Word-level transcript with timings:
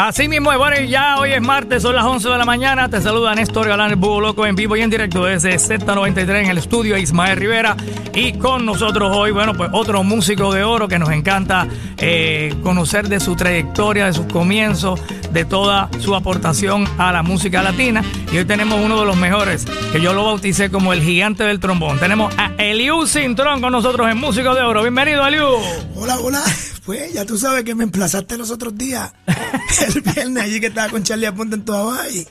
Así 0.00 0.28
mismo, 0.28 0.50
bueno, 0.56 0.80
ya 0.88 1.18
hoy 1.18 1.32
es 1.32 1.42
martes, 1.42 1.82
son 1.82 1.94
las 1.94 2.06
11 2.06 2.30
de 2.30 2.38
la 2.38 2.46
mañana. 2.46 2.88
Te 2.88 3.02
saluda 3.02 3.34
Néstor 3.34 3.68
Galán, 3.68 3.90
el 3.90 3.96
Búho 3.96 4.22
Loco, 4.22 4.46
en 4.46 4.56
vivo 4.56 4.74
y 4.74 4.80
en 4.80 4.88
directo 4.88 5.26
desde 5.26 5.54
Z93 5.56 6.40
en 6.40 6.46
el 6.46 6.56
estudio 6.56 6.96
Ismael 6.96 7.36
Rivera. 7.36 7.76
Y 8.14 8.32
con 8.38 8.64
nosotros 8.64 9.14
hoy, 9.14 9.30
bueno, 9.30 9.52
pues 9.52 9.68
otro 9.74 10.02
músico 10.02 10.54
de 10.54 10.64
oro 10.64 10.88
que 10.88 10.98
nos 10.98 11.10
encanta 11.10 11.68
eh, 11.98 12.54
conocer 12.62 13.10
de 13.10 13.20
su 13.20 13.36
trayectoria, 13.36 14.06
de 14.06 14.14
sus 14.14 14.24
comienzos, 14.24 14.98
de 15.32 15.44
toda 15.44 15.90
su 15.98 16.14
aportación 16.14 16.88
a 16.96 17.12
la 17.12 17.22
música 17.22 17.62
latina. 17.62 18.02
Y 18.32 18.38
hoy 18.38 18.46
tenemos 18.46 18.80
uno 18.82 19.00
de 19.00 19.04
los 19.04 19.18
mejores, 19.18 19.66
que 19.92 20.00
yo 20.00 20.14
lo 20.14 20.24
bauticé 20.24 20.70
como 20.70 20.94
el 20.94 21.02
gigante 21.02 21.44
del 21.44 21.60
trombón. 21.60 21.98
Tenemos 21.98 22.32
a 22.38 22.52
Eliu 22.56 23.06
Cintrón 23.06 23.60
con 23.60 23.70
nosotros 23.72 24.10
en 24.10 24.16
Músico 24.16 24.54
de 24.54 24.62
Oro. 24.62 24.80
Bienvenido, 24.80 25.26
Eliu. 25.26 25.46
Hola, 25.94 26.18
hola. 26.20 26.42
Pues 26.84 27.12
ya 27.12 27.24
tú 27.24 27.36
sabes 27.36 27.64
que 27.64 27.74
me 27.74 27.84
emplazaste 27.84 28.38
los 28.38 28.50
otros 28.50 28.76
días, 28.76 29.12
el 29.86 30.00
viernes 30.00 30.42
allí 30.42 30.60
que 30.60 30.68
estaba 30.68 30.88
con 30.88 31.02
Charlie 31.02 31.26
Aponte 31.26 31.56
en 31.56 31.64
tu 31.64 31.74
y 32.12 32.26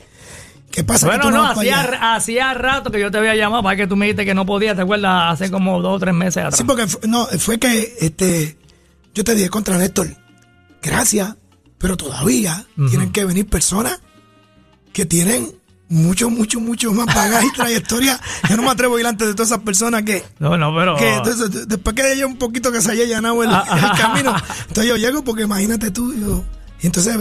¿Qué 0.70 0.84
pasa? 0.84 1.06
Bueno, 1.06 1.30
no, 1.30 1.44
hacía, 1.44 2.14
hacía 2.14 2.54
rato 2.54 2.90
que 2.90 3.00
yo 3.00 3.10
te 3.10 3.18
había 3.18 3.34
llamado 3.34 3.62
para 3.62 3.76
que 3.76 3.86
tú 3.86 3.96
me 3.96 4.06
dijiste 4.06 4.24
que 4.24 4.34
no 4.34 4.46
podías, 4.46 4.76
¿te 4.76 4.82
acuerdas? 4.82 5.32
Hace 5.32 5.50
como 5.50 5.82
dos 5.82 5.96
o 5.96 5.98
tres 5.98 6.14
meses 6.14 6.38
atrás. 6.38 6.58
Sí, 6.58 6.64
porque 6.64 6.86
no, 7.08 7.26
fue 7.38 7.58
que 7.58 7.96
este, 8.00 8.56
yo 9.12 9.24
te 9.24 9.34
dije 9.34 9.50
contra 9.50 9.76
Néstor, 9.78 10.16
gracias, 10.80 11.34
pero 11.78 11.96
todavía 11.96 12.66
tienen 12.88 13.10
que 13.10 13.24
venir 13.24 13.48
personas 13.48 14.00
que 14.92 15.06
tienen 15.06 15.59
mucho, 15.90 16.30
mucho, 16.30 16.60
mucho 16.60 16.92
más 16.92 17.06
bagaje 17.06 17.46
y 17.46 17.52
trayectoria. 17.52 18.18
Yo 18.48 18.56
no 18.56 18.62
me 18.62 18.70
atrevo 18.70 18.96
a 18.96 19.00
ir 19.00 19.06
antes 19.06 19.28
de 19.28 19.34
todas 19.34 19.48
esas 19.48 19.62
personas 19.62 20.02
que. 20.04 20.24
No, 20.38 20.56
no, 20.56 20.74
pero. 20.74 20.96
Que 20.96 21.14
entonces, 21.14 21.68
después 21.68 21.94
que 21.94 22.02
haya 22.02 22.26
un 22.26 22.38
poquito 22.38 22.72
que 22.72 22.80
se 22.80 22.92
haya 22.92 23.04
llanado 23.04 23.42
el, 23.42 23.50
ah, 23.50 23.64
ah, 23.68 23.90
el 23.92 24.00
camino, 24.00 24.34
entonces 24.68 24.86
yo 24.86 24.96
llego 24.96 25.22
porque 25.22 25.42
imagínate 25.42 25.90
tú. 25.90 26.14
y 26.80 26.86
entonces 26.86 27.18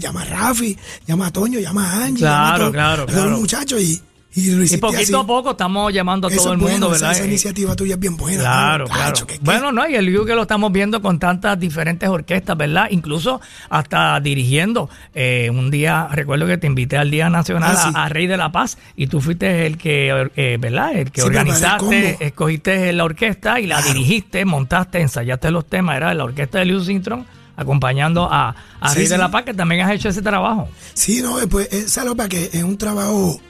llama 0.00 0.22
a 0.22 0.24
Rafi, 0.26 0.78
llama 1.06 1.26
a 1.26 1.32
Toño, 1.32 1.58
llama 1.58 1.90
a 1.90 2.04
Angie. 2.04 2.20
Claro, 2.20 2.70
claro, 2.70 3.06
claro. 3.06 3.30
los 3.30 3.40
muchachos 3.40 3.80
y 3.80 4.00
y, 4.36 4.76
poquito 4.78 5.20
a 5.20 5.26
poco 5.26 5.52
estamos 5.52 5.92
llamando 5.92 6.26
a 6.26 6.30
todo 6.30 6.52
el 6.52 6.58
mundo, 6.58 6.90
¿verdad? 6.90 7.12
Esa, 7.12 7.24
iniciativa 7.24 7.76
tuya 7.76 7.94
es 7.94 8.00
bien 8.00 8.16
buena. 8.16 8.40
Claro, 8.40 8.86
claro. 8.86 9.26
bueno, 9.40 9.70
no, 9.70 9.88
y 9.88 9.94
el 9.94 10.08
view 10.08 10.24
que 10.24 10.34
lo 10.34 10.42
estamos 10.42 10.72
viendo 10.72 11.00
con 11.00 11.20
tantas 11.20 11.58
diferentes 11.58 12.08
orquestas, 12.08 12.56
¿verdad? 12.56 12.88
Incluso 12.90 13.40
hasta 13.70 14.18
dirigiendo. 14.20 14.90
Eh, 15.14 15.50
un 15.50 15.70
día, 15.70 16.08
recuerdo 16.10 16.46
que 16.46 16.58
te 16.58 16.66
invité 16.66 16.96
al 16.96 17.10
Día 17.10 17.30
Nacional 17.30 17.76
ah, 17.78 18.04
a, 18.04 18.08
Rey 18.08 18.26
de 18.26 18.36
la 18.36 18.50
Paz 18.50 18.76
y 18.96 19.06
tú 19.06 19.20
fuiste 19.20 19.66
el 19.66 19.78
que, 19.78 20.28
eh, 20.34 20.56
¿verdad? 20.58 20.94
El 20.94 21.12
que 21.12 21.22
organizaste, 21.22 22.16
escogiste 22.20 22.92
la 22.92 23.04
orquesta 23.04 23.60
y 23.60 23.66
la 23.68 23.80
dirigiste, 23.82 24.44
montaste, 24.44 25.00
ensayaste 25.00 25.52
los 25.52 25.66
temas, 25.66 25.96
era 25.96 26.12
la 26.12 26.24
orquesta 26.24 26.58
de 26.58 26.64
Liu 26.64 26.80
Sintron 26.80 27.24
acompañando 27.56 28.28
a, 28.30 28.54
Rey 28.94 29.06
de 29.06 29.16
la 29.16 29.30
Paz, 29.30 29.44
que 29.44 29.54
también 29.54 29.82
has 29.82 29.92
hecho 29.92 30.08
ese 30.08 30.22
trabajo. 30.22 30.68
Sí, 30.94 31.22
no, 31.22 31.36
pues, 31.48 31.72
es, 31.72 31.96
para 32.16 32.28
que 32.28 32.50
es 32.52 32.62
un 32.64 32.76
trabajo 32.76 33.40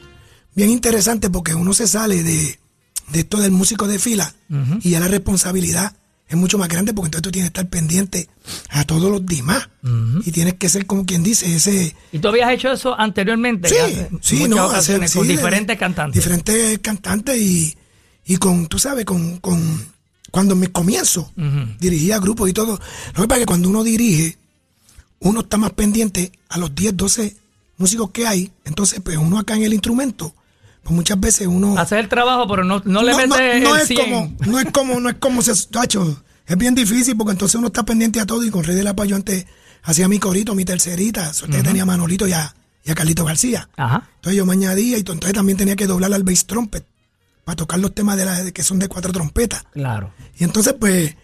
bien 0.55 0.71
interesante 0.71 1.31
porque 1.31 1.55
uno 1.55 1.73
se 1.75 1.87
sale 1.87 2.23
de, 2.23 2.59
esto 3.13 3.39
del 3.39 3.51
músico 3.51 3.87
de 3.87 3.99
fila 3.99 4.35
y 4.83 4.91
ya 4.91 5.01
la 5.01 5.09
responsabilidad 5.09 5.95
es 6.29 6.37
mucho 6.37 6.57
más 6.59 6.69
grande 6.69 6.95
porque 6.95 7.09
entonces 7.09 7.23
tú 7.23 7.31
tienes 7.31 7.51
que 7.51 7.61
estar 7.61 7.69
pendiente 7.69 8.29
a 8.71 8.85
todos 8.85 9.11
los 9.11 9.27
demás 9.27 9.69
y 10.25 10.33
tienes 10.33 10.55
que 10.55 10.69
ser 10.69 10.87
como 10.87 11.05
quien 11.05 11.23
dice 11.23 11.55
ese... 11.55 11.95
¿Y 12.13 12.19
tú 12.19 12.29
habías 12.29 12.51
hecho 12.53 12.73
eso 12.73 12.99
anteriormente? 12.99 13.69
Sí, 13.69 14.19
sí, 14.21 14.49
no, 14.49 14.65
hacer, 14.71 15.03
con 15.13 15.29
diferentes 15.29 15.79
cantantes. 15.79 16.23
Diferentes 16.23 16.79
cantantes 16.79 17.37
y, 17.39 17.77
y 18.25 18.37
con, 18.37 18.67
tú 18.69 18.79
sabes, 18.79 19.05
con, 19.05 19.39
con 19.39 19.95
cuando 20.35 20.57
me 20.57 20.67
comienzo 20.67 21.33
dirigía 21.79 22.19
grupos 22.19 22.51
y 22.51 22.53
todo. 22.53 22.81
Lo 23.15 23.23
que 23.23 23.29
pasa 23.29 23.35
es 23.35 23.43
que 23.43 23.47
cuando 23.47 23.69
uno 23.69 23.85
dirige, 23.85 24.37
uno 25.21 25.43
está 25.43 25.59
más 25.59 25.73
pendiente 25.75 26.33
a 26.49 26.59
los 26.59 26.75
10, 26.75 26.97
12 26.97 27.37
músicos 27.77 28.11
que 28.11 28.27
hay, 28.27 28.51
entonces 28.65 29.01
pues 29.01 29.17
uno 29.17 29.39
acá 29.39 29.55
en 29.55 29.63
el 29.63 29.75
instrumento 29.75 30.35
pues 30.85 30.95
muchas 30.95 31.19
veces 31.19 31.47
uno 31.47 31.77
hace 31.79 31.99
el 31.99 32.09
trabajo 32.09 32.47
pero 32.47 32.63
no, 32.63 32.83
no, 32.85 33.03
le 33.03 33.17
mete 33.17 33.61
no, 33.61 33.75
es 33.77 33.89
como 33.89 34.33
no 34.47 34.61
es 34.61 34.71
como 34.71 35.01
no 35.01 35.09
es 35.09 35.17
como 35.17 35.43
se 35.43 35.53
es 35.53 36.59
bien 36.59 36.75
difícil 36.75 37.17
porque 37.17 37.33
entonces 37.33 37.57
uno 37.57 37.69
está 37.69 37.85
pendiente 37.85 38.21
a 38.21 38.27
todo 38.27 38.45
y 38.45 38.51
con 38.51 38.65
Rey 38.65 38.77
de 38.77 38.85
la 38.85 38.95
Paz 38.95 39.09
yo 39.09 39.17
antes 39.17 39.47
hacía 39.83 40.07
mi 40.09 40.19
corito 40.19 40.55
mi 40.55 40.65
tercerita 40.65 41.33
suerte 41.33 41.63
tenía 41.63 41.83
a 41.83 41.87
Manolito 41.87 42.29
y 42.29 42.33
a, 42.33 42.55
Carlito 42.95 43.25
García. 43.25 43.69
Ajá. 43.79 44.11
entonces 44.17 44.37
yo 44.37 44.45
me 44.45 44.53
añadía 44.53 44.99
y 44.99 45.01
entonces 45.01 45.33
también 45.33 45.57
tenía 45.57 45.75
que 45.75 45.87
doblar 45.87 46.13
al 46.13 46.23
bass 46.23 46.45
trumpet 46.45 46.87
para 47.45 47.57
tocar 47.57 47.79
los 47.79 47.95
temas 47.95 48.19
de 48.19 48.27
la, 48.27 48.51
que 48.51 48.63
son 48.63 48.79
de 48.79 48.89
cuatro 48.89 49.11
trompetas. 49.11 49.65
Claro. 49.73 50.13
Y 50.39 50.45
entonces 50.45 50.75
pues 50.79 51.17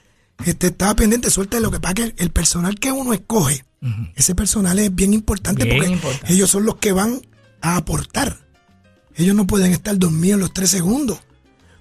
este, 0.47 0.69
estaba 0.69 0.95
pendiente 0.95 1.31
suerte 1.31 1.59
de 1.59 1.63
lo 1.63 1.71
que 1.71 1.81
pasa 1.81 1.95
que 1.95 2.15
el, 2.17 2.31
personal 2.31 2.77
que 2.77 2.93
uno 2.93 3.13
escoge 3.13 3.65
ese 4.15 4.35
personal 4.35 4.79
es 4.79 4.95
bien 4.95 5.15
importante 5.15 5.65
porque 5.65 5.99
ellos 6.29 6.51
son 6.51 6.65
los 6.67 6.77
que 6.77 6.93
van 6.93 7.23
a 7.63 7.77
aportar 7.77 8.39
ellos 9.17 9.35
no 9.35 9.47
pueden 9.47 9.73
estar 9.73 9.99
dormidos 9.99 10.41
los 10.41 10.53
tres 10.53 10.71
segundos. 10.71 11.19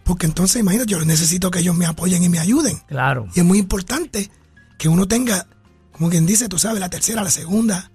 Porque 0.04 0.26
entonces, 0.26 0.60
imagínate, 0.62 0.92
yo 0.92 1.04
necesito 1.06 1.52
que 1.52 1.60
ellos 1.60 1.76
me 1.76 1.86
apoyen 1.86 2.24
y 2.24 2.30
me 2.30 2.40
ayuden. 2.40 2.80
Claro. 2.88 3.28
Y 3.36 3.40
es 3.40 3.46
muy 3.46 3.60
importante 3.60 4.32
que 4.78 4.90
uno 4.90 5.08
tenga, 5.08 5.48
como 5.92 6.10
quien 6.10 6.26
dice, 6.26 6.50
tú 6.50 6.58
sabes, 6.58 6.80
la 6.80 6.90
tercera, 6.90 7.24
la 7.24 7.30
segunda, 7.30 7.92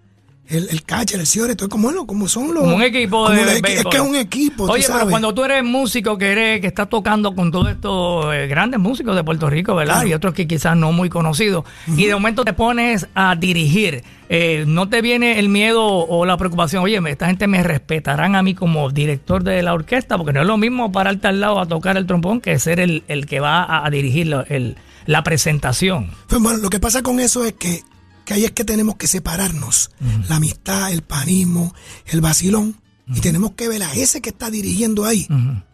el, 0.49 0.69
el 0.71 0.83
catcher, 0.83 1.21
el 1.21 1.27
cierre, 1.27 1.57
todo 1.57 1.69
como, 1.69 2.07
como 2.07 2.29
son 2.29 2.53
los. 2.53 2.65
Como 2.65 2.77
un 2.77 2.83
equipo 2.83 3.31
de. 3.31 3.43
es 3.43 3.63
que 3.63 3.97
es 3.97 4.03
un 4.03 4.15
equipo. 4.15 4.65
Oye, 4.65 4.85
pero 4.87 5.09
cuando 5.09 5.33
tú 5.33 5.45
eres 5.45 5.65
músico 5.65 6.19
que 6.19 6.33
eres, 6.33 6.61
que 6.61 6.67
estás 6.67 6.89
tocando 6.89 7.35
con 7.35 7.51
todos 7.51 7.71
estos 7.71 8.35
eh, 8.35 8.47
grandes 8.47 8.79
músicos 8.79 9.17
de 9.17 9.25
Puerto 9.25 9.49
Rico, 9.49 9.75
¿verdad? 9.75 10.05
Y 10.05 10.13
otros 10.13 10.35
que 10.35 10.47
quizás 10.47 10.77
no 10.77 10.93
muy 10.93 11.09
conocidos, 11.09 11.65
y 11.87 12.07
de 12.07 12.15
momento 12.15 12.45
te 12.45 12.53
pones 12.53 13.07
a 13.15 13.37
dirigir, 13.37 14.05
eh, 14.29 14.65
¿no 14.67 14.89
te 14.89 15.01
viene 15.01 15.39
el 15.39 15.49
miedo 15.49 15.87
o 15.87 16.27
la 16.27 16.37
preocupación? 16.37 16.85
Oye, 16.85 17.01
esta 17.09 17.27
gente 17.27 17.47
me 17.47 17.63
respetarán 17.63 18.37
a 18.37 18.43
mí 18.43 18.55
como 18.55 18.91
director 18.91 19.43
de 19.45 19.63
la 19.63 19.73
orquesta, 19.73 20.19
porque 20.19 20.35
no 20.35 20.43
es 20.43 20.47
lo 20.47 20.59
mismo 20.59 20.93
pararte 20.93 21.29
al 21.29 21.41
lado 21.41 21.59
a 21.59 21.67
tocar 21.67 21.97
el 21.97 22.07
trombón 22.07 22.41
que 22.41 22.59
ser 22.59 22.81
el, 22.81 23.03
el 23.09 23.27
que 23.27 23.41
va 23.41 23.85
a, 23.85 23.89
dirigir 23.91 24.35
el, 24.49 24.77
la 25.07 25.25
presentación. 25.25 26.11
Pues 26.27 26.43
bueno, 26.43 26.59
lo 26.59 26.69
que 26.69 26.81
pasa 26.81 27.03
con 27.03 27.19
eso 27.21 27.45
es 27.45 27.55
que 27.55 27.83
que 28.25 28.35
ahí 28.35 28.45
es 28.45 28.53
que 28.53 28.65
tenemos 28.65 28.97
que 28.97 29.07
separarnos. 29.07 29.91
La 30.29 30.37
amistad, 30.37 30.93
el 30.93 31.03
panismo, 31.03 31.75
el 32.07 32.21
vacilón. 32.21 32.81
Y 33.07 33.21
tenemos 33.21 33.53
que 33.53 33.69
ver 33.69 33.83
a 33.83 33.93
ese 33.93 34.23
que 34.23 34.31
está 34.31 34.51
dirigiendo 34.51 35.05
ahí. 35.05 35.29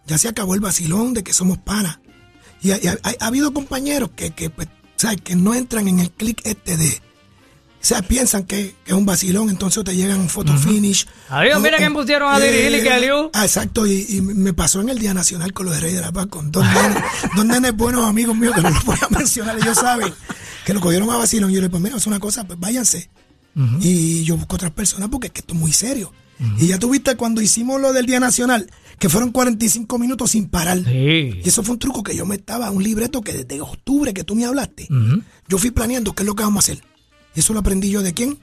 Ya 0.06 0.18
se 0.18 0.28
acabó 0.28 0.54
el 0.54 0.60
vacilón 0.60 1.14
de 1.14 1.22
que 1.22 1.32
somos 1.32 1.58
panas. 1.58 2.00
Y, 2.62 2.72
ha, 2.72 2.98
habido 3.20 3.52
compañeros 3.52 4.10
que, 4.14 4.32
que, 4.32 4.50
pues, 4.50 4.68
que 5.24 5.36
no 5.36 5.54
entran 5.54 5.88
en 5.88 6.00
el 6.00 6.10
clic 6.10 6.42
este 6.44 6.76
de... 6.76 7.00
O 7.82 7.82
sea, 7.82 8.02
piensan 8.02 8.44
que, 8.44 8.74
es 8.84 8.92
un 8.92 9.06
vacilón, 9.06 9.48
entonces 9.48 9.82
te 9.84 9.96
llegan 9.96 10.20
un 10.20 10.28
photo 10.28 10.54
finish. 10.58 11.06
Adiós, 11.30 11.62
mira 11.62 11.78
quién 11.78 11.94
pusieron 11.94 12.30
a 12.30 12.38
dirigir 12.38 12.78
y 12.78 12.82
que 12.82 12.92
alió. 12.92 13.30
Ah, 13.32 13.46
exacto, 13.46 13.86
y, 13.86 14.20
me 14.20 14.52
pasó 14.52 14.82
en 14.82 14.90
el 14.90 14.98
Día 14.98 15.14
Nacional 15.14 15.54
con 15.54 15.64
los 15.64 15.74
de 15.76 15.80
Rey 15.80 15.94
de 15.94 16.02
la 16.02 16.12
Paz, 16.12 16.26
con 16.26 16.52
dos 16.52 16.62
nenes, 16.62 17.02
dos 17.36 17.46
nenes 17.46 17.74
buenos 17.74 18.04
amigos 18.04 18.36
míos 18.36 18.54
que 18.54 18.60
no 18.60 18.68
los 18.68 18.84
voy 18.84 18.98
a 19.00 19.08
mencionar, 19.08 19.56
ellos 19.56 19.78
saben 19.78 20.12
que 20.70 20.74
lo 20.74 20.80
cogieron 20.80 21.10
a 21.10 21.16
vacilón. 21.16 21.50
Y 21.50 21.54
yo 21.54 21.60
le 21.60 21.66
dije, 21.66 21.70
pues 21.70 21.82
mira, 21.82 21.96
es 21.96 22.06
una 22.06 22.20
cosa, 22.20 22.44
pues 22.44 22.58
váyanse. 22.60 23.10
Y 23.80 24.22
yo 24.22 24.36
busco 24.36 24.54
otras 24.54 24.70
personas 24.70 25.08
porque 25.08 25.26
es 25.26 25.32
que 25.32 25.40
esto 25.40 25.54
es 25.54 25.60
muy 25.60 25.72
serio. 25.72 26.12
Y 26.58 26.68
ya 26.68 26.78
tuviste 26.78 27.16
cuando 27.16 27.42
hicimos 27.42 27.80
lo 27.80 27.92
del 27.92 28.06
Día 28.06 28.20
Nacional, 28.20 28.70
que 28.98 29.08
fueron 29.08 29.32
45 29.32 29.98
minutos 29.98 30.30
sin 30.30 30.48
parar. 30.48 30.78
Y 30.78 31.42
eso 31.44 31.64
fue 31.64 31.72
un 31.72 31.78
truco 31.80 32.04
que 32.04 32.14
yo 32.16 32.24
me 32.24 32.36
estaba, 32.36 32.70
un 32.70 32.84
libreto 32.84 33.20
que 33.20 33.32
desde 33.32 33.60
octubre 33.60 34.14
que 34.14 34.22
tú 34.22 34.36
me 34.36 34.44
hablaste, 34.44 34.86
yo 35.48 35.58
fui 35.58 35.72
planeando 35.72 36.14
qué 36.14 36.22
es 36.22 36.26
lo 36.26 36.36
que 36.36 36.44
vamos 36.44 36.64
a 36.68 36.72
hacer. 36.72 36.84
Y 37.34 37.40
eso 37.40 37.52
lo 37.52 37.58
aprendí 37.58 37.90
yo 37.90 38.02
de 38.02 38.14
quién? 38.14 38.38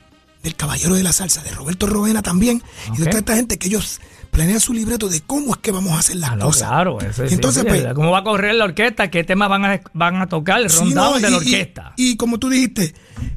Del 0.48 0.56
Caballero 0.56 0.96
de 0.96 1.04
la 1.04 1.12
Salsa, 1.12 1.44
de 1.44 1.52
Roberto 1.52 1.88
Rovena 1.88 2.22
también. 2.22 2.64
Y 2.96 3.00
de 3.00 3.08
toda 3.08 3.20
esta 3.20 3.36
gente 3.36 3.58
que 3.58 3.68
ellos 3.68 4.00
planean 4.32 4.62
su 4.62 4.74
libreto 4.74 5.10
de 5.10 5.20
cómo 5.20 5.52
es 5.52 5.58
que 5.58 5.72
vamos 5.72 5.92
a 5.92 6.00
hacer 6.00 6.16
las 6.16 6.32
ah, 6.32 6.40
cosas. 6.40 6.70
Claro, 6.70 7.02
eso 7.02 7.26
es 7.26 7.34
Entonces, 7.34 7.66
pues, 7.66 7.94
¿Cómo 7.94 8.12
va 8.12 8.20
a 8.20 8.24
correr 8.24 8.56
la 8.56 8.64
orquesta? 8.64 9.12
¿Qué 9.12 9.26
temas 9.26 9.50
van 9.50 9.66
a, 9.66 9.82
van 9.92 10.22
a 10.22 10.28
tocar? 10.28 10.62
El 10.62 10.70
rundown 10.70 11.22
de 11.22 11.30
la 11.30 11.36
orquesta. 11.36 11.94
Y, 11.98 12.16
como 12.16 12.38
tú 12.38 12.48
dijiste, 12.48 12.94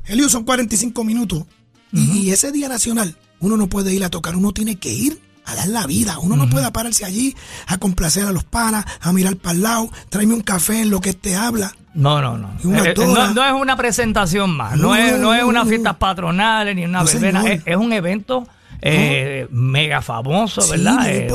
Elio 0.06 0.28
son 0.28 0.44
45 0.44 1.02
minutos. 1.02 1.46
y, 1.92 2.30
ese 2.30 2.52
día 2.52 2.68
nacional, 2.68 3.16
uno 3.40 3.56
no 3.56 3.68
puede 3.68 3.92
ir 3.92 4.04
a 4.04 4.08
tocar, 4.08 4.36
uno 4.36 4.52
tiene 4.52 4.76
que 4.76 4.92
ir 4.92 5.20
a 5.50 5.54
dar 5.56 5.68
la 5.68 5.86
vida. 5.86 6.18
Uno 6.18 6.36
no 6.36 6.48
puede 6.48 6.70
pararse 6.70 7.04
allí 7.04 7.34
a 7.66 7.78
complacer 7.78 8.24
a 8.24 8.32
los 8.32 8.44
panas, 8.44 8.84
a 9.00 9.12
mirar 9.12 9.36
para 9.36 9.54
el 9.54 9.62
lado, 9.62 9.90
tráeme 10.08 10.34
un 10.34 10.42
café 10.42 10.82
en 10.82 10.90
lo 10.90 11.00
que 11.00 11.14
te 11.14 11.36
habla. 11.36 11.72
No, 11.94 12.20
no, 12.22 12.38
no. 12.38 12.48
Eh, 12.84 12.94
no, 12.96 13.44
es 13.44 13.52
una 13.52 13.76
presentación 13.76 14.50
más, 14.56 14.76
no, 14.76 14.94
es, 14.94 15.18
no 15.18 15.34
es 15.34 15.42
una 15.42 15.64
fiesta 15.66 15.98
patronal 15.98 16.74
ni 16.76 16.84
una 16.84 17.02
verbena, 17.02 17.42
es, 17.44 17.76
un 17.76 17.92
evento 17.92 18.46
eh, 18.80 19.48
mega 19.50 20.00
famoso, 20.00 20.66
¿verdad? 20.68 21.10
Eh, 21.10 21.26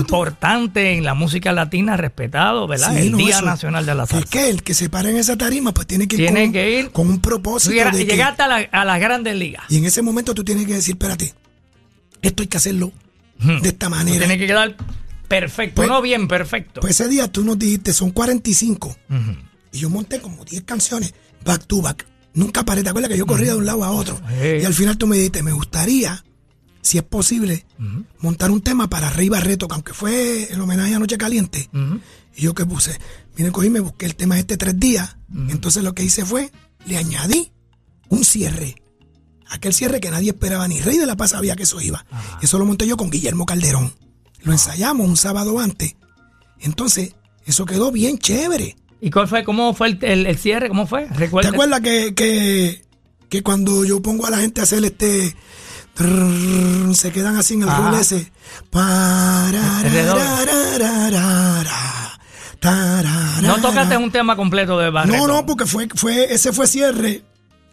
importante, 0.00 0.96
en 0.96 1.04
la 1.04 1.12
música 1.12 1.52
latina, 1.52 1.98
respetado, 1.98 2.66
¿verdad? 2.66 2.96
el 2.96 3.16
Día 3.16 3.42
Nacional 3.42 3.84
de 3.84 3.94
la 3.94 4.06
Salsa. 4.06 4.24
Es 4.24 4.30
que 4.30 4.48
el 4.48 4.62
que 4.62 4.72
se 4.72 4.88
para 4.88 5.10
en 5.10 5.18
esa 5.18 5.36
tarima, 5.36 5.72
pues 5.72 5.86
tiene 5.86 6.08
que 6.08 6.16
ir, 6.16 6.32
con, 6.32 6.52
que 6.52 6.80
ir 6.80 6.90
con 6.90 7.08
un 7.08 7.20
propósito. 7.20 7.74
Y 7.74 8.04
llegaste 8.06 8.42
a, 8.42 8.48
la, 8.48 8.56
a 8.72 8.84
las 8.86 9.00
grandes 9.00 9.36
ligas. 9.36 9.64
Y 9.68 9.76
en 9.76 9.84
ese 9.84 10.00
momento 10.00 10.32
tú 10.32 10.42
tienes 10.42 10.66
que 10.66 10.72
decir, 10.74 10.94
espérate, 10.94 11.34
esto 12.22 12.42
hay 12.42 12.48
que 12.48 12.56
hacerlo 12.56 12.92
de 13.38 13.68
esta 13.68 13.88
manera. 13.88 14.18
Tiene 14.18 14.38
que 14.38 14.46
quedar 14.46 14.76
perfecto, 15.28 15.76
pues, 15.76 15.88
no 15.88 16.02
bien 16.02 16.28
perfecto. 16.28 16.80
Pues 16.80 17.00
ese 17.00 17.08
día 17.08 17.30
tú 17.30 17.44
nos 17.44 17.58
dijiste, 17.58 17.92
son 17.92 18.10
45. 18.10 18.96
Y 19.72 19.78
yo 19.78 19.90
monté 19.90 20.20
como 20.20 20.44
10 20.44 20.62
canciones 20.62 21.14
back 21.44 21.66
to 21.66 21.82
back. 21.82 22.06
Nunca 22.34 22.64
paré, 22.64 22.82
¿te 22.82 22.90
acuerdas 22.90 23.10
que 23.10 23.18
yo 23.18 23.26
corría 23.26 23.52
de 23.52 23.58
un 23.58 23.66
lado 23.66 23.84
a 23.84 23.90
otro? 23.90 24.20
Y 24.40 24.64
al 24.64 24.74
final 24.74 24.96
tú 24.96 25.06
me 25.06 25.16
dijiste, 25.16 25.42
me 25.42 25.52
gustaría, 25.52 26.24
si 26.80 26.98
es 26.98 27.04
posible, 27.04 27.66
montar 28.20 28.50
un 28.50 28.60
tema 28.60 28.88
para 28.88 29.10
Rey 29.10 29.28
Barreto, 29.28 29.68
que 29.68 29.74
aunque 29.74 29.92
fue 29.94 30.52
el 30.52 30.60
homenaje 30.60 30.94
a 30.94 30.98
Noche 30.98 31.18
Caliente. 31.18 31.68
Y 32.36 32.42
yo 32.42 32.54
qué 32.54 32.64
puse, 32.64 32.98
vine, 33.36 33.50
cogí, 33.50 33.70
me 33.70 33.80
busqué 33.80 34.06
el 34.06 34.14
tema 34.14 34.38
este 34.38 34.56
tres 34.56 34.78
días. 34.78 35.16
Entonces 35.48 35.82
lo 35.82 35.94
que 35.94 36.04
hice 36.04 36.24
fue, 36.24 36.50
le 36.86 36.96
añadí 36.96 37.50
un 38.08 38.24
cierre. 38.24 38.76
Aquel 39.50 39.72
cierre 39.74 40.00
que 40.00 40.10
nadie 40.10 40.30
esperaba, 40.30 40.68
ni 40.68 40.80
Rey 40.80 40.98
de 40.98 41.06
la 41.06 41.16
Paz 41.16 41.30
sabía 41.30 41.56
que 41.56 41.62
eso 41.62 41.80
iba. 41.80 42.04
Eso 42.42 42.58
lo 42.58 42.64
monté 42.64 42.86
yo 42.86 42.96
con 42.96 43.10
Guillermo 43.10 43.46
Calderón. 43.46 43.92
Lo 44.42 44.52
ensayamos 44.52 45.06
un 45.08 45.16
sábado 45.16 45.58
antes. 45.58 45.96
Entonces, 46.60 47.14
eso 47.46 47.64
quedó 47.64 47.90
bien 47.92 48.18
chévere. 48.18 48.76
¿Y 49.00 49.10
cuál 49.10 49.28
fue? 49.28 49.44
¿Cómo 49.44 49.72
fue 49.74 49.88
el, 49.88 49.98
el- 50.02 50.26
el 50.26 50.38
cierre? 50.38 50.68
¿Cómo 50.68 50.86
fue? 50.86 51.06
¿Te 51.06 51.14
Recuerda. 51.14 51.50
acuerdas 51.50 51.80
que, 51.80 52.14
que, 52.14 52.82
que 53.28 53.42
cuando 53.42 53.84
yo 53.84 54.02
pongo 54.02 54.26
a 54.26 54.30
la 54.30 54.38
gente 54.38 54.60
a 54.60 54.64
hacer 54.64 54.84
este... 54.84 55.34
se 56.94 57.12
quedan 57.12 57.36
así 57.36 57.54
en 57.54 57.62
el 57.62 57.68
rol 57.68 57.94
ese. 58.00 58.30
No 63.42 63.56
tocaste 63.62 63.96
un 63.96 64.10
tema 64.10 64.36
completo 64.36 64.78
de 64.78 64.90
Barreto. 64.90 65.16
No, 65.16 65.26
no, 65.26 65.46
porque 65.46 65.66
fue, 65.66 65.88
fue, 65.94 66.32
ese 66.32 66.52
fue 66.52 66.66
cierre, 66.66 67.22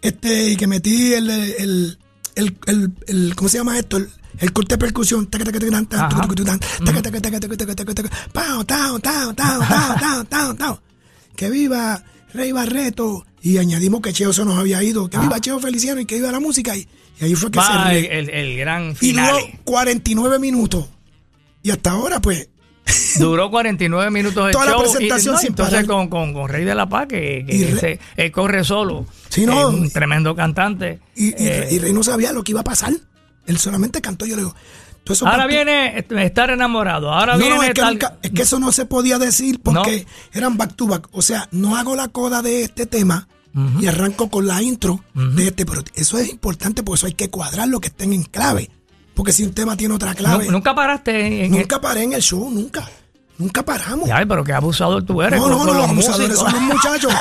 este, 0.08 0.50
y 0.52 0.56
que 0.58 0.68
metí 0.68 1.14
el, 1.14 1.30
el, 1.30 1.98
el, 2.36 2.58
el, 2.68 2.92
el- 3.08 3.36
¿cómo 3.36 3.50
se 3.50 3.58
llama 3.58 3.78
esto? 3.80 3.98
El, 3.98 4.10
el 4.40 4.52
corte 4.54 4.74
de 4.76 4.80
percusión, 4.80 5.28
taca, 5.28 5.46
taca, 5.46 5.60
taca, 5.60 5.72
taca, 5.72 6.10
taca, 6.10 7.02
taca, 7.02 7.22
taca, 7.22 7.40
taca, 7.58 7.76
taca, 7.76 7.94
taca, 7.94 8.10
pao, 8.34 8.66
tao, 8.66 9.00
tao, 9.00 9.34
tao, 9.34 9.60
tao, 9.68 9.96
tao, 10.00 10.24
tao, 10.26 10.56
tao. 10.56 10.82
Que 11.36 11.50
viva 11.50 12.04
Rey 12.34 12.52
Barreto. 12.52 13.26
Y 13.42 13.58
añadimos 13.60 14.02
que 14.02 14.12
Cheo 14.12 14.34
se 14.34 14.44
nos 14.44 14.58
había 14.58 14.82
ido. 14.84 15.08
Que 15.10 15.18
viva 15.20 15.40
Cheo 15.40 15.60
Feliciano 15.60 16.02
y 16.02 16.06
que 16.06 16.16
viva 16.16 16.32
la 16.32 16.40
música. 16.40 16.76
Y, 16.76 16.88
y 17.22 17.26
ahí 17.26 17.36
fue 17.36 17.52
que 17.52 17.60
Va 17.60 17.94
el, 17.94 18.06
el- 18.06 18.30
el 18.30 18.58
gran 18.58 18.92
Y 18.92 18.96
final. 18.96 19.32
duró 19.34 19.46
49 19.66 20.40
minutos. 20.40 20.86
Y 21.64 21.72
hasta 21.72 21.92
ahora, 21.92 22.20
pues, 22.20 22.50
Duró 23.20 23.50
49 23.50 24.12
minutos 24.12 24.46
de 24.48 24.52
Toda 24.52 24.66
la 24.66 24.78
presentación 24.78 25.34
y, 25.34 25.36
no, 25.36 25.40
sin 25.40 25.48
entonces 25.50 25.74
parar. 25.74 25.86
con, 25.88 26.08
con, 26.10 26.34
con 26.34 26.50
Rey 26.50 26.64
de 26.66 26.76
la 26.76 26.88
Paz, 26.88 27.08
que, 27.08 28.00
él 28.18 28.32
corre 28.32 28.64
solo. 28.64 29.06
Sí, 29.30 29.46
no. 29.46 29.70
Es 29.70 29.76
un 29.76 29.90
tremendo 29.90 30.36
cantante. 30.36 31.00
y, 31.16 31.28
y, 31.30 31.34
Eh, 31.38 31.68
y 31.72 31.80
Rey 31.80 31.94
no 31.94 32.04
sabía 32.04 32.32
lo 32.32 32.44
que 32.44 32.52
iba 32.52 32.62
a 32.62 32.66
pasar. 32.66 32.94
Él 33.48 33.58
solamente 33.58 34.02
cantó. 34.02 34.26
Yo 34.26 34.36
le 34.36 34.42
digo, 34.44 34.56
ahora 35.26 35.46
viene 35.48 36.00
est- 36.00 36.12
estar 36.12 36.50
enamorado. 36.50 37.12
Ahora 37.12 37.34
No, 37.34 37.40
viene 37.40 37.56
no, 37.56 37.64
es 37.64 37.70
que, 37.70 37.82
tal- 37.82 37.94
nunca- 37.94 38.18
es 38.22 38.32
que 38.32 38.42
eso 38.42 38.60
no 38.60 38.72
se 38.72 38.86
podía 38.86 39.18
decir 39.20 39.60
porque 39.62 40.06
eran 40.34 40.58
back 40.58 40.76
to 40.76 40.88
back. 40.88 41.08
O 41.12 41.22
sea, 41.22 41.48
no 41.52 41.76
hago 41.78 41.96
la 41.96 42.08
coda 42.10 42.42
de 42.42 42.64
este 42.64 42.86
tema 42.86 43.28
y 43.80 43.88
arranco 43.88 44.30
con 44.30 44.46
la 44.48 44.62
intro 44.62 45.02
de 45.14 45.48
este, 45.48 45.66
pero 45.66 45.82
eso 45.96 46.18
es 46.18 46.30
importante 46.30 46.84
porque 46.84 46.98
eso 46.98 47.06
hay 47.08 47.14
que 47.14 47.30
cuadrarlo 47.30 47.80
que 47.80 47.88
estén 47.88 48.12
en 48.14 48.24
clave. 48.24 48.70
Porque 49.16 49.32
si 49.32 49.44
un 49.44 49.54
tema 49.54 49.76
tiene 49.78 49.94
otra 49.96 50.14
clave, 50.14 50.46
Nu- 50.46 50.52
nunca 50.52 50.76
paraste 50.76 51.46
en 51.46 51.52
nunca 51.52 51.80
paré 51.82 52.04
en 52.04 52.14
el 52.14 52.22
show, 52.22 52.50
nunca. 52.52 52.88
Nunca 53.38 53.64
paramos. 53.66 54.10
Ay, 54.10 54.26
pero 54.26 54.46
qué 54.46 54.54
abusador 54.54 55.04
tú 55.04 55.22
eres. 55.22 55.38
no, 55.40 55.50
no, 55.50 55.66
no, 55.66 55.74
los 55.74 55.90
abusadores 55.90 56.38
son 56.40 56.54
los 56.54 56.62
muchachos. 56.76 57.14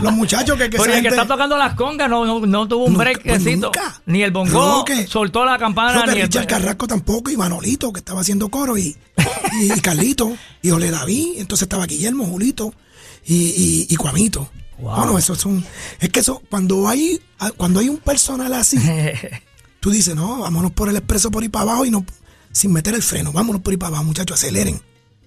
los 0.00 0.12
muchachos 0.12 0.56
que, 0.56 0.70
que 0.70 0.76
esa 0.76 0.94
el 0.96 1.02
que 1.02 1.08
está 1.08 1.26
tocando 1.26 1.56
las 1.58 1.74
congas 1.74 2.08
no, 2.08 2.24
no, 2.24 2.38
no 2.46 2.68
tuvo 2.68 2.84
un 2.84 2.92
Nunca, 2.92 3.04
breakcito. 3.04 3.72
pues. 3.72 3.84
Ni 4.06 4.22
el 4.22 4.30
bongo 4.30 4.84
que- 4.84 5.08
soltó 5.08 5.44
la 5.44 5.58
campana. 5.58 6.04
Ni 6.06 6.12
el- 6.20 6.22
Richard 6.22 6.46
Carrasco 6.46 6.86
tampoco, 6.86 7.30
y 7.32 7.36
Manolito, 7.36 7.92
que 7.92 7.98
estaba 7.98 8.20
haciendo 8.20 8.48
coro, 8.48 8.78
y, 8.78 8.96
y, 9.60 9.72
y 9.72 9.80
Carlito, 9.80 10.36
y 10.62 10.70
Ole 10.70 10.90
David, 10.92 11.38
entonces 11.38 11.64
estaba 11.64 11.84
Guillermo, 11.86 12.26
Julito, 12.26 12.72
y, 13.24 13.34
y, 13.34 13.86
y 13.90 13.96
Cuamito. 13.96 14.48
Wow. 14.78 14.94
Bueno, 14.98 15.18
eso 15.18 15.32
es 15.32 15.44
un. 15.46 15.64
Es 15.98 16.10
que 16.10 16.20
eso, 16.20 16.42
cuando 16.48 16.86
hay, 16.88 17.20
cuando 17.56 17.80
hay 17.80 17.88
un 17.88 17.96
personal 17.98 18.52
así, 18.54 18.76
tú 19.86 19.92
dices, 19.92 20.16
no, 20.16 20.40
vámonos 20.40 20.72
por 20.72 20.88
el 20.88 20.96
expreso 20.96 21.30
por 21.30 21.44
ahí 21.44 21.48
para 21.48 21.62
abajo 21.62 21.84
y 21.84 21.92
no, 21.92 22.04
sin 22.50 22.72
meter 22.72 22.92
el 22.92 23.04
freno, 23.04 23.30
vámonos 23.32 23.62
por 23.62 23.70
ahí 23.70 23.76
para 23.76 23.90
abajo, 23.90 24.02
muchachos, 24.02 24.36
aceleren. 24.36 24.80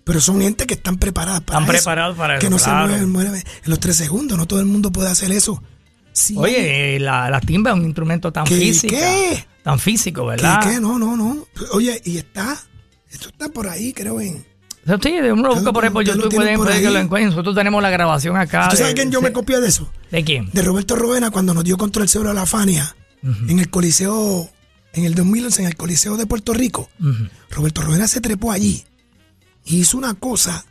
Pero 0.04 0.20
son 0.20 0.42
gente 0.42 0.68
que 0.68 0.74
están 0.74 0.98
preparadas 0.98 1.40
para 1.42 1.60
Están 1.62 1.76
eso. 1.76 1.84
preparados 1.86 2.18
para 2.18 2.40
Que 2.40 2.48
eso, 2.48 2.58
no 2.58 2.62
claro. 2.62 2.88
se 2.88 2.90
mueven, 3.06 3.10
mueven 3.10 3.36
en 3.36 3.70
los 3.70 3.80
tres 3.80 3.96
segundos, 3.96 4.38
no 4.38 4.48
todo 4.48 4.60
el 4.60 4.66
mundo 4.66 4.92
puede 4.92 5.10
hacer 5.10 5.32
eso. 5.32 5.64
Sí, 6.12 6.36
Oye, 6.38 7.00
la, 7.00 7.30
la 7.30 7.40
timba 7.40 7.72
es 7.72 7.78
un 7.78 7.86
instrumento 7.86 8.34
tan 8.34 8.44
¿Qué, 8.44 8.58
físico. 8.58 8.94
qué? 8.98 9.46
Tan 9.64 9.80
físico, 9.80 10.24
¿qué, 10.24 10.28
¿verdad? 10.32 10.60
qué? 10.62 10.82
No, 10.82 11.00
no, 11.00 11.16
no. 11.16 11.46
Oye, 11.72 12.02
y 12.04 12.18
está, 12.18 12.58
esto 13.10 13.30
está 13.30 13.48
por 13.48 13.70
ahí, 13.70 13.94
creo, 13.94 14.20
en. 14.20 14.46
Sí, 15.02 15.12
de 15.12 15.32
uno 15.32 15.44
lo 15.50 15.56
busca 15.56 15.72
por 15.72 15.86
ahí 15.86 15.92
por 15.92 16.04
YouTube, 16.04 16.34
pueden, 16.36 16.58
por 16.58 16.68
que 16.70 16.82
lo 16.90 17.00
encuentren. 17.00 17.30
Nosotros 17.30 17.56
tenemos 17.56 17.82
la 17.82 17.90
grabación 17.92 18.36
acá. 18.36 18.68
¿Tú 18.70 18.76
sabes 18.76 18.90
de- 18.96 18.96
quién 18.96 19.12
yo 19.12 19.20
de- 19.20 19.26
me 19.28 19.32
copié 19.32 19.62
de 19.62 19.68
eso? 19.70 19.90
¿De 20.12 20.24
quién? 20.26 20.50
De 20.52 20.62
Roberto 20.64 20.96
Rovena 20.98 21.30
cuando 21.32 21.54
nos 21.54 21.64
dio 21.64 21.78
contra 21.78 22.02
el 22.04 22.10
cebro 22.10 22.32
a 22.32 22.34
la 22.34 22.46
Fania 22.48 22.96
en 23.22 23.60
el 23.60 23.70
Coliseo, 23.70 24.50
en 24.94 25.06
el 25.06 25.16
2011, 25.16 25.62
en 25.62 25.68
el 25.68 25.76
Coliseo 25.76 26.18
de 26.18 26.26
Puerto 26.26 26.54
Rico. 26.54 26.90
Roberto 27.50 27.82
Rovena 27.82 28.08
se 28.08 28.22
trepó 28.22 28.52
allí 28.52 28.84
y 29.66 29.78
hizo 29.80 29.98
una 29.98 30.14
cosa 30.16 30.66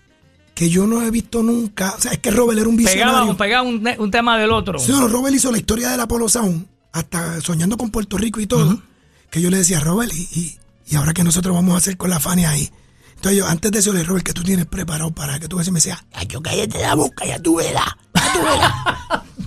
que 0.55 0.69
yo 0.71 0.87
no 0.87 1.03
he 1.03 1.11
visto 1.11 1.43
nunca. 1.43 1.95
O 1.97 2.01
sea, 2.01 2.13
es 2.13 2.19
que 2.19 2.31
Robert 2.31 2.59
era 2.59 2.69
un 2.69 2.77
Pegaba, 2.77 2.95
visionario. 2.95 3.31
un, 3.31 3.37
pegaba 3.37 3.63
un, 3.69 3.89
un 3.99 4.11
tema 4.11 4.39
del 4.39 4.51
otro. 4.51 4.79
Sí, 4.79 4.91
no, 4.93 5.07
Robert 5.09 5.35
hizo 5.37 5.53
la 5.53 5.59
historia 5.59 5.91
del 5.91 6.01
Apolo 6.01 6.29
Sound, 6.29 6.67
hasta 6.93 7.41
soñando 7.41 7.77
con 7.77 7.91
Puerto 7.91 8.19
Rico 8.19 8.41
y 8.41 8.47
todo. 8.47 8.83
Que 9.31 9.41
yo 9.41 9.51
le 9.51 9.59
decía, 9.59 9.79
Robert, 9.79 10.13
y, 10.15 10.23
y, 10.33 10.59
y 10.89 10.97
ahora 10.97 11.13
que 11.13 11.23
nosotros 11.23 11.55
vamos 11.55 11.75
a 11.75 11.79
hacer 11.79 11.97
con 11.97 12.11
la 12.11 12.19
Fania 12.19 12.51
ahí. 12.51 12.71
Entonces 13.15 13.39
yo, 13.39 13.47
antes 13.47 13.71
de 13.73 13.79
eso, 13.81 13.93
le 13.93 13.99
dije, 13.99 14.09
Robert, 14.09 14.25
que 14.27 14.33
tú 14.33 14.43
tienes 14.43 14.65
preparado 14.67 15.11
para 15.13 15.39
que 15.39 15.49
tú 15.49 15.57
veas? 15.57 15.69
Y 15.69 15.71
me 15.73 15.77
decía, 15.79 16.05
"Ay, 16.13 16.27
yo 16.29 16.41
cállate 16.41 16.81
la 16.81 16.95
boca, 16.95 17.25
ya 17.27 17.39
tú 17.41 17.57
verás. 17.57 17.95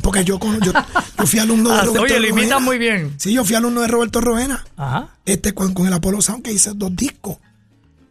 Porque 0.01 0.23
yo, 0.25 0.39
yo, 0.63 0.71
yo 1.19 1.25
fui 1.27 1.39
alumno 1.39 1.69
de 1.69 1.75
Ah, 1.75 1.83
Roberto 1.83 2.01
oye, 2.03 2.19
lo 2.19 2.27
imitas 2.27 2.49
Roena. 2.51 2.59
muy 2.65 2.77
bien. 2.79 3.13
Sí, 3.17 3.33
yo 3.33 3.45
fui 3.45 3.55
alumno 3.55 3.81
de 3.81 3.87
Roberto 3.87 4.19
Roena. 4.19 4.63
Ajá. 4.75 5.09
Este, 5.25 5.53
con, 5.53 5.73
con 5.73 5.85
el 5.87 5.93
Apolo 5.93 6.21
Sound, 6.21 6.43
que 6.43 6.51
hice 6.51 6.71
dos 6.73 6.95
discos. 6.95 7.37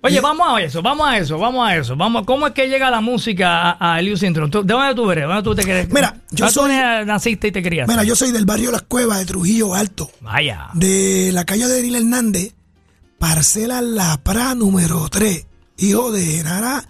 Oye, 0.03 0.19
vamos 0.21 0.47
a 0.49 0.63
eso, 0.63 0.81
vamos 0.81 1.07
a 1.07 1.19
eso, 1.19 1.37
vamos 1.39 1.69
a 1.69 1.77
eso. 1.77 1.95
Vamos, 1.95 2.25
¿Cómo 2.25 2.47
es 2.47 2.55
que 2.55 2.69
llega 2.69 2.91
la 2.91 3.03
música 3.03 3.73
a, 3.73 3.97
a? 3.97 4.01
¿Tú- 4.01 4.63
¿De 4.65 4.73
dónde 4.73 4.95
tú 4.95 5.11
eres? 5.11 5.25
¿De 5.25 5.29
dónde 5.29 5.43
tú 5.43 5.55
te 5.55 5.63
querías? 5.63 5.89
Mira, 5.91 6.17
yo 6.31 6.47
¿Dónde 6.47 6.55
tú 6.55 6.61
soy- 6.61 7.07
naciste 7.07 7.49
y 7.49 7.53
te 7.53 7.63
querías? 7.63 7.87
Mira, 7.87 8.03
yo 8.05 8.17
soy 8.17 8.33
del 8.33 8.47
barrio 8.47 8.71
Las 8.71 8.83
Cuevas 8.83 9.19
de 9.19 9.27
Trujillo 9.27 9.75
Alto. 9.75 10.11
Vaya. 10.23 10.69
de 10.73 11.31
la 11.35 11.45
calle 11.45 11.67
de 11.67 11.81
Eril 11.81 11.97
Hernández, 11.97 12.55
parcela 13.19 13.83
La 13.83 14.17
Pra 14.23 14.55
número 14.55 15.07
3, 15.11 15.45
hijo 15.79 16.11
de 16.13 16.43
Nara, 16.45 16.83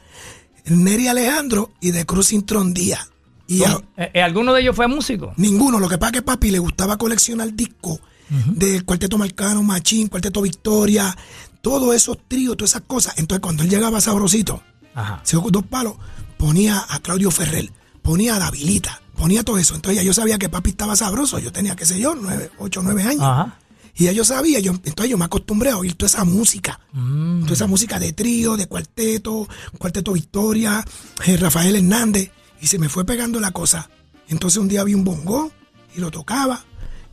Neri 0.66 1.08
Alejandro 1.08 1.72
y 1.80 1.90
de 1.90 2.06
Cruz 2.06 2.32
Intrón 2.32 2.72
Díaz. 2.74 3.09
Y 3.50 3.64
a- 3.64 3.80
Eh, 3.96 4.10
eh, 4.14 4.22
¿Alguno 4.22 4.52
de 4.54 4.62
ellos 4.62 4.76
fue 4.76 4.86
músico? 4.88 5.32
ninguno, 5.36 5.78
lo 5.80 5.88
que 5.88 5.98
pasa 5.98 6.10
es 6.10 6.14
que 6.18 6.22
papi 6.22 6.50
le 6.50 6.58
gustaba 6.58 6.96
coleccionar 6.96 7.52
discos 7.52 7.98
del 8.46 8.84
Cuarteto 8.84 9.18
Marcano, 9.18 9.62
Machín, 9.64 10.06
Cuarteto 10.06 10.40
Victoria, 10.40 11.16
todos 11.62 11.94
esos 11.96 12.16
tríos, 12.28 12.56
todas 12.56 12.70
esas 12.70 12.82
cosas. 12.86 13.14
Entonces 13.18 13.40
cuando 13.42 13.64
él 13.64 13.68
llegaba 13.70 13.98
a 13.98 14.00
Sabrosito, 14.00 14.62
Ajá. 14.94 15.20
se 15.24 15.36
dos 15.36 15.66
palos, 15.66 15.94
ponía 16.36 16.84
a 16.88 17.00
Claudio 17.00 17.30
Ferrer, 17.32 17.70
ponía 18.02 18.36
a 18.36 18.38
Davilita, 18.38 19.02
ponía 19.16 19.42
todo 19.42 19.58
eso. 19.58 19.74
Entonces 19.74 20.00
ya 20.00 20.06
yo 20.06 20.14
sabía 20.14 20.38
que 20.38 20.48
papi 20.48 20.70
estaba 20.70 20.94
sabroso, 20.94 21.40
yo 21.40 21.50
tenía, 21.50 21.74
qué 21.74 21.84
sé 21.84 21.98
yo, 21.98 22.14
nueve, 22.14 22.50
ocho, 22.58 22.82
nueve 22.84 23.02
años. 23.02 23.22
Ajá. 23.22 23.58
Y 23.96 24.04
ya 24.04 24.12
yo 24.12 24.24
sabía, 24.24 24.60
yo, 24.60 24.70
entonces 24.72 25.10
yo 25.10 25.18
me 25.18 25.24
acostumbré 25.24 25.70
a 25.70 25.76
oír 25.76 25.94
toda 25.94 26.06
esa 26.06 26.24
música. 26.24 26.78
Mm. 26.92 27.40
Toda 27.42 27.52
esa 27.54 27.66
música 27.66 27.98
de 27.98 28.12
trío, 28.12 28.56
de 28.56 28.66
cuarteto, 28.68 29.48
cuarteto 29.76 30.12
Victoria, 30.12 30.84
eh, 31.26 31.36
Rafael 31.36 31.74
Hernández. 31.74 32.30
Y 32.60 32.66
se 32.66 32.78
me 32.78 32.88
fue 32.88 33.04
pegando 33.04 33.40
la 33.40 33.50
cosa. 33.50 33.90
Entonces 34.28 34.58
un 34.58 34.68
día 34.68 34.84
vi 34.84 34.94
un 34.94 35.04
bongo 35.04 35.50
y 35.96 36.00
lo 36.00 36.10
tocaba. 36.10 36.64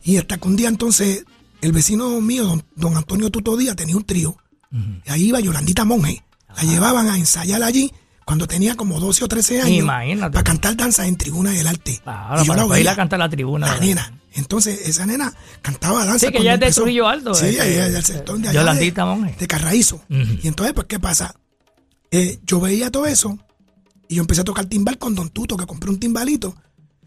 Y 0.02 0.16
hasta 0.16 0.38
que 0.38 0.48
un 0.48 0.56
día 0.56 0.68
entonces 0.68 1.24
el 1.60 1.72
vecino 1.72 2.20
mío, 2.20 2.44
don, 2.44 2.64
don 2.76 2.96
Antonio 2.96 3.30
Tuto 3.30 3.56
Díaz, 3.56 3.76
tenía 3.76 3.96
un 3.96 4.04
trío. 4.04 4.36
Y 5.06 5.10
ahí 5.10 5.28
iba 5.28 5.40
Yolandita 5.40 5.84
Monge. 5.84 6.22
La 6.56 6.62
llevaban 6.62 7.08
a 7.08 7.16
ensayar 7.16 7.62
allí 7.62 7.92
cuando 8.24 8.46
tenía 8.46 8.74
como 8.74 9.00
12 9.00 9.24
o 9.24 9.28
13 9.28 9.62
años. 9.62 9.78
Imagínate. 9.78 10.32
Para 10.32 10.44
cantar 10.44 10.76
danza 10.76 11.06
en 11.06 11.16
Tribuna 11.16 11.50
del 11.50 11.66
Arte. 11.66 12.00
Claro, 12.02 12.42
y 12.42 12.46
yo 12.46 12.52
para, 12.52 12.62
la 12.62 12.68
para 12.68 12.80
ir 12.80 12.86
oía. 12.86 12.92
a 12.92 12.96
cantar 12.96 13.18
la 13.18 13.28
tribuna. 13.28 13.66
La 13.66 13.80
nena. 13.80 14.12
Entonces, 14.34 14.86
esa 14.86 15.06
nena 15.06 15.32
cantaba 15.62 16.04
danza. 16.04 16.26
Sí, 16.26 16.32
que 16.32 16.42
ya 16.44 16.54
es 16.54 16.60
de. 16.60 16.70
Trujillo 16.70 17.08
Alto, 17.08 17.34
Sí, 17.34 17.46
este, 17.46 17.72
ella 17.72 17.86
es 17.86 17.92
del 17.94 18.04
sector 18.04 18.38
de 18.38 18.48
allá. 18.50 18.60
Yolandita 18.60 19.02
de, 19.02 19.08
Monge. 19.08 19.36
de 19.38 19.46
Carraízo. 19.46 20.02
Y 20.10 20.46
entonces, 20.46 20.74
pues, 20.74 20.86
¿qué 20.86 21.00
pasa? 21.00 21.34
Eh, 22.10 22.38
yo 22.44 22.60
veía 22.60 22.90
todo 22.90 23.06
eso 23.06 23.38
y 24.08 24.16
yo 24.16 24.22
empecé 24.22 24.40
a 24.40 24.44
tocar 24.44 24.66
timbal 24.66 24.98
con 24.98 25.14
Don 25.14 25.28
Tuto, 25.30 25.56
que 25.56 25.66
compré 25.66 25.90
un 25.90 25.98
timbalito. 26.00 26.54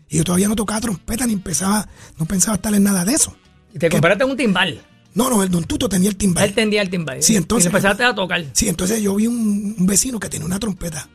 Y 0.09 0.17
yo 0.17 0.23
todavía 0.23 0.47
no 0.47 0.55
tocaba 0.55 0.81
trompeta 0.81 1.25
ni 1.25 1.33
empezaba, 1.33 1.87
no 2.17 2.25
pensaba 2.25 2.55
estar 2.55 2.73
en 2.73 2.83
nada 2.83 3.05
de 3.05 3.13
eso. 3.13 3.35
Y 3.73 3.79
te 3.79 3.89
compraste 3.89 4.23
un 4.25 4.35
timbal. 4.37 4.81
No, 5.13 5.29
no, 5.29 5.41
el 5.43 5.49
Don 5.49 5.63
Tuto 5.63 5.89
tenía 5.89 6.09
el 6.09 6.15
timbal. 6.15 6.45
Él 6.45 6.53
tendía 6.53 6.81
el 6.81 6.89
timbal. 6.89 7.21
Sí, 7.23 7.35
entonces- 7.35 7.65
Y 7.65 7.67
empezaste 7.75 8.03
a 8.03 8.13
tocar. 8.15 8.45
Sí, 8.53 8.67
entonces 8.69 9.01
yo 9.01 9.15
vi 9.15 9.27
un, 9.27 9.75
un 9.77 9.85
vecino 9.85 10.19
que 10.19 10.29
tenía 10.29 10.45
una 10.45 10.59
trompeta. 10.59 11.07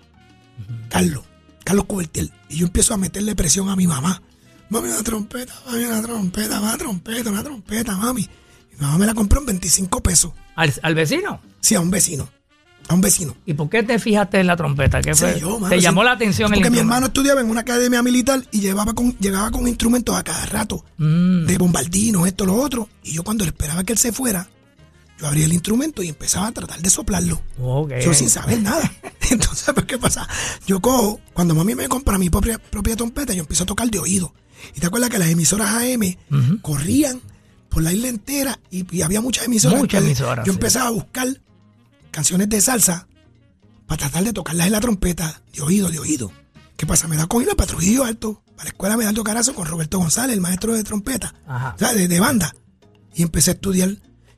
Carlos, 0.88 1.24
Carlos 1.64 1.84
Cubertiel. 1.86 2.32
Y 2.48 2.56
yo 2.58 2.66
empiezo 2.66 2.94
a 2.94 2.96
meterle 2.96 3.34
presión 3.34 3.68
a 3.68 3.76
mi 3.76 3.86
mamá. 3.86 4.22
Mami, 4.68 4.88
una 4.88 5.02
trompeta, 5.02 5.54
mami, 5.66 5.84
una 5.84 6.02
trompeta, 6.02 6.60
una 6.60 6.76
trompeta, 6.76 7.30
una 7.30 7.42
trompeta, 7.44 7.96
mami. 7.96 8.28
Mi 8.72 8.78
mamá 8.80 8.98
me 8.98 9.06
la 9.06 9.14
compró 9.14 9.40
en 9.40 9.46
25 9.46 10.02
pesos. 10.02 10.32
¿Al, 10.56 10.72
al 10.82 10.94
vecino? 10.94 11.40
Sí, 11.60 11.74
a 11.74 11.80
un 11.80 11.90
vecino. 11.90 12.28
A 12.88 12.94
un 12.94 13.00
vecino. 13.00 13.36
¿Y 13.46 13.54
por 13.54 13.68
qué 13.68 13.82
te 13.82 13.98
fijaste 13.98 14.38
en 14.40 14.46
la 14.46 14.56
trompeta? 14.56 15.00
¿Qué 15.00 15.14
fue? 15.14 15.34
Sí, 15.34 15.40
yo, 15.40 15.58
mano, 15.58 15.68
¿Te 15.70 15.76
sí. 15.76 15.82
llamó 15.82 16.04
la 16.04 16.12
atención 16.12 16.52
el 16.54 16.60
Porque 16.60 16.70
mi 16.70 16.78
hermano 16.78 17.06
estudiaba 17.06 17.40
en 17.40 17.50
una 17.50 17.60
academia 17.62 18.02
militar 18.02 18.42
y 18.52 18.60
llevaba 18.60 18.94
con, 18.94 19.16
llegaba 19.18 19.50
con 19.50 19.66
instrumentos 19.66 20.14
a 20.16 20.22
cada 20.22 20.46
rato, 20.46 20.84
Mm. 20.98 21.46
de 21.46 21.58
bombardinos, 21.58 22.26
esto, 22.26 22.46
lo 22.46 22.54
otro. 22.54 22.88
Y 23.02 23.12
yo 23.12 23.22
cuando 23.24 23.44
esperaba 23.44 23.82
que 23.84 23.92
él 23.92 23.98
se 23.98 24.12
fuera, 24.12 24.48
yo 25.18 25.26
abría 25.26 25.46
el 25.46 25.52
instrumento 25.52 26.02
y 26.02 26.08
empezaba 26.08 26.46
a 26.48 26.52
tratar 26.52 26.80
de 26.80 26.90
soplarlo. 26.90 27.40
Ok. 27.60 27.92
Yo 28.04 28.12
sin 28.14 28.28
saber 28.30 28.60
nada. 28.62 28.90
Entonces, 29.30 29.72
pues, 29.74 29.86
¿qué 29.86 29.98
pasa? 29.98 30.28
Yo 30.66 30.80
cojo, 30.80 31.20
cuando 31.32 31.54
mami 31.54 31.74
me 31.74 31.88
compra 31.88 32.18
mi 32.18 32.30
propia, 32.30 32.58
propia 32.58 32.94
trompeta, 32.96 33.32
yo 33.32 33.40
empiezo 33.40 33.64
a 33.64 33.66
tocar 33.66 33.90
de 33.90 33.98
oído. 33.98 34.32
Y 34.74 34.80
te 34.80 34.86
acuerdas 34.86 35.10
que 35.10 35.18
las 35.18 35.28
emisoras 35.28 35.70
AM 35.74 36.16
corrían 36.62 37.20
por 37.68 37.82
la 37.82 37.92
isla 37.92 38.08
entera 38.08 38.58
y, 38.70 38.86
y 38.96 39.02
había 39.02 39.20
muchas 39.20 39.44
emisoras. 39.46 39.78
Muchas 39.80 40.02
emisoras, 40.04 40.46
Yo 40.46 40.52
sí. 40.52 40.56
empezaba 40.56 40.88
a 40.88 40.92
buscar 40.92 41.26
canciones 42.16 42.48
de 42.48 42.62
salsa 42.62 43.06
para 43.86 43.98
tratar 43.98 44.24
de 44.24 44.32
tocarlas 44.32 44.66
en 44.68 44.72
la 44.72 44.80
trompeta 44.80 45.42
de 45.52 45.60
oído, 45.60 45.90
de 45.90 45.98
oído. 45.98 46.32
¿Qué 46.78 46.86
pasa? 46.86 47.06
Me 47.08 47.16
da 47.16 47.26
con 47.26 47.42
irme 47.42 47.54
para 47.54 47.66
Trujillo 47.68 48.04
Alto, 48.04 48.42
para 48.56 48.64
la 48.64 48.68
escuela 48.70 48.96
Medallo 48.96 49.22
Carazo 49.22 49.54
con 49.54 49.66
Roberto 49.66 49.98
González, 49.98 50.34
el 50.34 50.40
maestro 50.40 50.72
de 50.72 50.82
trompeta, 50.82 51.34
Ajá. 51.46 51.74
o 51.76 51.78
sea, 51.78 51.92
de, 51.92 52.08
de 52.08 52.18
banda. 52.18 52.54
Y 53.14 53.22
empecé 53.22 53.50
a 53.50 53.54
estudiar, 53.54 53.90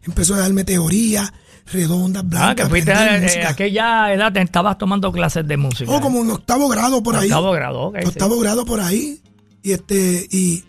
empezó 0.02 0.34
a 0.34 0.38
darme 0.38 0.64
teoría, 0.64 1.32
redondas, 1.72 2.28
blancas. 2.28 2.50
Ah, 2.50 2.54
que 2.56 2.66
fuiste 2.68 2.92
a 2.92 3.48
aquella 3.48 4.12
edad, 4.12 4.32
te 4.32 4.42
estabas 4.42 4.76
tomando 4.76 5.12
clases 5.12 5.46
de 5.46 5.56
música. 5.56 5.88
Oh, 5.88 6.00
como 6.00 6.22
en 6.22 6.30
octavo 6.32 6.68
grado 6.68 7.00
por 7.00 7.14
ahí. 7.14 7.26
Octavo 7.28 7.52
grado, 7.52 7.80
ok, 7.80 7.98
sí. 8.00 8.08
Octavo 8.08 8.40
grado 8.40 8.64
por 8.64 8.80
ahí. 8.80 9.22
Y 9.62 9.70
este, 9.70 10.26
y, 10.32 10.64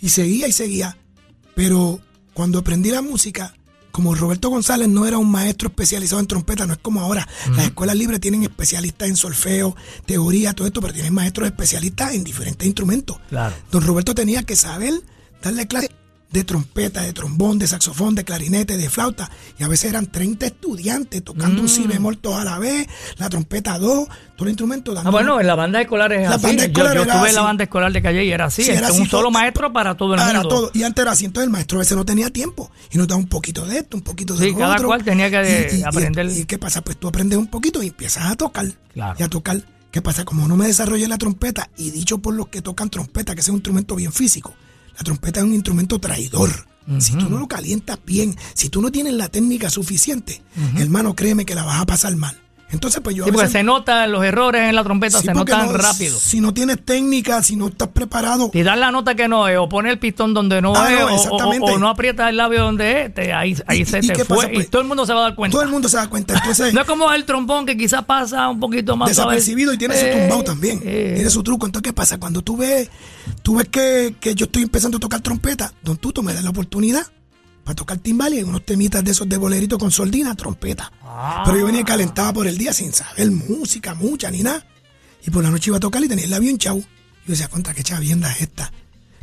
y 0.00 0.08
seguía 0.10 0.46
y 0.46 0.52
seguía. 0.52 0.96
Pero 1.56 1.98
cuando 2.34 2.60
aprendí 2.60 2.90
la 2.92 3.02
música, 3.02 3.52
como 3.92 4.14
Roberto 4.14 4.48
González 4.48 4.88
no 4.88 5.06
era 5.06 5.18
un 5.18 5.30
maestro 5.30 5.68
especializado 5.68 6.20
en 6.20 6.26
trompeta, 6.26 6.66
no 6.66 6.72
es 6.72 6.78
como 6.80 7.00
ahora. 7.00 7.28
Las 7.54 7.66
escuelas 7.66 7.94
libres 7.94 8.20
tienen 8.20 8.42
especialistas 8.42 9.08
en 9.08 9.16
solfeo, 9.16 9.76
teoría, 10.06 10.54
todo 10.54 10.66
esto, 10.66 10.80
pero 10.80 10.94
tienen 10.94 11.14
maestros 11.14 11.46
especialistas 11.46 12.14
en 12.14 12.24
diferentes 12.24 12.66
instrumentos. 12.66 13.18
Claro. 13.28 13.54
Don 13.70 13.86
Roberto 13.86 14.14
tenía 14.14 14.42
que 14.42 14.56
saber 14.56 14.94
darle 15.42 15.66
clase 15.68 15.90
de 16.32 16.44
trompeta, 16.44 17.02
de 17.02 17.12
trombón, 17.12 17.58
de 17.58 17.66
saxofón, 17.66 18.14
de 18.14 18.24
clarinete, 18.24 18.76
de 18.76 18.88
flauta. 18.88 19.30
Y 19.58 19.62
a 19.64 19.68
veces 19.68 19.90
eran 19.90 20.06
30 20.06 20.46
estudiantes 20.46 21.22
tocando 21.22 21.60
un 21.62 21.68
si 21.68 21.86
bemol 21.86 22.18
todos 22.18 22.40
a 22.40 22.44
la 22.44 22.58
vez, 22.58 22.86
la 23.18 23.28
trompeta 23.28 23.78
dos, 23.78 24.08
todo 24.36 24.44
el 24.46 24.50
instrumento 24.50 24.94
dando 24.94 25.08
Ah, 25.08 25.12
bueno, 25.12 25.40
en 25.40 25.46
la 25.46 25.54
banda 25.54 25.80
escolar 25.82 26.12
es 26.12 26.28
La 26.28 26.36
así. 26.36 26.46
banda 26.46 26.62
Yo- 26.64 26.68
escolar 26.72 26.96
yo, 26.96 27.02
era 27.02 27.12
estuve 27.12 27.28
en 27.28 27.34
la 27.34 27.42
banda 27.42 27.64
escolar 27.64 27.92
de 27.92 28.02
Calle 28.02 28.24
y 28.24 28.32
era 28.32 28.46
así. 28.46 28.62
Sí, 28.62 28.70
este, 28.70 28.84
era 28.84 28.92
un 28.92 29.06
solo 29.06 29.30
maestro 29.30 29.72
para 29.72 29.94
todo 29.96 30.14
el 30.14 30.20
para 30.20 30.32
mundo. 30.40 30.48
todo. 30.48 30.70
Y 30.74 30.82
antes 30.84 31.02
era 31.02 31.12
así, 31.12 31.26
entonces 31.26 31.46
el 31.46 31.52
maestro 31.52 31.78
a 31.78 31.80
veces 31.80 31.96
no 31.96 32.04
tenía 32.04 32.30
tiempo. 32.30 32.70
Y 32.90 32.98
nos 32.98 33.06
daba 33.08 33.18
un 33.20 33.28
poquito 33.28 33.66
de 33.66 33.78
esto, 33.78 33.96
un 33.98 34.02
poquito 34.02 34.34
de 34.34 34.48
Sí, 34.48 34.54
cada 34.54 34.74
otro. 34.76 34.86
cual 34.88 35.04
tenía 35.04 35.30
que 35.30 35.68
Y- 35.74 35.80
y- 35.80 35.82
aprender. 35.82 36.26
Y, 36.34 36.44
qué 36.46 36.58
pasa? 36.58 36.80
Pues 36.82 36.96
tú 36.96 37.08
aprendes 37.08 37.38
un 37.38 37.46
poquito 37.48 37.82
y 37.82 37.88
empiezas 37.88 38.30
a 38.30 38.36
tocar. 38.36 38.66
Claro. 38.94 39.16
Y 39.18 39.22
a 39.22 39.28
tocar. 39.28 39.62
¿Qué 39.90 40.00
pasa? 40.00 40.24
Como 40.24 40.48
no 40.48 40.56
me 40.56 40.66
desarrollé 40.66 41.06
la 41.06 41.18
trompeta, 41.18 41.68
y 41.76 41.90
dicho 41.90 42.16
por 42.16 42.32
los 42.32 42.48
que 42.48 42.62
tocan 42.62 42.88
trompeta, 42.88 43.34
que 43.34 43.42
es 43.42 43.48
un 43.48 43.56
instrumento 43.56 43.94
bien 43.94 44.10
físico, 44.10 44.54
la 44.96 45.02
trompeta 45.04 45.40
es 45.40 45.46
un 45.46 45.54
instrumento 45.54 45.98
traidor. 45.98 46.66
Si 46.98 47.12
tú 47.12 47.30
no 47.30 47.38
lo 47.38 47.46
calientas 47.46 47.98
bien, 48.04 48.36
si 48.54 48.68
tú 48.68 48.82
no 48.82 48.90
tienes 48.90 49.14
la 49.14 49.28
técnica 49.28 49.70
suficiente, 49.70 50.42
hermano, 50.76 51.14
créeme 51.14 51.44
que 51.44 51.54
la 51.54 51.62
vas 51.62 51.80
a 51.80 51.86
pasar 51.86 52.16
mal. 52.16 52.41
Entonces, 52.72 53.00
pues 53.04 53.14
yo 53.14 53.24
Sí, 53.24 53.30
porque 53.30 53.44
veces- 53.46 53.52
se 53.60 53.62
notan 53.62 54.10
los 54.10 54.24
errores 54.24 54.62
en 54.68 54.74
la 54.74 54.82
trompeta, 54.82 55.20
Sí, 55.20 55.26
se 55.26 55.34
notan 55.34 55.66
no- 55.66 55.72
rápido. 55.74 56.18
Si 56.18 56.40
no 56.40 56.52
tienes 56.54 56.84
técnica, 56.84 57.42
si 57.42 57.54
no 57.54 57.68
estás 57.68 57.88
preparado, 57.88 58.50
Si 58.52 58.62
das 58.62 58.78
la 58.78 58.90
nota 58.90 59.14
que 59.14 59.28
no 59.28 59.46
es, 59.46 59.58
o 59.58 59.68
pones 59.68 59.92
el 59.92 59.98
pistón 59.98 60.32
donde 60.34 60.62
no 60.62 60.72
Ah, 60.74 60.90
es, 60.92 60.98
no, 61.00 61.06
o- 61.06 61.10
o, 61.10 61.14
exactamente. 61.16 61.70
o 61.72 61.78
no 61.78 61.88
aprietas 61.88 62.30
el 62.30 62.38
labio 62.38 62.62
donde 62.62 63.02
es, 63.04 63.14
te- 63.14 63.32
ahí, 63.32 63.54
ahí 63.66 63.82
¿Y- 63.82 63.84
se 63.84 63.98
y 63.98 64.08
te 64.08 64.24
fue. 64.24 64.36
pasa, 64.36 64.48
pues? 64.54 64.66
y 64.66 64.70
todo 64.70 64.82
el 64.82 64.88
mundo 64.88 65.04
se 65.06 65.12
va 65.12 65.20
a 65.20 65.22
dar 65.24 65.34
cuenta. 65.34 65.52
todo 65.52 65.62
el 65.62 65.68
mundo 65.70 65.88
se 65.88 65.96
da 65.98 66.08
cuenta. 66.08 66.34
Entonces, 66.34 66.72
No 66.74 66.80
es 66.80 66.86
como 66.86 67.12
el 67.12 67.24
trombón 67.26 67.66
que 67.66 67.76
quizás 67.76 68.04
pasa 68.04 68.48
un 68.48 68.58
poquito 68.58 68.96
más 68.96 69.10
desapercibido 69.10 69.72
y 69.74 69.78
tiene 69.78 69.94
su 69.98 70.06
Eh, 70.06 70.18
tumbao 70.28 70.42
también. 70.42 70.80
eh. 70.84 71.12
Tiene 71.16 71.28
su 71.30 71.42
truco. 71.42 71.66
Entonces, 71.66 71.90
¿qué 71.90 71.92
pasa? 71.92 72.18
Cuando 72.18 72.40
tú 72.42 72.56
ves, 72.56 72.88
tú 73.42 73.56
ves 73.56 73.68
que, 73.68 74.14
que 74.18 74.34
yo 74.34 74.46
estoy 74.46 74.62
empezando 74.62 74.96
a 74.96 75.00
tocar 75.00 75.20
trompeta, 75.20 75.72
don 75.82 75.98
Tuto 75.98 76.22
me 76.22 76.32
da 76.32 76.40
la 76.42 76.50
oportunidad 76.50 77.02
para 77.64 77.74
tocar 77.74 77.98
timbal 77.98 78.34
y 78.34 78.42
unos 78.42 78.64
temitas 78.64 79.04
de 79.04 79.12
esos 79.12 79.28
de 79.28 79.36
bolerito 79.36 79.78
con 79.78 79.90
soldina, 79.90 80.34
trompeta. 80.34 80.92
Ah. 81.02 81.42
Pero 81.44 81.58
yo 81.58 81.66
venía 81.66 81.84
calentada 81.84 82.32
por 82.32 82.46
el 82.46 82.58
día 82.58 82.72
sin 82.72 82.92
saber 82.92 83.30
música, 83.30 83.94
mucha, 83.94 84.30
ni 84.30 84.42
nada. 84.42 84.66
Y 85.24 85.30
por 85.30 85.42
la 85.42 85.50
noche 85.50 85.70
iba 85.70 85.76
a 85.76 85.80
tocar 85.80 86.02
y 86.02 86.08
tenía 86.08 86.24
el 86.24 86.30
labio 86.30 86.50
hinchado. 86.50 86.78
Yo 86.78 86.86
decía, 87.26 87.48
contra 87.48 87.74
qué 87.74 87.82
chavienda 87.82 88.30
es 88.32 88.42
esta. 88.42 88.72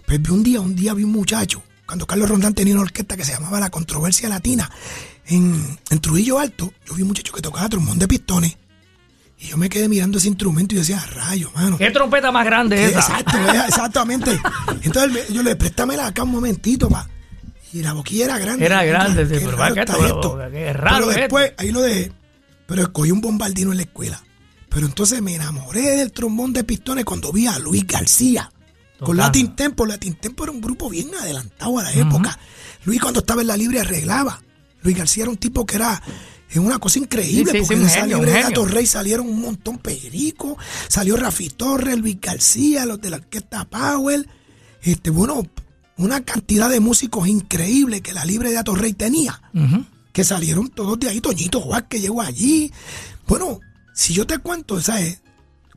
Pues 0.05 0.21
vi 0.21 0.31
un 0.31 0.43
día, 0.43 0.61
un 0.61 0.75
día 0.75 0.93
vi 0.93 1.03
un 1.03 1.11
muchacho, 1.11 1.61
cuando 1.85 2.07
Carlos 2.07 2.29
Rondán 2.29 2.53
tenía 2.53 2.73
una 2.73 2.83
orquesta 2.83 3.17
que 3.17 3.25
se 3.25 3.33
llamaba 3.33 3.59
La 3.59 3.69
Controversia 3.69 4.29
Latina, 4.29 4.69
en, 5.27 5.79
en 5.89 5.99
Trujillo 5.99 6.39
Alto, 6.39 6.73
yo 6.85 6.95
vi 6.95 7.01
un 7.01 7.09
muchacho 7.09 7.33
que 7.33 7.41
tocaba 7.41 7.67
trombón 7.67 7.99
de 7.99 8.07
pistones. 8.07 8.57
Y 9.39 9.47
yo 9.47 9.57
me 9.57 9.69
quedé 9.69 9.87
mirando 9.87 10.17
ese 10.17 10.27
instrumento 10.27 10.75
y 10.75 10.79
decía, 10.79 11.03
rayo, 11.15 11.49
mano. 11.55 11.77
¿Qué 11.77 11.91
trompeta 11.91 12.31
más 12.31 12.45
grande 12.45 12.85
es 12.85 12.91
esa? 12.91 12.99
Exacto, 12.99 13.37
exactamente. 13.67 14.41
Entonces 14.81 15.29
yo 15.29 15.41
le 15.43 15.55
préstamela 15.55 16.07
acá 16.07 16.23
un 16.23 16.31
momentito, 16.31 16.89
pa. 16.89 17.07
Y 17.73 17.81
la 17.81 17.93
boquilla 17.93 18.25
era 18.25 18.37
grande. 18.39 18.65
Era 18.65 18.83
grande, 18.83 19.25
sí, 19.25 19.45
pero 19.45 19.57
raro 19.57 19.75
está 19.75 19.95
que 19.95 20.05
esto. 20.05 20.39
qué 20.51 20.73
raro 20.73 20.97
Pero 20.97 21.11
es 21.11 21.17
después, 21.17 21.53
ahí 21.57 21.71
lo 21.71 21.81
dejé. 21.81 22.11
Pero 22.65 22.81
escogí 22.83 23.11
un 23.11 23.21
bombardino 23.21 23.71
en 23.71 23.77
la 23.77 23.83
escuela. 23.83 24.23
Pero 24.69 24.85
entonces 24.85 25.21
me 25.21 25.35
enamoré 25.35 25.97
del 25.97 26.11
trombón 26.11 26.53
de 26.53 26.63
pistones 26.63 27.05
cuando 27.05 27.31
vi 27.31 27.47
a 27.47 27.57
Luis 27.59 27.85
García. 27.85 28.51
Con. 28.99 29.17
Latin 29.17 29.55
Tempo. 29.55 29.85
Latin 29.85 30.15
Tempo 30.15 30.43
era 30.43 30.51
un 30.51 30.61
grupo 30.61 30.89
bien 30.89 31.09
adelantado 31.19 31.79
a 31.79 31.83
la 31.83 31.93
época. 31.93 32.37
Luis 32.85 33.01
cuando 33.01 33.21
estaba 33.21 33.41
en 33.41 33.47
la 33.47 33.57
libre 33.57 33.79
arreglaba. 33.79 34.41
Luis 34.81 34.97
García 34.97 35.23
era 35.23 35.31
un 35.31 35.37
tipo 35.37 35.65
que 35.65 35.75
era 35.75 36.01
es 36.49 36.57
una 36.57 36.79
cosa 36.79 36.97
increíble, 36.97 37.51
Sí, 37.51 37.59
sí, 37.59 37.59
porque 37.59 37.75
sí, 37.75 37.81
en 37.81 37.87
esa 37.87 37.99
genio, 38.01 38.17
libre 38.17 38.31
un 38.31 38.35
de 38.35 38.43
genio. 38.43 38.61
Gato 38.61 38.73
Rey 38.73 38.85
salieron 38.87 39.29
un 39.29 39.39
montón 39.39 39.77
Perico, 39.77 40.57
salió 40.87 41.15
Rafi 41.15 41.49
Torres, 41.49 41.99
Luis 41.99 42.19
García, 42.19 42.85
los 42.87 42.99
de 42.99 43.11
la 43.11 43.17
orquesta 43.17 43.65
Powell, 43.65 44.27
este, 44.81 45.11
bueno, 45.11 45.45
una 45.99 46.21
cantidad 46.23 46.69
de 46.69 46.79
músicos 46.79 47.27
increíbles 47.27 48.01
que 48.01 48.13
la 48.13 48.25
libre 48.25 48.49
de 48.49 48.55
Gato 48.55 48.73
Rey 48.75 48.93
tenía, 48.93 49.41
Ujú. 49.53 49.85
que 50.11 50.23
salieron 50.23 50.69
todos 50.69 50.99
de 50.99 51.09
ahí, 51.09 51.21
Toñito 51.21 51.59
Juárez 51.61 51.87
que 51.89 51.99
llegó 52.01 52.21
allí. 52.21 52.71
Bueno, 53.27 53.59
si 53.93 54.13
yo 54.13 54.25
te 54.25 54.37
cuento, 54.39 54.81
¿sabes? 54.81 55.21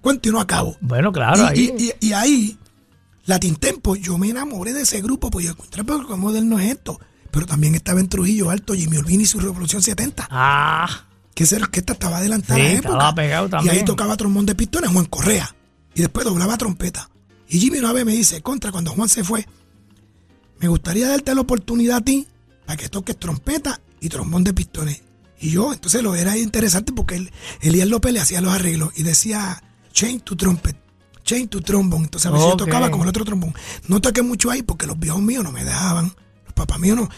Cuento 0.01 0.29
y 0.29 0.33
no 0.33 0.41
acabo. 0.41 0.77
Bueno, 0.81 1.13
claro, 1.13 1.43
y, 1.43 1.47
ahí. 1.47 1.75
y- 1.79 1.85
y- 1.85 2.09
y 2.09 2.13
ahí, 2.13 2.59
Latin 3.27 3.57
Tempo, 3.57 3.95
yo 3.97 4.19
me 4.19 4.29
enamoré 4.31 4.73
de 4.73 4.83
ese 4.83 5.01
grupo, 5.01 5.31
pues 5.31 5.45
yo 5.47 5.53
encontré, 5.53 5.85
pero 5.85 6.07
qué 6.07 6.15
moderno 6.17 6.59
es 6.59 6.73
esto. 6.73 6.99
Pero 7.31 7.47
también 7.47 7.75
estaba 7.75 8.01
en 8.01 8.09
Trujillo 8.09 8.51
Alto, 8.51 8.75
Jimmy 8.75 8.99
Olvini 8.99 9.23
y 9.23 9.27
su 9.27 9.41
Revolución 9.41 9.81
70 9.81 10.29
Ah, 10.31 11.07
que 11.35 11.45
esa 11.45 11.57
orquesta 11.57 11.95
estaba 11.95 12.19
adelantada 12.19 12.57
Sí, 12.57 12.61
a 12.61 12.65
la 12.65 12.73
época. 12.75 12.89
estaba 12.95 13.15
pegado 13.15 13.47
Y 13.47 13.51
también. 13.51 13.75
ahí 13.77 13.85
tocaba 13.85 14.17
trombón 14.17 14.45
de 14.45 14.55
pistones 14.55 14.91
Juan 14.91 15.07
Correa. 15.07 15.55
Y 15.95 16.01
después 16.03 16.27
doblaba 16.27 16.59
trompeta. 16.59 17.09
Y 17.49 17.59
Jimmy 17.61 17.79
una 17.79 17.93
vez 17.93 18.05
me 18.05 18.13
dice, 18.13 18.43
contra, 18.43 18.71
cuando 18.73 18.91
Juan 18.93 19.09
se 19.09 19.25
fue, 19.25 19.47
me 20.63 20.69
gustaría 20.69 21.09
darte 21.09 21.35
la 21.35 21.41
oportunidad 21.41 21.99
a 21.99 22.01
ti 22.01 22.27
para 22.65 22.77
que 22.77 22.89
toques 22.89 23.19
trompeta 23.19 23.81
y 24.01 24.09
trombón 24.09 24.45
de 24.45 24.55
pistones. 24.55 25.03
Y 25.41 25.51
yo, 25.51 25.73
entonces 25.73 26.03
lo 26.05 26.15
era 26.15 26.39
interesante 26.39 26.93
porque 26.93 27.17
él, 27.17 27.33
Elías 27.61 27.89
López 27.89 28.13
le 28.13 28.21
hacía 28.21 28.41
los 28.41 28.55
arreglos 28.55 28.91
y 28.97 29.03
decía, 29.03 29.61
chain 29.93 30.21
to 30.21 30.37
trumpet, 30.37 30.77
chain 31.25 31.49
to 31.49 31.61
trombone. 31.61 32.05
Entonces 32.05 32.27
a 32.29 32.31
veces 32.31 32.47
yo 32.49 32.57
tocaba 32.57 32.91
como 32.93 33.03
el 33.03 33.09
otro 33.09 33.25
trombón. 33.25 33.53
No 33.89 34.01
toqué 34.01 34.23
mucho 34.23 34.53
ahí 34.53 34.63
porque 34.63 34.87
los 34.87 34.97
viejos 34.99 35.21
míos 35.21 35.43
no 35.43 35.51
me 35.51 35.65
dejaban, 35.65 36.15
los 36.45 36.55
papás 36.55 36.79
míos 36.79 36.97
no. 36.97 37.09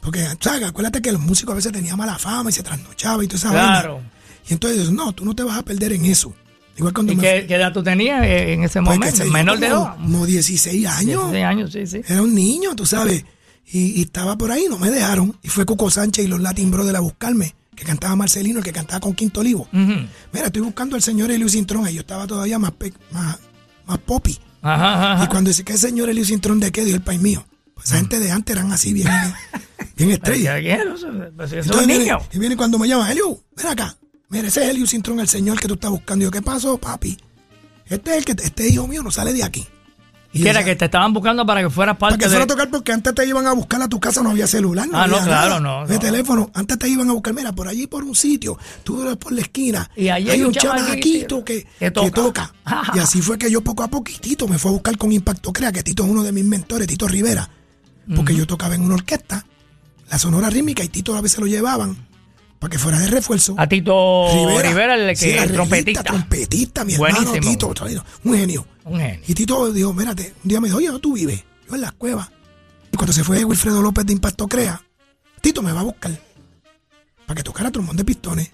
Porque, 0.00 0.26
¿sabes? 0.40 0.64
Acuérdate 0.64 1.02
que 1.02 1.12
los 1.12 1.20
músicos 1.20 1.52
a 1.52 1.56
veces 1.56 1.72
tenían 1.72 1.98
mala 1.98 2.18
fama 2.18 2.48
y 2.48 2.54
se 2.54 2.62
trasnochaban 2.62 3.22
y 3.22 3.28
toda 3.28 3.38
esa 3.38 3.52
vaina. 3.52 3.80
claro. 3.80 4.00
Y 4.48 4.54
entonces, 4.54 4.90
no, 4.90 5.12
tú 5.12 5.26
no 5.26 5.34
te 5.34 5.42
vas 5.42 5.58
a 5.58 5.62
perder 5.62 5.92
en 5.92 6.06
eso. 6.06 6.34
Igual 6.76 6.92
cuando 6.92 7.12
¿Y 7.12 7.16
me 7.16 7.22
qué, 7.22 7.44
qué 7.46 7.54
edad 7.54 7.72
tú 7.72 7.82
tenías 7.82 8.24
eh, 8.24 8.52
en 8.52 8.64
ese 8.64 8.80
pues, 8.82 8.96
momento? 8.98 9.24
Menor 9.26 9.58
de 9.60 9.66
edad. 9.68 9.94
Como 9.96 10.26
16 10.26 10.86
años. 10.86 11.20
16 11.30 11.44
años, 11.44 11.72
sí, 11.72 11.86
sí. 11.86 12.00
Era 12.06 12.22
un 12.22 12.34
niño, 12.34 12.74
tú 12.74 12.84
sabes. 12.86 13.24
Y, 13.66 13.98
y 14.00 14.02
estaba 14.02 14.36
por 14.36 14.50
ahí, 14.50 14.66
no 14.68 14.78
me 14.78 14.90
dejaron. 14.90 15.38
Y 15.42 15.48
fue 15.48 15.64
Coco 15.66 15.90
Sánchez 15.90 16.24
y 16.24 16.28
los 16.28 16.40
Latin 16.40 16.70
Brothers 16.70 16.98
a 16.98 17.00
buscarme, 17.00 17.54
que 17.76 17.84
cantaba 17.84 18.16
Marcelino, 18.16 18.58
el 18.58 18.64
que 18.64 18.72
cantaba 18.72 19.00
con 19.00 19.14
Quinto 19.14 19.40
Olivo. 19.40 19.68
Mira, 19.72 20.46
estoy 20.46 20.62
buscando 20.62 20.96
al 20.96 21.02
señor 21.02 21.30
Elio 21.30 21.48
Cintrón. 21.48 21.88
Y 21.88 21.94
yo 21.94 22.00
estaba 22.00 22.26
todavía 22.26 22.58
más, 22.58 22.72
pe- 22.72 22.92
más, 23.12 23.38
más 23.86 23.98
popi. 23.98 24.38
Ajá, 24.62 25.12
ajá. 25.14 25.24
Y 25.24 25.28
cuando 25.28 25.48
dice 25.48 25.62
que 25.64 25.74
el 25.74 25.78
señor 25.78 26.08
Elio 26.10 26.24
Cintrón 26.24 26.58
de 26.60 26.72
qué, 26.72 26.84
dio 26.84 26.94
el 26.94 27.02
país 27.02 27.20
mío. 27.20 27.46
Pues 27.74 27.86
esa 27.88 27.96
gente 27.96 28.18
de 28.20 28.30
antes 28.30 28.54
eran 28.54 28.70
así, 28.72 28.92
bien, 28.92 29.08
bien 29.96 30.10
estrellas. 30.12 30.60
Pues, 32.18 32.36
y 32.36 32.38
viene 32.38 32.56
cuando 32.56 32.78
me 32.78 32.86
llama, 32.88 33.10
Helio, 33.10 33.42
ven 33.56 33.66
acá. 33.66 33.96
Mira, 34.34 34.48
ese 34.48 34.64
es 34.64 34.70
Helio 34.70 34.84
Cintrón, 34.88 35.20
el 35.20 35.28
señor 35.28 35.60
que 35.60 35.68
tú 35.68 35.74
estás 35.74 35.90
buscando. 35.92 36.24
Y 36.24 36.26
yo, 36.26 36.30
¿qué 36.32 36.42
pasó, 36.42 36.76
papi? 36.76 37.16
Este 37.86 38.10
es 38.10 38.16
el 38.18 38.24
que, 38.24 38.32
este 38.42 38.68
hijo 38.68 38.88
mío 38.88 39.00
no 39.02 39.12
sale 39.12 39.32
de 39.32 39.44
aquí. 39.44 39.64
¿Y 40.32 40.42
qué 40.42 40.48
era? 40.50 40.64
Que 40.64 40.74
te 40.74 40.86
estaban 40.86 41.12
buscando 41.12 41.46
para 41.46 41.62
que 41.62 41.70
fueras 41.70 41.96
Para 41.96 42.10
parte 42.16 42.24
que 42.24 42.28
fuera 42.28 42.42
a 42.42 42.46
de... 42.46 42.52
tocar 42.52 42.68
porque 42.68 42.90
antes 42.90 43.14
te 43.14 43.24
iban 43.24 43.46
a 43.46 43.52
buscar 43.52 43.80
a 43.80 43.88
tu 43.88 44.00
casa, 44.00 44.20
no 44.24 44.30
había 44.30 44.48
celular, 44.48 44.88
no 44.88 44.98
Ah, 44.98 45.06
no, 45.06 45.14
había 45.18 45.26
claro, 45.28 45.60
nada 45.60 45.82
no, 45.82 45.86
De 45.86 45.94
no. 45.94 46.00
teléfono, 46.00 46.50
antes 46.54 46.76
te 46.80 46.88
iban 46.88 47.08
a 47.08 47.12
buscar, 47.12 47.32
mira, 47.34 47.52
por 47.52 47.68
allí 47.68 47.86
por 47.86 48.02
un 48.02 48.16
sitio, 48.16 48.58
tú 48.82 49.00
eres 49.02 49.16
por 49.16 49.30
la 49.30 49.42
esquina, 49.42 49.88
Y 49.94 50.08
allí 50.08 50.30
hay 50.30 50.42
un 50.42 50.52
chamaquito 50.52 51.44
que, 51.44 51.62
que 51.62 51.68
que 51.78 51.90
toca. 51.92 52.10
toca. 52.10 52.52
Y 52.94 52.98
así 52.98 53.22
fue 53.22 53.38
que 53.38 53.48
yo 53.48 53.60
poco 53.60 53.84
a 53.84 53.88
poquitito 53.88 54.48
me 54.48 54.58
fue 54.58 54.72
a 54.72 54.74
buscar 54.74 54.98
con 54.98 55.12
Impacto 55.12 55.52
Crea, 55.52 55.70
que 55.70 55.84
Tito 55.84 56.02
es 56.02 56.10
uno 56.10 56.24
de 56.24 56.32
mis 56.32 56.44
mentores, 56.44 56.88
Tito 56.88 57.06
Rivera, 57.06 57.48
porque 58.16 58.34
yo 58.34 58.44
tocaba 58.44 58.74
en 58.74 58.80
una 58.82 58.94
orquesta, 58.96 59.46
la 60.10 60.18
Sonora 60.18 60.50
Rítmica, 60.50 60.82
y 60.82 60.88
Tito 60.88 61.14
a 61.16 61.20
veces 61.20 61.38
lo 61.38 61.46
llevaban 61.46 61.96
para 62.58 62.70
que 62.70 62.78
fuera 62.78 62.98
de 62.98 63.08
refuerzo. 63.08 63.54
A 63.58 63.66
Tito 63.68 64.60
Rivera, 64.62 64.94
el 64.94 65.08
que 65.10 65.16
Sí, 65.16 65.30
el 65.30 65.52
trompetista. 65.52 66.02
trompetista, 66.02 66.84
mi 66.84 66.96
Buenísimo. 66.96 67.34
hermano 67.34 67.50
Tito, 67.52 67.68
un 68.24 68.34
genio. 68.34 68.66
Un 68.84 68.98
genio. 69.00 69.20
Y 69.26 69.34
Tito 69.34 69.72
dijo, 69.72 69.92
mírate, 69.92 70.34
un 70.42 70.48
día 70.48 70.60
me 70.60 70.68
dijo, 70.68 70.78
oye, 70.78 70.86
¿dónde 70.86 71.00
tú 71.02 71.12
vives? 71.14 71.44
Yo 71.68 71.74
en 71.74 71.80
las 71.80 71.92
cuevas. 71.92 72.28
Y 72.92 72.96
cuando 72.96 73.12
se 73.12 73.24
fue 73.24 73.44
Wilfredo 73.44 73.82
López 73.82 74.06
de 74.06 74.12
Impacto 74.12 74.46
Crea, 74.48 74.80
Tito 75.40 75.62
me 75.62 75.72
va 75.72 75.80
a 75.80 75.84
buscar 75.84 76.12
para 77.26 77.36
que 77.36 77.42
tocara 77.42 77.70
trombón 77.70 77.96
de 77.96 78.04
pistones. 78.04 78.50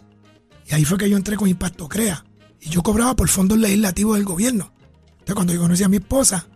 Y 0.68 0.74
ahí 0.74 0.84
fue 0.84 0.96
que 0.98 1.08
yo 1.10 1.16
entré 1.16 1.36
con 1.36 1.48
Impacto 1.48 1.88
Crea. 1.88 2.24
Y 2.60 2.70
yo 2.70 2.82
cobraba 2.82 3.14
por 3.16 3.28
fondos 3.28 3.58
legislativos 3.58 4.16
del 4.16 4.24
gobierno. 4.24 4.72
Entonces 5.12 5.34
cuando 5.34 5.52
yo 5.52 5.60
conocí 5.60 5.82
a 5.82 5.88
mi 5.88 5.96
esposa, 5.96 6.46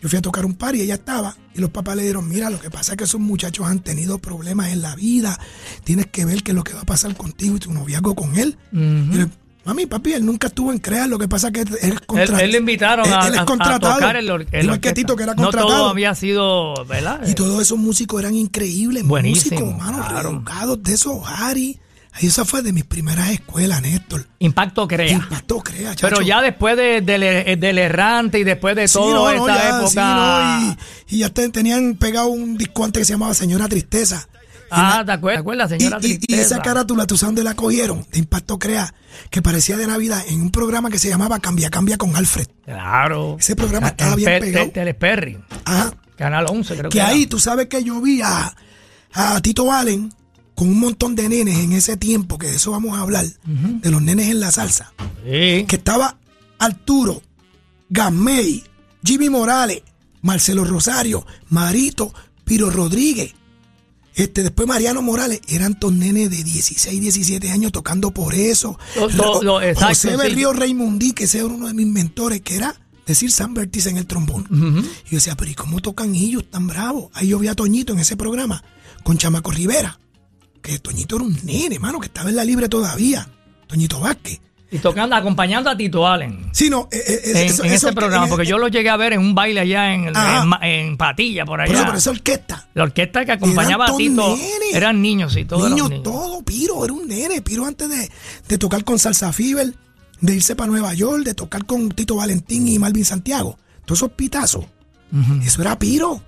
yo 0.00 0.08
fui 0.08 0.18
a 0.18 0.22
tocar 0.22 0.44
un 0.46 0.54
par 0.54 0.74
y 0.74 0.80
ella 0.82 0.94
estaba. 0.94 1.36
Y 1.54 1.60
los 1.60 1.70
papás 1.70 1.96
le 1.96 2.02
dijeron, 2.02 2.28
mira, 2.28 2.48
lo 2.50 2.58
que 2.60 2.70
pasa 2.70 2.92
es 2.92 2.98
que 2.98 3.04
esos 3.04 3.20
muchachos 3.20 3.66
han 3.66 3.80
tenido 3.80 4.18
problemas 4.18 4.68
en 4.70 4.82
la 4.82 4.94
vida. 4.96 5.38
Tienes 5.84 6.06
que 6.06 6.24
ver 6.24 6.42
qué 6.42 6.52
es 6.52 6.54
lo 6.54 6.64
que 6.64 6.72
va 6.74 6.80
a 6.82 6.86
pasar 6.86 7.14
contigo 7.16 7.56
y 7.56 7.58
tu 7.58 7.72
noviazgo 7.72 8.14
con 8.14 8.38
él. 8.38 8.56
Y 8.72 9.10
yo 9.12 9.18
le- 9.18 9.28
Mami, 9.62 9.84
papi, 9.84 10.14
él 10.14 10.24
nunca 10.24 10.46
estuvo 10.46 10.72
en 10.72 10.78
CREA, 10.78 11.06
lo 11.06 11.18
que 11.18 11.28
pasa 11.28 11.48
es 11.48 11.52
que 11.52 11.60
él 11.60 11.68
es 11.76 11.84
Él, 11.84 12.00
contratado. 12.06 12.38
él 12.40 12.50
le 12.50 12.58
invitaron 12.58 13.06
Él- 13.06 13.12
a, 13.12 13.26
él 13.26 13.34
es 13.34 13.38
a- 13.40 13.42
a 13.42 13.44
contratado. 13.44 13.94
tocar 13.94 14.16
el, 14.16 14.24
el 14.30 14.46
que 14.46 14.56
orquesta. 14.70 14.94
Tito, 14.94 15.16
que 15.16 15.22
era 15.22 15.34
No 15.34 15.42
contratado. 15.42 15.68
todo 15.76 15.88
había 15.90 16.14
sido, 16.14 16.74
¿verdad? 16.86 17.20
Y 17.28 17.34
todos 17.34 17.60
esos 17.60 17.78
músicos 17.78 18.20
eran 18.22 18.34
increíbles. 18.34 19.04
Buenísimo, 19.06 19.60
músicos, 19.60 19.78
mano, 19.78 20.42
claro. 20.44 20.76
de 20.76 20.94
esos 20.94 21.18
Harry. 21.26 21.78
Ahí 22.12 22.26
esa 22.26 22.44
fue 22.44 22.62
de 22.62 22.72
mis 22.72 22.84
primeras 22.84 23.30
escuelas, 23.30 23.80
Néstor. 23.82 24.26
Impacto 24.40 24.88
crea. 24.88 25.12
Impacto 25.12 25.60
crea, 25.60 25.94
chacho. 25.94 26.08
Pero 26.08 26.22
ya 26.22 26.42
después 26.42 26.76
de- 26.76 27.00
del, 27.02 27.22
eh, 27.22 27.56
del 27.56 27.78
errante 27.78 28.38
y 28.40 28.44
después 28.44 28.74
de 28.76 28.88
Sí, 28.88 28.94
toda 28.94 29.32
no, 29.34 29.36
no, 29.46 29.48
esta 29.48 29.62
ya, 29.62 29.76
época. 29.78 29.88
sí, 29.90 29.96
no, 29.96 30.76
y, 31.08 31.14
y 31.16 31.18
ya 31.20 31.28
te- 31.30 31.48
tenían 31.50 31.94
pegado 31.94 32.26
un 32.28 32.56
disco 32.56 32.84
antes 32.84 33.00
que 33.00 33.04
se 33.04 33.12
llamaba 33.12 33.32
Señora 33.34 33.68
Tristeza. 33.68 34.28
Ah, 34.72 34.96
la- 34.98 35.04
¿te 35.04 35.12
acuerdas, 35.12 35.38
¿te 35.38 35.40
acuerdas, 35.40 35.72
y, 35.72 35.78
señora 35.78 35.98
y- 36.02 36.06
y 36.12 36.18
Tristeza? 36.18 36.42
esa 36.56 36.62
carátula, 36.62 37.06
tú 37.06 37.16
sabes 37.16 37.28
dónde 37.34 37.44
la 37.44 37.54
cogieron, 37.54 38.06
de 38.10 38.18
Impacto 38.18 38.58
Crea, 38.58 38.92
que 39.30 39.40
parecía 39.42 39.76
de 39.76 39.86
Navidad, 39.86 40.22
en 40.28 40.40
un 40.42 40.50
programa 40.50 40.90
que 40.90 40.98
se 40.98 41.08
llamaba 41.08 41.38
Cambia 41.40 41.70
Cambia 41.70 41.96
con 41.96 42.14
Alfred. 42.16 42.46
Claro. 42.64 43.36
Ese 43.38 43.54
programa 43.56 43.88
estaba 43.88 44.10
en 44.12 44.16
bien 44.16 44.30
Pe- 44.30 44.40
pegado. 44.40 44.66
Te- 44.66 44.72
Teleperry. 44.72 45.38
Ajá. 45.64 45.92
Canal 46.16 46.46
11, 46.48 46.76
creo 46.76 46.90
que. 46.90 46.94
Que 46.98 46.98
era. 47.00 47.08
ahí 47.08 47.26
tú 47.26 47.38
sabes 47.40 47.66
que 47.66 47.82
yo 47.82 48.00
vi 48.00 48.20
a, 48.22 48.52
a 49.14 49.40
Tito 49.40 49.72
Allen 49.72 50.12
con 50.60 50.68
un 50.68 50.78
montón 50.78 51.14
de 51.14 51.26
nenes 51.26 51.58
en 51.58 51.72
ese 51.72 51.96
tiempo, 51.96 52.36
que 52.36 52.48
de 52.48 52.56
eso 52.56 52.70
vamos 52.72 52.98
a 52.98 53.00
hablar, 53.00 53.24
de 53.46 53.90
los 53.90 54.02
nenes 54.02 54.28
en 54.28 54.40
la 54.40 54.50
salsa. 54.50 54.92
Sí. 55.24 55.64
Que 55.66 55.76
estaba 55.76 56.18
Arturo, 56.58 57.22
Gamay, 57.88 58.62
Jimmy 59.02 59.30
Morales, 59.30 59.82
Marcelo 60.20 60.64
Rosario, 60.64 61.26
Marito, 61.48 62.12
Piro 62.44 62.68
Rodríguez. 62.68 63.32
Este, 64.14 64.42
después 64.42 64.68
Mariano 64.68 65.00
Morales, 65.00 65.40
eran 65.48 65.78
todos 65.78 65.94
nenes 65.94 66.28
de 66.30 66.42
16, 66.44 67.00
17 67.00 67.50
años 67.50 67.72
tocando 67.72 68.10
por 68.10 68.34
eso. 68.34 68.78
Lo- 68.96 69.08
lo- 69.08 69.42
lo- 69.42 69.62
exacto, 69.62 69.88
José 69.94 70.10
sí. 70.10 70.16
Berrío 70.16 70.52
Raymondí, 70.52 71.12
que 71.12 71.24
ese 71.24 71.38
era 71.38 71.46
uno 71.46 71.68
de 71.68 71.74
mis 71.74 71.86
mentores, 71.86 72.42
que 72.42 72.56
era 72.56 72.74
decir 73.06 73.32
San 73.32 73.54
Bertis 73.54 73.86
en 73.86 73.96
el 73.96 74.06
trombón. 74.06 74.46
Y 75.06 75.10
yo 75.12 75.16
decía, 75.16 75.36
pero 75.36 75.50
¿y 75.50 75.54
cómo 75.54 75.80
tocan 75.80 76.14
ellos 76.14 76.44
tan 76.50 76.66
bravos? 76.66 77.08
Ahí 77.14 77.28
yo 77.28 77.38
vi 77.38 77.48
a 77.48 77.54
Toñito 77.54 77.94
en 77.94 78.00
ese 78.00 78.16
programa 78.16 78.62
con 79.04 79.16
Chamaco 79.16 79.52
Rivera. 79.52 79.98
Que 80.62 80.78
Toñito 80.78 81.16
era 81.16 81.24
un 81.24 81.36
nene, 81.44 81.78
mano, 81.78 81.98
que 82.00 82.06
estaba 82.06 82.28
en 82.30 82.36
la 82.36 82.44
libre 82.44 82.68
todavía. 82.68 83.28
Toñito 83.66 84.00
Vázquez. 84.00 84.40
Y 84.72 84.78
tocando, 84.78 85.16
acompañando 85.16 85.68
a 85.68 85.76
Tito 85.76 86.06
Allen. 86.06 86.48
Sí, 86.52 86.70
no, 86.70 86.86
eh, 86.92 86.98
eh, 87.04 87.20
En, 87.24 87.36
eso- 87.48 87.64
en 87.64 87.72
eso- 87.72 87.88
ese 87.88 87.92
programa, 87.96 88.28
porque 88.28 88.46
yo 88.46 88.56
lo 88.56 88.68
llegué 88.68 88.88
a 88.88 88.96
ver 88.96 89.14
en 89.14 89.20
un 89.20 89.34
baile 89.34 89.58
allá 89.60 89.92
en, 89.92 90.12
en, 90.62 90.96
Patilla, 90.96 91.44
por 91.44 91.60
allá. 91.60 91.86
por 91.86 91.96
esa 91.96 92.10
orquesta. 92.10 92.68
La 92.74 92.84
orquesta 92.84 93.24
que 93.24 93.32
acompañaba 93.32 93.86
a 93.86 93.96
Tito 93.96 94.38
eran 94.72 95.02
niños 95.02 95.36
y 95.36 95.44
todos 95.44 95.68
niños, 95.68 95.90
niños. 95.90 96.04
todo, 96.04 96.42
Piro, 96.44 96.84
era 96.84 96.92
un 96.92 97.08
nene. 97.08 97.42
Piro 97.42 97.66
antes 97.66 97.88
de, 97.88 98.10
de 98.46 98.58
tocar 98.58 98.84
con 98.84 98.98
Salsa 99.00 99.32
Fever, 99.32 99.74
de 100.20 100.36
irse 100.36 100.54
para 100.54 100.70
Nueva 100.70 100.94
York, 100.94 101.24
de 101.24 101.34
tocar 101.34 101.64
con 101.66 101.88
Tito 101.88 102.14
Valentín 102.14 102.68
y 102.68 102.78
Malvin 102.78 103.04
Santiago. 103.04 103.58
Todos 103.84 103.98
esos 103.98 104.12
pitazos. 104.12 104.66
Eso 105.44 105.62
era 105.62 105.78
Piro. 105.78 106.22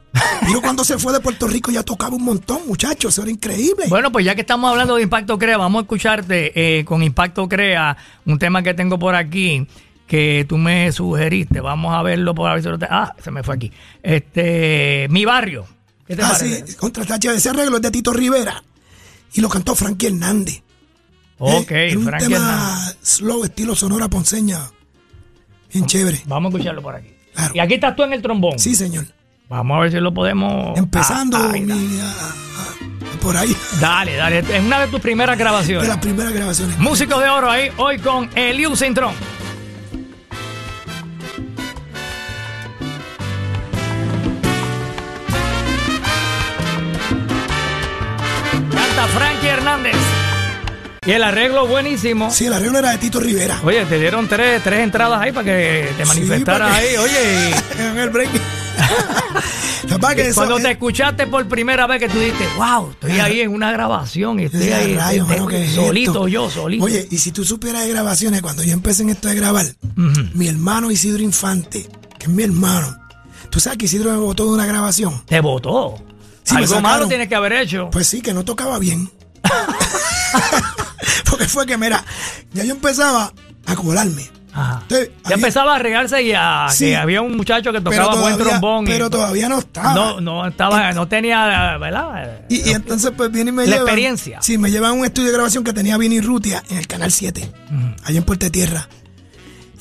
Piro 0.47 0.61
cuando 0.61 0.85
se 0.85 0.99
fue 0.99 1.13
de 1.13 1.21
Puerto 1.21 1.47
Rico 1.47 1.71
ya 1.71 1.83
tocaba 1.83 2.17
un 2.17 2.25
montón, 2.25 2.61
muchachos. 2.67 3.15
Eso 3.15 3.23
era 3.23 3.31
increíble. 3.31 3.87
Bueno, 3.89 4.11
pues 4.11 4.25
ya 4.25 4.35
que 4.35 4.41
estamos 4.41 4.71
hablando 4.71 4.97
de 4.97 5.03
Impacto 5.03 5.39
Crea, 5.39 5.57
vamos 5.57 5.81
a 5.81 5.83
escucharte 5.83 6.79
eh, 6.81 6.85
con 6.85 7.03
Impacto 7.03 7.49
Crea 7.49 7.97
un 8.27 8.39
tema 8.39 8.63
que 8.63 8.75
tengo 8.75 8.99
por 8.99 9.15
aquí 9.15 9.67
que 10.07 10.45
tú 10.49 10.59
me 10.59 10.91
sugeriste. 10.93 11.61
Vamos 11.61 11.95
a 11.95 12.03
verlo 12.03 12.35
por 12.35 12.51
a 12.51 12.55
ver 12.55 12.63
si 12.63 12.69
lo 12.69 12.79
te- 12.79 12.89
Ah, 12.91 13.15
se 13.23 13.31
me 13.31 13.43
fue 13.43 13.55
aquí. 13.55 13.73
Este, 14.03 15.07
mi 15.11 15.25
barrio. 15.25 15.65
¿Qué 16.07 16.17
te 16.17 16.23
Ah, 16.23 16.31
parece? 16.33 16.67
sí, 16.67 16.75
contra 16.77 17.05
Tacha, 17.05 17.33
ese 17.33 17.49
arreglo 17.51 17.77
es 17.77 17.83
de 17.83 17.91
Tito 17.91 18.13
Rivera. 18.13 18.63
Y 19.35 19.41
lo 19.41 19.49
cantó 19.49 19.75
Frankie 19.75 20.09
Hernández. 20.09 20.63
Ok, 21.39 21.71
Eh, 21.71 21.89
era 21.91 21.99
un 21.99 22.05
Frankie 22.05 22.25
tema 22.27 22.37
Hernández. 22.37 22.97
slow, 23.03 23.45
estilo 23.45 23.75
sonora 23.75 24.09
ponceña. 24.09 24.59
Bien 25.73 25.87
chévere. 25.87 26.21
Vamos 26.27 26.53
a 26.53 26.57
escucharlo 26.57 26.83
por 26.83 26.95
aquí. 26.97 27.09
Claro. 27.35 27.53
Y 27.55 27.59
aquí 27.61 27.75
estás 27.75 27.97
tú 27.97 28.03
en 28.03 28.13
el 28.13 28.23
trombón. 28.23 28.59
Sí, 28.59 28.75
señor. 28.75 29.07
Vamos 29.49 29.77
a 29.77 29.81
ver 29.81 29.93
si 29.93 29.99
lo 30.01 30.13
podemos. 30.15 30.77
Empezando 30.79 31.37
Ah, 31.37 31.51
ahí 31.53 31.61
está. 31.63 31.75
mi- 31.75 32.01
a- 32.01 32.05
a- 32.05 33.21
por 33.21 33.37
ahí, 33.37 33.55
Dale, 33.81 34.17
dale. 34.17 34.39
Es 34.41 34.65
una 34.65 34.81
de 34.81 34.89
tus 34.89 35.01
primeras 35.01 35.37
de 35.39 35.45
grabaciones. 35.45 35.87
las 35.89 35.99
primeras 35.99 36.33
grabaciones. 36.33 36.79
Músicos 36.79 37.23
de 37.23 37.29
oro 37.29 37.51
ahí, 37.51 37.71
hoy 37.77 37.99
con 37.99 38.29
Eliu 38.35 38.75
Cintrón. 38.77 39.13
Canta 48.71 49.07
Frankie 49.09 49.49
Hernández. 49.49 49.97
Y 51.05 51.11
el 51.11 51.23
arreglo 51.25 51.67
buenísimo. 51.67 52.31
Sí, 52.31 52.47
el 52.47 52.53
arreglo 52.53 52.79
era 52.79 52.91
de 52.93 52.99
Tito 52.99 53.19
Rivera. 53.19 53.61
Oye, 53.65 53.85
te 53.87 53.99
dieron 53.99 54.29
tres, 54.29 54.63
tres 54.63 54.81
entradas 54.81 55.21
ahí 55.21 55.33
para 55.33 55.45
que 55.45 55.89
te 55.97 56.05
manifestaras 56.05 56.79
que- 56.79 56.89
ahí. 56.89 56.97
Oye, 56.97 57.51
en 57.79 57.99
el 57.99 58.11
break. 58.11 58.31
Que 60.17 60.29
eso 60.29 60.35
cuando 60.37 60.57
te 60.59 60.71
escuchaste 60.71 61.27
por 61.27 61.47
primera 61.49 61.87
vez 61.87 61.99
que 61.99 62.09
tú 62.09 62.19
dijiste, 62.19 62.45
wow, 62.57 62.91
estoy 62.91 63.13
ahí 63.21 63.41
en 63.41 63.53
una 63.53 63.73
grabación 63.73 64.41
estoy 64.41 64.67
Ya, 64.67 64.79
ahí 64.79 64.95
rayos, 64.95 65.27
este, 65.29 65.41
mano, 65.41 65.49
¿qué 65.49 65.65
es 65.65 65.73
solito 65.73 66.11
esto? 66.13 66.29
yo, 66.29 66.51
solito. 66.51 66.85
Oye, 66.85 67.07
y 67.11 67.19
si 67.19 67.31
tú 67.33 67.45
supieras 67.45 67.83
de 67.85 67.91
grabaciones, 67.91 68.43
cuando 68.43 68.63
yo 68.63 68.73
empecé 68.73 69.03
en 69.03 69.11
esto 69.11 69.29
de 69.29 69.35
grabar, 69.35 69.67
mi 70.35 70.49
hermano 70.49 70.91
Isidro 70.91 71.23
Infante, 71.23 71.87
que 72.19 72.27
es 72.27 72.29
mi 72.29 72.43
hermano, 72.43 72.97
tú 73.51 73.61
sabes 73.61 73.79
que 73.79 73.85
Isidro 73.87 74.11
me 74.13 74.19
botó 74.19 74.45
de 74.47 74.51
una 74.53 74.67
grabación. 74.67 75.23
Te 75.27 75.41
votó. 75.41 76.03
Sí, 76.43 76.57
Algo 76.57 76.81
malo 76.81 77.07
tienes 77.09 77.29
que 77.29 77.35
haber 77.35 77.53
hecho. 77.53 77.89
Pues 77.91 78.07
sí, 78.07 78.21
que 78.23 78.33
no 78.35 78.45
tocaba 78.45 78.79
bien. 78.79 79.11
Porque 81.31 81.47
fue 81.47 81.67
que, 81.67 81.77
mira, 81.79 82.05
ya 82.53 82.65
yo 82.65 82.73
empezaba 82.75 83.33
a 83.67 83.75
colarme. 83.77 84.31
Ajá. 84.55 84.81
Entonces, 84.83 85.09
ya 85.09 85.21
había- 85.25 85.35
empezaba 85.37 85.77
a 85.77 85.79
regarse 85.79 86.23
y 86.23 86.33
a 86.37 86.67
Sí. 86.71 86.85
que 86.87 86.97
había 86.97 87.23
un 87.23 87.35
muchacho 87.39 87.73
que 87.73 87.81
tocaba 87.81 88.17
buen 88.21 88.37
trombón. 88.37 88.85
y- 88.85 88.91
pero 88.91 89.09
todavía 89.09 89.49
no 89.49 89.59
estaba. 89.61 89.95
no, 89.95 90.21
no 90.21 90.47
estaba, 90.47 90.93
no 90.93 91.09
tenía, 91.09 91.79
¿verdad? 91.79 92.41
Y, 92.51 92.69
y 92.69 92.73
entonces 92.73 93.13
pues 93.17 93.31
viene 93.33 93.49
y 93.49 93.53
me 93.55 93.63
La 93.65 93.69
llevan. 93.71 93.83
experiencia. 93.87 94.43
Sí, 94.43 94.59
me 94.59 94.71
llevan 94.71 94.91
a 94.91 94.93
un 94.95 95.05
estudio 95.07 95.29
de 95.29 95.33
grabación 95.35 95.65
que 95.65 95.73
tenía 95.73 95.97
Vini 95.97 96.21
Rutia 96.21 96.63
en 96.69 96.77
el 96.77 96.87
Canal 96.87 97.11
7, 97.11 97.51
allá 98.05 98.19
en 98.19 98.25
Puerto 98.25 98.51
Tierra. 98.51 98.89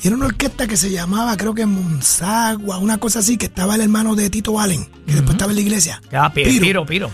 Y 0.02 0.06
era 0.08 0.16
una 0.16 0.26
orquesta 0.26 0.66
que 0.66 0.76
se 0.78 0.90
llamaba, 0.90 1.36
creo 1.36 1.54
que 1.54 1.66
Monsagua, 1.66 2.78
una 2.78 2.96
cosa 2.98 3.18
así, 3.20 3.36
que 3.36 3.46
estaba 3.46 3.74
el 3.74 3.82
hermano 3.82 4.14
de 4.16 4.30
Tito 4.30 4.58
Allen, 4.58 4.86
que 5.06 5.12
después 5.12 5.32
estaba 5.34 5.52
en 5.52 5.56
la 5.56 5.62
iglesia. 5.62 6.00
Ah, 6.12 6.32
pi- 6.32 6.44
Piro. 6.44 6.60
piro, 6.64 6.86
piro. 6.86 7.10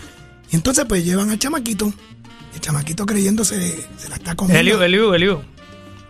Y 0.49 0.55
entonces 0.55 0.85
pues 0.87 1.03
llevan 1.05 1.29
al 1.29 1.37
chamaquito, 1.37 1.93
el 2.59 2.65
chamaquito 2.65 3.05
creyéndose, 3.05 3.87
se 3.97 4.09
la 4.09 4.15
está 4.15 4.35
comiendo. 4.35 4.59
Eliu, 4.59 4.81
Eliu, 4.81 5.13
Eliu. 5.13 5.41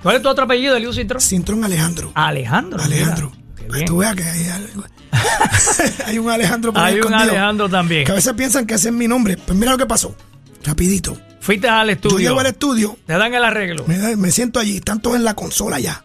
¿Cuál 0.01 0.15
es 0.17 0.21
tu 0.21 0.29
otro 0.29 0.45
apellido, 0.45 0.75
Eliu 0.75 0.91
Cintrón? 0.93 1.21
Cintrón 1.21 1.63
Alejandro. 1.63 2.11
Alejandro. 2.15 2.81
Alejandro. 2.81 3.31
Qué 3.55 3.67
que 3.67 3.85
tú 3.85 3.97
veas 3.97 4.15
que 4.15 4.23
hay, 4.23 4.47
algo- 4.47 4.83
hay 6.05 6.17
un 6.17 6.29
Alejandro 6.29 6.73
por 6.73 6.81
ahí 6.81 6.95
Hay 6.95 7.01
un 7.01 7.13
Alejandro 7.13 7.69
también. 7.69 8.05
Que 8.05 8.11
a 8.11 8.15
veces 8.15 8.33
piensan 8.33 8.65
que 8.65 8.75
ese 8.75 8.89
es 8.89 8.93
mi 8.95 9.07
nombre. 9.07 9.37
Pues 9.37 9.57
mira 9.57 9.71
lo 9.71 9.77
que 9.77 9.85
pasó. 9.85 10.15
Rapidito. 10.63 11.17
Fuiste 11.41 11.67
al 11.69 11.87
Yo 11.87 11.93
estudio. 11.93 12.17
llego 12.19 12.39
al 12.39 12.45
estudio, 12.47 12.97
Te 13.05 13.13
dan 13.13 13.33
el 13.33 13.43
arreglo. 13.43 13.85
me, 13.87 14.15
me 14.17 14.31
siento 14.31 14.59
allí, 14.59 14.77
están 14.77 15.01
todos 15.01 15.15
en 15.15 15.23
la 15.23 15.33
consola 15.35 15.79
ya. 15.79 16.03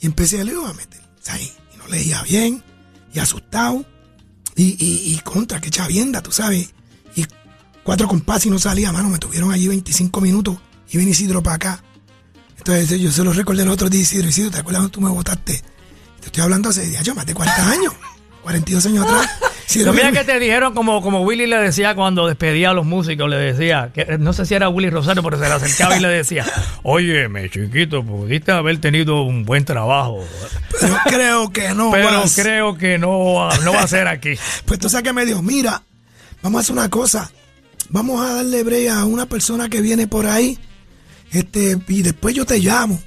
Y 0.00 0.06
empecé 0.06 0.40
a 0.40 0.44
leer, 0.44 0.56
a 0.66 0.72
meter 0.72 1.00
ahí. 1.28 1.52
Y 1.74 1.76
no 1.78 1.86
leía 1.88 2.22
bien, 2.22 2.62
y 3.12 3.18
asustado. 3.18 3.84
Y, 4.56 4.64
y, 4.82 5.14
y 5.14 5.18
contra, 5.22 5.60
que 5.60 5.68
chavienda, 5.70 6.22
tú 6.22 6.32
sabes. 6.32 6.72
Cuatro 7.84 8.08
compases 8.08 8.46
y 8.46 8.50
no 8.50 8.58
salía, 8.58 8.90
mano. 8.92 9.08
Me 9.10 9.18
tuvieron 9.18 9.52
allí 9.52 9.68
25 9.68 10.20
minutos 10.20 10.56
y 10.90 10.96
ven 10.96 11.08
Isidro 11.08 11.42
para 11.42 11.56
acá. 11.56 11.84
Entonces 12.58 12.98
yo 12.98 13.12
se 13.12 13.22
lo 13.22 13.32
recordé 13.32 13.64
los 13.64 13.74
otros 13.74 13.90
días, 13.90 14.10
Isidro. 14.10 14.28
Isidro, 14.28 14.50
¿te 14.50 14.58
acuerdas 14.58 14.80
cuando 14.80 14.90
tú 14.90 15.00
me 15.02 15.10
votaste? 15.10 15.62
Te 16.20 16.26
estoy 16.26 16.42
hablando 16.42 16.70
hace 16.70 16.90
ya, 16.90 17.02
yo 17.02 17.14
más 17.14 17.26
de 17.26 17.34
40 17.34 17.70
años. 17.70 17.92
42 18.42 18.86
años 18.86 19.04
atrás. 19.06 19.30
Isidro, 19.68 19.92
No, 19.92 19.96
mira 19.96 20.12
que 20.12 20.24
te 20.24 20.38
dijeron 20.38 20.74
como, 20.74 21.02
como 21.02 21.22
Willy 21.22 21.46
le 21.46 21.56
decía 21.58 21.94
cuando 21.94 22.26
despedía 22.26 22.70
a 22.70 22.72
los 22.74 22.84
músicos, 22.86 23.28
le 23.28 23.36
decía, 23.36 23.90
que 23.94 24.18
no 24.18 24.32
sé 24.32 24.44
si 24.46 24.54
era 24.54 24.68
Willy 24.68 24.90
Rosario, 24.90 25.22
pero 25.22 25.38
se 25.38 25.44
le 25.48 25.54
acercaba 25.54 25.96
y 25.96 26.00
le 26.00 26.08
decía, 26.08 26.44
óyeme, 26.82 27.48
chiquito, 27.50 28.02
pudiste 28.04 28.52
haber 28.52 28.78
tenido 28.78 29.22
un 29.22 29.44
buen 29.44 29.64
trabajo, 29.64 30.22
pero 30.80 30.96
creo 31.06 31.50
que 31.50 31.74
no. 31.74 31.90
pero 31.90 32.20
vas. 32.20 32.34
creo 32.34 32.76
que 32.76 32.98
no, 32.98 33.48
no 33.62 33.72
va 33.72 33.82
a 33.82 33.88
ser 33.88 34.08
aquí. 34.08 34.34
Pues 34.66 34.78
tú 34.80 34.88
sabes 34.88 35.04
que 35.04 35.12
me 35.12 35.24
dijo, 35.24 35.42
mira, 35.42 35.82
vamos 36.42 36.58
a 36.58 36.62
hacer 36.62 36.72
una 36.74 36.88
cosa. 36.90 37.30
Vamos 37.90 38.20
a 38.24 38.34
darle 38.34 38.62
brea 38.62 39.00
a 39.00 39.04
una 39.04 39.26
persona 39.26 39.68
que 39.68 39.80
viene 39.80 40.06
por 40.06 40.26
ahí, 40.26 40.58
este, 41.32 41.78
y 41.88 42.02
después 42.02 42.34
yo 42.34 42.44
te 42.46 42.58
llamo, 42.58 43.00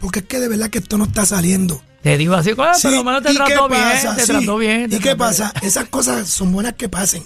porque 0.00 0.20
es 0.20 0.26
que 0.26 0.40
de 0.40 0.48
verdad 0.48 0.70
que 0.70 0.78
esto 0.78 0.98
no 0.98 1.04
está 1.04 1.26
saliendo. 1.26 1.82
Te 2.02 2.18
digo 2.18 2.34
así, 2.34 2.54
pues, 2.54 2.76
Sí, 2.80 2.88
pero 2.90 3.02
menos 3.02 3.22
te 3.22 3.30
¿y 3.32 3.36
qué 3.36 3.44
trató 3.44 3.68
bien, 3.68 3.82
te 4.16 4.20
Sí, 4.20 4.26
trató 4.26 4.58
bien. 4.58 4.90
te 4.90 4.96
¿Y 4.96 4.98
qué 4.98 5.16
pasa? 5.16 5.52
Esas 5.62 5.88
cosas 5.88 6.28
son 6.28 6.52
buenas 6.52 6.74
que 6.74 6.88
pasen. 6.88 7.22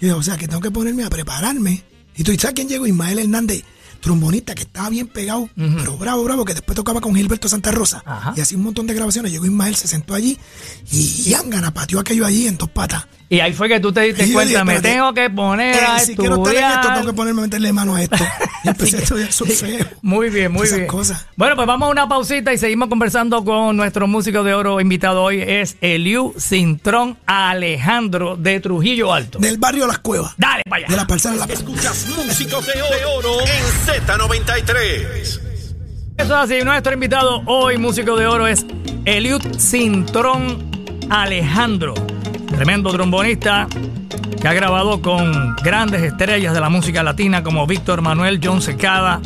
Y 0.00 0.06
yo, 0.06 0.16
o 0.18 0.22
sea, 0.22 0.36
que 0.36 0.46
tengo 0.46 0.60
que 0.60 0.70
ponerme 0.70 1.02
a 1.04 1.10
prepararme. 1.10 1.82
Y 2.16 2.22
tú 2.22 2.32
sabes 2.38 2.54
quién 2.54 2.68
llegó, 2.68 2.86
Ismael 2.86 3.18
Hernández, 3.18 3.64
trombonista, 4.00 4.54
que 4.54 4.62
estaba 4.62 4.90
bien 4.90 5.08
pegado, 5.08 5.48
pero 5.56 5.96
bravo, 5.96 6.22
bravo, 6.22 6.44
que 6.44 6.54
después 6.54 6.76
tocaba 6.76 7.00
con 7.00 7.14
Gilberto 7.16 7.48
Santa 7.48 7.72
Rosa. 7.72 8.02
Ajá. 8.06 8.32
Y 8.36 8.40
hacía 8.40 8.56
un 8.58 8.62
montón 8.64 8.86
de 8.86 8.94
grabaciones. 8.94 9.32
Llegó 9.32 9.44
Ismael, 9.44 9.74
se 9.74 9.88
sentó 9.88 10.14
allí 10.14 10.38
y, 10.92 11.24
y 11.26 11.34
Ángana 11.34 11.74
pateó 11.74 11.98
aquello 11.98 12.24
allí 12.24 12.46
en 12.46 12.58
dos 12.58 12.70
patas. 12.70 13.06
Y 13.32 13.40
ahí 13.40 13.54
fue 13.54 13.66
que 13.66 13.80
tú 13.80 13.90
te 13.94 14.02
diste 14.02 14.30
cuenta, 14.30 14.62
dije, 14.62 14.64
me 14.64 14.80
tengo 14.82 15.14
que 15.14 15.30
poner 15.30 15.74
Eh, 15.76 15.86
a 15.86 15.98
si 16.00 16.14
quiero 16.14 16.36
estar 16.36 16.54
en 16.54 16.64
esto, 16.70 16.92
tengo 16.92 17.06
que 17.06 17.12
ponerme 17.14 17.40
a 17.40 17.44
meterle 17.44 17.72
mano 17.72 17.94
a 17.94 18.02
esto. 18.02 18.16
Y 18.64 18.68
empecé 18.68 18.98
a 18.98 19.00
estudiar 19.00 19.32
solfeo. 19.32 19.86
Muy 20.02 20.28
bien, 20.28 20.52
muy 20.52 20.64
Esas 20.66 20.76
bien. 20.80 20.86
cosas. 20.88 21.26
Bueno, 21.34 21.56
pues 21.56 21.66
vamos 21.66 21.88
a 21.88 21.90
una 21.92 22.06
pausita 22.06 22.52
y 22.52 22.58
seguimos 22.58 22.90
conversando 22.90 23.42
con 23.42 23.74
nuestro 23.74 24.06
músico 24.06 24.44
de 24.44 24.52
oro 24.52 24.80
invitado 24.82 25.22
hoy. 25.22 25.40
Es 25.40 25.78
Eliu 25.80 26.34
Cintrón 26.38 27.16
Alejandro 27.24 28.36
de 28.36 28.60
Trujillo 28.60 29.14
Alto. 29.14 29.38
Del 29.38 29.56
barrio 29.56 29.86
Las 29.86 29.98
Cuevas. 30.00 30.34
Dale 30.36 30.62
para 30.68 30.86
De 30.86 30.94
la 30.94 31.06
parcela 31.06 31.46
La 31.46 31.52
Escuchas 31.52 32.06
músicos 32.14 32.66
de 32.66 32.82
oro 33.16 33.40
en 33.40 34.04
Z93. 34.04 35.06
Eso 35.16 35.40
es 36.18 36.30
así. 36.30 36.60
Nuestro 36.64 36.92
invitado 36.92 37.42
hoy, 37.46 37.78
músico 37.78 38.14
de 38.16 38.26
oro, 38.26 38.46
es 38.46 38.66
Eliud 39.06 39.40
Cintrón 39.58 40.70
Alejandro. 41.08 41.94
Tremendo 42.54 42.90
trombonista 42.90 43.66
que 44.40 44.48
ha 44.48 44.52
grabado 44.52 45.00
con 45.00 45.56
grandes 45.56 46.02
estrellas 46.02 46.54
de 46.54 46.60
la 46.60 46.68
música 46.68 47.02
latina 47.02 47.42
como 47.42 47.66
Víctor 47.66 48.02
Manuel, 48.02 48.40
John 48.42 48.60
Secada, 48.60 49.20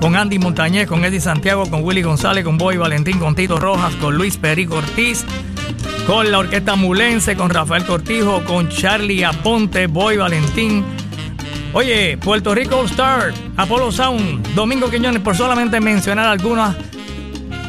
con 0.00 0.16
Andy 0.16 0.38
Montañez, 0.38 0.86
con 0.86 1.04
Eddie 1.04 1.20
Santiago, 1.20 1.68
con 1.70 1.82
Willy 1.82 2.02
González, 2.02 2.44
con 2.44 2.58
Boy 2.58 2.76
Valentín, 2.76 3.18
con 3.18 3.34
Tito 3.34 3.58
Rojas, 3.58 3.94
con 3.96 4.16
Luis 4.16 4.36
Perico 4.36 4.76
Ortiz, 4.76 5.24
con 6.06 6.30
la 6.30 6.38
Orquesta 6.38 6.76
Mulense, 6.76 7.36
con 7.36 7.50
Rafael 7.50 7.84
Cortijo, 7.84 8.42
con 8.44 8.68
Charlie 8.68 9.24
Aponte, 9.24 9.86
Boy 9.86 10.16
Valentín. 10.18 10.84
Oye, 11.72 12.18
Puerto 12.18 12.54
Rico 12.54 12.76
All 12.76 12.86
Star, 12.86 13.32
Apollo 13.56 13.90
Sound, 13.90 14.54
Domingo 14.54 14.90
Quiñones, 14.90 15.22
por 15.22 15.36
solamente 15.36 15.80
mencionar 15.80 16.26
algunas 16.26 16.76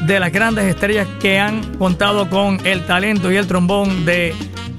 de 0.06 0.20
las 0.20 0.32
grandes 0.32 0.66
estrellas 0.66 1.08
que 1.20 1.40
han 1.40 1.76
contado 1.78 2.30
con 2.30 2.60
el 2.66 2.86
talento 2.86 3.32
y 3.32 3.38
el 3.38 3.48
trombón 3.48 4.06
de 4.06 4.36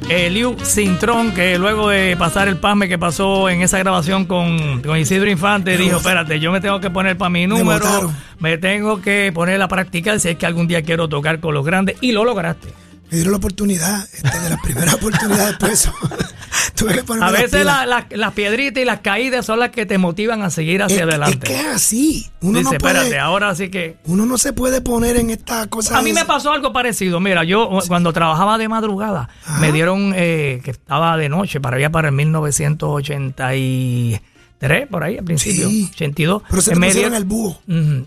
Eliu 0.08 0.56
Cintrón, 0.64 1.32
que 1.32 1.58
luego 1.58 1.88
de 1.88 2.16
pasar 2.16 2.46
el 2.46 2.58
pasme 2.58 2.88
que 2.88 2.96
pasó 2.96 3.48
en 3.48 3.62
esa 3.62 3.78
grabación 3.78 4.24
con, 4.24 4.80
con 4.82 4.96
Isidro 4.96 5.28
Infante, 5.28 5.76
dijo, 5.76 5.96
espérate, 5.96 6.38
yo 6.38 6.52
me 6.52 6.60
tengo 6.60 6.80
que 6.80 6.90
poner 6.90 7.18
para 7.18 7.28
mi 7.28 7.46
número, 7.48 8.12
me 8.38 8.56
tengo 8.56 9.02
que 9.02 9.32
poner 9.34 9.60
a 9.60 9.66
practicar 9.66 10.20
si 10.20 10.28
es 10.28 10.36
que 10.36 10.46
algún 10.46 10.68
día 10.68 10.82
quiero 10.82 11.08
tocar 11.08 11.40
con 11.40 11.54
los 11.54 11.66
grandes, 11.66 11.96
y 12.00 12.12
lo 12.12 12.24
lograste. 12.24 12.68
Me 13.10 13.16
dieron 13.16 13.32
la 13.32 13.38
oportunidad, 13.38 14.04
este, 14.12 14.40
de 14.40 14.50
las 14.50 14.60
primeras 14.60 14.94
oportunidades, 15.02 15.56
pues 15.58 15.90
A 16.82 17.16
las 17.16 17.32
veces 17.32 17.50
pilas. 17.60 17.64
la- 17.64 17.86
la- 17.86 18.06
las 18.10 18.32
piedritas 18.34 18.82
y 18.82 18.84
las 18.86 19.00
caídas 19.00 19.46
son 19.46 19.58
las 19.60 19.70
que 19.70 19.86
te 19.86 19.98
motivan 19.98 20.42
a 20.42 20.50
seguir 20.50 20.82
hacia 20.82 20.96
es, 20.98 21.02
adelante. 21.02 21.38
es 21.38 21.44
que 21.44 21.60
es 21.60 21.66
así. 21.66 22.26
Uno 22.42 22.58
Dice, 22.58 22.72
no 22.74 22.78
puede, 22.78 22.94
espérate, 22.94 23.18
ahora 23.18 23.54
sí 23.54 23.68
que... 23.70 23.96
uno 24.04 24.26
no 24.26 24.36
se 24.38 24.52
puede 24.52 24.80
poner 24.80 25.16
en 25.16 25.30
esta 25.30 25.66
cosa. 25.68 25.98
A 25.98 26.02
mí 26.02 26.12
me 26.12 26.24
pasó 26.24 26.52
algo 26.52 26.72
parecido. 26.72 27.18
Mira, 27.20 27.44
yo 27.44 27.68
cuando 27.88 28.12
trabajaba 28.12 28.58
de 28.58 28.68
madrugada, 28.68 29.28
Ajá. 29.46 29.58
me 29.60 29.72
dieron 29.72 30.12
eh, 30.14 30.60
que 30.64 30.70
estaba 30.70 31.16
de 31.16 31.28
noche 31.28 31.60
para 31.60 31.76
allá 31.78 31.90
para 31.90 32.08
el 32.08 32.14
1983, 34.60 34.88
por 34.88 35.04
ahí 35.04 35.18
al 35.18 35.24
principio, 35.24 35.68
Sí. 35.68 35.88
82. 35.92 36.42
Pero 36.48 36.62
se 36.62 36.70
te 36.72 36.78
me 36.78 36.92
dieron- 36.92 37.14
el 37.14 37.24
búho. 37.24 37.58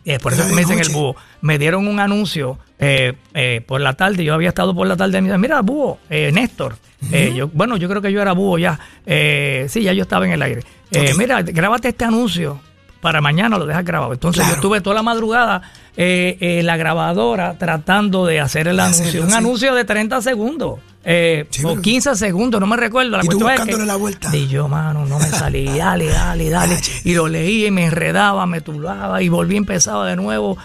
Eh, 0.06 0.20
por 0.22 0.34
eso 0.34 0.48
me 0.54 0.62
dicen 0.62 0.80
el 0.80 0.90
búho. 0.90 1.16
Me 1.42 1.58
dieron 1.60 1.88
un 1.88 2.00
anuncio 2.00 2.58
eh, 2.80 3.14
eh, 3.34 3.62
por 3.68 3.82
la 3.82 3.94
tarde. 3.94 4.24
Yo 4.24 4.34
había 4.34 4.50
estado 4.50 4.74
por 4.74 4.88
la 4.88 4.96
tarde. 4.98 5.18
y 5.18 5.22
Me 5.22 5.28
dicen, 5.28 5.42
mira, 5.42 5.62
búho, 5.62 6.00
eh, 6.10 6.32
Néstor. 6.32 6.78
Eh, 7.12 7.34
yo, 7.36 7.48
bueno, 7.50 7.78
yo 7.78 7.88
creo 7.90 8.02
que 8.02 8.12
yo 8.12 8.22
era 8.22 8.34
búho 8.34 8.58
ya. 8.58 8.80
Eh, 9.06 9.68
sí, 9.70 9.82
ya 9.84 9.94
yo 9.94 10.04
estaba 10.04 10.26
en 10.26 10.32
el 10.34 10.42
aire. 10.42 10.64
Eh, 10.92 11.12
Ok. 11.12 11.18
Mira, 11.18 11.42
grábate 11.44 11.90
este 11.90 12.06
anuncio. 12.06 12.60
Para 13.02 13.22
mañana 13.22 13.58
lo 13.58 13.66
dejas 13.66 13.86
grabado. 13.86 14.12
Entonces 14.14 14.42
Claro. 14.42 14.52
yo 14.52 14.56
estuve 14.56 14.82
toda 14.82 14.96
la 14.96 15.04
madrugada 15.04 15.62
eh, 15.96 16.38
eh, 16.40 16.64
la 16.64 16.76
grabadora 16.78 17.58
tratando 17.58 18.26
de 18.26 18.40
hacer 18.40 18.68
el 18.68 18.76
De 18.78 18.82
anuncio. 18.84 19.06
hacerlo, 19.06 19.24
un 19.26 19.32
sí. 19.32 19.38
anuncio 19.38 19.76
de 19.76 19.86
30 19.86 20.22
segundos. 20.22 20.80
eh, 21.06 21.48
Sí, 21.50 21.64
o 21.64 21.70
pero- 21.70 21.82
15 21.82 22.16
segundos, 22.16 22.60
no 22.60 22.68
me 22.68 22.76
recuerdo. 22.76 23.12
La 23.18 23.24
Y 23.24 23.28
tú 23.30 23.40
cuestión 23.40 23.50
es 23.52 23.56
que- 23.56 23.62
buscándole 23.64 23.86
la 23.86 23.96
vuelta. 23.96 24.36
Y 24.36 24.48
yo, 24.50 24.68
mano, 24.68 25.06
no 25.06 25.18
me 25.18 25.28
salí. 25.30 25.66
Dale, 25.66 26.08
dale, 26.08 26.50
dale. 26.50 26.78
Y 27.06 27.14
lo 27.16 27.28
leí 27.30 27.66
y 27.68 27.72
me 27.72 27.86
enredaba, 27.86 28.46
me 28.46 28.60
tulaba 28.62 29.22
y 29.22 29.30
volví 29.30 29.56
empezaba 29.56 30.06
de 30.08 30.18
nuevo. 30.18 30.58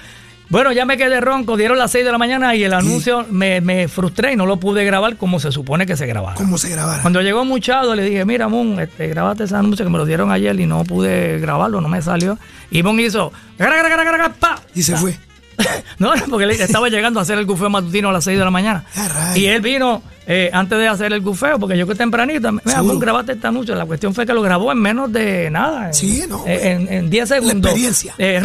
Bueno, 0.50 0.72
ya 0.72 0.84
me 0.84 0.96
quedé 0.96 1.20
ronco, 1.20 1.56
dieron 1.56 1.78
las 1.78 1.90
6 1.90 2.04
de 2.04 2.12
la 2.12 2.18
mañana 2.18 2.54
y 2.54 2.62
el 2.64 2.74
anuncio 2.74 3.26
me, 3.30 3.60
me 3.60 3.88
frustré 3.88 4.34
y 4.34 4.36
no 4.36 4.46
lo 4.46 4.58
pude 4.58 4.84
grabar 4.84 5.16
como 5.16 5.40
se 5.40 5.50
supone 5.50 5.86
que 5.86 5.96
se 5.96 6.06
grabara. 6.06 6.36
¿Cómo 6.36 6.58
se 6.58 6.68
grabara? 6.68 7.00
Cuando 7.02 7.22
llegó 7.22 7.44
Muchado 7.44 7.94
le 7.94 8.02
dije, 8.02 8.24
mira, 8.24 8.46
Moon, 8.48 8.78
este, 8.78 9.08
grabaste 9.08 9.44
ese 9.44 9.56
anuncio 9.56 9.84
que 9.84 9.90
me 9.90 9.98
lo 9.98 10.04
dieron 10.06 10.30
ayer 10.30 10.58
y 10.60 10.66
no 10.66 10.84
pude 10.84 11.38
grabarlo, 11.40 11.80
no 11.80 11.88
me 11.88 12.02
salió. 12.02 12.38
Y 12.70 12.82
Moon 12.82 13.00
hizo, 13.00 13.32
"Gra, 13.58 13.68
gra, 13.68 13.88
gra, 13.88 14.04
gra, 14.04 14.12
gra, 14.16 14.32
pa". 14.34 14.60
Y 14.74 14.82
se 14.82 14.96
fue. 14.96 15.18
No, 15.98 16.12
porque 16.28 16.46
le- 16.46 16.54
estaba 16.62 16.88
llegando 16.88 17.20
a 17.20 17.22
hacer 17.22 17.38
el 17.38 17.46
gufeo 17.46 17.70
matutino 17.70 18.08
a 18.08 18.12
las 18.12 18.24
6 18.24 18.36
de 18.38 18.44
la 18.44 18.50
mañana. 18.50 18.84
Ah. 18.96 19.32
Y 19.36 19.46
él 19.46 19.60
vino 19.60 20.02
eh, 20.26 20.50
antes 20.52 20.76
de 20.78 20.88
hacer 20.88 21.12
el 21.12 21.20
gufeo, 21.20 21.58
porque 21.58 21.76
yo 21.78 21.86
que 21.86 21.94
tempranito, 21.94 22.50
mira. 22.50 22.82
Moon, 22.82 22.98
grabaste 22.98 23.32
este 23.32 23.46
anuncio. 23.46 23.74
La 23.74 23.86
cuestión 23.86 24.12
fue 24.14 24.26
que 24.26 24.32
lo 24.32 24.42
grabó 24.42 24.72
en 24.72 24.78
menos 24.78 25.12
de 25.12 25.50
nada. 25.50 25.92
Sí, 25.92 26.24
no, 26.28 26.44
En, 26.46 26.92
en 26.92 27.10
10 27.10 27.28
segundos. 27.28 27.70
experiencia. 27.70 28.14
Eh, 28.18 28.42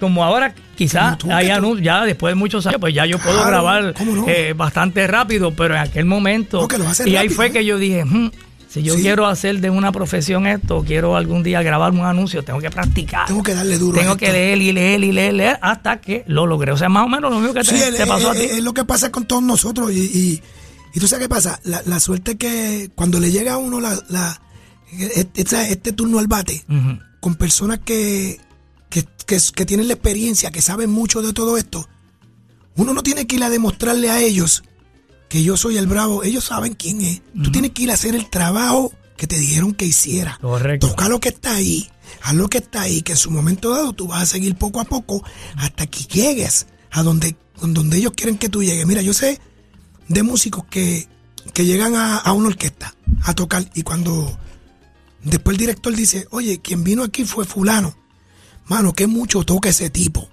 como 0.00 0.24
ahora 0.24 0.54
quizás 0.76 1.18
hay 1.30 1.50
anuncios, 1.50 1.84
ya 1.84 2.04
después 2.04 2.32
de 2.32 2.34
muchos 2.36 2.66
años, 2.66 2.80
pues 2.80 2.94
ya 2.94 3.04
yo 3.06 3.18
puedo 3.18 3.44
grabar 3.46 3.94
eh, 4.26 4.54
bastante 4.56 5.06
rápido, 5.06 5.50
pero 5.52 5.74
en 5.74 5.80
aquel 5.80 6.04
momento. 6.04 6.66
No, 6.78 6.84
y 7.04 7.16
ahí 7.16 7.28
rápido, 7.28 7.34
fue 7.34 7.46
¿eh? 7.46 7.50
que 7.52 7.64
yo 7.64 7.78
dije, 7.78 8.04
"Hmm, 8.04 8.30
si 8.76 8.82
yo 8.82 8.94
Sí. 8.94 9.02
quiero 9.02 9.26
hacer 9.26 9.60
de 9.60 9.70
una 9.70 9.90
profesión 9.92 10.46
esto, 10.46 10.84
quiero 10.86 11.16
algún 11.16 11.42
día 11.42 11.62
grabar 11.62 11.92
un 11.92 12.00
anuncio, 12.04 12.42
tengo 12.42 12.60
que 12.60 12.70
practicar. 12.70 13.26
Tengo 13.26 13.42
que 13.42 13.54
darle 13.54 13.78
duro. 13.78 13.98
a 13.98 14.00
Tengo 14.02 14.14
esto. 14.14 14.26
que 14.26 14.32
leer 14.32 14.60
y 14.62 14.72
leer 14.72 15.02
y 15.04 15.12
leer, 15.12 15.34
leer 15.34 15.58
hasta 15.62 16.00
que 16.00 16.24
lo 16.26 16.46
logré. 16.46 16.72
O 16.72 16.76
sea, 16.76 16.88
más 16.88 17.04
o 17.04 17.08
menos 17.08 17.30
lo 17.30 17.38
mismo 17.40 17.54
que 17.54 17.62
te, 17.62 17.88
el- 17.88 17.94
te 17.96 18.06
pasó 18.06 18.30
a 18.30 18.34
ti. 18.34 18.40
es 18.42 18.62
lo 18.62 18.74
que 18.74 18.84
pasa 18.84 19.10
con 19.10 19.26
todos 19.26 19.42
nosotros. 19.42 19.90
Y, 19.92 19.98
y, 20.00 20.42
y 20.94 21.00
tú 21.00 21.06
sabes 21.08 21.24
qué 21.24 21.28
pasa. 21.28 21.60
La, 21.64 21.82
la 21.86 21.98
suerte 22.00 22.36
que 22.36 22.90
cuando 22.94 23.18
le 23.20 23.30
llega 23.30 23.54
a 23.54 23.56
uno 23.58 23.80
la, 23.80 23.98
la- 24.08 24.40
este, 24.98 25.42
este- 25.72 25.92
turno 25.92 26.18
al 26.18 26.26
bate, 26.28 26.64
con 27.20 27.34
personas 27.34 27.80
que, 27.84 28.38
que, 28.88 29.04
que- 29.26 29.40
que 29.54 29.66
tienen 29.66 29.88
la 29.88 29.94
experiencia, 29.94 30.50
que 30.50 30.62
saben 30.62 30.90
mucho 30.90 31.22
de 31.22 31.32
todo 31.32 31.56
esto, 31.56 31.88
uno 32.76 32.92
no 32.94 33.02
tiene 33.02 33.26
que 33.26 33.36
ir 33.36 33.42
a 33.44 33.48
demostrarle 33.50 34.10
a 34.10 34.20
ellos 34.20 34.62
que 35.28 35.42
yo 35.42 35.56
soy 35.56 35.76
el 35.76 35.86
bravo. 35.86 36.22
Ellos 36.24 36.44
saben 36.44 36.74
quién 36.74 37.00
es. 37.00 37.22
Tú 37.42 37.50
tienes 37.52 37.72
que 37.72 37.82
ir 37.82 37.90
a 37.90 37.94
hacer 37.94 38.14
el 38.14 38.28
trabajo 38.30 38.92
que 39.16 39.26
te 39.26 39.38
dijeron 39.38 39.72
que 39.74 39.86
hiciera. 39.86 40.38
Correcto. 40.40 40.88
Toca 40.88 41.08
lo 41.08 41.20
que 41.20 41.30
está 41.30 41.54
ahí. 41.54 41.88
Haz 42.22 42.34
lo 42.34 42.48
que 42.48 42.58
está 42.58 42.82
ahí, 42.82 43.02
que 43.02 43.12
en 43.12 43.18
su 43.18 43.30
momento 43.30 43.70
dado 43.70 43.92
tú 43.92 44.06
vas 44.08 44.22
a 44.22 44.26
seguir 44.26 44.54
poco 44.56 44.80
a 44.80 44.84
poco 44.84 45.24
hasta 45.56 45.86
que 45.86 46.04
llegues 46.04 46.66
a 46.90 47.02
donde, 47.02 47.36
donde 47.60 47.96
ellos 47.98 48.12
quieren 48.14 48.38
que 48.38 48.48
tú 48.48 48.62
llegues. 48.62 48.86
Mira, 48.86 49.02
yo 49.02 49.12
sé 49.12 49.40
de 50.08 50.22
músicos 50.22 50.64
que, 50.70 51.08
que 51.52 51.64
llegan 51.64 51.94
a, 51.96 52.16
a 52.18 52.32
una 52.32 52.48
orquesta 52.48 52.94
a 53.22 53.34
tocar 53.34 53.68
y 53.74 53.82
cuando 53.82 54.38
después 55.24 55.54
el 55.54 55.58
director 55.58 55.94
dice, 55.94 56.26
oye, 56.30 56.60
quien 56.60 56.84
vino 56.84 57.02
aquí 57.02 57.24
fue 57.24 57.44
fulano. 57.44 57.96
Mano, 58.68 58.92
que 58.92 59.06
mucho 59.06 59.42
toca 59.44 59.68
ese 59.68 59.90
tipo. 59.90 60.28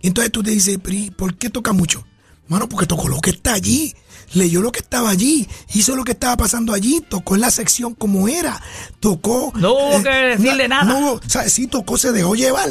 Entonces 0.00 0.32
tú 0.32 0.42
te 0.42 0.50
dices, 0.50 0.78
"Pero, 0.82 0.96
¿y 0.96 1.10
¿por 1.10 1.36
qué 1.36 1.50
toca 1.50 1.72
mucho? 1.72 2.04
Mano, 2.48 2.68
porque 2.68 2.86
tocó 2.86 3.08
lo 3.08 3.20
que 3.20 3.30
está 3.30 3.52
allí, 3.54 3.94
leyó 4.34 4.60
lo 4.62 4.72
que 4.72 4.80
estaba 4.80 5.10
allí, 5.10 5.46
hizo 5.74 5.94
lo 5.94 6.04
que 6.04 6.12
estaba 6.12 6.36
pasando 6.36 6.72
allí, 6.72 7.02
tocó 7.08 7.34
en 7.34 7.42
la 7.42 7.50
sección 7.50 7.94
como 7.94 8.26
era, 8.28 8.60
tocó... 9.00 9.52
eh, 9.54 9.60
No 9.60 9.72
hubo 9.74 10.02
que 10.02 10.08
decirle 10.08 10.68
nada. 10.68 10.84
No, 10.84 10.98
hubo- 10.98 11.20
o 11.24 11.28
sea, 11.28 11.48
sí 11.48 11.66
tocó, 11.66 11.96
se 11.98 12.12
dejó 12.12 12.34
llevar. 12.34 12.70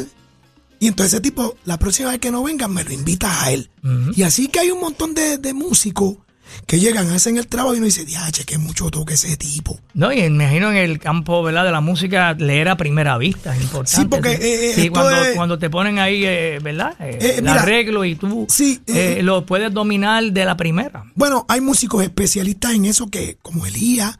Y 0.80 0.86
entonces 0.88 1.14
ese 1.14 1.20
tipo, 1.20 1.56
la 1.64 1.76
próxima 1.78 2.10
vez 2.10 2.20
que 2.20 2.30
no 2.30 2.42
vengan, 2.44 2.72
me 2.72 2.84
lo 2.84 2.92
invitas 2.92 3.32
a 3.42 3.50
él. 3.52 3.70
Y 4.14 4.22
así 4.22 4.48
que 4.48 4.60
hay 4.60 4.70
un 4.70 4.80
montón 4.80 5.14
de, 5.14 5.38
de 5.38 5.52
músicos 5.54 6.16
que 6.66 6.78
llegan, 6.80 7.10
hacen 7.10 7.36
el 7.36 7.46
trabajo 7.46 7.74
y 7.74 7.78
uno 7.78 7.86
dice, 7.86 8.04
diache, 8.04 8.44
que 8.44 8.58
mucho 8.58 8.90
toca 8.90 9.14
ese 9.14 9.36
tipo. 9.36 9.78
No, 9.94 10.12
y 10.12 10.16
me 10.20 10.26
imagino 10.26 10.70
en 10.70 10.76
el 10.76 10.98
campo 10.98 11.42
¿verdad? 11.42 11.64
de 11.64 11.72
la 11.72 11.80
música 11.80 12.34
leer 12.34 12.68
a 12.68 12.76
primera 12.76 13.16
vista 13.18 13.54
es 13.56 13.62
importante. 13.62 14.02
Sí, 14.02 14.04
porque, 14.08 14.32
eh, 14.32 14.70
eh, 14.70 14.74
Sí, 14.74 14.88
cuando, 14.90 15.20
es- 15.22 15.36
cuando 15.36 15.58
te 15.58 15.70
ponen 15.70 15.98
ahí, 15.98 16.24
eh, 16.24 16.58
¿verdad? 16.62 16.94
Eh, 17.00 17.18
Eh, 17.20 17.34
el 17.38 17.42
mira, 17.42 17.62
arreglo 17.62 18.04
y 18.04 18.14
tú 18.14 18.46
sí, 18.48 18.80
lo 19.22 19.44
puedes 19.46 19.72
dominar 19.72 20.24
de 20.32 20.44
la 20.44 20.56
primera. 20.56 21.04
Bueno, 21.14 21.44
hay 21.48 21.60
músicos 21.60 22.02
especialistas 22.02 22.72
en 22.74 22.84
eso 22.84 23.08
que, 23.08 23.38
como 23.42 23.66
Elías. 23.66 24.18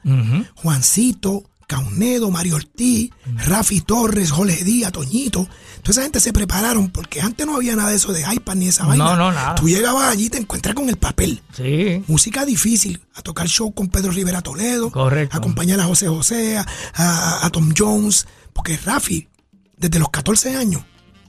Juancito, 0.56 1.44
Caunedo, 1.68 2.30
Mario 2.32 2.56
Ortiz, 2.56 3.10
Rafi 3.46 3.82
Torres, 3.82 4.30
Jorge 4.32 4.64
Díaz, 4.64 4.90
Toñito. 4.90 5.46
Toda 5.82 5.90
esa 5.92 6.02
gente 6.02 6.18
se 6.18 6.32
prepararon 6.32 6.88
porque 6.90 7.20
antes 7.20 7.46
no 7.46 7.54
había 7.54 7.76
nada 7.76 7.90
de 7.90 7.96
eso 7.96 8.12
de 8.12 8.24
iPad 8.34 8.54
ni 8.56 8.68
esa 8.68 8.86
vaina. 8.86 9.04
No, 9.04 9.16
no, 9.16 9.30
nada. 9.32 9.54
Tú 9.54 9.68
llegabas 9.68 10.10
allí 10.10 10.24
y 10.26 10.30
te 10.30 10.38
encuentras 10.38 10.74
con 10.74 10.88
el 10.88 10.96
papel. 10.96 11.42
Sí. 11.54 12.02
Música 12.08 12.44
difícil, 12.46 13.00
a 13.14 13.20
tocar 13.22 13.46
show 13.48 13.72
con 13.72 13.88
Pedro 13.88 14.10
Rivera 14.10 14.40
Toledo, 14.40 14.90
Correcto. 14.90 15.36
a 15.36 15.38
acompañar 15.38 15.78
a 15.78 15.84
José 15.84 16.08
José, 16.08 16.56
a, 16.56 16.66
a- 16.94 17.46
a 17.46 17.50
Tom 17.50 17.72
Jones, 17.76 18.26
porque 18.54 18.76
Rafi, 18.78 19.28
desde 19.76 19.98
los 19.98 20.08
14 20.08 20.56
años, 20.56 20.82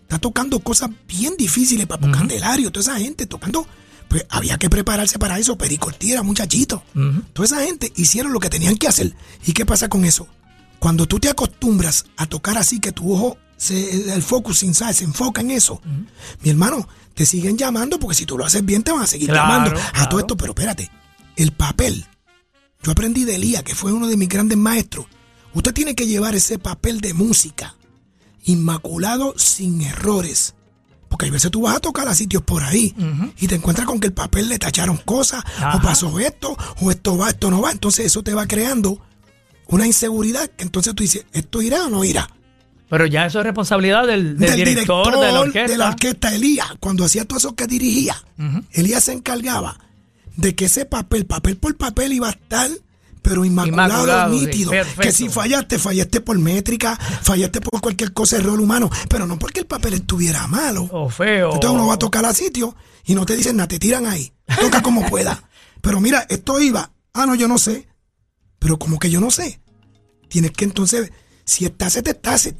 está 0.03 0.19
tocando 0.19 0.59
cosas 0.61 0.89
bien 1.07 1.35
difíciles, 1.37 1.85
Papo 1.85 2.09
Candelario, 2.09 2.71
toda 2.71 2.81
esa 2.95 3.03
gente 3.03 3.25
tocando, 3.27 3.67
pues 4.09 4.25
había 4.29 4.57
que 4.57 4.69
prepararse 4.69 5.17
para 5.19 5.39
eso, 5.39 5.57
Perico 5.57 5.87
Ortiz 5.87 6.11
era 6.11 6.23
muchachito, 6.23 6.83
toda 7.33 7.45
esa 7.45 7.63
gente 7.63 7.93
hicieron 7.95 8.33
lo 8.33 8.39
que 8.39 8.49
tenían 8.49 8.75
que 8.75 8.87
hacer. 8.87 9.15
¿Y 9.45 9.53
qué 9.53 9.65
pasa 9.65 9.87
con 9.87 10.03
eso? 10.03 10.27
Cuando 10.79 11.05
tú 11.05 11.19
te 11.19 11.29
acostumbras 11.29 12.05
a 12.17 12.25
tocar 12.25 12.57
así 12.57 12.79
que 12.79 12.91
tu 12.91 13.13
ojo, 13.13 13.37
se, 13.57 14.13
el 14.13 14.23
focusing, 14.23 14.73
¿sabes? 14.73 14.97
Se 14.97 15.03
enfoca 15.03 15.41
en 15.41 15.51
eso. 15.51 15.81
Mi 16.41 16.49
hermano, 16.49 16.87
te 17.13 17.25
siguen 17.25 17.57
llamando 17.57 17.99
porque 17.99 18.15
si 18.15 18.25
tú 18.25 18.37
lo 18.37 18.45
haces 18.45 18.65
bien 18.65 18.81
te 18.83 18.91
van 18.91 19.01
a 19.01 19.07
seguir 19.07 19.29
Claro, 19.29 19.47
llamando. 19.49 19.71
A 19.79 19.91
claro. 19.91 20.09
todo 20.09 20.19
esto, 20.21 20.37
pero 20.37 20.51
espérate, 20.53 20.89
el 21.35 21.51
papel. 21.51 22.05
Yo 22.81 22.91
aprendí 22.93 23.25
de 23.25 23.35
Elías, 23.35 23.63
que 23.63 23.75
fue 23.75 23.91
uno 23.91 24.07
de 24.07 24.15
mis 24.15 24.29
grandes 24.29 24.57
maestros. 24.57 25.05
Usted 25.53 25.73
tiene 25.73 25.95
que 25.95 26.07
llevar 26.07 26.33
ese 26.35 26.57
papel 26.59 27.01
de 27.01 27.13
música 27.13 27.75
inmaculado 28.45 29.33
sin 29.37 29.81
errores. 29.81 30.55
Porque 31.09 31.25
hay 31.25 31.31
veces 31.31 31.51
tú 31.51 31.61
vas 31.61 31.75
a 31.75 31.79
tocar 31.79 32.07
a 32.07 32.13
sitios 32.15 32.43
por 32.43 32.63
ahí 32.63 32.95
y 33.39 33.47
te 33.47 33.55
encuentras 33.55 33.85
con 33.87 33.99
que 33.99 34.07
el 34.07 34.13
papel 34.13 34.47
le 34.47 34.59
tacharon 34.59 34.97
cosas, 34.97 35.43
Ajá. 35.57 35.75
o 35.77 35.81
pasó 35.81 36.19
esto, 36.19 36.55
o 36.81 36.91
esto 36.91 37.17
va, 37.17 37.29
esto 37.29 37.49
no 37.49 37.61
va. 37.61 37.71
Entonces 37.71 38.05
eso 38.05 38.23
te 38.23 38.33
va 38.33 38.45
creando 38.47 39.01
una 39.67 39.85
inseguridad 39.87 40.47
que 40.49 40.63
entonces 40.63 40.93
tú 40.95 41.03
dices, 41.03 41.25
¿esto 41.33 41.61
irá 41.61 41.85
o 41.85 41.89
no 41.89 42.03
irá? 42.03 42.29
Pero 42.89 43.05
ya 43.05 43.25
eso 43.25 43.39
es 43.39 43.45
responsabilidad 43.45 44.07
del, 44.07 44.37
del 44.37 44.55
director, 44.55 45.19
de 45.19 45.31
la 45.31 45.39
orquesta. 45.41 45.71
de 45.71 45.77
la 45.77 45.89
orquesta, 45.89 46.33
Elías, 46.33 46.67
cuando 46.79 47.05
hacía 47.05 47.25
todo 47.25 47.37
eso 47.37 47.55
que 47.55 47.67
dirigía, 47.67 48.15
Elías 48.71 49.03
se 49.03 49.13
encargaba 49.13 49.79
de 50.35 50.55
que 50.55 50.65
ese 50.65 50.85
papel, 50.85 51.25
papel 51.25 51.57
por 51.57 51.75
papel, 51.77 52.13
iba 52.13 52.29
a 52.29 52.31
estar, 52.31 52.69
pero 53.21 53.45
inmaculado, 53.45 54.29
nítido. 54.29 54.71
que 55.01 55.11
si 55.11 55.29
fallaste, 55.29 55.77
fallaste 55.77 56.21
por 56.21 56.37
métrica, 56.39 56.95
fallaste 56.95 57.61
por 57.61 57.81
cualquier 57.81 58.13
cosa, 58.13 58.37
error 58.37 58.59
humano, 58.59 58.89
pero 59.09 59.25
no 59.25 59.37
porque 59.37 59.59
el 59.59 59.65
papel 59.65 59.95
estuviera 59.95 60.47
malo. 60.47 60.83
O 60.91 61.09
feo. 61.09 61.53
Entonces 61.53 61.71
uno 61.71 61.87
va 61.87 61.95
a 61.95 61.99
tocar 61.99 62.25
a 62.25 62.33
sitio 62.33 62.75
y 63.05 63.15
no 63.15 63.25
te 63.25 63.35
dicen 63.35 63.57
nada, 63.57 63.67
te 63.67 63.79
tiran 63.79 64.05
ahí. 64.05 64.31
Toca 64.59 64.81
como 64.81 65.05
pueda. 65.05 65.43
Pero 65.81 65.99
mira, 66.01 66.25
esto 66.29 66.59
iba. 66.59 66.91
Ah, 67.13 67.25
no, 67.25 67.35
yo 67.35 67.47
no 67.47 67.57
sé. 67.57 67.87
Pero 68.59 68.77
como 68.77 68.99
que 68.99 69.09
yo 69.09 69.19
no 69.21 69.31
sé. 69.31 69.61
Tienes 70.27 70.51
que 70.51 70.65
entonces, 70.65 71.11
si 71.45 71.65
estás, 71.65 71.93
te 72.03 72.09
estás. 72.09 72.53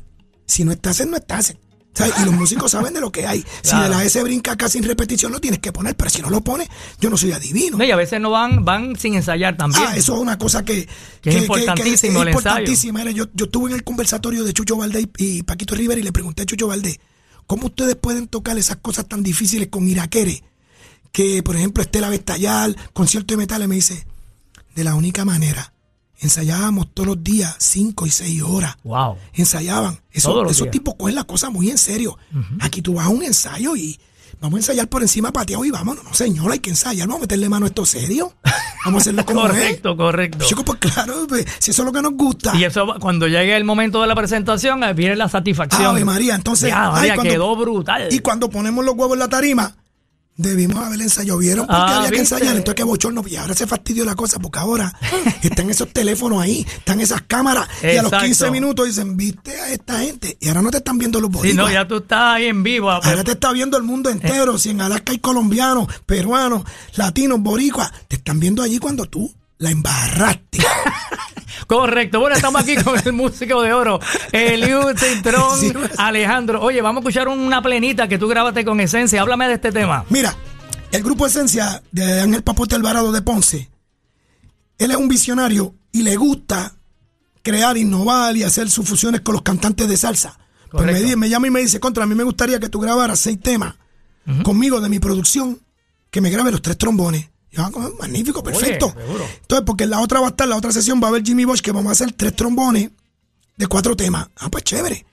Si 0.45 0.63
no 0.63 0.71
estás, 0.71 1.05
no 1.05 1.17
estás. 1.17 1.55
¿Sabes? 1.99 2.13
Y 2.21 2.25
los 2.25 2.33
músicos 2.33 2.71
saben 2.71 2.93
de 2.93 3.01
lo 3.01 3.11
que 3.11 3.27
hay. 3.27 3.39
Si 3.61 3.69
Claro. 3.71 3.83
de 3.83 3.89
la 3.89 4.03
S 4.05 4.23
brinca 4.23 4.53
acá 4.53 4.69
sin 4.69 4.83
repetición, 4.83 5.31
lo 5.31 5.39
tienes 5.41 5.59
que 5.59 5.71
poner. 5.73 5.95
Pero 5.95 6.09
si 6.09 6.21
no 6.21 6.29
lo 6.29 6.41
pones, 6.41 6.69
yo 6.99 7.09
no 7.09 7.17
soy 7.17 7.33
adivino. 7.33 7.77
No, 7.77 7.83
y 7.83 7.91
a 7.91 7.95
veces 7.97 8.21
no 8.21 8.31
van, 8.31 8.63
van 8.63 8.95
sin 8.97 9.15
ensayar 9.15 9.57
también. 9.57 9.83
Ah, 9.85 9.95
eso 9.97 10.15
es 10.15 10.21
una 10.21 10.37
cosa 10.37 10.63
que, 10.63 10.87
Que 11.21 11.29
es 11.31 11.35
importantísimo 11.41 12.23
importantísima. 12.23 13.03
Yo, 13.11 13.25
yo 13.33 13.45
estuve 13.45 13.69
en 13.71 13.75
el 13.75 13.83
conversatorio 13.83 14.43
de 14.43 14.53
Chucho 14.53 14.77
Valdés 14.77 15.07
y, 15.17 15.39
y 15.39 15.43
Paquito 15.43 15.75
Rivera 15.75 15.99
y 15.99 16.03
le 16.03 16.11
pregunté 16.11 16.43
a 16.43 16.45
Chucho 16.45 16.67
Valdés, 16.67 16.99
¿cómo 17.47 17.65
ustedes 17.67 17.95
pueden 17.95 18.27
tocar 18.27 18.57
esas 18.57 18.77
cosas 18.77 19.07
tan 19.07 19.21
difíciles 19.21 19.67
con 19.67 19.87
Iraquere? 19.87 20.43
Que, 21.11 21.43
por 21.43 21.55
ejemplo, 21.55 21.83
Estela 21.83 22.09
Vestallar, 22.09 22.73
concierto 22.93 23.33
de 23.33 23.37
metales, 23.37 23.67
me 23.67 23.75
dice, 23.75 24.05
de 24.75 24.83
la 24.83 24.95
única 24.95 25.25
manera. 25.25 25.73
Ensayábamos 26.21 26.87
todos 26.93 27.07
los 27.07 27.23
días, 27.23 27.55
cinco 27.59 28.05
y 28.05 28.09
seis 28.11 28.41
horas. 28.41 28.75
Wow. 28.83 29.17
Ensayaban. 29.33 29.99
Eso- 30.11 30.29
Todos 30.31 30.43
los 30.43 30.51
esos 30.53 30.65
días. 30.65 30.71
tipos 30.73 30.95
cogen 30.95 31.15
la 31.15 31.23
cosa 31.23 31.49
muy 31.49 31.69
en 31.69 31.77
serio. 31.77 32.17
Aquí 32.59 32.81
tú 32.81 32.95
vas 32.95 33.05
a 33.05 33.09
un 33.09 33.23
ensayo 33.23 33.75
y 33.75 33.97
vamos 34.41 34.57
a 34.57 34.59
ensayar 34.59 34.87
por 34.89 35.01
encima 35.01 35.31
pateado 35.31 35.63
y 35.65 35.71
vámonos. 35.71 36.03
No, 36.03 36.13
señor, 36.13 36.51
hay 36.51 36.59
que 36.59 36.69
ensayar. 36.71 37.07
Vamos 37.07 37.19
a 37.19 37.21
meterle 37.21 37.47
mano 37.49 37.65
a 37.65 37.69
esto 37.69 37.85
serio. 37.85 38.33
Vamos 38.85 38.99
a 38.99 39.01
hacerlo 39.03 39.25
como 39.25 39.41
es. 39.47 39.51
Correcto, 39.51 39.95
correcto. 39.97 40.45
Chico, 40.45 40.65
pues 40.65 40.79
claro, 40.79 41.25
pues, 41.27 41.45
si 41.59 41.71
eso 41.71 41.83
es 41.83 41.85
lo 41.85 41.91
que 41.93 42.01
nos 42.01 42.13
gusta. 42.13 42.53
Y 42.55 42.65
eso, 42.65 42.85
cuando 42.99 43.27
llegue 43.27 43.55
el 43.55 43.63
momento 43.63 44.01
de 44.01 44.07
la 44.07 44.15
presentación, 44.15 44.83
eh, 44.83 44.93
viene 44.93 45.15
la 45.15 45.29
satisfacción. 45.29 45.85
Ave 45.85 46.03
María, 46.03 46.35
entonces. 46.35 46.69
Ya, 46.69 46.87
ay, 46.87 46.91
María, 46.93 47.15
cuando- 47.15 47.33
quedó 47.33 47.55
brutal. 47.55 48.07
Y 48.11 48.19
cuando 48.19 48.49
ponemos 48.49 48.83
los 48.83 48.95
huevos 48.95 49.13
en 49.13 49.19
la 49.19 49.29
tarima, 49.29 49.75
debimos 50.39 50.83
haber 50.83 51.01
ensayado. 51.01 51.37
¿Vieron? 51.37 51.67
Porque 51.67 51.81
Ah, 51.81 51.97
había 51.97 52.09
que 52.09 52.19
¿viste? 52.19 52.35
ensayar. 52.35 52.55
Entonces, 52.55 52.75
qué 52.75 52.83
bochorno. 52.83 53.23
Y 53.27 53.35
ahora 53.35 53.53
se 53.53 53.67
fastidió 53.67 54.05
la 54.05 54.15
cosa, 54.15 54.39
porque 54.39 54.59
ahora 54.59 54.91
están 55.43 55.69
esos 55.69 55.89
teléfonos 55.93 56.41
ahí, 56.41 56.65
están 56.77 56.99
esas 57.01 57.21
cámaras. 57.23 57.67
Y 57.83 57.87
a 57.97 58.01
los 58.03 58.05
Exacto. 58.11 58.25
15 58.25 58.51
minutos 58.51 58.85
dicen, 58.87 59.17
viste 59.17 59.59
a 59.59 59.69
esta 59.71 59.99
gente. 59.99 60.37
Y 60.39 60.47
ahora 60.47 60.61
no 60.61 60.71
te 60.71 60.77
están 60.77 60.97
viendo 60.97 61.19
los 61.19 61.29
Sí, 61.29 61.37
boricuas. 61.37 61.55
no, 61.67 61.71
ya 61.71 61.87
tú 61.87 61.97
estás 61.97 62.35
ahí 62.35 62.45
en 62.45 62.63
vivo. 62.63 62.89
Ahora 62.89 63.23
te 63.23 63.31
está 63.33 63.51
viendo 63.51 63.77
el 63.77 63.83
mundo 63.83 64.09
entero. 64.09 64.57
Si 64.57 64.69
en 64.69 64.81
Alaska 64.81 65.11
hay 65.11 65.19
colombianos, 65.19 65.87
peruanos, 66.05 66.63
latinos, 66.95 67.39
boricuas, 67.41 67.91
te 68.07 68.15
están 68.15 68.39
viendo 68.39 68.63
allí 68.63 68.79
cuando 68.79 69.05
tú 69.05 69.31
la 69.59 69.69
embarraste. 69.69 70.57
Correcto. 71.67 72.19
Bueno, 72.19 72.35
estamos 72.35 72.61
aquí 72.61 72.75
con 72.77 72.95
el 73.05 73.13
músico 73.13 73.61
de 73.61 73.73
oro, 73.73 73.99
Eliud 74.31 74.97
Cintrón, 74.97 75.59
Sí, 75.59 75.71
pues. 75.71 75.91
Alejandro. 75.99 76.61
Oye, 76.61 76.81
vamos 76.81 76.97
a 76.97 77.01
escuchar 77.01 77.27
una 77.27 77.61
plenita 77.61 78.07
que 78.07 78.17
tú 78.17 78.27
grabaste 78.27 78.65
con 78.65 78.79
Esencia. 78.79 79.21
Háblame 79.21 79.47
de 79.47 79.53
este 79.55 79.71
tema. 79.71 80.03
Mira, 80.09 80.35
el 80.91 81.03
grupo 81.03 81.27
Esencia 81.27 81.83
de 81.91 82.21
Ángel 82.21 82.41
Papote 82.43 82.75
Alvarado 82.75 83.11
de 83.11 83.21
Ponce, 83.21 83.69
él 84.79 84.91
es 84.91 84.97
un 84.97 85.07
visionario 85.07 85.75
y 85.91 86.01
le 86.01 86.15
gusta 86.15 86.73
crear, 87.43 87.77
innovar 87.77 88.35
y 88.35 88.43
hacer 88.43 88.69
sus 88.69 88.87
fusiones 88.87 89.21
con 89.21 89.33
los 89.33 89.43
cantantes 89.43 89.87
de 89.87 89.97
salsa. 89.97 90.39
Pues 90.71 90.85
me, 90.85 90.91
Correcto. 90.93 91.07
di- 91.09 91.15
me 91.15 91.29
llama 91.29 91.47
y 91.47 91.51
me 91.51 91.59
dice, 91.61 91.79
contra, 91.79 92.03
a 92.03 92.07
mí 92.07 92.15
me 92.15 92.23
gustaría 92.23 92.59
que 92.59 92.69
tú 92.69 92.79
grabaras 92.79 93.19
seis 93.19 93.39
temas 93.41 93.75
conmigo 94.43 94.79
de 94.79 94.89
mi 94.89 94.99
producción, 94.99 95.59
que 96.11 96.21
me 96.21 96.29
grabe 96.29 96.51
los 96.51 96.61
tres 96.61 96.77
trombones. 96.77 97.28
Ah, 97.57 97.69
magnífico, 97.99 98.43
perfecto. 98.43 98.93
seguro. 98.97 99.25
Entonces, 99.41 99.63
porque 99.65 99.85
en 99.85 99.89
la 99.91 100.01
otra 100.01 100.19
va 100.19 100.27
a 100.27 100.29
estar, 100.29 100.47
la 100.47 100.55
otra 100.57 100.71
sesión 100.71 101.01
va 101.01 101.07
a 101.07 101.09
haber 101.09 101.23
Jimmy 101.23 101.45
Bosch, 101.45 101.61
que 101.61 101.71
vamos 101.71 101.89
a 101.89 101.93
hacer 101.93 102.11
tres 102.13 102.35
trombones 102.35 102.91
de 103.57 103.67
cuatro 103.67 103.95
temas. 103.95 104.27
Ah, 104.37 104.49
pues 104.49 104.63
chévere. 104.63 105.05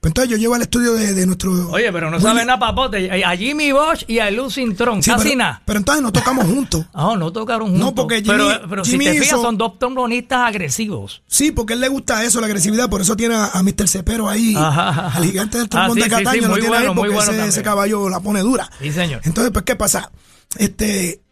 Pues 0.00 0.10
entonces 0.10 0.30
yo 0.32 0.36
llevo 0.36 0.54
al 0.54 0.60
estudio 0.60 0.92
de, 0.92 1.14
de 1.14 1.24
nuestro... 1.24 1.70
Oye, 1.70 1.90
pero 1.90 2.10
no 2.10 2.20
sabe 2.20 2.44
nada, 2.44 2.58
papote. 2.58 3.24
A 3.24 3.34
Jimmy 3.36 3.72
Bosch 3.72 4.04
y 4.06 4.18
a 4.18 4.28
Eliud 4.28 4.50
Cintrón. 4.50 5.02
Sí, 5.02 5.10
Casi 5.10 5.24
pero, 5.28 5.36
nada. 5.38 5.62
pero 5.64 5.78
entonces 5.78 6.02
no 6.02 6.12
tocamos 6.12 6.44
juntos. 6.46 6.84
Ah, 6.92 7.14
no 7.18 7.32
tocaron 7.32 7.68
juntos. 7.70 7.86
No, 7.86 7.94
porque 7.94 8.16
Jimmy- 8.22 8.28
pero, 8.28 8.68
pero 8.68 8.84
Jimmy 8.84 9.04
si 9.06 9.10
te 9.12 9.18
fijas, 9.20 9.28
hizo- 9.38 9.42
son 9.42 9.56
dos 9.56 9.78
trombonistas 9.78 10.40
agresivos. 10.48 11.22
Sí, 11.26 11.52
porque 11.52 11.72
a 11.72 11.76
él 11.76 11.80
le 11.80 11.88
gusta 11.88 12.22
eso, 12.24 12.40
la 12.40 12.46
agresividad, 12.48 12.90
por 12.90 13.00
eso 13.00 13.16
tiene 13.16 13.34
a, 13.34 13.46
a 13.46 13.62
Mr. 13.62 13.88
Cepero 13.88 14.28
ahí, 14.28 14.54
Ajá, 14.56 14.88
ajá. 14.90 15.18
al 15.18 15.24
gigante 15.24 15.56
del 15.58 15.68
trombón 15.70 15.92
Ah, 15.92 15.94
sí, 15.94 16.00
de 16.10 16.16
Cataño, 16.16 16.42
sí, 16.42 16.48
lo 16.48 16.54
tiene 16.54 16.68
bueno, 16.68 16.90
ahí 16.90 16.96
porque 16.96 17.14
bueno 17.14 17.32
ese, 17.32 17.46
ese 17.48 17.62
caballo 17.62 18.08
la 18.10 18.20
pone 18.20 18.40
dura. 18.40 18.70
Sí, 18.80 18.92
señor. 18.92 19.20
Entonces, 19.24 19.52
pues, 19.52 19.64
¿qué 19.64 19.76
pasa? 19.76 20.10
Este, 20.58 21.22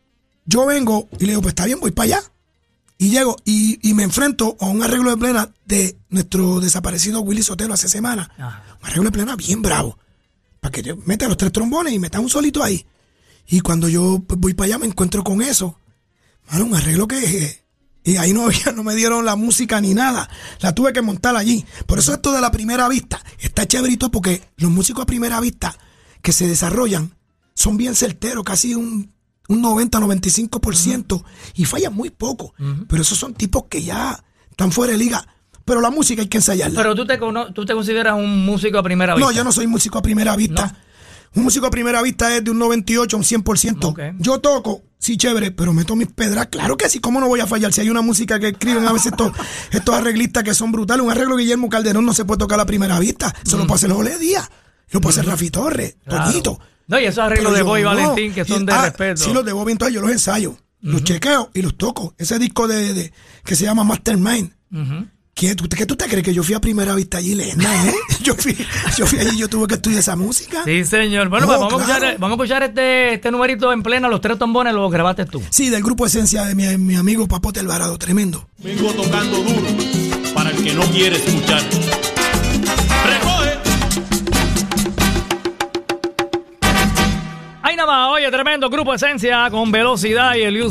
yo 0.45 0.67
vengo 0.67 1.09
y 1.19 1.25
le 1.25 1.33
digo, 1.33 1.43
pues 1.43 1.53
está 1.53 1.65
bien, 1.67 1.81
voy 1.81 1.91
para 1.93 2.05
allá. 2.19 2.23
Y 2.99 3.11
llego 3.11 3.37
y, 3.45 3.79
y 3.89 3.95
me 3.95 4.05
enfrento 4.05 4.57
a 4.61 4.67
un 4.67 4.83
arreglo 4.83 5.11
de 5.11 5.17
plena 5.17 5.51
de 5.67 5.97
nuestro 6.09 6.61
desaparecido 6.61 7.21
Willy 7.21 7.43
Sotelo 7.43 7.75
hace 7.75 7.89
semana. 7.89 8.31
Ajá. 8.39 8.63
Un 8.81 8.87
arreglo 8.87 9.05
de 9.05 9.11
plena 9.13 9.35
bien 9.37 9.61
bravo. 9.63 9.99
Para 10.61 10.71
que 10.73 10.83
yo 10.83 10.97
meta 11.05 11.27
los 11.27 11.37
tres 11.37 11.51
trombones 11.51 11.93
y 11.93 11.99
meta 11.99 12.21
un 12.21 12.29
solito 12.31 12.63
ahí. 12.63 12.87
Y 13.49 13.61
cuando 13.61 13.89
yo 13.89 14.23
pues, 14.25 14.39
voy 14.39 14.55
para 14.55 14.67
allá 14.67 14.79
me 14.79 14.87
encuentro 14.87 15.25
con 15.25 15.43
eso. 15.43 15.79
Mano, 16.51 16.67
un 16.67 16.75
arreglo 16.75 17.09
que... 17.09 17.61
Y 18.05 18.17
ahí 18.17 18.33
no, 18.33 18.47
había- 18.47 18.73
no 18.75 18.83
me 18.85 18.95
dieron 18.95 19.25
la 19.25 19.35
música 19.37 19.81
ni 19.81 19.95
nada. 19.95 20.29
La 20.61 20.73
tuve 20.75 20.93
que 20.93 21.03
montar 21.03 21.35
allí. 21.37 21.65
Por 21.87 21.99
eso 21.99 22.13
esto 22.15 22.33
de 22.33 22.41
la 22.41 22.51
primera 22.53 22.89
vista 22.89 23.21
está 23.41 23.67
chéverito 23.67 24.11
porque 24.13 24.43
los 24.57 24.71
músicos 24.71 25.03
a 25.03 25.07
primera 25.07 25.41
vista 25.41 25.77
que 26.21 26.33
se 26.33 26.47
desarrollan 26.47 27.17
son 27.55 27.77
bien 27.77 27.95
certeros, 27.97 28.45
casi 28.45 28.75
un, 28.75 29.13
un 29.53 29.63
90-95% 29.63 31.23
y 31.55 31.65
fallan 31.65 31.95
muy 31.95 32.11
poco. 32.11 32.55
Pero 32.89 33.03
esos 33.03 33.19
son 33.19 33.35
tipos 33.35 33.65
que 33.69 33.83
ya 33.83 34.23
están 34.51 34.73
fuera 34.73 34.93
de 34.93 34.99
liga. 34.99 35.27
Pero 35.65 35.81
la 35.81 35.91
música 35.91 36.23
hay 36.23 36.29
que 36.29 36.39
ensayarla. 36.39 36.77
Pero 36.81 36.95
tú 36.95 37.07
te, 37.07 37.19
tú 37.55 37.65
te 37.65 37.73
consideras 37.75 38.15
un 38.15 38.45
músico 38.45 38.79
a 38.79 38.83
primera 38.83 39.15
vista. 39.15 39.31
No, 39.31 39.37
yo 39.37 39.45
no 39.45 39.53
soy 39.53 39.67
músico 39.67 39.99
a 39.99 40.03
primera 40.03 40.35
vista. 40.37 40.77
Un 41.35 41.45
músico 41.45 41.67
a 41.67 41.71
primera 41.71 42.03
vista 42.03 42.37
es 42.37 42.45
de 42.45 42.51
un 42.51 42.59
98 42.59 43.17
a 43.17 43.19
un 43.19 43.25
100%. 43.25 43.85
Ok. 43.85 44.01
Yo 44.19 44.41
toco, 44.41 44.83
sí, 44.99 45.17
chévere, 45.17 45.51
pero 45.51 45.73
meto 45.73 45.97
mis 45.97 46.09
pedras. 46.09 46.49
Claro 46.49 46.77
que 46.77 46.89
sí, 46.91 46.99
¿cómo 46.99 47.21
no 47.21 47.29
voy 47.29 47.41
a 47.41 47.47
fallar? 47.47 47.73
Si 47.73 47.81
hay 47.81 47.89
una 47.89 48.03
música 48.03 48.39
que 48.39 48.49
escriben 48.49 48.87
a 48.87 48.93
veces 48.93 49.13
estos, 49.13 49.33
estos 49.71 49.95
arreglistas 49.95 50.43
que 50.43 50.53
son 50.53 50.73
brutales. 50.73 51.05
Un 51.05 51.11
arreglo 51.11 51.37
de 51.37 51.43
Guillermo 51.45 51.69
Calderón 51.71 52.05
no 52.05 52.13
se 52.13 52.25
puede 52.25 52.39
tocar 52.39 52.61
a 52.61 52.67
primera 52.67 52.99
vista. 52.99 53.35
Eso 53.47 53.57
lo 53.57 53.67
puede 53.67 53.77
hacer 53.77 53.93
José 53.93 54.19
Díaz. 54.19 54.51
Lo 54.91 55.01
puede 55.01 55.13
hacer 55.13 55.27
Rafi 55.27 55.49
Torres, 55.51 55.97
Mm. 56.05 56.09
Claro. 56.11 56.25
Toñito. 56.31 56.61
No, 56.89 56.99
y 57.01 57.05
esos 57.05 57.19
arreglos 57.25 57.53
Pero 57.53 57.57
de 57.57 57.63
Boy 57.63 57.83
no. 57.83 57.89
Valentín 57.91 58.33
que 58.35 58.45
son 58.45 58.63
Y- 58.63 58.67
de 58.67 58.73
ah, 58.73 58.83
respeto. 58.83 59.23
Sí, 59.25 59.33
los 59.33 59.45
de 59.45 59.53
Bobby, 59.53 59.73
entonces 59.73 59.95
yo 59.95 60.01
los 60.01 60.11
ensayo. 60.11 60.57
Los 60.81 61.05
chequeo 61.05 61.51
y 61.55 61.63
los 61.63 61.77
toco. 61.77 62.15
Ese 62.19 62.39
disco 62.39 62.67
de, 62.67 62.93
de- 62.93 63.13
que 63.45 63.55
se 63.57 63.65
llama 63.65 63.85
Mastermind. 63.85 64.51
¿Qué, 65.35 65.55
tú, 65.55 65.67
¿Qué 65.69 65.87
tú 65.87 65.97
te 65.97 66.07
crees 66.07 66.23
que 66.23 66.35
yo 66.35 66.43
fui 66.43 66.55
a 66.55 66.61
primera 66.61 66.95
vista 66.95 67.17
allí, 67.19 67.35
Lena, 67.35 67.87
eh? 67.87 67.95
Yo 68.23 68.35
fui, 68.37 68.55
yo 68.99 69.07
fui 69.07 69.19
allí, 69.19 69.37
yo 69.39 69.49
tuve 69.49 69.67
que 69.67 69.75
estudiar 69.75 70.01
esa 70.01 70.15
música. 70.15 70.63
Sí, 70.65 70.85
señor. 70.85 71.29
Bueno, 71.29 71.47
No, 71.47 71.53
pues 71.53 71.61
vamos, 71.61 71.73
a 71.73 71.77
escuchar, 71.93 72.19
vamos 72.19 72.39
a 72.39 72.43
escuchar 72.43 72.63
este, 72.65 73.15
este 73.15 73.31
numerito 73.31 73.73
en 73.73 73.83
plena. 73.83 74.09
Los 74.09 74.21
tres 74.21 74.37
trombones 74.39 74.75
los 74.75 74.93
grabaste 74.93 75.25
tú. 75.25 75.43
Sí, 75.51 75.71
del 75.71 75.83
grupo 75.83 76.05
Esencia 76.07 76.45
de 76.45 76.55
mi, 76.55 76.67
mi 76.79 76.95
amigo 76.97 77.27
Papote 77.27 77.61
Alvarado, 77.61 77.97
tremendo. 77.99 78.47
Vengo 78.59 78.93
tocando 78.93 79.39
duro 79.43 79.67
para 80.35 80.51
el 80.51 80.63
que 80.63 80.75
no 80.75 80.83
quiere 80.91 81.17
escuchar. 81.17 81.63
Nada 87.87 88.09
más, 88.09 88.15
oye, 88.17 88.31
tremendo 88.31 88.71
grupo 88.71 88.95
Esencia 88.95 89.49
con 89.51 89.71
velocidad 89.73 90.35
y 90.37 90.43
Eliu 90.43 90.71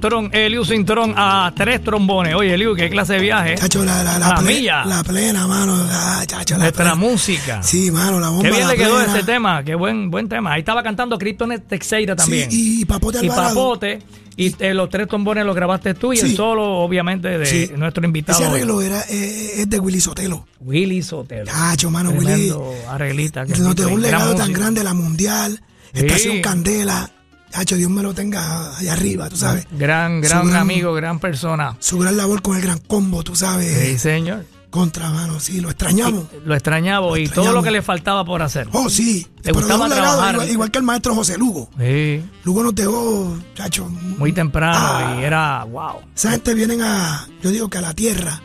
Tron, 0.00 0.30
Eliu 0.32 0.64
Tron 0.84 1.14
a 1.16 1.52
tres 1.56 1.82
trombones. 1.82 2.34
Oye, 2.34 2.54
Eliu, 2.54 2.74
qué 2.74 2.90
clase 2.90 3.14
de 3.14 3.20
viaje. 3.20 3.54
Chacho, 3.56 3.84
la, 3.84 4.02
la, 4.02 4.18
la, 4.18 4.28
La 4.30 4.36
ple- 4.36 4.46
milla. 4.46 4.84
la 4.84 5.02
plena, 5.02 5.46
mano. 5.46 5.74
Ah, 5.90 6.22
chacho, 6.26 6.54
la 6.54 6.64
Nuestra 6.64 6.92
plena. 6.92 6.94
música. 6.96 7.62
Sí, 7.62 7.90
mano, 7.90 8.20
la 8.20 8.28
bomba. 8.28 8.42
Qué 8.44 8.50
bien 8.50 8.68
le 8.68 8.76
quedó 8.76 8.96
plena. 8.96 9.14
ese 9.16 9.24
tema, 9.24 9.62
qué 9.64 9.74
buen 9.74 10.10
buen 10.10 10.28
tema. 10.28 10.52
Ahí 10.52 10.60
estaba 10.60 10.82
cantando 10.82 11.18
Kryptonite 11.18 11.60
Teixeira 11.66 12.14
también. 12.16 12.50
Sí, 12.50 12.80
y 12.80 12.84
Papote 12.84 13.18
y 13.22 13.28
Alvarado. 13.28 13.48
Papote. 13.54 13.98
Y 14.36 14.54
eh, 14.64 14.72
los 14.72 14.88
tres 14.88 15.06
trombones 15.06 15.44
los 15.44 15.54
grabaste 15.54 15.92
tú 15.92 16.12
y 16.14 16.18
el 16.18 16.34
solo, 16.34 16.64
obviamente, 16.78 17.28
de 17.36 17.44
Sí. 17.44 17.70
nuestro 17.76 18.04
invitado. 18.06 18.38
Ese 18.40 18.48
arreglo 18.48 18.80
era, 18.80 19.02
eh, 19.10 19.54
es 19.58 19.68
de 19.68 19.78
Willy 19.78 20.00
Sotelo. 20.00 20.46
Willy 20.60 21.02
Sotelo. 21.02 21.44
Chacho, 21.44 21.90
mano, 21.90 22.10
Willy. 22.10 22.24
Tremendo 22.24 22.74
arreglista. 22.88 23.44
que 23.44 23.58
Nos 23.58 23.76
dejó 23.76 23.90
un 23.90 24.00
legado 24.02 24.34
tan 24.34 24.52
grande 24.52 24.82
la 24.82 24.94
mundial. 24.94 25.60
Sí. 25.92 26.06
Estación 26.06 26.40
Candela. 26.42 27.10
Chacho, 27.50 27.74
Dios 27.76 27.90
me 27.90 28.02
lo 28.02 28.14
tenga 28.14 28.76
allá 28.78 28.92
arriba, 28.92 29.28
tú 29.28 29.36
sabes. 29.36 29.66
Gran, 29.72 30.20
gran 30.20 30.46
gran- 30.48 30.60
amigo, 30.60 30.92
gran 30.94 31.18
persona. 31.18 31.76
Su 31.80 31.98
gran 31.98 32.16
labor 32.16 32.42
con 32.42 32.56
el 32.56 32.62
gran 32.62 32.78
combo, 32.78 33.24
tú 33.24 33.34
sabes. 33.34 33.76
Sí, 33.88 33.98
señor. 33.98 34.46
Contra, 34.70 35.10
mano, 35.10 35.40
sí, 35.40 35.60
lo 35.60 35.68
extrañamos. 35.68 36.26
Lo 36.44 36.54
extrañaba 36.54 37.06
y 37.08 37.10
todo 37.10 37.22
extrañamos. 37.24 37.54
lo 37.56 37.62
que 37.64 37.70
le 37.72 37.82
faltaba 37.82 38.24
por 38.24 38.40
hacer. 38.40 38.68
Oh, 38.70 38.88
sí. 38.88 39.26
Le 39.42 39.50
gustaba 39.50 39.88
trabajar. 39.88 40.34
igual, 40.34 40.50
igual 40.50 40.70
que 40.70 40.78
el 40.78 40.84
maestro 40.84 41.12
José 41.16 41.36
Lugo. 41.36 41.68
Sí, 41.76 42.22
Lugo 42.44 42.62
nos 42.62 42.72
dejó, 42.76 43.36
chacho. 43.56 43.88
muy 43.88 44.32
temprano 44.32 44.78
Ah. 44.80 45.16
y 45.20 45.24
era 45.24 45.64
wow. 45.64 45.96
Esa 46.14 46.30
gente 46.30 46.54
vienen 46.54 46.82
a, 46.82 47.26
yo 47.42 47.50
digo 47.50 47.68
que 47.68 47.78
a 47.78 47.80
la 47.80 47.94
tierra 47.94 48.40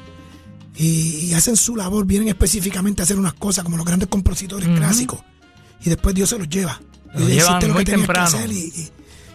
y, 0.76 1.28
y 1.28 1.34
hacen 1.36 1.56
su 1.56 1.76
labor, 1.76 2.08
vienen 2.08 2.28
específicamente 2.30 3.02
a 3.02 3.04
hacer 3.04 3.20
unas 3.20 3.34
cosas 3.34 3.64
como 3.64 3.78
los 3.78 3.86
grandes 3.86 4.10
compositores 4.10 4.68
clásicos 4.70 5.20
y 5.84 5.90
después 5.90 6.16
Dios 6.16 6.28
se 6.30 6.40
los 6.40 6.50
lleva. 6.50 6.82
Le 7.24 7.34
llevan 7.36 7.62
lo 7.68 7.74
muy 7.74 7.86
que 7.86 7.92
tenías 7.92 8.08
que 8.08 8.14
temprano. 8.14 8.28
hacer 8.38 8.52
y, 8.52 8.56
y, 8.58 8.92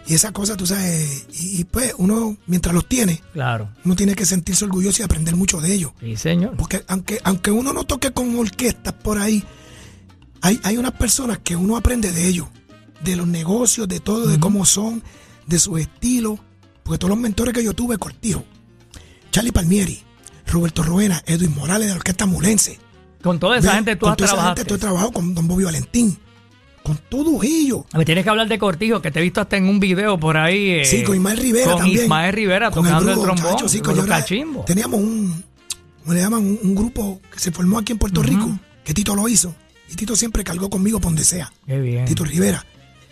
y 0.07 0.13
esa 0.15 0.31
cosa, 0.31 0.57
tú 0.57 0.65
sabes, 0.67 1.25
y, 1.39 1.61
y 1.61 1.63
pues 1.63 1.93
uno, 1.97 2.37
mientras 2.47 2.73
los 2.75 2.87
tiene, 2.87 3.21
Claro. 3.33 3.69
uno 3.85 3.95
tiene 3.95 4.13
que 4.15 4.25
sentirse 4.25 4.65
orgulloso 4.65 5.01
y 5.01 5.05
aprender 5.05 5.35
mucho 5.35 5.61
de 5.61 5.73
ellos. 5.73 5.91
Sí, 5.99 6.15
señor. 6.17 6.55
Porque 6.57 6.83
aunque, 6.87 7.19
aunque 7.23 7.51
uno 7.51 7.71
no 7.73 7.83
toque 7.85 8.11
con 8.11 8.35
orquestas 8.37 8.93
por 8.93 9.17
ahí, 9.19 9.43
hay, 10.41 10.59
hay 10.63 10.77
unas 10.77 10.93
personas 10.93 11.39
que 11.43 11.55
uno 11.55 11.77
aprende 11.77 12.11
de 12.11 12.27
ellos, 12.27 12.47
de 13.03 13.15
los 13.15 13.27
negocios, 13.27 13.87
de 13.87 13.99
todo, 13.99 14.27
de 14.27 14.39
cómo 14.39 14.65
son, 14.65 15.03
de 15.47 15.59
su 15.59 15.77
estilo. 15.77 16.39
Porque 16.83 16.97
todos 16.97 17.09
los 17.11 17.19
mentores 17.19 17.53
que 17.53 17.63
yo 17.63 17.73
tuve, 17.73 17.97
Cortijo, 17.99 18.43
Charlie 19.31 19.51
Palmieri, 19.51 20.01
Roberto 20.47 20.81
Roena, 20.83 21.21
Edwin 21.27 21.53
Morales 21.55 21.87
de 21.87 21.93
la 21.93 21.97
Orquesta 21.97 22.25
Mulense. 22.25 22.79
Con 23.21 23.39
toda 23.39 23.59
esa 23.59 23.75
gente 23.75 23.95
tú 23.95 24.01
con 24.01 24.11
has 24.11 24.17
toda 24.17 24.25
esa 24.25 24.33
trabajado. 24.35 24.55
gente 24.55 24.67
tú 24.67 24.73
has 24.73 24.79
trabajado 24.79 25.11
con 25.11 25.35
Don 25.35 25.47
Bobby 25.47 25.63
Valentín, 25.63 26.17
con 26.83 26.97
todos 27.09 27.43
ellos. 27.43 27.81
Me 27.93 28.05
tienes 28.05 28.23
que 28.23 28.29
hablar 28.29 28.47
de 28.47 28.57
Cortijo, 28.59 29.01
que 29.01 29.11
te 29.11 29.19
he 29.19 29.23
visto 29.23 29.39
hasta 29.41 29.57
en 29.57 29.67
un 29.67 29.79
video 29.79 30.19
por 30.19 30.37
ahí. 30.37 30.71
eh, 30.71 30.85
Sí, 30.85 31.03
con 31.03 31.15
Ismael 31.15 31.37
Rivera 31.37 31.65
con 31.71 31.77
también. 31.79 32.01
Ismael 32.03 32.33
Rivera 32.33 32.71
Con 32.71 32.83
tocando 32.85 33.11
el, 33.13 33.19
trombón. 33.21 33.51
chacho, 33.51 33.69
sí, 33.69 33.79
con 33.81 33.95
los 33.95 34.05
cachimbos. 34.05 34.65
Teníamos 34.65 34.99
un, 34.99 35.43
¿cómo 36.01 36.13
le 36.13 36.19
llaman? 36.21 36.39
Un, 36.41 36.59
un 36.63 36.75
grupo 36.75 37.21
que 37.31 37.39
se 37.39 37.51
formó 37.51 37.77
aquí 37.79 37.91
en 37.91 37.97
Puerto 37.97 38.21
Rico, 38.23 38.49
que 38.83 38.93
Tito 38.93 39.15
lo 39.15 39.27
hizo. 39.27 39.53
Y 39.89 39.95
Tito 39.95 40.15
siempre 40.15 40.43
cargó 40.43 40.69
conmigo 40.69 40.99
por 40.99 41.11
donde 41.11 41.23
sea. 41.23 41.51
Qué 41.67 41.79
bien. 41.79 42.05
Tito 42.05 42.23
Rivera. 42.23 42.65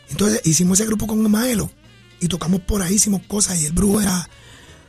Entonces 0.09 0.41
hicimos 0.45 0.79
ese 0.79 0.87
grupo 0.87 1.05
con 1.05 1.29
Maelo 1.29 1.69
y 2.19 2.27
tocamos 2.27 2.61
por 2.61 2.81
ahí, 2.81 2.95
hicimos 2.95 3.21
cosas 3.27 3.61
y 3.61 3.65
el 3.67 3.73
brujo 3.73 4.01
era, 4.01 4.27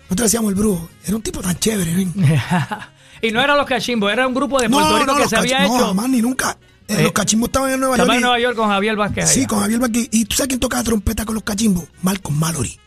nosotros 0.04 0.26
decíamos 0.30 0.48
el 0.50 0.54
brujo, 0.54 0.88
era 1.04 1.14
un 1.16 1.22
tipo 1.22 1.40
tan 1.42 1.58
chévere. 1.58 1.94
¿ven? 1.94 2.12
y 3.22 3.30
no 3.30 3.40
eran 3.42 3.56
los 3.58 3.66
cachimbos, 3.66 4.10
era 4.10 4.26
un 4.26 4.32
grupo 4.34 4.58
de 4.60 4.70
Puerto 4.70 4.98
Rico 4.98 5.16
que 5.16 5.28
se 5.28 5.36
había 5.36 5.58
cach- 5.58 5.68
no, 5.68 5.76
hecho. 5.76 5.86
jamás 5.88 6.08
ni 6.08 6.22
nunca. 6.22 6.56
Eh, 6.98 7.02
los 7.02 7.12
cachimbos 7.12 7.48
estaban 7.48 7.72
en 7.72 7.80
Nueva 7.80 7.96
Estaba 7.96 8.06
York. 8.08 8.14
en 8.16 8.20
y- 8.20 8.22
Nueva 8.22 8.40
York 8.40 8.56
con 8.56 8.68
Javier 8.68 8.96
Vázquez. 8.96 9.28
Sí, 9.30 9.40
allá. 9.40 9.48
con 9.48 9.60
Javier 9.60 9.80
Baquí. 9.80 10.08
¿Y 10.12 10.24
tú 10.24 10.36
sabes 10.36 10.48
quién 10.48 10.60
tocaba 10.60 10.82
trompeta 10.82 11.24
con 11.24 11.34
los 11.34 11.44
cachimbos? 11.44 11.84
Malcolm 12.02 12.38
Mallory. 12.38 12.78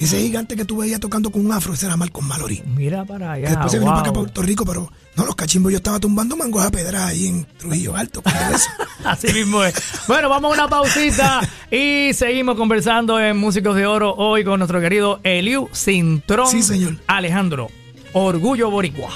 Ese 0.00 0.20
gigante 0.20 0.56
que 0.56 0.64
tú 0.64 0.78
veías 0.78 0.98
tocando 0.98 1.30
con 1.30 1.46
un 1.46 1.52
afro, 1.52 1.74
ese 1.74 1.86
era 1.86 1.96
Malcolm 1.96 2.26
Mallory. 2.26 2.62
mira 2.74 3.04
para 3.04 3.32
allá. 3.32 3.44
Que 3.44 3.50
después 3.50 3.70
se 3.70 3.78
vino 3.78 3.92
wow. 3.92 4.00
para 4.00 4.08
acá, 4.08 4.12
para 4.12 4.24
Puerto 4.24 4.42
Rico, 4.42 4.64
pero 4.64 4.90
no, 5.14 5.24
los 5.26 5.36
cachimbos 5.36 5.70
yo 5.70 5.76
estaba 5.76 6.00
tumbando 6.00 6.36
mangos 6.36 6.64
a 6.64 6.72
pedra 6.72 7.06
ahí 7.06 7.28
en 7.28 7.46
Trujillo 7.56 7.94
Alto. 7.94 8.20
eso. 8.52 8.68
Así 9.04 9.32
mismo 9.32 9.62
es. 9.62 9.74
Bueno, 10.08 10.28
vamos 10.28 10.50
a 10.50 10.54
una 10.62 10.68
pausita 10.68 11.40
y 11.70 12.10
seguimos 12.14 12.56
conversando 12.56 13.20
en 13.20 13.36
Músicos 13.36 13.76
de 13.76 13.86
Oro 13.86 14.12
hoy 14.16 14.42
con 14.44 14.58
nuestro 14.58 14.80
querido 14.80 15.20
Eliu 15.22 15.68
Cintrón. 15.72 16.48
Sí, 16.48 16.60
señor. 16.60 16.96
Alejandro, 17.06 17.70
Orgullo 18.12 18.70
Boricua. 18.72 19.10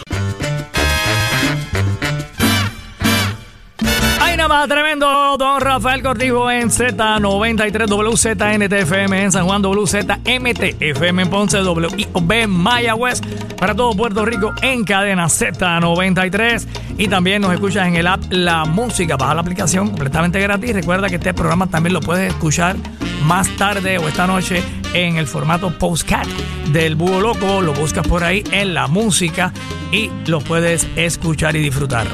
Más, 4.48 4.66
tremendo 4.66 5.36
Don 5.36 5.60
Rafael 5.60 6.02
Cortijo 6.02 6.50
en 6.50 6.70
Z93 6.70 7.86
WZNTFM 7.86 9.24
en 9.24 9.30
San 9.30 9.44
Juan, 9.44 9.62
WZMTFM 9.62 11.22
en 11.22 11.28
Ponce, 11.28 11.60
WIOB 11.60 12.48
Mayagüez 12.48 13.20
para 13.58 13.74
todo 13.74 13.94
Puerto 13.94 14.24
Rico 14.24 14.54
en 14.62 14.84
cadena 14.84 15.26
Z93 15.26 16.66
y 16.96 17.08
también 17.08 17.42
nos 17.42 17.52
escuchas 17.52 17.88
en 17.88 17.96
el 17.96 18.06
app 18.06 18.22
La 18.30 18.64
Música, 18.64 19.18
baja 19.18 19.34
la 19.34 19.42
aplicación 19.42 19.88
completamente 19.88 20.40
gratis. 20.40 20.72
Recuerda 20.72 21.10
que 21.10 21.16
este 21.16 21.34
programa 21.34 21.66
también 21.66 21.92
lo 21.92 22.00
puedes 22.00 22.32
escuchar 22.32 22.76
más 23.24 23.54
tarde 23.56 23.98
o 23.98 24.08
esta 24.08 24.26
noche 24.26 24.62
en 24.94 25.18
el 25.18 25.26
formato 25.26 25.76
postcat 25.78 26.26
del 26.72 26.94
Búho 26.94 27.20
Loco, 27.20 27.60
lo 27.60 27.74
buscas 27.74 28.06
por 28.08 28.24
ahí 28.24 28.42
en 28.50 28.72
La 28.72 28.86
Música 28.86 29.52
y 29.92 30.10
lo 30.26 30.40
puedes 30.40 30.88
escuchar 30.96 31.54
y 31.54 31.60
disfrutar. 31.60 32.06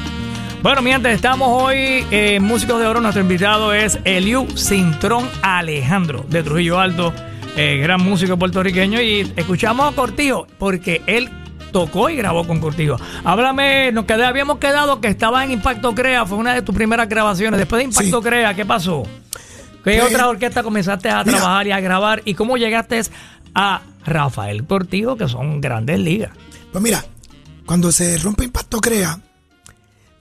Bueno, 0.65 0.81
mi 0.81 0.89
gente, 0.91 1.11
estamos 1.13 1.47
hoy 1.51 2.03
en 2.09 2.41
Músicos 2.41 2.79
de 2.79 2.87
Oro. 2.87 2.99
Nuestro 2.99 3.21
invitado 3.21 3.71
es 3.71 3.99
Eliu 4.03 4.47
Cintrón 4.57 5.29
Alejandro 5.43 6.25
de 6.27 6.41
Trujillo 6.41 6.79
Alto, 6.79 7.13
eh, 7.55 7.77
gran 7.83 8.01
músico 8.01 8.35
puertorriqueño. 8.39 8.99
Y 8.99 9.31
escuchamos 9.35 9.93
a 9.93 9.95
Cortijo 9.95 10.47
porque 10.57 11.03
él 11.05 11.29
tocó 11.71 12.09
y 12.09 12.15
grabó 12.15 12.47
con 12.47 12.59
Cortijo. 12.59 12.97
Háblame, 13.23 13.91
nos 13.91 14.05
quedé, 14.05 14.25
habíamos 14.25 14.57
quedado 14.57 14.99
que 15.01 15.07
estaba 15.07 15.43
en 15.43 15.51
Impacto 15.51 15.93
Crea, 15.93 16.25
fue 16.25 16.39
una 16.39 16.55
de 16.55 16.63
tus 16.63 16.73
primeras 16.73 17.07
grabaciones. 17.07 17.59
Después 17.59 17.81
de 17.81 17.83
Impacto 17.83 18.23
Sí. 18.23 18.27
Crea, 18.27 18.55
¿qué 18.55 18.65
pasó? 18.65 19.03
¿Qué 19.83 19.99
Pues, 19.99 20.03
otra 20.05 20.27
orquesta 20.27 20.63
comenzaste 20.63 21.11
a 21.11 21.23
mira. 21.23 21.37
trabajar 21.37 21.67
y 21.67 21.73
a 21.73 21.79
grabar? 21.79 22.23
¿Y 22.25 22.33
cómo 22.33 22.57
llegaste 22.57 23.03
a 23.53 23.81
Rafael 24.03 24.65
Cortijo, 24.65 25.15
que 25.15 25.29
son 25.29 25.61
grandes 25.61 25.99
ligas? 25.99 26.31
Pues 26.71 26.83
mira, 26.83 27.05
cuando 27.67 27.91
se 27.91 28.17
rompe 28.17 28.45
Impacto 28.45 28.81
Crea, 28.81 29.19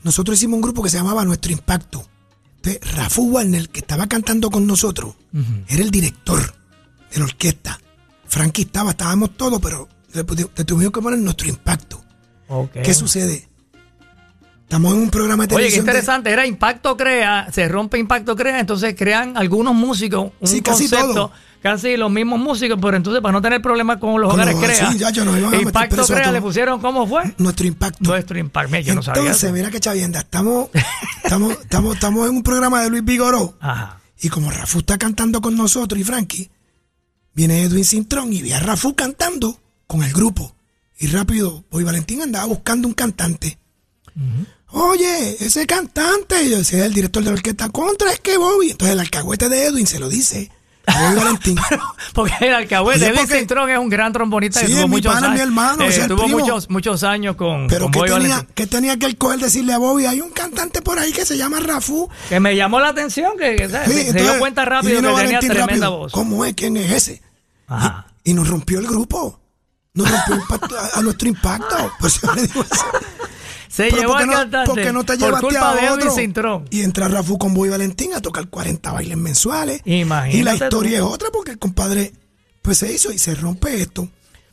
nosotros 0.05 0.37
hicimos 0.39 0.57
un 0.57 0.63
grupo 0.63 0.83
que 0.83 0.91
se 0.91 0.99
llamaba 0.99 1.25
Nuestro 1.25 1.51
Impacto. 1.53 2.07
Entonces, 2.57 2.95
Rafu 2.95 3.29
Warner, 3.31 3.69
que 3.69 3.81
estaba 3.81 4.07
cantando 4.07 4.51
con 4.51 4.67
nosotros, 4.67 5.15
era 5.69 5.83
el 5.83 5.91
director 5.91 6.55
de 7.13 7.19
la 7.19 7.25
orquesta. 7.25 7.79
Frankie 8.27 8.63
estaba, 8.63 8.91
estábamos 8.93 9.37
todos, 9.37 9.61
pero 9.61 9.89
le, 10.13 10.25
tuvimos 10.65 10.93
que 10.93 11.01
poner 11.03 11.19
Nuestro 11.19 11.49
Impacto. 11.49 12.03
¿Qué 12.73 12.95
sucede? 12.95 13.49
Estamos 14.63 14.95
en 14.95 15.01
un 15.03 15.11
programa 15.11 15.47
de 15.47 15.55
Oye, 15.55 15.65
qué 15.65 15.71
televisión. 15.71 15.85
de- 15.87 15.91
interesante. 15.93 16.31
Era 16.31 16.47
Impacto 16.47 16.97
Crea, 16.97 17.49
se 17.53 17.69
rompe 17.69 17.99
Impacto 17.99 18.35
Crea, 18.35 18.59
entonces 18.61 18.95
crean 18.97 19.37
algunos 19.37 19.75
músicos 19.75 20.33
un 20.41 20.49
Sí, 20.49 20.63
casi 20.63 20.89
concepto, 20.89 21.15
todo. 21.15 21.33
Casi 21.65 21.97
los 21.97 22.11
mismos 22.11 22.39
músicos, 22.39 22.79
pero 22.79 22.95
entonces 22.95 23.23
para 23.23 23.33
no 23.33 23.41
tener 23.41 23.63
problemas 23.63 23.97
con 23.97 24.21
los 24.21 24.31
hogares 24.31 24.55
Crea, 24.55 24.93
sí, 24.93 24.99
ya, 24.99 25.09
yo 25.09 25.25
nos 25.25 25.39
iban 25.39 25.55
a 25.55 25.57
Impacto 25.57 26.03
a 26.03 26.07
Crea 26.07 26.31
le 26.31 26.43
pusieron, 26.43 26.79
¿cómo 26.79 27.07
fue? 27.07 27.35
Nuestro 27.39 27.67
Impacto. 27.67 28.05
Nuestro 28.05 28.39
Impacto. 28.39 28.71
Mira, 28.71 28.83
yo 28.83 28.95
no 28.95 29.03
sabía 29.03 29.23
Entonces, 29.23 29.51
mira 29.51 29.71
que 29.71 29.81
chavienda, 29.81 30.21
estamos, 30.21 30.69
estamos, 31.25 31.53
estamos, 31.53 31.95
estamos 31.95 32.29
en 32.29 32.37
un 32.37 32.43
programa 32.43 32.83
de 32.83 32.91
Luis 32.91 33.03
Vigoró. 33.03 33.57
Ajá. 33.61 33.99
Y 34.21 34.29
como 34.29 34.51
Rafu 34.51 34.81
está 34.81 34.99
cantando 34.99 35.41
con 35.41 35.57
nosotros 35.57 35.99
y 35.99 36.05
Frankie, 36.05 36.51
viene 37.33 37.63
Edwin 37.63 37.87
Cintrón 37.87 38.31
y 38.35 38.43
ve 38.43 38.53
a 38.53 38.61
Rafu 38.61 38.95
cantando 38.95 39.59
con 39.87 40.03
el 40.03 40.13
grupo. 40.13 40.55
Y 40.99 41.07
rápido, 41.07 41.65
hoy 41.71 41.83
Valentín 41.83 42.21
andaba 42.21 42.45
buscando 42.45 42.89
un 42.89 42.95
cantante. 42.95 43.59
Oye, 44.69 45.43
ese 45.43 45.67
cantante, 45.67 46.45
y 46.45 46.51
yo 46.51 46.59
decía 46.59 46.85
el 46.85 46.93
director 46.93 47.25
de 47.25 47.31
la 47.31 47.37
orquesta, 47.37 47.71
contra 47.71 48.13
es 48.13 48.21
que 48.21 48.37
Bobby. 48.37 48.73
Entonces 48.73 48.93
el 48.93 49.01
alcahuete 49.01 49.49
de 49.49 49.65
Edwin 49.65 49.87
se 49.87 49.99
lo 49.99 50.11
dice 50.11 50.51
Bobby 50.87 51.15
Valentín. 51.17 51.59
Porque 52.13 52.33
el 52.41 52.55
alcahuete, 52.55 53.07
Oye, 53.11 53.15
porque- 53.19 53.39
Cintrón 53.39 53.71
es 53.71 53.79
un 53.79 53.89
gran 53.89 54.13
trombonista 54.13 54.61
que 54.61 54.67
Sí, 54.67 54.73
tuvo 54.73 54.83
es 54.83 54.89
mi 54.89 54.97
muchos 54.97 55.15
pana, 55.15 55.27
años. 55.29 55.37
mi 55.37 55.43
hermano, 55.43 55.85
eh, 55.85 56.05
tuvo 56.09 56.29
muchos, 56.29 56.69
muchos 56.71 57.03
años 57.05 57.37
con, 57.37 57.67
Pero 57.69 57.85
con 57.87 57.93
¿qué 57.93 58.01
tenía, 58.01 58.13
Valentín. 58.29 58.49
¿qué 58.55 58.67
tenía 58.67 58.97
que 58.99 59.07
el 59.07 59.17
coger 59.17 59.41
decirle 59.41 59.73
a 59.73 59.79
Bobby? 59.79 60.07
Hay 60.07 60.21
un 60.21 60.31
cantante 60.31 60.83
por 60.83 60.99
ahí 60.99 61.13
que 61.13 61.25
se 61.25 61.37
llama 61.37 61.59
Rafu. 61.61 62.09
Que 62.29 62.39
me 62.41 62.55
llamó 62.55 62.81
la 62.81 62.89
atención, 62.89 63.33
que, 63.39 63.57
que. 63.57 63.69
Sí, 63.69 64.05
se, 64.13 64.13
dio 64.13 64.39
cuenta 64.39 64.65
rápido 64.65 64.91
que 64.95 64.97
vino 65.01 65.09
tenía 65.17 65.25
Valentín 65.39 65.51
tremenda 65.51 65.87
rápido, 65.87 65.99
voz. 65.99 66.13
¿Cómo 66.13 66.45
es? 66.45 66.55
¿Quién 66.55 66.77
es 66.77 66.91
ese? 66.93 67.23
Ajá. 67.67 68.07
Y, 68.23 68.31
y 68.31 68.35
nos 68.35 68.49
rompió 68.49 68.79
el 68.79 68.87
grupo. 68.87 69.41
Nos 69.95 70.11
rompió 70.11 70.43
a, 70.79 70.99
a 70.99 71.03
nuestro 71.03 71.29
impacto. 71.29 71.93
Pues 72.01 72.21
yo 72.21 72.33
le 72.35 72.43
digo 72.43 72.63
eso. 72.63 72.85
Se 73.75 73.85
Pero 73.91 73.97
llevó 74.03 74.13
¿por 74.13 74.19
qué 74.19 74.23
al 74.23 74.29
no- 74.29 74.35
cantante 74.35 74.71
por 74.71 74.81
qué 74.83 74.93
no 74.93 75.05
te 75.05 75.13
por 75.15 75.23
llevaste 75.27 75.47
culpa 75.49 75.71
a 75.73 75.75
de 75.75 75.91
otro? 75.91 76.11
Cintrón. 76.15 76.65
Y 76.71 76.83
entra 76.83 77.09
Rafu 77.09 77.39
con 77.39 77.55
Boy 77.55 77.71
Valentín 77.71 78.15
a 78.15 78.21
tocar 78.21 78.49
40 78.49 78.93
bailes 78.93 79.17
mensuales. 79.17 79.81
Imagínate 79.85 80.39
y 80.39 80.43
la 80.43 80.55
historia 80.55 81.01
tú. 81.01 81.07
es 81.09 81.13
otra 81.15 81.29
porque 81.33 81.51
el 81.51 81.59
compadre 81.59 82.13
pues 82.63 82.79
se 82.79 82.93
hizo 82.93 83.11
y 83.11 83.19
se 83.19 83.35
rompe 83.35 83.81
esto. 83.81 84.09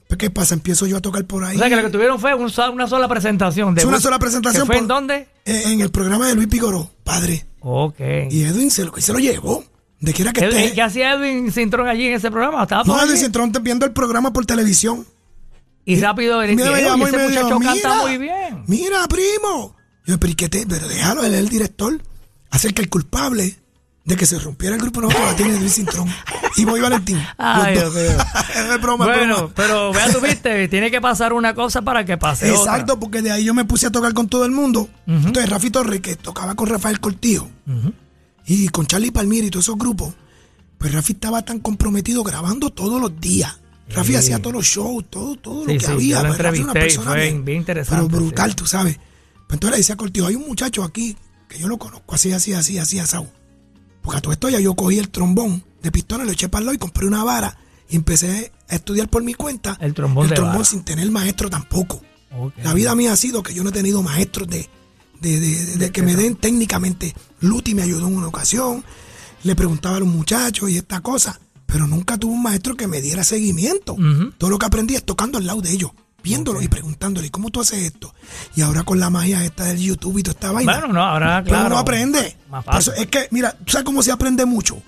Pues, 0.08 0.18
¿qué 0.18 0.30
pasa? 0.30 0.56
Empiezo 0.56 0.88
yo 0.88 0.98
a 0.98 1.02
tocar 1.02 1.24
por 1.26 1.44
ahí. 1.46 1.56
O 1.56 1.60
sea, 1.60 1.70
que 1.70 1.76
lo 1.78 1.84
que 1.84 1.90
tuvieron 1.90 2.20
fue 2.20 2.34
un 2.34 2.52
una 2.74 2.88
sola 2.88 3.08
presentación. 3.08 3.76
De 3.76 3.82
Es 3.82 3.88
una 3.88 4.02
sola 4.02 4.18
presentación. 4.20 4.64
¿Que 4.64 4.68
fue 4.68 4.76
por- 4.76 4.82
en 4.82 4.88
dónde? 4.88 5.28
Eh, 5.46 5.64
En 5.68 5.82
el 5.82 5.92
programa 5.92 6.28
de 6.28 6.36
Luis 6.36 6.48
Pigoró, 6.48 6.92
padre. 7.04 7.46
Ok. 7.62 8.00
Y 8.30 8.44
Edwin 8.44 8.72
se 8.72 8.84
lo, 8.84 8.92
se 8.98 9.14
lo 9.14 9.20
llevó. 9.20 9.64
De 10.00 10.14
quiera 10.14 10.34
que 10.34 10.48
esté. 10.48 10.74
¿Qué 10.74 10.82
hacía 10.82 11.14
Edwin 11.14 11.52
Cintrón 11.52 11.88
allí 11.88 12.08
en 12.08 12.14
ese 12.14 12.32
programa? 12.32 12.64
Estaba 12.64 12.84
No, 12.86 13.00
Edwin? 13.04 13.18
Cintrón 13.18 13.52
viendo 13.62 13.86
el 13.86 13.92
programa 13.94 14.34
por 14.34 14.48
televisión. 14.48 15.06
Y 15.86 16.00
rápido 16.00 16.42
él 16.42 16.52
y 16.52 16.62
ese 16.62 16.76
dijo, 16.84 16.98
muchacho 16.98 17.50
canta 17.60 17.74
"Mira, 17.74 17.96
muy 18.04 18.18
bien. 18.18 18.64
Mira, 18.68 19.08
primo. 19.08 19.76
Yo, 20.06 20.20
pero 20.20 20.32
¿y 20.32 20.36
qué 20.36 20.50
te? 20.50 20.66
Pero 20.68 20.88
déjalo, 20.88 21.24
él 21.24 21.34
es 21.34 21.40
el 21.40 21.50
director. 21.50 22.02
Hacer 22.50 22.74
que 22.74 22.82
el 22.82 22.90
culpable 22.90 23.58
de 24.04 24.16
que 24.16 24.26
se 24.26 24.40
rompiera 24.40 24.76
el 24.76 24.82
grupo 24.82 25.00
nosotros 25.00 25.26
la 25.30 25.36
tiene 25.36 25.60
Luis 25.60 25.76
Cintrón. 25.76 26.08
Y 26.58 26.66
voy 26.66 26.82
Valentín. 26.82 27.20
Ay. 27.38 27.76
Dios 27.76 27.94
mío. 27.94 28.04
es 28.74 28.82
broma, 28.82 29.06
Bueno, 29.06 29.36
broma. 29.38 29.54
pero 29.56 29.94
vea 29.94 30.12
tú 30.12 30.20
viste, 30.22 30.68
tiene 30.68 30.92
que 30.92 31.00
pasar 31.02 31.34
una 31.34 31.54
cosa 31.54 31.82
para 31.82 32.04
que 32.04 32.18
pase 32.18 32.52
otra. 32.52 32.74
Exacto, 32.74 33.00
porque 33.00 33.22
de 33.22 33.32
ahí 33.32 33.44
yo 33.46 33.54
me 33.54 33.64
puse 33.66 33.88
a 33.88 33.92
tocar 33.92 34.14
con 34.14 34.28
todo 34.28 34.44
el 34.46 34.52
mundo. 34.52 34.90
Entonces, 35.08 35.50
Rafi 35.50 35.70
Torres, 35.72 36.02
que 36.02 36.16
tocaba 36.16 36.56
con 36.56 36.68
Rafael 36.68 37.00
Cortijo 37.00 37.50
y 38.46 38.68
con 38.70 38.86
Charlie 38.88 39.12
Palmieri 39.12 39.48
y 39.48 39.50
todos 39.52 39.66
esos 39.66 39.78
grupos, 39.78 40.14
pues 40.78 40.92
Rafi 40.94 41.14
estaba 41.14 41.44
tan 41.44 41.60
comprometido 41.60 42.24
grabando 42.24 42.70
todos 42.72 43.00
los 43.00 43.20
días. 43.22 43.60
Rafi 43.94 44.12
Sí. 44.12 44.16
hacía 44.16 44.40
todos 44.40 44.54
los 44.54 44.66
shows, 44.66 45.06
todo, 45.10 45.36
todo 45.36 45.66
Sí, 45.66 45.74
lo 45.74 45.80
que 45.80 45.86
sí, 45.86 45.92
había. 45.92 46.16
yo 46.18 46.24
lo 46.28 46.30
una 46.30 46.54
y 46.72 46.74
persona 46.74 47.12
fue 47.12 47.22
bien- 47.24 47.46
bien 47.46 47.58
interesante, 47.60 47.96
Pero 48.08 48.08
brutal, 48.22 48.56
tú 48.56 48.66
sabes. 48.66 48.98
Pues 49.48 49.56
entonces 49.58 49.72
le 49.72 49.78
decía 49.78 49.96
a 49.96 49.98
Cortijo, 49.98 50.28
hay 50.28 50.36
un 50.36 50.48
muchacho 50.48 50.84
aquí 50.84 51.16
que 51.50 51.60
yo 51.60 51.68
lo 51.68 51.78
conozco 51.78 52.16
así, 52.16 52.32
así, 52.32 52.54
así, 52.54 52.78
así, 52.78 53.00
asado. 53.00 53.28
Porque 54.02 54.18
a 54.18 54.22
todo 54.22 54.34
esto 54.34 54.50
ya 54.50 54.60
yo 54.60 54.74
cogí 54.76 54.98
el 54.98 55.10
trombón 55.10 55.64
de 55.84 55.92
pistones, 55.92 56.26
lo 56.26 56.34
eché 56.34 56.48
para 56.50 56.62
el 56.62 56.66
lado 56.68 56.76
y 56.76 56.80
compré 56.80 57.06
una 57.06 57.24
vara 57.24 57.58
y 57.90 57.96
empecé 57.98 58.52
a 58.70 58.76
estudiar 58.76 59.10
por 59.10 59.24
mi 59.24 59.34
cuenta 59.34 59.78
El 59.82 59.94
trombón 59.94 60.30
de 60.30 60.40
vara. 60.40 60.64
sin 60.64 60.84
tener 60.84 61.10
maestro 61.12 61.50
tampoco. 61.50 62.02
La 62.64 62.74
vida 62.74 62.96
mía 62.96 63.12
ha 63.12 63.18
sido 63.18 63.44
que 63.44 63.54
yo 63.54 63.62
no 63.64 63.70
he 63.70 63.74
tenido 63.74 64.02
maestros 64.02 64.48
de, 64.48 64.70
de, 65.20 65.40
de- 65.40 65.66
de- 65.66 65.76
de 65.78 65.92
que 65.92 66.02
me 66.02 66.16
den 66.16 66.36
técnicamente. 66.36 67.14
Luti 67.42 67.76
me 67.76 67.82
ayudó 67.84 68.08
en 68.08 68.16
una 68.16 68.28
ocasión, 68.28 68.84
le 69.44 69.56
preguntaba 69.56 69.98
a 69.98 70.00
los 70.00 70.08
muchachos 70.08 70.70
y 70.70 70.78
esta 70.78 71.02
cosa, 71.02 71.42
pero 71.72 71.88
nunca 71.88 72.18
tuve 72.18 72.34
un 72.34 72.44
maestro 72.44 72.76
que 72.76 72.86
me 72.88 73.00
diera 73.02 73.24
seguimiento. 73.24 73.96
Todo 74.38 74.50
lo 74.50 74.60
que 74.60 74.66
aprendí 74.66 74.96
es 74.96 75.04
tocando 75.06 75.38
al 75.38 75.46
lado 75.46 75.62
de 75.62 75.72
ellos, 75.72 75.92
viéndolo 76.22 76.62
y 76.62 76.68
preguntándole, 76.68 77.32
¿cómo 77.32 77.50
tú 77.50 77.62
haces 77.62 77.84
esto? 77.84 78.14
Y 78.56 78.62
ahora 78.62 78.84
con 78.84 79.00
la 79.00 79.10
magia 79.10 79.44
esta 79.46 79.64
del 79.64 79.80
YouTube 79.80 80.18
y 80.18 80.24
toda 80.24 80.34
esta 80.34 80.52
vaina. 80.52 80.80
Bueno, 80.80 80.94
no, 80.94 81.02
ahora, 81.02 81.42
Pero 81.44 81.56
claro. 81.56 81.68
uno 81.68 81.78
aprende. 81.78 82.36
Más 82.50 82.66
eso 82.66 82.92
fácil. 82.92 82.94
es 82.98 83.08
que, 83.08 83.28
mira, 83.32 83.54
¿tú 83.54 83.72
sabes 83.72 83.86
cómo 83.86 84.04
se 84.04 84.12
aprende 84.12 84.46
mucho? 84.46 84.82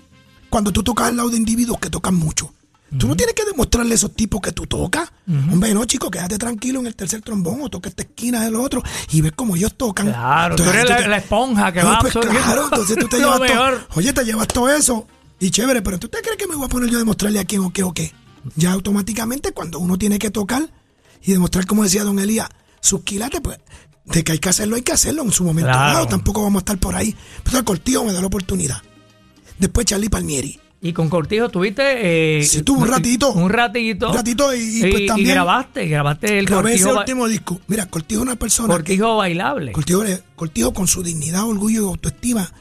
Cuando 0.49 0.73
tú 0.73 0.83
tocas 0.83 1.07
al 1.07 1.15
lado 1.15 1.29
de 1.29 1.37
individuos 1.37 1.79
que 1.79 1.89
tocan 1.89 2.15
mucho. 2.15 2.53
Tú 2.95 3.07
no 3.07 3.15
tienes 3.15 3.33
que 3.33 3.43
demostrarle 3.45 3.93
a 3.93 3.95
esos 3.95 4.13
tipos 4.13 4.39
que 4.41 4.51
tú 4.51 4.67
tocas. 4.67 5.09
Hombre, 5.51 5.73
no, 5.73 5.83
chico, 5.85 6.11
quédate 6.11 6.37
tranquilo 6.37 6.79
en 6.81 6.85
el 6.87 6.95
tercer 6.95 7.21
trombón 7.21 7.61
o 7.61 7.69
toca 7.69 7.89
esta 7.89 8.03
esquina 8.03 8.43
del 8.43 8.55
otro 8.55 8.83
y 9.11 9.21
ves 9.21 9.31
cómo 9.35 9.55
ellos 9.55 9.73
tocan. 9.75 10.07
Claro, 10.09 10.55
tú 10.55 10.63
eres 10.63 10.85
tú 10.85 10.89
la, 10.91 11.07
la 11.07 11.17
esponja 11.17 11.71
que 11.71 11.81
No, 11.81 11.87
va 11.87 11.99
pues 11.99 12.15
absorbiendo 12.15 12.45
claro, 12.45 12.63
entonces 12.65 12.97
tú 12.99 13.07
te 13.09 13.17
llevas 13.17 13.39
todo. 13.39 13.79
Oye, 13.95 14.13
te 14.13 14.23
llevas 14.25 14.47
todo 14.47 14.69
eso 14.69 15.07
y 15.45 15.51
chévere, 15.51 15.81
pero 15.81 15.99
¿tú 15.99 16.07
te 16.07 16.21
crees 16.21 16.37
que 16.37 16.47
me 16.47 16.55
voy 16.55 16.65
a 16.65 16.69
poner 16.69 16.89
yo 16.89 16.97
a 16.97 16.99
demostrarle 16.99 17.39
a 17.39 17.45
quién 17.45 17.61
o 17.61 17.71
qué 17.73 17.83
o 17.83 17.93
qué? 17.93 18.11
Ya 18.55 18.71
automáticamente 18.73 19.51
cuando 19.51 19.79
uno 19.79 19.97
tiene 19.97 20.19
que 20.19 20.29
tocar 20.31 20.69
y 21.23 21.31
demostrar, 21.31 21.65
como 21.65 21.83
decía 21.83 22.03
don 22.03 22.19
Elías, 22.19 22.49
sus 22.81 23.01
quilates, 23.03 23.41
pues 23.41 23.57
de 24.05 24.23
que 24.23 24.33
hay 24.33 24.39
que 24.39 24.49
hacerlo, 24.49 24.75
hay 24.75 24.81
que 24.81 24.91
hacerlo 24.91 25.23
en 25.23 25.31
su 25.31 25.43
momento 25.45 25.71
Claro. 25.71 26.07
Tampoco 26.07 26.43
vamos 26.43 26.59
a 26.59 26.63
estar 26.63 26.77
por 26.77 26.95
ahí. 26.95 27.15
Pero 27.43 27.59
el 27.59 27.63
cortijo 27.63 28.03
me 28.03 28.11
da 28.11 28.19
la 28.19 28.27
oportunidad. 28.27 28.81
Después 29.57 29.85
Charlie 29.85 30.09
Palmieri. 30.09 30.59
Y 30.81 30.91
con 30.91 31.07
Cortijo 31.09 31.47
tuviste... 31.47 32.39
Eh, 32.41 32.43
Sí, 32.43 32.61
tuve 32.63 32.81
un 32.81 32.87
ratito. 32.89 33.31
Un 33.31 33.49
ratito. 33.49 34.09
Un 34.09 34.15
ratito 34.15 34.53
y- 34.53 34.85
y 34.85 34.91
pues 34.91 35.05
también- 35.07 35.29
grabaste, 35.29 35.87
grabaste 35.87 36.37
el 36.39 36.45
Grabé 36.45 36.73
ese 36.73 36.83
Cortijo, 36.83 36.93
ba- 36.95 36.99
último 36.99 37.27
disco. 37.29 37.61
Mira, 37.67 37.85
Cortijo 37.85 38.19
es 38.19 38.27
una 38.27 38.35
persona 38.35 38.67
que- 38.73 38.79
Cortijo 38.79 39.15
bailable. 39.15 39.71
Cortijo, 39.71 40.03
Cortijo 40.35 40.73
con 40.73 40.87
su 40.89 41.01
dignidad, 41.01 41.45
orgullo 41.45 41.83
y 41.83 41.85
autoestima 41.85 42.51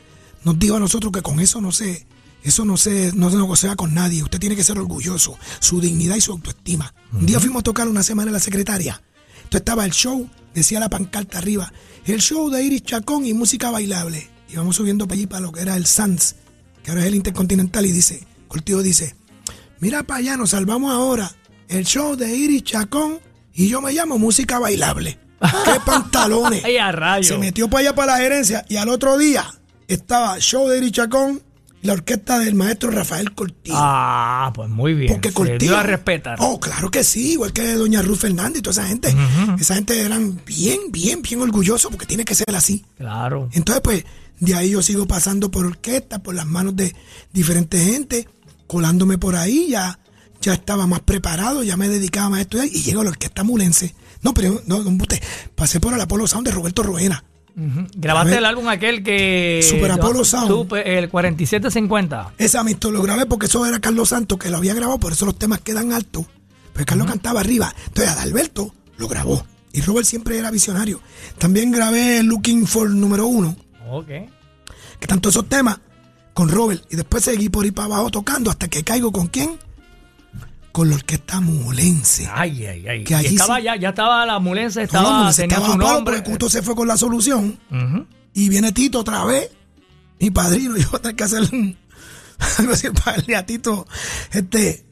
nos 0.45 0.57
dijo 0.57 0.77
a 0.77 0.79
nosotros 0.79 1.11
que 1.13 1.21
con 1.23 1.41
eso 1.41 1.61
no 1.61 1.73
se, 1.73 2.07
eso 2.43 2.65
no 2.65 2.77
se, 2.77 3.13
no 3.15 3.31
se 3.31 3.37
negocia 3.37 3.77
con 3.77 3.95
nadie. 3.95 4.23
Usted 4.23 4.41
tiene 4.41 4.57
que 4.57 4.65
ser 4.65 4.79
orgulloso, 4.79 5.39
su 5.61 5.81
dignidad 5.81 6.17
y 6.17 6.21
su 6.21 6.33
autoestima. 6.33 6.93
Un 7.13 7.27
día 7.27 7.41
fuimos 7.41 7.61
a 7.61 7.65
tocar 7.65 7.89
una 7.89 8.03
semana 8.03 8.31
en 8.31 8.35
la 8.35 8.41
secretaria. 8.41 9.01
Entonces 9.37 9.61
estaba 9.61 9.85
el 9.85 9.93
show, 9.93 10.29
decía 10.55 10.81
la 10.81 10.89
pancarta 10.89 11.39
arriba, 11.39 11.73
el 12.05 12.21
show 12.21 12.51
de 12.51 12.63
Iris 12.65 12.83
Chacón 12.83 13.27
y 13.27 13.35
música 13.35 13.71
bailable. 13.71 14.29
Y 14.49 14.57
vamos 14.57 14.77
subiendo 14.77 15.07
para 15.07 15.17
allí 15.17 15.27
para 15.27 15.41
lo 15.41 15.53
que 15.53 15.61
era 15.61 15.77
el 15.77 15.87
Sans, 15.87 16.37
que 16.83 16.91
ahora 16.91 17.03
es 17.03 17.09
el 17.09 17.15
Intercontinental, 17.15 17.87
y 17.87 17.93
dice, 17.93 18.27
Cortijo 18.49 18.83
dice, 18.83 19.15
mira 19.79 20.03
para 20.03 20.19
allá, 20.19 20.37
nos 20.37 20.51
salvamos 20.51 20.93
ahora. 20.93 21.33
El 21.69 21.87
show 21.87 22.17
de 22.17 22.35
Iris 22.37 22.65
Chacón 22.65 23.21
y 23.55 23.69
yo 23.69 23.81
me 23.81 23.93
llamo 23.93 24.19
música 24.19 24.59
bailable. 24.59 25.19
¡Qué 25.65 25.81
pantalones! 25.85 26.65
Ay, 26.65 26.77
a 26.77 26.93
rayo. 26.93 27.29
Se 27.29 27.39
metió 27.39 27.69
para 27.69 27.81
allá 27.81 27.95
para 27.95 28.13
la 28.13 28.19
gerencia 28.19 28.65
y 28.69 28.77
al 28.77 28.89
otro 28.89 29.19
día 29.19 29.45
estaba 29.89 30.39
show 30.39 30.69
de 30.69 30.79
Iris 30.79 30.93
Chacón 30.93 31.43
la 31.83 31.93
orquesta 31.95 32.39
del 32.39 32.55
maestro 32.55 32.91
Rafael 32.91 33.35
Cortijo. 33.35 33.77
Ah, 33.79 34.53
pues 34.55 34.69
muy 34.71 34.95
bien. 34.95 35.13
Porque 35.13 35.29
Se 35.29 35.35
Cortijo. 35.35 35.59
dio 35.59 35.77
a 35.77 35.83
respetar. 35.83 36.37
Oh, 36.41 36.59
claro 36.61 36.91
que 36.91 37.05
sí, 37.05 37.33
igual 37.33 37.53
que 37.53 37.75
doña 37.75 38.03
Ruth 38.03 38.19
Fernández 38.19 38.61
y 38.61 38.63
toda 38.63 38.73
esa 38.83 38.87
gente. 38.89 39.15
Esa 39.59 39.75
gente 39.75 40.01
eran 40.01 40.41
bien, 40.47 40.79
bien, 40.91 41.23
bien 41.23 41.41
orgullosos 41.41 41.91
porque 41.91 42.07
tiene 42.07 42.25
que 42.25 42.35
ser 42.35 42.55
así. 42.55 42.85
Claro. 42.97 43.49
Entonces, 43.53 43.83
pues, 43.83 44.05
de 44.41 44.55
ahí 44.55 44.71
yo 44.71 44.83
sigo 44.83 45.07
pasando 45.07 45.51
por 45.51 45.67
orquesta, 45.67 46.23
por 46.23 46.35
las 46.35 46.47
manos 46.47 46.75
de 46.77 46.95
diferentes 47.33 47.85
gente, 47.85 48.29
colándome 48.67 49.19
por 49.19 49.37
ahí, 49.37 49.69
ya, 49.71 49.99
ya 50.41 50.53
estaba 50.55 50.87
más 50.87 51.01
preparado, 51.01 51.63
ya 51.63 51.77
me 51.77 51.89
dedicaba 51.89 52.31
más 52.31 52.39
a 52.39 52.43
estudiar 52.43 52.67
y 52.69 52.83
llego 52.83 53.01
a 53.01 53.05
la 53.05 53.11
orquesta 53.11 53.43
mulense. 53.45 53.95
No, 54.23 54.35
pero 54.35 54.63
no, 54.67 54.81
no 54.83 54.89
embuste. 54.89 55.21
pasé 55.57 55.81
por 55.81 55.93
el 55.95 56.01
Apolo 56.01 56.29
Sound 56.29 56.47
de 56.47 56.53
Roberto 56.53 56.83
Ruena. 56.85 57.25
Grabaste 57.55 58.39
el 58.39 58.45
álbum 58.45 58.69
aquel 58.69 59.03
que... 59.03 59.61
Super 59.69 59.93
Apollo 59.93 60.25
Sound. 60.25 60.49
Super- 60.49 60.87
el 60.89 61.09
4750. 61.11 62.33
Esa 62.39 62.61
amistad 62.61 62.91
lo 62.91 63.03
grabé 63.03 63.27
porque 63.27 63.47
eso 63.47 63.65
era 63.67 63.79
Carlos 63.81 64.09
Santos 64.09 64.39
que 64.39 64.49
lo 64.51 64.57
había 64.59 64.75
grabado, 64.75 64.99
por 64.99 65.13
eso 65.13 65.27
los 65.27 65.39
temas 65.39 65.61
quedan 65.61 65.93
altos. 65.93 66.27
Pues 66.73 66.87
Carlos 66.87 67.07
cantaba 67.07 67.41
arriba. 67.41 67.75
Entonces 67.87 68.13
Adalberto 68.15 68.75
lo 68.97 69.09
grabó. 69.09 69.45
Y 69.73 69.81
Robert 69.83 70.07
siempre 70.07 70.39
era 70.39 70.51
visionario. 70.51 71.01
También 71.39 71.71
grabé 71.73 72.23
Looking 72.23 72.67
for 72.67 72.89
número 72.91 73.27
uno, 73.27 73.57
Ok. 73.91 74.07
que 75.01 75.07
tanto 75.07 75.29
esos 75.31 75.49
temas 75.49 75.79
con 76.35 76.49
Robert. 76.49 76.83
Y 76.91 76.97
después 76.97 77.25
seguí 77.25 77.49
por 77.49 77.65
ahí 77.65 77.71
para 77.71 77.87
abajo 77.87 78.11
tocando 78.11 78.51
hasta 78.51 78.69
que 78.69 78.83
caigo 78.85 79.13
con 79.13 79.27
quién? 79.29 79.59
Con 80.73 80.89
la 80.89 80.97
orquesta 80.97 81.41
mulense. 81.41 82.27
Ay, 82.33 82.65
ay, 82.67 82.87
ay. 82.89 83.05
Que 83.05 83.13
Y 83.13 83.17
allí 83.17 83.27
estaba 83.29 83.59
sí- 83.59 83.65
ya, 83.65 83.77
ya 83.77 83.91
estaba 83.91 84.25
la 84.27 84.39
mulense, 84.39 84.81
No, 84.81 84.85
estaba, 84.85 85.11
la 85.11 85.19
Mulense 85.19 85.43
tenía 85.43 85.57
estaba 85.59 85.73
su 85.75 85.79
nombre. 85.79 86.15
porque 86.17 86.31
Cuto 86.31 86.49
se 86.49 86.63
fue 86.63 86.75
con 86.75 86.89
la 86.89 86.97
solución. 86.97 87.59
Y 88.35 88.49
viene 88.49 88.73
Tito 88.73 89.01
otra 89.01 89.25
vez, 89.27 89.51
mi 90.19 90.31
padrino, 90.31 90.77
yo 90.79 90.89
voy 90.91 90.99
a 90.99 91.03
tener 91.03 91.17
que 91.17 91.25
hacer 91.25 91.43
un, 91.53 91.77
algo 92.59 92.73
así 92.73 92.89
para 92.91 93.39
a 93.39 93.47
Tito, 93.47 93.87
este, 94.33 94.85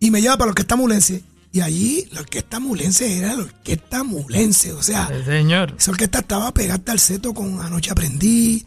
y 0.00 0.10
me 0.10 0.20
lleva 0.22 0.36
para 0.38 0.46
la 0.46 0.50
orquesta 0.52 0.76
mulense. 0.76 1.22
Y 1.52 1.60
allí 1.60 2.06
la 2.12 2.20
orquesta 2.20 2.58
mulense 2.60 3.18
era 3.18 3.34
la 3.34 3.42
orquesta 3.44 4.04
mulense, 4.04 4.72
o 4.72 4.82
sea, 4.82 5.08
Sí, 5.08 5.24
señor. 5.24 5.74
esa 5.78 5.90
orquesta 5.90 6.18
estaba 6.20 6.52
pegada 6.52 6.82
al 6.92 6.98
seto 6.98 7.32
con 7.34 7.60
Anoche 7.60 7.90
Aprendí, 7.90 8.64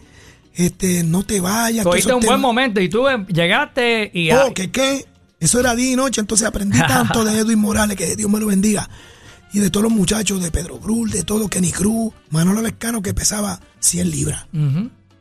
este, 0.56 1.04
No 1.04 1.24
Te 1.24 1.40
Vayas. 1.40 1.84
Tuviste 1.86 2.14
un 2.14 2.22
buen 2.26 2.40
momento 2.40 2.80
y 2.82 2.90
tú 2.90 3.06
llegaste 3.28 4.10
y... 4.14 4.32
Oh, 4.32 4.54
que 4.54 4.72
qué, 4.72 5.06
eso 5.40 5.60
era 5.60 5.76
día 5.76 5.92
y 5.92 5.96
noche, 5.96 6.22
entonces 6.22 6.48
aprendí 6.48 6.78
tanto 6.88 7.24
de 7.24 7.40
Edwin 7.40 7.60
Morales, 7.60 7.96
que 7.98 8.16
Dios 8.16 8.30
me 8.30 8.40
lo 8.40 8.48
bendiga. 8.48 8.90
Y 9.52 9.60
de 9.60 9.70
todos 9.72 9.84
los 9.86 9.92
muchachos, 9.92 10.42
de 10.44 10.52
Pedro 10.52 10.78
Brul, 10.80 11.10
de 11.10 11.24
todo, 11.24 11.48
Kenny 11.48 11.72
Cruz, 11.72 12.14
Manolo 12.30 12.62
Lescano, 12.62 13.02
que 13.02 13.14
pesaba 13.16 13.60
100 13.80 14.12
libras. 14.12 14.46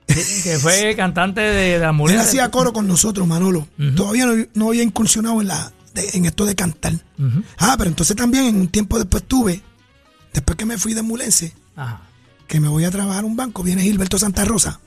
Sí, 0.08 0.42
que 0.42 0.58
fue 0.58 0.94
cantante 0.96 1.40
de 1.40 1.78
la 1.78 1.88
Él 1.90 1.92
mulense. 1.94 2.22
hacía 2.22 2.50
coro 2.50 2.72
con 2.72 2.86
nosotros, 2.86 3.26
Manolo. 3.26 3.66
Todavía 3.96 4.26
no, 4.26 4.34
no 4.54 4.68
había 4.68 4.82
incursionado 4.82 5.40
en, 5.40 5.48
la, 5.48 5.72
de- 5.94 6.10
en 6.14 6.26
esto 6.26 6.44
de 6.44 6.54
cantar. 6.54 6.92
Ah, 7.58 7.74
pero 7.78 7.88
entonces 7.88 8.16
también 8.16 8.44
en 8.44 8.56
un 8.60 8.68
tiempo 8.68 8.98
después 8.98 9.22
tuve, 9.24 9.62
después 10.34 10.56
que 10.58 10.66
me 10.66 10.76
fui 10.76 10.92
de 10.92 11.00
Mulense, 11.02 11.54
que 12.46 12.60
me 12.60 12.68
voy 12.68 12.84
a 12.84 12.90
trabajar 12.90 13.24
a 13.24 13.26
un 13.26 13.36
banco, 13.36 13.62
viene 13.62 13.82
Gilberto 13.82 14.18
Santa 14.18 14.44
Rosa 14.44 14.80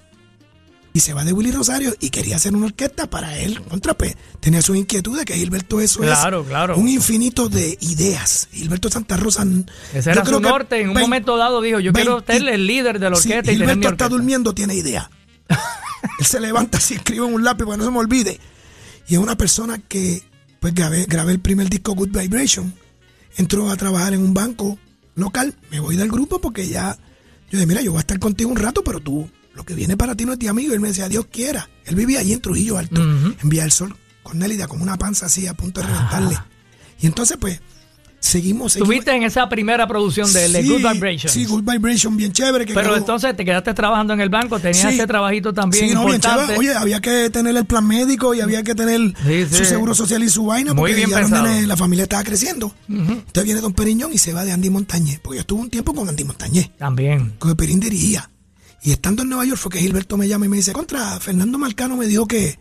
y 0.94 1.00
se 1.00 1.14
va 1.14 1.24
de 1.24 1.32
Willy 1.32 1.52
Rosario 1.52 1.96
y 2.00 2.10
quería 2.10 2.36
hacer 2.36 2.54
una 2.56 2.66
orquesta 2.66 3.10
para 3.10 3.38
él. 3.38 3.62
Contra, 3.62 3.94
pues, 3.94 4.16
tenía 4.40 4.62
su 4.62 4.76
inquietud 4.76 5.18
de 5.18 5.26
que 5.26 5.36
Gilberto 5.36 5.80
eso 5.80 6.02
Claro, 6.02 6.42
es 6.42 6.48
claro. 6.48 6.78
un 6.78 6.88
infinito 6.88 7.48
de 7.48 7.78
ideas. 7.82 8.50
Gilberto 8.52 8.90
Santa 8.90 9.16
Rosa. 9.16 9.44
Ese 9.94 10.10
yo 10.10 10.12
era 10.12 10.24
creo 10.24 10.38
su 10.38 10.42
que 10.42 10.50
norte. 10.50 10.82
En 10.82 10.90
un 10.90 11.00
momento 11.00 11.38
dado 11.38 11.62
dijo, 11.62 11.80
yo 11.80 11.94
quiero 11.94 12.16
20 12.16 12.34
ser 12.34 12.54
el 12.54 12.68
líder 12.68 13.00
de 13.00 13.10
la 13.10 13.16
orquesta 13.16 13.52
y 13.52 13.58
tener 13.58 13.60
mi 13.60 13.66
Gilberto 13.68 13.90
está 13.90 14.10
durmiendo, 14.10 14.54
tiene 14.54 14.76
idea. 14.76 15.10
Él 16.20 16.26
se 16.26 16.40
levanta 16.40 16.78
así, 16.78 16.96
escribe 16.96 17.26
en 17.26 17.34
un 17.34 17.44
lápiz 17.44 17.64
para 17.66 17.76
que 17.76 17.80
no 17.80 17.86
se 17.86 17.92
me 17.92 18.00
olvide. 18.00 18.40
Y 19.08 19.14
es 19.16 19.20
una 19.20 19.36
persona 19.38 19.78
que, 19.78 20.24
pues 20.60 20.74
grabé, 20.74 21.06
grabé 21.06 21.32
el 21.32 21.40
primer 21.40 21.70
disco 21.70 21.94
Good 21.94 22.10
Vibration. 22.18 22.74
Entró 23.38 23.70
a 23.70 23.78
trabajar 23.78 24.14
en 24.14 24.22
un 24.22 24.34
banco 24.34 24.78
local. 25.16 25.56
Me 25.70 25.80
voy 25.80 25.96
del 25.96 26.10
grupo 26.10 26.40
porque 26.42 26.68
ya. 26.68 26.98
Yo 27.50 27.58
dije, 27.58 27.66
mira, 27.66 27.82
yo 27.82 27.92
voy 27.92 28.00
a 28.00 28.02
estar 28.02 28.20
contigo 28.20 28.50
un 28.50 28.58
rato, 28.58 28.84
pero 28.84 29.00
tú, 29.00 29.30
lo 29.62 29.66
que 29.66 29.76
viene 29.76 29.96
para 29.96 30.16
ti 30.16 30.26
no 30.26 30.34
es 30.34 30.40
de 30.40 30.50
amigo. 30.50 30.72
Y 30.72 30.76
él 30.76 30.80
me 30.82 30.88
decía, 30.88 31.08
Dios 31.08 31.28
quiera. 31.32 31.70
Él 31.86 31.94
vivía 31.96 32.20
allí 32.20 32.34
en 32.34 32.42
Trujillo 32.42 32.78
Alto, 32.80 33.00
Ujú. 33.00 33.36
en 33.44 33.50
Villa 33.50 33.62
del 33.64 33.72
Sol, 33.72 33.96
con 34.24 34.40
Nélida, 34.40 34.68
con 34.68 34.82
una 34.82 34.98
panza 34.98 35.28
así 35.28 35.46
a 35.46 35.54
punto 35.54 35.82
de 35.82 35.88
reventarle. 35.88 36.38
Y 37.00 37.06
entonces, 37.08 37.38
pues, 37.40 37.60
seguimos. 38.20 38.76
Estuviste 38.76 39.12
en 39.16 39.24
esa 39.24 39.50
primera 39.50 39.88
producción 39.88 40.32
de, 40.32 40.64
Good 40.64 40.92
Vibrations. 40.94 41.32
Sí, 41.32 41.46
Good 41.46 41.64
Vibration, 41.64 42.16
bien 42.18 42.32
chévere. 42.32 42.66
Que 42.66 42.74
Pero 42.74 42.90
quedó- 42.90 42.98
entonces 42.98 43.36
te 43.36 43.44
quedaste 43.46 43.74
trabajando 43.74 44.14
en 44.14 44.22
el 44.22 44.30
banco, 44.30 44.60
tenías 44.60 44.78
Sí. 44.82 44.88
ese 44.96 45.08
trabajito 45.08 45.54
también 45.54 45.90
Sí, 45.90 45.94
no, 45.94 46.02
bien 46.06 46.16
importante. 46.16 46.54
chévere. 46.54 46.60
Oye, 46.60 46.74
había 46.76 47.02
que 47.02 47.30
tener 47.32 47.56
el 47.58 47.66
plan 47.66 47.86
médico 47.86 48.34
y 48.36 48.42
había 48.42 48.62
que 48.64 48.74
tener 48.76 49.14
su 49.52 49.66
seguro 49.66 49.94
social 49.96 50.24
y 50.24 50.30
su 50.30 50.46
vaina 50.46 50.74
Muy 50.74 50.92
porque 50.92 50.96
bien 51.06 51.10
ya 51.10 51.42
nenes, 51.42 51.68
la 51.68 51.78
familia 51.78 52.04
estaba 52.04 52.24
creciendo. 52.24 52.74
Entonces 52.88 53.44
viene 53.44 53.62
Don 53.62 53.74
Periñón 53.74 54.12
y 54.14 54.18
se 54.18 54.34
va 54.34 54.44
de 54.46 54.52
Andy 54.52 54.70
Montañez, 54.70 55.20
porque 55.22 55.38
yo 55.38 55.42
estuve 55.42 55.62
un 55.62 55.70
tiempo 55.70 55.94
con 55.94 56.08
Andy 56.08 56.24
Montañez, 56.24 56.70
También. 56.78 57.34
con 57.40 57.50
el 57.52 57.56
Perín 57.58 57.80
dirigía. 57.80 58.30
Y 58.84 58.92
estando 58.92 59.24
en 59.24 59.30
Nueva 59.30 59.46
York 59.46 59.60
fue 59.60 59.72
que 59.72 59.80
Gilberto 59.80 60.18
me 60.18 60.28
llama 60.28 60.46
y 60.46 60.50
me 60.50 60.58
dice, 60.58 60.74
contra, 60.74 61.20
Fernando 61.20 61.58
Marcano 61.58 61.98
me 61.98 62.08
dijo 62.08 62.26
que, 62.26 62.60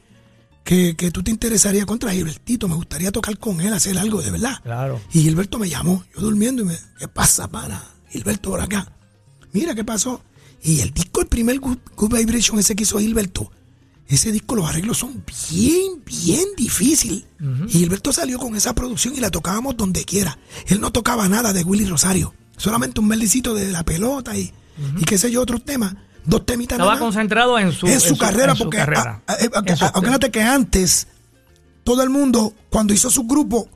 que, 0.65 0.95
que 0.97 1.11
tú 1.11 1.23
te 1.23 1.31
interesaría 1.31 1.87
contra 1.87 2.13
Gilbertito, 2.13 2.69
me 2.69 2.75
gustaría 2.75 3.11
tocar 3.11 3.39
con 3.39 3.61
él, 3.61 3.73
hacer 3.73 3.97
algo, 3.99 4.21
de 4.21 4.31
verdad. 4.31 4.61
Claro. 4.63 5.01
Y 5.13 5.23
Gilberto 5.23 5.59
me 5.59 5.69
llamó, 5.69 6.05
yo 6.15 6.21
durmiendo, 6.21 6.63
y 6.63 6.67
me, 6.67 6.79
¿qué 6.99 7.09
pasa, 7.09 7.49
pana? 7.49 7.83
Gilberto, 8.11 8.51
por 8.51 8.61
acá. 8.61 8.93
Mira, 9.53 9.75
¿qué 9.75 9.85
pasó? 9.85 10.23
Y 10.63 10.81
el 10.81 10.93
disco, 10.93 11.23
el 11.23 11.27
primer 11.27 11.59
Good, 11.59 11.79
Good 11.97 12.15
Vibration, 12.15 12.59
ese 12.59 12.77
que 12.77 12.83
hizo 12.83 12.99
Gilberto, 12.99 13.51
ese 14.07 14.33
disco, 14.33 14.57
los 14.57 14.69
arreglos 14.69 14.99
son 14.99 15.25
bien, 15.51 16.03
bien 16.05 16.45
difíciles. 16.57 17.25
Y 17.69 17.79
Gilberto 17.79 18.13
salió 18.13 18.39
con 18.39 18.57
esa 18.57 18.75
producción 18.75 19.15
y 19.17 19.21
la 19.21 19.31
tocábamos 19.31 19.77
donde 19.77 20.05
quiera. 20.05 20.37
Él 20.67 20.81
no 20.81 20.93
tocaba 20.93 21.29
nada 21.29 21.53
de 21.53 21.63
Willy 21.63 21.87
Rosario, 21.87 22.35
solamente 22.57 23.01
un 23.01 23.07
meldicito 23.07 23.55
de 23.55 23.69
la 23.73 23.85
pelota 23.85 24.37
y, 24.37 24.53
y 24.99 25.05
qué 25.05 25.17
sé 25.17 25.31
yo, 25.31 25.41
otros 25.41 25.65
temas. 25.65 25.95
Dos 26.25 26.45
temitas 26.47 26.77
Estaba 26.77 26.93
nada 26.93 27.01
concentrado 27.05 27.59
en 27.59 27.73
su, 27.73 27.87
en 27.87 28.01
su 28.01 28.17
carrera, 28.19 28.53
en 28.53 28.57
su 28.59 28.65
porque 28.65 28.77
carrera. 28.79 29.23
a- 29.27 29.33
a- 29.33 29.35
a- 29.35 29.63
En 29.67 29.77
su- 29.77 29.85
acuérdate 29.85 30.31
que 30.31 30.43
antes 30.43 31.07
todo 31.85 32.03
el 32.03 32.11
mundo, 32.11 32.53
cuando 32.69 32.93
hizo 32.93 33.11
su 33.11 33.25
grupo, 33.25 33.69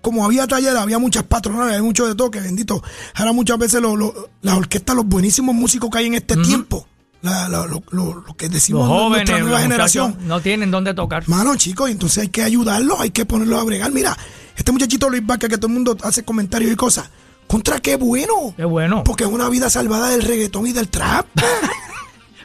como 0.00 0.24
había 0.24 0.46
taller, 0.46 0.76
había 0.76 0.98
muchas 0.98 1.24
patronales, 1.24 1.74
había 1.74 1.82
mucho 1.82 2.06
de 2.06 2.14
todo, 2.14 2.30
que 2.30 2.40
bendito. 2.40 2.82
Ahora 3.14 3.32
muchas 3.32 3.58
veces 3.58 3.82
lo- 3.82 3.96
lo- 3.96 4.30
las 4.42 4.56
orquestas, 4.56 4.94
los 4.94 5.04
buenísimos 5.06 5.54
músicos 5.54 5.90
que 5.90 5.98
hay 5.98 6.06
en 6.06 6.14
este 6.14 6.36
tiempo, 6.36 6.86
la- 7.20 7.48
la- 7.48 7.66
lo, 7.66 7.82
lo- 7.90 8.22
lo 8.26 8.36
que 8.36 8.48
decimos 8.48 8.88
los 8.88 8.96
jóvenes, 8.96 9.28
nuestra 9.28 9.40
nueva 9.40 9.60
generación. 9.60 10.16
no 10.22 10.40
tienen 10.40 10.70
dónde 10.70 10.94
tocar. 10.94 11.28
Mano, 11.28 11.56
chicos, 11.56 11.90
entonces 11.90 12.18
hay 12.22 12.28
que 12.28 12.42
ayudarlos, 12.44 13.00
hay 13.00 13.10
que 13.10 13.26
ponerlos 13.26 13.60
a 13.60 13.64
bregar. 13.64 13.90
Mira, 13.92 14.16
este 14.56 14.70
muchachito 14.70 15.10
Luis 15.10 15.26
Vázquez, 15.26 15.50
que 15.50 15.58
todo 15.58 15.66
el 15.66 15.74
mundo 15.74 15.96
hace 16.02 16.24
comentarios 16.24 16.72
y 16.72 16.76
cosas. 16.76 17.10
Contra 17.48 17.80
qué 17.80 17.96
bueno. 17.96 18.54
Qué 18.56 18.64
bueno. 18.64 19.02
Porque 19.04 19.24
es 19.24 19.30
una 19.30 19.48
vida 19.48 19.68
salvada 19.70 20.10
del 20.10 20.22
reggaetón 20.22 20.66
y 20.66 20.72
del 20.72 20.88
trap. 20.88 21.26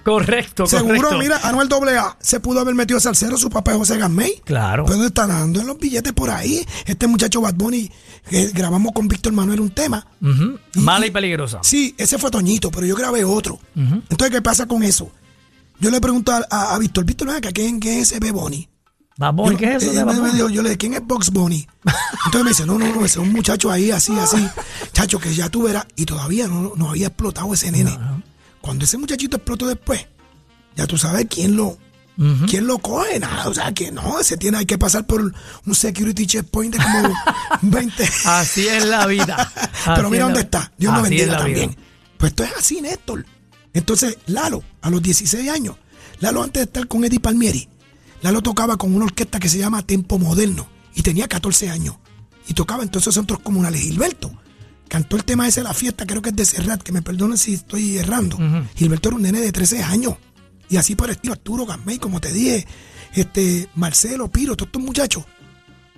Correcto, 0.03 0.67
Seguro, 0.67 0.95
correcto. 0.97 1.17
mira, 1.19 1.39
Anuel 1.47 1.69
AA 1.71 2.17
se 2.19 2.41
pudo 2.41 2.59
haber 2.59 2.75
metido 2.75 2.97
a 2.97 3.01
salsero, 3.01 3.37
su 3.37 3.49
papá 3.49 3.71
es 3.71 3.77
José 3.77 3.97
Gamay. 3.97 4.41
Claro. 4.43 4.83
Pero 4.85 5.05
está 5.05 5.25
dando 5.27 5.61
en 5.61 5.67
los 5.67 5.77
billetes 5.77 6.11
por 6.11 6.29
ahí. 6.29 6.65
Este 6.85 7.07
muchacho 7.07 7.39
Bad 7.39 7.53
Bunny, 7.55 7.89
que 8.29 8.47
grabamos 8.49 8.91
con 8.91 9.07
Víctor 9.07 9.31
Manuel 9.31 9.61
un 9.61 9.69
tema. 9.69 10.05
Ujú. 10.21 10.59
Y- 10.75 10.79
Mala 10.79 11.05
y 11.07 11.11
peligrosa. 11.11 11.59
Sí, 11.63 11.95
ese 11.97 12.17
fue 12.17 12.29
Toñito, 12.31 12.69
pero 12.69 12.85
yo 12.85 12.97
grabé 12.97 13.23
otro. 13.23 13.59
Entonces, 13.75 14.29
¿qué 14.29 14.41
pasa 14.41 14.65
con 14.67 14.83
eso? 14.83 15.09
Yo 15.79 15.89
le 15.89 16.01
pregunto 16.01 16.33
a, 16.33 16.45
a- 16.49 16.75
a 16.75 16.79
Víctor, 16.79 17.05
Víctor, 17.05 17.29
¿quién, 17.53 17.79
quién 17.79 17.99
es 17.99 18.11
ese 18.11 18.19
B 18.19 18.31
Bunny? 18.31 18.67
Bad 19.17 19.33
Bunny, 19.33 19.51
Yo- 19.51 19.57
¿qué 19.57 19.75
es 19.75 19.83
eso 19.83 19.93
de 19.93 20.05
me- 20.05 20.31
dijo- 20.31 20.49
yo 20.49 20.61
le 20.63 20.69
dije, 20.69 20.77
¿quién 20.77 20.93
es 20.95 21.05
Box 21.05 21.29
Bunny? 21.31 21.67
Entonces 22.25 22.43
me 22.43 22.49
dice, 22.49 22.65
no, 22.65 22.79
no, 22.79 22.87
no, 22.87 23.05
ese 23.05 23.19
es 23.19 23.25
un 23.25 23.31
muchacho 23.31 23.71
ahí, 23.71 23.91
así, 23.91 24.11
así. 24.17 24.47
Chacho, 24.93 25.19
que 25.19 25.33
ya 25.33 25.49
tú 25.49 25.63
verás. 25.63 25.85
Y 25.95 26.05
todavía 26.05 26.47
no, 26.47 26.73
no 26.75 26.89
había 26.89 27.07
explotado 27.07 27.53
ese 27.53 27.71
nene. 27.71 27.97
Cuando 28.61 28.85
ese 28.85 28.97
muchachito 28.97 29.37
explotó 29.37 29.67
después, 29.67 30.05
ya 30.75 30.87
tú 30.87 30.97
sabes 30.97 31.27
quién 31.29 31.55
lo, 31.55 31.77
quién 32.47 32.65
lo 32.65 32.79
coge. 32.79 33.19
Nada, 33.19 33.47
o 33.49 33.53
sea, 33.53 33.71
que 33.73 33.91
no, 33.91 34.19
ese 34.19 34.35
tiene, 34.37 34.57
hay 34.57 34.65
que 34.65 34.77
pasar 34.79 35.05
por 35.05 35.21
un 35.65 35.75
security 35.75 36.25
checkpoint 36.25 36.75
de 36.75 36.83
como 36.83 37.13
20. 37.61 38.09
Así 38.25 38.67
es 38.67 38.83
la 38.85 39.05
vida. 39.05 39.51
Pero 39.85 39.93
Así 40.07 40.09
mira 40.09 40.23
dónde 40.25 40.39
está. 40.41 40.71
Dios 40.77 40.95
es 40.95 41.01
bendiga 41.03 41.25
vida. 41.25 41.37
también. 41.37 41.77
Pues 42.17 42.31
esto 42.31 42.43
es 42.45 42.51
así, 42.57 42.81
Néstor. 42.81 43.25
Entonces, 43.73 44.17
Lalo, 44.27 44.63
a 44.81 44.89
los 44.89 45.01
16 45.03 45.49
años, 45.49 45.75
Lalo 46.19 46.41
antes 46.43 46.61
de 46.61 46.65
estar 46.65 46.87
con 46.87 47.03
Eddie 47.03 47.19
Palmieri, 47.19 47.67
Lalo 48.23 48.41
tocaba 48.41 48.77
con 48.77 48.95
una 48.95 49.05
orquesta 49.05 49.39
que 49.39 49.49
se 49.49 49.59
llama 49.59 49.83
Tempo 49.85 50.17
Moderno 50.17 50.67
y 50.95 51.01
tenía 51.03 51.27
14 51.27 51.69
años. 51.69 51.95
Y 52.47 52.53
tocaba 52.55 52.81
entonces 52.83 53.13
centros 53.13 53.39
comunales. 53.39 53.81
Gilberto 53.81 54.31
cantó 54.87 55.15
el 55.15 55.23
tema 55.23 55.47
ese 55.47 55.61
de 55.61 55.65
la 55.65 55.73
fiesta, 55.73 56.05
creo 56.05 56.21
que 56.21 56.29
es 56.29 56.35
de 56.35 56.45
Serrat, 56.45 56.81
que 56.81 56.91
me 56.91 57.01
perdonen 57.01 57.37
si 57.37 57.53
estoy 57.53 57.97
errando. 57.97 58.37
Gilberto 58.75 59.09
era 59.09 59.15
un 59.17 59.21
nene 59.23 59.39
de 59.41 59.51
13 59.51 59.83
años. 59.83 60.15
Y 60.69 60.77
así 60.77 60.95
por 60.95 61.07
el 61.09 61.11
estilo 61.15 61.33
Arturo 61.33 61.65
Gamay, 61.65 61.99
como 61.99 62.19
te 62.19 62.31
dije, 62.31 62.65
este 63.13 63.67
Marcelo, 63.75 64.29
Piro, 64.31 64.55
todos 64.55 64.67
estos 64.69 64.81
muchachos. 64.81 65.23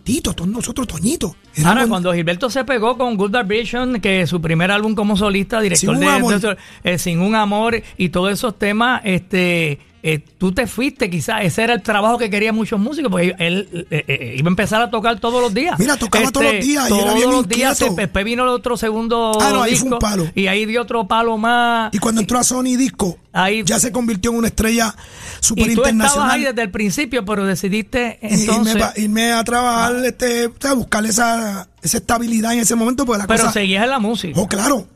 Tito, 0.03 0.33
todos 0.33 0.49
nosotros, 0.51 0.87
Toñito. 0.87 1.35
Ahora, 1.59 1.71
Éramos- 1.71 1.89
cuando 1.89 2.13
Gilberto 2.13 2.47
se 2.51 2.63
pegó 2.63 2.95
con 2.95 3.17
Good 3.17 3.31
Vibration, 3.31 3.99
que 3.99 4.27
su 4.27 4.39
primer 4.39 4.69
álbum 4.69 4.93
como 4.93 5.17
solista, 5.17 5.59
director 5.61 5.95
Sin 5.95 6.03
un 6.03 6.09
de, 6.11 6.15
amor. 6.15 6.39
de- 6.39 6.57
eh, 6.83 6.99
Sin 6.99 7.19
un 7.21 7.33
amor 7.33 7.81
y 7.97 8.09
todos 8.09 8.31
esos 8.31 8.59
temas, 8.59 9.01
este, 9.03 9.79
eh, 10.07 10.19
tú 10.37 10.51
te 10.51 10.67
fuiste, 10.67 11.09
quizás 11.09 11.43
ese 11.43 11.63
era 11.63 11.73
el 11.73 11.81
trabajo 11.81 12.19
que 12.19 12.29
querían 12.29 12.53
muchos 12.53 12.79
músicos, 12.79 13.09
porque 13.11 13.33
él 13.39 13.87
eh, 13.89 14.03
eh, 14.07 14.35
iba 14.37 14.47
a 14.47 14.51
empezar 14.51 14.79
a 14.79 14.91
tocar 14.91 15.19
todos 15.19 15.41
los 15.41 15.51
días. 15.51 15.71
Este, 15.73 15.83
Mira, 15.83 15.97
tocaba 15.97 16.29
todos 16.31 16.45
los 16.53 16.63
días 16.63 16.89
y 16.89 16.93
era 16.93 17.01
todos 17.03 17.15
bien 17.15 17.31
los 17.31 17.47
días. 17.47 17.79
Después 17.95 18.23
vino 18.23 18.43
el 18.43 18.49
otro 18.49 18.77
segundo 18.77 19.31
Ah, 19.41 19.49
no, 19.51 19.63
ahí 19.63 19.75
fue 19.75 19.89
un 19.93 19.97
palo. 19.99 20.31
y 20.35 20.45
ahí 20.45 20.67
dio 20.67 20.83
otro 20.83 21.07
palo 21.07 21.39
más. 21.39 21.91
Y 21.91 21.97
cuando 21.97 22.21
entró 22.21 22.37
a 22.37 22.43
Sony 22.43 22.75
Disco, 22.77 23.17
Ahí- 23.33 23.63
ya 23.65 23.79
se 23.79 23.91
convirtió 23.91 24.29
en 24.31 24.37
una 24.37 24.47
estrella 24.47 24.95
super 25.39 25.63
Y 25.63 25.75
tú 25.75 25.81
estabas 25.81 25.91
internacional. 25.93 26.31
ahí 26.31 26.43
desde 26.43 26.61
el 26.61 26.69
principio, 26.71 27.25
pero 27.25 27.43
decidiste 27.45 28.19
entonces. 28.21 28.83
irme, 28.97 29.31
a 29.33 29.43
trabajar, 29.43 30.05
este, 30.05 30.45
o 30.45 30.53
sea, 30.59 30.73
buscar 30.73 31.03
esa, 31.05 31.67
esa 31.81 31.97
estabilidad 31.97 32.53
en 32.53 32.59
ese 32.59 32.75
momento, 32.75 33.05
porque 33.05 33.23
la 33.23 33.27
pero 33.27 33.39
cosa. 33.41 33.53
seguías 33.53 33.83
en 33.83 33.89
la 33.89 33.99
música. 33.99 34.39
Oh, 34.39 34.47
claro. 34.47 34.87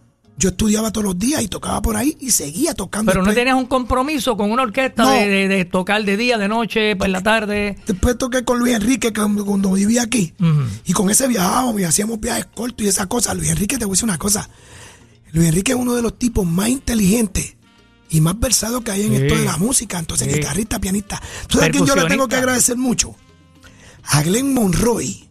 Yo 0.41 0.49
estudiaba 0.49 0.89
todos 0.91 1.03
los 1.03 1.19
días 1.19 1.41
y 1.43 1.49
tocaba 1.49 1.81
por 1.81 1.97
ahí 1.97 2.15
y 2.21 2.31
seguía 2.31 2.73
tocando. 2.73 3.11
Pero 3.11 3.23
no 3.25 3.33
tenías 3.33 3.57
un 3.57 3.65
compromiso 3.65 4.37
con 4.37 4.49
una 4.51 4.63
orquesta 4.63 5.03
No. 5.03 5.11
de, 5.11 5.27
de- 5.27 5.47
de 5.49 5.65
tocar 5.65 6.01
de 6.05 6.15
día, 6.15 6.37
de 6.37 6.47
noche, 6.47 6.95
por 6.95 7.09
la 7.09 7.21
tarde. 7.21 7.77
Después 7.85 8.17
toqué 8.17 8.45
con 8.45 8.57
Luis 8.57 8.73
Enrique 8.73 9.11
que 9.11 9.19
cuando 9.21 9.73
vivía 9.73 10.01
aquí. 10.03 10.33
Y 10.85 10.93
con 10.93 11.09
ese 11.09 11.27
viajábamos 11.27 11.81
y 11.81 11.83
hacíamos 11.83 12.21
viajes 12.21 12.45
cortos 12.55 12.85
y 12.85 12.87
esas 12.87 13.07
cosas. 13.07 13.35
Luis 13.35 13.49
Enrique, 13.49 13.77
te 13.77 13.83
voy 13.83 13.91
a 13.91 13.95
decir 13.95 14.05
una 14.05 14.17
cosa. 14.17 14.49
Luis 15.33 15.49
Enrique 15.49 15.73
es 15.73 15.77
uno 15.77 15.93
de 15.93 16.01
los 16.01 16.17
tipos 16.17 16.45
más 16.47 16.69
inteligentes 16.69 17.57
y 18.09 18.21
más 18.21 18.39
versados 18.39 18.81
que 18.81 18.91
hay 18.91 19.01
en 19.07 19.09
Sí. 19.09 19.15
esto 19.23 19.35
de 19.37 19.43
la 19.45 19.57
música. 19.57 19.99
Entonces, 19.99 20.27
Sí. 20.29 20.35
guitarrista, 20.39 20.79
pianista. 20.79 21.21
¿Tú 21.47 21.57
sabes 21.57 21.67
a 21.67 21.71
quién 21.73 21.85
yo 21.85 21.95
le 21.97 22.05
tengo 22.05 22.29
que 22.29 22.37
agradecer 22.37 22.77
mucho? 22.77 23.13
A 24.05 24.23
Glenn 24.23 24.53
Monroy 24.53 25.27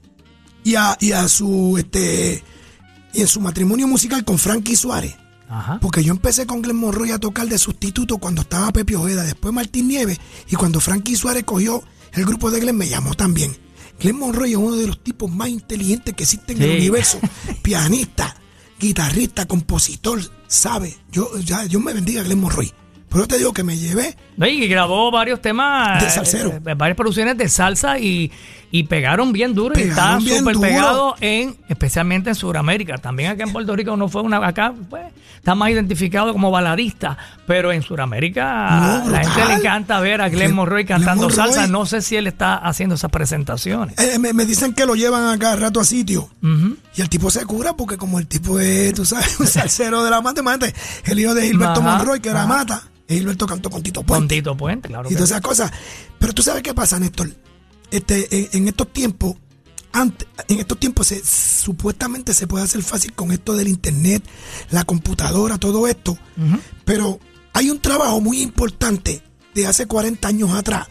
y 0.65 0.75
a, 0.75 0.99
y 1.01 1.13
a 1.13 1.27
su 1.29 1.77
este 1.79 2.45
y 3.19 3.23
en 3.23 3.27
su 3.27 3.41
matrimonio 3.41 3.89
musical 3.89 4.25
con 4.25 4.39
Frankie 4.39 4.77
Suárez. 4.77 5.17
Ajá. 5.49 5.79
Porque 5.81 6.05
yo 6.05 6.13
empecé 6.13 6.47
con 6.47 6.63
Glenn 6.63 6.77
Monroy 6.77 7.11
a 7.11 7.19
tocar 7.19 7.49
de 7.49 7.59
sustituto 7.59 8.19
cuando 8.19 8.43
estaba 8.43 8.71
Pepe 8.71 8.95
Ojeda, 8.95 9.25
después 9.25 9.53
Martín 9.53 9.89
Nieves, 9.89 10.21
y 10.49 10.55
cuando 10.55 10.79
Frankie 10.79 11.17
Suárez 11.17 11.43
cogió 11.43 11.83
el 12.13 12.25
grupo 12.25 12.49
de 12.53 12.61
Glenn, 12.61 12.77
me 12.77 12.87
llamó 12.89 13.15
también. 13.15 13.57
Glenn 13.99 14.21
Monroy 14.21 14.53
es 14.53 14.57
uno 14.57 14.77
de 14.77 14.87
los 14.87 15.03
tipos 15.03 15.29
más 15.29 15.49
inteligentes 15.49 16.15
que 16.15 16.23
existen 16.23 16.59
en 16.59 16.71
el 16.71 16.77
universo. 16.77 17.19
Pianista, 17.63 18.37
guitarrista, 18.79 19.47
compositor, 19.47 20.21
sabe. 20.47 20.97
Yo, 21.11 21.37
ya, 21.41 21.65
Dios 21.65 21.83
me 21.83 21.93
bendiga 21.95 22.23
Glenn 22.23 22.39
Monroy. 22.39 22.73
Pero 23.11 23.27
te 23.27 23.39
digo 23.39 23.53
que 23.53 23.65
me 23.65 23.77
llevé. 23.77 24.17
No, 24.37 24.47
Y 24.47 24.69
grabó 24.69 25.11
varios 25.11 25.41
temas. 25.41 26.03
De 26.05 26.11
salsero. 26.11 26.51
eh, 26.51 26.75
varias 26.77 26.97
producciones 26.97 27.37
de 27.39 27.49
salsa 27.49 27.99
y, 27.99 28.31
y 28.71 28.83
pegaron 28.85 29.33
bien 29.33 29.55
duro. 29.55 29.79
y 29.79 29.83
está 29.83 30.21
súper 30.21 30.57
pegado 30.59 31.15
en, 31.21 31.57
especialmente 31.69 32.31
en 32.31 32.35
Sudamérica. 32.37 32.99
También 32.99 33.31
acá 33.31 33.45
en 33.45 33.53
Puerto 33.53 33.75
Rico 33.75 33.97
no 33.97 34.09
fue 34.09 34.23
una. 34.23 34.47
Acá 34.47 34.75
pues, 34.91 35.05
está 35.37 35.55
más 35.55 35.71
identificado 35.71 36.33
como 36.33 36.51
baladista. 36.51 37.17
Pero 37.47 37.73
en 37.73 37.83
Sudamérica 37.83 39.03
No, 39.05 39.11
la 39.11 39.25
gente 39.25 39.47
le 39.49 39.55
encanta 39.55 40.01
ver 40.01 40.21
a 40.21 40.29
Glenn 40.29 40.55
Monroy 40.55 40.85
Glenn 40.85 40.99
cantando 40.99 41.29
Monroy. 41.29 41.47
salsa. 41.47 41.67
No 41.67 41.87
sé 41.87 42.03
si 42.03 42.17
él 42.17 42.27
está 42.27 42.57
haciendo 42.57 42.97
esas 42.97 43.11
presentaciones. 43.11 43.99
Eh, 43.99 44.19
me, 44.19 44.33
me 44.35 44.45
dicen 44.45 44.75
que 44.75 44.85
lo 44.85 44.95
llevan 44.95 45.27
a 45.29 45.39
cada 45.39 45.57
rato 45.57 45.81
a 45.81 45.85
sitio. 45.85 46.29
Y 46.95 47.01
el 47.01 47.09
tipo 47.09 47.31
se 47.31 47.47
cura 47.47 47.75
porque 47.77 47.97
como 47.97 48.19
el 48.19 48.27
tipo 48.27 48.59
es, 48.61 48.93
tú 48.93 49.05
sabes, 49.05 49.41
un 49.41 49.47
salsero 49.47 50.05
de 50.05 50.11
la 50.11 50.21
mata, 50.21 50.43
mate, 50.43 50.75
el 51.05 51.19
hijo 51.19 51.33
de 51.35 51.47
Gilberto 51.47 51.81
Ajá, 51.81 51.97
Monroy, 51.99 52.21
que 52.21 52.29
era 52.29 52.47
mata, 52.47 52.83
y 53.07 53.15
Gilberto 53.15 53.47
cantó 53.47 53.71
con 53.71 53.83
Tito 53.83 54.01
Con 54.01 54.07
Puente. 54.07 54.35
Tito 54.35 54.57
Puente, 54.57 54.89
claro. 54.89 55.09
y 55.11 55.15
todas 55.15 55.31
esas 55.31 55.41
cosas. 55.41 55.71
Pero 56.19 56.33
tú 56.35 56.43
sabes 56.43 56.63
qué 56.63 56.75
pasa, 56.75 56.99
Néstor. 56.99 57.31
Este, 57.91 58.29
en, 58.37 58.49
en 58.53 58.69
estos 58.69 58.93
tiempos, 58.93 59.37
antes, 59.93 60.29
en 60.49 60.59
estos 60.61 60.79
tiempos 60.79 61.07
se, 61.09 61.23
supuestamente 61.25 62.35
se 62.35 62.47
puede 62.47 62.65
hacer 62.65 62.83
fácil 62.83 63.13
con 63.15 63.33
esto 63.33 63.55
del 63.57 63.69
internet, 63.69 64.23
la 64.71 64.85
computadora, 64.85 65.59
todo 65.59 65.87
esto. 65.89 66.19
Pero 66.85 67.19
hay 67.53 67.71
un 67.71 67.81
trabajo 67.81 68.21
muy 68.21 68.41
importante 68.43 69.23
de 69.55 69.67
hace 69.67 69.87
40 69.87 70.29
años 70.29 70.51
atrás 70.53 70.87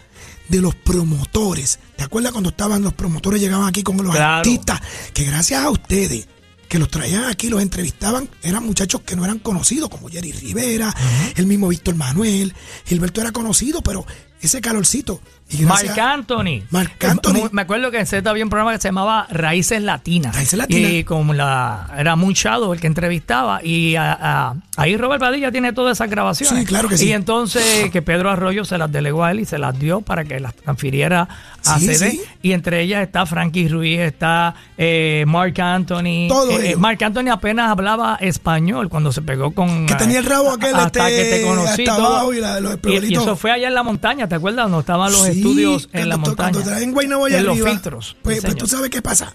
de 0.50 0.62
los 0.62 0.76
promotores. 0.76 1.80
¿Te 1.95 2.04
acuerdas 2.04 2.32
cuando 2.32 2.50
estaban 2.50 2.82
los 2.82 2.93
promotores 2.93 3.39
llegaban 3.41 3.68
aquí 3.68 3.84
con 3.84 3.98
los 3.98 4.16
Claro. 4.16 4.38
artistas? 4.38 4.82
Que 5.14 5.24
gracias 5.26 5.64
a 5.64 5.70
ustedes 5.70 6.28
que 6.68 6.80
los 6.80 6.89
traían 6.89 7.24
aquí, 7.26 7.48
los 7.50 7.62
entrevistaban, 7.62 8.28
eran 8.43 8.66
muchachos 8.66 9.00
que 9.02 9.16
no 9.16 9.24
eran 9.24 9.39
conocidos, 9.39 9.89
como 9.89 10.10
Jerry 10.10 10.34
Rivera, 10.34 10.93
el 11.38 11.45
mismo 11.45 11.70
Víctor 11.70 11.95
Manuel, 11.95 12.54
Gilberto 12.86 13.22
era 13.22 13.32
conocido, 13.32 13.82
pero 13.82 14.06
ese 14.41 14.60
calorcito. 14.60 15.22
Marc 15.62 15.98
Anthony. 15.98 16.64
Marc 16.72 17.04
Eh, 17.04 17.08
Anthony. 17.08 17.50
Me 17.52 17.62
acuerdo 17.62 17.89
que 17.89 18.00
en 18.00 18.06
Z 18.06 18.30
había 18.30 18.43
un 18.43 18.50
programa 18.50 18.74
que 18.74 18.82
se 18.82 18.89
llamaba 18.89 19.28
Raíces 19.30 19.82
Latinas. 19.82 20.36
Raíces 20.36 20.58
Latinas. 20.60 20.91
Y 20.91 21.04
como 21.06 21.34
la 21.34 21.88
era 21.98 22.16
Moon 22.18 22.34
Shadow 22.34 22.74
el 22.74 22.80
que 22.82 22.88
entrevistaba. 22.88 23.64
Y 23.64 23.95
a- 23.95 24.12
a- 24.20 24.56
ahí 24.76 24.98
Robert 24.98 25.22
Padilla 25.22 25.52
tiene 25.52 25.72
todas 25.74 25.98
esas 25.98 26.10
grabaciones. 26.10 26.60
Sí, 26.60 26.66
claro 26.66 26.89
que 26.89 26.98
sí. 26.98 27.08
Y 27.08 27.12
entonces 27.14 27.64
que 27.91 28.02
Pedro 28.02 28.30
Arroyo 28.30 28.66
se 28.66 28.78
las 28.78 28.91
delegó 28.91 29.24
a 29.24 29.32
él 29.32 29.39
y 29.39 29.45
se 29.45 29.58
las 29.58 29.78
dio 29.80 30.02
para 30.02 30.26
que 30.26 30.39
las 30.39 30.54
transfiriera 30.54 31.28
a 31.66 31.80
Sí, 31.80 31.86
CD. 31.88 32.12
sí. 32.12 32.22
Y 32.41 32.52
entre 32.52 32.82
ellas 32.82 33.02
está 33.04 33.26
Frankie 33.26 33.70
Ruiz, 33.70 34.00
está 34.00 34.54
eh, 34.78 35.24
Mark 35.28 35.60
Anthony. 35.62 36.28
Todo 36.28 36.60
Eh. 36.60 36.76
Mark 36.78 37.02
Anthony 37.04 37.30
apenas 37.32 37.70
hablaba 37.72 38.18
español 38.20 38.89
cuando 38.89 39.12
se 39.14 39.22
pegó 39.22 39.52
con. 39.52 39.86
Que 39.86 39.95
tenía 39.95 40.20
el 40.20 40.26
rabo 40.26 40.52
aquel, 40.52 40.76
hasta 40.76 41.10
este, 41.10 41.24
que 41.24 41.38
te 41.38 41.45
conocí. 41.48 41.82
hasta 41.88 41.95
abajo 41.95 42.34
y 42.34 42.41
la- 42.41 42.60
los 42.60 42.72
y, 42.72 42.74
y 42.74 42.76
espejuelitos. 42.76 43.24
eso 43.24 43.36
fue 43.38 43.52
allá 43.52 43.68
en 43.70 43.74
la 43.74 43.84
montaña, 43.84 44.28
¿te 44.28 44.36
acuerdas? 44.36 44.66
Donde 44.66 44.80
estaban 44.82 45.12
los 45.12 45.22
Sí, 45.36 45.36
estudios 45.38 45.89
en 45.93 46.09
la 46.09 46.17
montaña. 46.17 46.51
Cuando 46.51 46.69
traen 46.69 46.91
Guaynabo 46.91 47.25
allá 47.25 47.39
en 47.39 47.45
los 47.45 47.57
filtros. 47.71 48.15
Pues, 48.21 48.41
pues 48.41 48.55
tú 48.55 48.67
sabes 48.67 48.89
qué 48.89 49.01
pasa. 49.01 49.33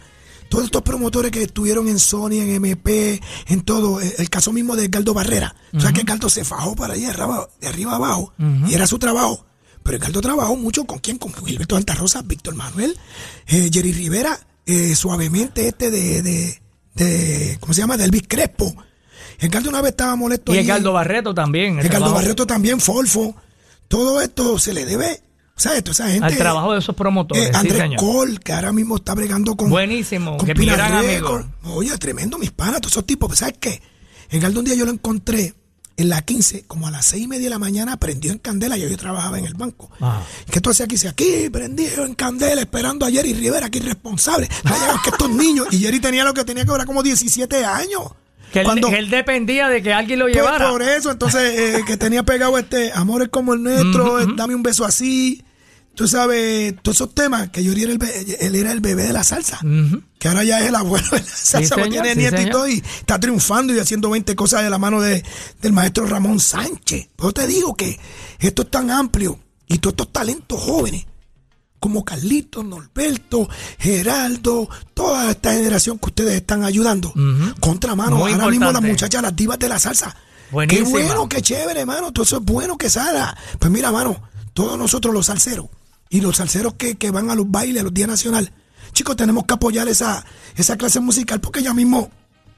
Todos 0.48 0.64
estos 0.66 0.82
promotores 0.82 1.30
que 1.30 1.42
estuvieron 1.42 1.88
en 1.88 1.98
Sony, 1.98 2.32
en 2.32 2.50
MP, 2.50 3.20
en 3.46 3.62
todo, 3.62 4.00
eh, 4.02 4.14
el 4.18 4.28
caso 4.28 4.52
mismo 4.52 4.76
de 4.76 4.88
Galdo 4.88 5.14
Barrera. 5.14 5.54
O 5.74 5.80
sea 5.80 5.92
que 5.92 6.02
Galdo 6.02 6.28
se 6.28 6.44
fajó 6.44 6.76
para 6.76 6.94
allá, 6.94 7.12
de 7.60 7.66
arriba, 7.68 7.94
abajo, 7.96 8.32
y 8.68 8.74
era 8.74 8.86
su 8.86 8.98
trabajo. 8.98 9.46
Pero 9.82 9.98
Galdo 9.98 10.20
trabajó 10.20 10.54
mucho 10.56 10.84
con 10.84 10.98
quién, 10.98 11.16
con 11.18 11.32
Gilberto 11.34 11.74
Santa 11.76 11.94
Rosa, 11.94 12.20
Víctor 12.22 12.54
Manuel, 12.54 12.96
eh, 13.48 13.70
Jerry 13.72 13.92
Rivera, 13.92 14.38
eh, 14.66 14.94
suavemente 14.94 15.66
este 15.68 15.90
de, 15.90 16.22
de, 16.22 16.62
de, 16.94 17.56
¿cómo 17.58 17.72
se 17.72 17.80
llama? 17.80 17.96
De 17.96 18.04
Elvis 18.04 18.24
Crespo. 18.28 18.74
El 19.38 19.48
Galdo 19.48 19.70
una 19.70 19.80
vez 19.80 19.90
estaba 19.92 20.14
molesto. 20.16 20.54
Y. 20.54 20.58
Edgardo 20.58 20.92
Barreto 20.92 21.34
también. 21.34 21.78
trabajo- 22.10 22.14
Barreto 22.14 22.46
también, 22.46 22.78
Folfo. 22.78 23.34
Todo 23.88 24.20
esto 24.20 24.58
se 24.58 24.72
le 24.74 24.84
debe. 24.84 25.20
O 25.56 25.60
sea, 25.60 25.76
esto, 25.76 25.90
esa 25.92 26.08
gente. 26.08 26.26
Al 26.26 26.36
trabajo 26.36 26.72
de 26.72 26.78
esos 26.78 26.94
promotores, 26.96 27.44
Eh, 27.44 27.50
sí, 27.52 27.56
Andrés 27.58 27.78
señor. 27.82 28.00
Cole, 28.00 28.38
que 28.38 28.52
ahora 28.52 28.72
mismo 28.72 28.96
está 28.96 29.14
bregando 29.14 29.56
con. 29.56 29.68
Buenísimo, 29.70 30.36
con 30.38 30.46
que 30.46 30.54
Pina 30.54 30.74
gran 30.74 30.92
amigo. 30.94 31.38
Records. 31.38 31.46
Oye, 31.64 31.98
tremendo, 31.98 32.38
mis 32.38 32.50
panas, 32.50 32.80
todos 32.80 32.92
esos 32.92 33.06
tipos. 33.06 33.36
¿Sabes 33.38 33.56
qué? 33.60 33.82
Edgardo 34.30 34.58
un 34.60 34.64
día 34.64 34.74
yo 34.74 34.86
lo 34.86 34.92
encontré 34.92 35.54
en 35.98 36.08
la 36.08 36.22
15, 36.22 36.64
como 36.66 36.88
a 36.88 36.90
las 36.90 37.04
seis 37.04 37.24
y 37.24 37.28
media 37.28 37.44
de 37.44 37.50
la 37.50 37.58
mañana, 37.58 37.98
prendió 37.98 38.32
en 38.32 38.38
candela. 38.38 38.78
Yo, 38.78 38.88
yo 38.88 38.96
trabajaba 38.96 39.38
en 39.38 39.44
el 39.44 39.54
banco. 39.54 39.90
Ajá. 40.00 40.22
¿Qué 40.50 40.60
tú 40.62 40.70
hacías 40.70 40.86
aquí? 40.86 40.94
Dice, 40.94 41.08
aquí, 41.08 41.50
prendido 41.50 42.06
en 42.06 42.14
candela, 42.14 42.62
esperando 42.62 43.04
a 43.04 43.10
Jerry 43.10 43.34
Rivera, 43.34 43.66
aquí 43.66 43.78
irresponsable. 43.78 44.48
No 44.64 44.72
que 45.04 45.10
estos 45.10 45.28
niños. 45.30 45.66
Y 45.70 45.78
Jerry 45.80 46.00
tenía 46.00 46.24
lo 46.24 46.32
que 46.32 46.44
tenía 46.44 46.64
que 46.64 46.70
ahora 46.70 46.86
como 46.86 47.02
17 47.02 47.64
años. 47.66 48.04
Que 48.52 48.60
él, 48.60 48.64
Cuando- 48.66 48.90
que 48.90 48.98
él 48.98 49.08
dependía 49.10 49.68
de 49.68 49.82
que 49.82 49.92
alguien 49.92 50.18
lo 50.18 50.26
pues 50.26 50.34
llevara. 50.36 50.68
por 50.70 50.82
eso, 50.82 51.10
entonces, 51.10 51.40
eh, 51.58 51.82
que 51.86 51.96
tenía 51.96 52.22
pegado 52.22 52.58
este 52.58 52.92
Amores 52.92 53.28
como 53.30 53.54
el 53.54 53.62
nuestro, 53.62 54.24
dame 54.36 54.54
un 54.54 54.62
beso 54.62 54.84
así. 54.84 55.42
Tú 55.94 56.08
sabes, 56.08 56.74
todos 56.82 56.96
esos 56.96 57.14
temas, 57.14 57.50
que 57.50 57.62
Yuri 57.62 57.82
era 57.82 57.92
el, 57.92 57.98
be- 57.98 58.36
él 58.40 58.54
era 58.54 58.72
el 58.72 58.80
bebé 58.80 59.02
de 59.04 59.12
la 59.12 59.24
salsa. 59.24 59.60
Que 60.18 60.28
ahora 60.28 60.42
ya 60.42 60.58
es 60.60 60.66
el 60.68 60.74
abuelo 60.74 61.06
de 61.10 61.20
la 61.20 61.26
salsa, 61.26 61.74
señor, 61.74 62.02
tiene 62.04 62.12
sí, 62.14 62.18
nieto 62.18 62.40
y 62.40 62.50
todo, 62.50 62.66
y 62.68 62.82
está 63.00 63.18
triunfando 63.20 63.74
y 63.74 63.78
haciendo 63.78 64.08
20 64.08 64.34
cosas 64.34 64.62
de 64.64 64.70
la 64.70 64.78
mano 64.78 65.00
de, 65.02 65.22
del 65.60 65.72
maestro 65.74 66.06
Ramón 66.06 66.40
Sánchez. 66.40 67.08
Yo 67.18 67.32
te 67.32 67.46
digo 67.46 67.74
que 67.74 67.98
esto 68.38 68.62
es 68.62 68.70
tan 68.70 68.90
amplio 68.90 69.38
y 69.66 69.78
todos 69.78 69.92
estos 69.92 70.12
talentos 70.12 70.60
jóvenes, 70.62 71.04
como 71.82 72.04
Carlito, 72.04 72.62
Norberto, 72.62 73.48
Geraldo, 73.76 74.68
toda 74.94 75.32
esta 75.32 75.52
generación 75.52 75.98
que 75.98 76.06
ustedes 76.06 76.34
están 76.34 76.62
ayudando. 76.62 77.12
Contra 77.58 77.96
mano, 77.96 78.16
Muy 78.18 78.32
ahora 78.34 78.50
mismo 78.52 78.66
las 78.72 78.82
muchachas, 78.92 79.20
las 79.22 79.34
divas 79.34 79.58
de 79.58 79.68
la 79.68 79.80
salsa. 79.80 80.14
Qué 80.76 80.82
bueno, 81.08 81.28
qué 81.28 81.42
chévere, 81.42 81.80
hermano. 81.80 82.12
Todo 82.12 82.22
eso 82.24 82.36
es 82.36 82.42
bueno 82.44 82.78
que 82.78 82.88
salga. 82.88 83.36
Pues 83.58 83.72
mira, 83.72 83.90
mano, 83.90 84.22
todos 84.54 84.78
nosotros 84.78 85.12
los 85.12 85.26
salseros 85.26 85.66
y 86.08 86.20
los 86.20 86.36
salseros 86.36 86.74
que, 86.74 86.94
que 86.94 87.10
van 87.10 87.30
a 87.30 87.34
los 87.34 87.50
bailes, 87.50 87.80
a 87.80 87.84
los 87.84 87.92
días 87.92 88.08
nacionales, 88.08 88.52
chicos, 88.92 89.16
tenemos 89.16 89.44
que 89.44 89.54
apoyar 89.54 89.88
esa, 89.88 90.24
esa 90.54 90.76
clase 90.76 91.00
musical 91.00 91.40
porque 91.40 91.64
ya 91.64 91.74
mismo 91.74 92.10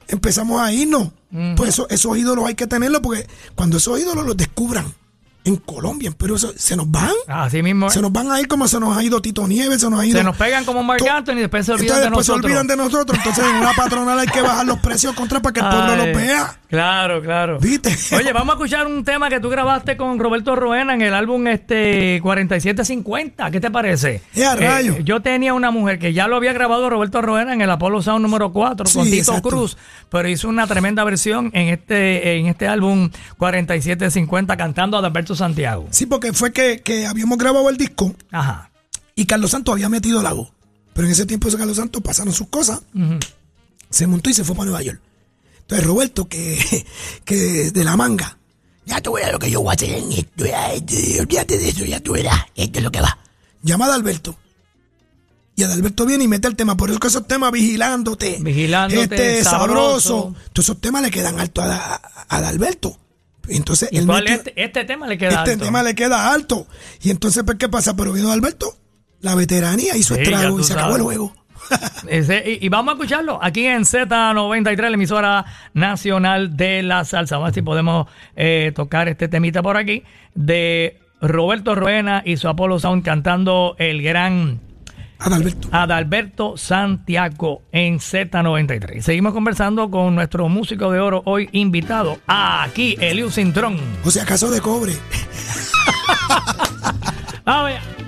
empezamos 0.07 0.61
a 0.61 0.71
irnos. 0.71 1.09
Pues 1.57 1.71
eso- 1.71 1.89
esos 1.89 2.19
ídolos 2.19 2.45
hay 2.47 2.55
que 2.57 2.67
tenerlos 2.67 3.01
porque 3.01 3.27
cuando 3.55 3.79
esos 3.79 3.99
ídolos 3.99 4.27
los 4.27 4.37
descubran 4.37 4.93
en 5.45 5.57
Colombia, 5.57 6.11
pero 6.17 6.37
eso, 6.37 6.53
se 6.57 6.75
nos 6.77 6.91
van. 6.91 7.11
Así 7.29 7.63
mismo. 7.63 7.91
Se 7.91 8.01
nos 8.01 8.11
van 8.11 8.31
a 8.33 8.41
ir 8.41 8.49
como 8.49 8.67
se 8.67 8.81
nos 8.81 8.97
ha 8.97 9.03
ido 9.05 9.21
Tito 9.21 9.47
Nieves, 9.47 9.81
se 9.83 9.91
nos 9.91 10.01
ha 10.01 10.07
ido. 10.07 10.19
Se 10.19 10.25
nos 10.25 10.37
pegan 10.37 10.65
como 10.65 10.83
Marc 10.83 11.01
To- 11.05 11.11
Anthony 11.11 11.33
y 11.33 11.41
después 11.41 11.67
se 11.67 11.73
olvidan 11.73 11.99
Entonces, 11.99 12.01
de 12.05 12.11
después 12.11 12.27
se 12.27 12.33
nosotros. 12.33 12.51
olvidan 12.51 12.67
de 12.67 12.77
nosotros. 12.77 13.19
Entonces, 13.19 13.45
en 13.45 13.57
una 13.57 13.73
patronal 13.75 14.19
hay 14.19 14.27
que 14.29 14.41
bajar 14.41 14.67
los 14.67 14.79
precios 14.79 15.15
contra 15.15 15.41
para 15.43 15.53
que 15.53 15.61
el 15.61 15.67
pueblo 15.69 15.93
Ay, 15.93 15.97
los 16.13 16.17
vea. 16.17 16.59
Claro, 16.75 17.23
claro. 17.23 17.59
¿Viste? 17.61 17.97
Oye, 18.17 18.33
vamos 18.33 18.55
a 18.55 18.57
escuchar 18.57 18.89
un 18.89 19.05
tema 19.05 19.29
que 19.29 19.39
tú 19.39 19.49
grabaste 19.49 19.97
con 19.97 20.19
Roberto 20.19 20.57
Roena 20.57 20.93
en 20.95 21.03
el 21.03 21.15
álbum 21.15 21.47
este 21.47 22.19
4750. 22.21 23.49
¿Qué 23.53 23.61
te 23.61 23.71
parece? 23.71 24.23
¡Eh, 24.35 24.45
a 24.45 24.57
rayo! 24.57 24.99
yo 24.99 25.23
tenía 25.23 25.55
una 25.55 25.71
mujer 25.71 26.01
que 26.01 26.13
ya 26.13 26.27
lo 26.27 26.35
había 26.35 26.53
grabado 26.53 26.91
Roberto 26.91 27.23
Roena 27.23 27.55
en 27.55 27.61
el 27.61 27.71
Apollo 27.71 28.03
Sound 28.03 28.23
número 28.23 28.53
4 28.53 28.87
con 28.93 29.05
Tito 29.05 29.17
exacto. 29.17 29.49
Cruz, 29.51 29.77
pero 30.09 30.29
hizo 30.29 30.49
una 30.49 30.67
tremenda 30.67 31.05
versión 31.05 31.53
en 31.55 31.69
este 31.69 32.39
en 32.39 32.47
este 32.47 32.67
álbum 32.67 33.09
4750 33.39 34.57
cantando 34.57 34.97
a 34.97 35.01
Alberto 35.07 35.37
Santiago. 35.37 35.87
Sí, 35.91 36.07
porque 36.07 36.33
fue 36.33 36.53
que, 36.53 36.81
que 36.81 37.07
habíamos 37.07 37.39
grabado 37.39 37.71
el 37.71 37.77
disco 37.77 38.17
Ajá. 38.33 38.71
y 39.15 39.27
Carlos 39.27 39.53
Santos 39.53 39.75
había 39.75 39.89
metido 39.89 40.23
la 40.23 40.33
voz. 40.33 40.51
Pero 40.93 41.07
en 41.07 41.13
ese 41.13 41.25
tiempo 41.25 41.47
ese 41.47 41.57
Carlos 41.57 41.77
Santos 41.77 42.03
pasaron 42.03 42.33
sus 42.33 42.49
cosas, 42.49 42.83
se 43.91 44.09
montó 44.09 44.29
y 44.29 44.35
se 44.35 44.43
fue 44.43 44.57
para 44.57 44.67
Nueva 44.67 44.83
York. 44.83 45.01
Entonces 45.65 45.87
Roberto, 45.87 46.29
que, 46.29 46.87
que 47.25 47.71
de 47.71 47.85
la 47.85 47.97
manga, 47.97 48.39
ya 48.87 49.01
tú 49.01 49.13
verás 49.15 49.33
lo 49.33 49.39
que 49.39 49.51
yo 49.51 49.61
voy 49.63 49.71
a 49.71 49.75
hacer 49.75 49.91
en 49.91 50.13
esto, 50.13 50.45
ya, 50.47 50.73
este, 50.73 51.21
olvídate 51.21 51.59
de 51.59 51.69
eso, 51.71 51.85
ya 51.85 52.01
tú 52.01 52.13
verás, 52.13 52.41
esto 52.55 52.79
es 52.79 52.85
lo 52.85 52.93
que 52.93 53.01
va. 53.01 53.19
Llama 53.63 53.87
a 53.87 53.89
Adalberto. 53.89 54.37
Y 55.57 55.63
Adalberto 55.63 56.05
viene 56.05 56.25
y 56.25 56.29
mete 56.29 56.49
el 56.49 56.57
tema, 56.57 56.77
por 56.77 56.91
eso 56.91 56.99
que 56.99 57.07
esos 57.09 57.27
temas 57.29 57.53
vigilándote, 57.53 58.39
Vigilándote, 58.41 59.03
este, 59.05 59.45
sabroso. 59.45 60.01
sabroso, 60.01 60.35
todos 60.53 60.67
esos 60.67 60.81
temas 60.81 61.01
le 61.03 61.11
quedan 61.11 61.39
alto 61.39 61.63
a, 61.63 61.67
a, 61.77 61.95
a 62.29 62.37
Adalberto. 62.39 62.99
Entonces 63.49 63.89
¿Y 63.93 63.99
él 63.99 64.07
cuál 64.07 64.25
metió- 64.25 64.37
este, 64.37 64.65
este 64.65 64.85
tema 64.85 65.07
le 65.07 65.17
queda 65.17 65.31
este 65.39 65.53
alto? 65.53 65.65
tema 65.65 65.83
le 65.83 65.95
queda 65.95 66.33
alto. 66.33 66.67
Y 67.03 67.11
entonces, 67.11 67.43
pues, 67.45 67.57
¿qué 67.59 67.69
pasa? 67.69 67.95
Pero 67.95 68.13
vino 68.13 68.33
Alberto, 68.33 68.77
la 69.21 69.35
veteranía 69.37 69.97
hizo 69.97 70.15
Sí, 70.17 70.23
estrago 70.23 70.59
y 70.59 70.65
se 70.65 70.73
acabó 70.73 70.97
el 70.97 71.03
juego. 71.03 71.33
Y, 72.61 72.69
vamos 72.69 72.93
a 72.93 72.95
escucharlo 72.97 73.39
aquí 73.43 73.67
en 73.67 73.83
Z93, 73.83 74.77
la 74.77 74.89
emisora 74.89 75.45
nacional 75.73 76.57
de 76.57 76.83
la 76.83 77.05
salsa. 77.05 77.37
Vamos 77.37 77.47
a 77.47 77.49
ver 77.49 77.55
si 77.55 77.63
podemos 77.63 78.07
eh, 78.37 78.73
tocar 78.75 79.09
este 79.09 79.29
temita 79.29 79.63
por 79.63 79.77
aquí 79.77 80.05
de 80.35 80.99
Roberto 81.21 81.75
Roena 81.75 82.23
y 82.25 82.37
su 82.37 82.49
Apolo 82.49 82.79
Sound 82.79 83.05
cantando 83.05 83.77
el 83.79 84.03
gran 84.03 84.61
Adalberto. 85.19 85.69
Adalberto 85.73 86.57
Santiago 86.57 87.63
en 87.73 87.99
Z93. 87.99 89.01
Seguimos 89.01 89.33
conversando 89.33 89.91
con 89.91 90.15
nuestro 90.15 90.49
músico 90.49 90.91
de 90.91 91.01
oro 91.01 91.23
hoy 91.25 91.49
invitado 91.53 92.19
aquí, 92.27 92.97
Eliu 93.01 93.31
Cintrón. 93.31 93.79
O 94.05 94.11
sea, 94.11 94.25
acaso 94.25 94.51
de 94.51 94.61
cobre. 94.61 94.93
A 97.47 97.63
ver. 97.63 98.04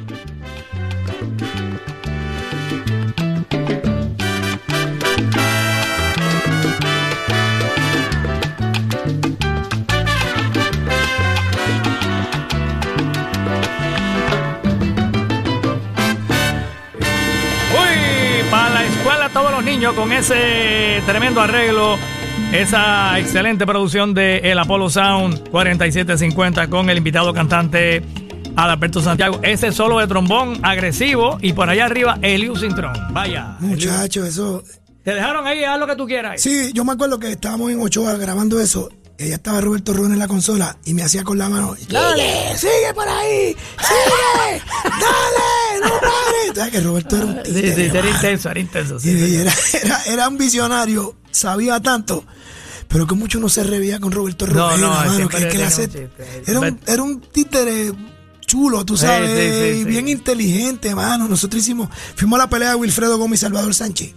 Todos 19.37 19.51
los 19.53 19.64
niños 19.64 19.93
con 19.93 20.12
ese 20.12 21.03
tremendo 21.05 21.43
arreglo, 21.43 21.99
esa 22.55 23.18
excelente 23.18 23.66
producción 23.66 24.14
de 24.14 24.39
el 24.39 24.59
Apollo 24.59 24.89
Sound 24.89 25.51
4750 25.51 26.70
con 26.70 26.89
el 26.89 26.97
invitado 26.97 27.34
cantante 27.34 28.03
Adalberto 28.57 29.03
Santiago. 29.03 29.39
Ese 29.43 29.72
solo 29.72 29.99
de 29.99 30.07
trombón 30.07 30.59
agresivo 30.64 31.37
y 31.43 31.53
por 31.53 31.68
allá 31.68 31.84
arriba 31.84 32.18
Eliu 32.22 32.57
Cintrón. 32.57 32.95
Vaya. 33.12 33.59
Muchacho, 33.61 34.24
eso. 34.24 34.62
Te 35.05 35.12
dejaron 35.12 35.47
ahí, 35.47 35.64
haz 35.64 35.78
lo 35.78 35.87
que 35.87 35.97
tú 35.97 36.07
quieras. 36.07 36.41
Sí, 36.41 36.70
yo 36.72 36.87
me 36.87 36.93
acuerdo 36.93 37.18
que 37.18 37.32
estábamos 37.32 37.70
en 37.70 37.82
Ochoa 37.82 38.14
grabando 38.14 38.59
eso. 38.59 38.89
Ella 39.19 39.37
estaba 39.37 39.61
Roberto 39.62 39.93
Ron 39.95 40.12
en 40.12 40.19
la 40.19 40.29
consola 40.29 40.77
y 40.85 40.93
me 40.93 41.03
hacía 41.03 41.25
con 41.25 41.39
la 41.39 41.49
mano. 41.49 41.75
Sigue, 41.77 42.57
sigue 42.59 42.93
por 42.95 43.09
ahí, 43.09 43.57
sigue, 43.81 44.62
dale, 44.85 45.81
no 45.83 45.89
pares. 46.01 46.55
¿Sabes 46.55 46.73
que 46.73 46.81
Roberto 46.81 47.17
era 47.17 47.25
un 47.27 47.35
Sí, 47.45 47.53
títere, 47.53 47.75
sí, 47.91 47.97
era 47.97 48.11
intenso, 48.11 48.51
era 48.51 48.61
intenso. 48.61 49.01
sí, 49.01 49.11
Y 49.11 49.27
sí. 49.29 49.37
era, 49.37 49.53
era, 49.83 50.03
era 50.05 50.29
un 50.29 50.37
visionario, 50.37 51.17
sabía 51.31 51.81
tanto, 51.81 52.25
pero 52.89 53.07
que 53.07 53.14
mucho 53.14 53.39
no 53.41 53.49
se 53.49 53.62
revía 53.64 53.99
con 54.01 54.12
Roberto 54.12 54.47
No, 54.47 54.53
Rovera, 54.69 54.77
no, 54.77 54.91
mano, 54.91 55.29
que, 55.29 55.49
que 55.49 55.64
hace- 55.64 55.87
un 55.87 56.11
era, 56.47 56.61
un, 56.61 56.81
era 56.87 57.03
un 57.03 57.21
títere 57.23 57.93
chulo, 58.47 58.85
tú 58.85 58.97
sabes, 58.99 59.77
y 59.79 59.85
bien 59.85 60.09
inteligente, 60.09 60.95
mano. 60.95 61.27
Nosotros 61.27 61.62
hicimos, 61.62 61.89
fuimos 62.17 62.39
a 62.39 62.43
la 62.45 62.51
pelea 62.51 62.69
de 62.71 62.75
Wilfredo 62.77 63.17
Gómez 63.19 63.41
y 63.41 63.43
Salvador 63.43 63.75
Sánchez. 63.75 64.14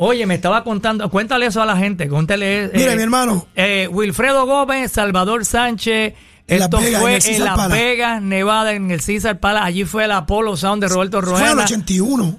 Oye, 0.00 0.24
me 0.26 0.36
estaba 0.36 0.62
contando, 0.64 1.10
cuéntale 1.10 1.46
eso 1.46 1.60
a 1.60 1.66
la 1.66 1.76
gente, 1.76 2.08
cuéntale. 2.08 2.70
Mire, 2.72 2.94
mi 2.96 3.02
hermano. 3.02 3.46
eh, 3.56 3.88
Wilfredo 3.90 4.46
Gómez, 4.46 4.92
Salvador 4.92 5.44
Sánchez, 5.44 6.14
En 6.46 6.62
Esto 6.62 6.78
Vegas, 6.78 7.00
fue 7.02 7.18
en, 7.22 7.44
Las. 7.44 7.68
Vegas, 7.68 8.22
Nevada, 8.22 8.72
en 8.72 8.90
el 8.92 9.04
Caesar 9.04 9.38
Palace. 9.40 9.66
Allí 9.66 9.84
fue 9.84 10.04
el 10.04 10.12
Apollo 10.12 10.56
Sound 10.56 10.82
de 10.82 10.88
Roberto 10.88 11.20
Fue 11.20 11.30
en 11.32 11.36
el 11.42 11.46
Roena. 11.48 11.64
81. 11.64 12.38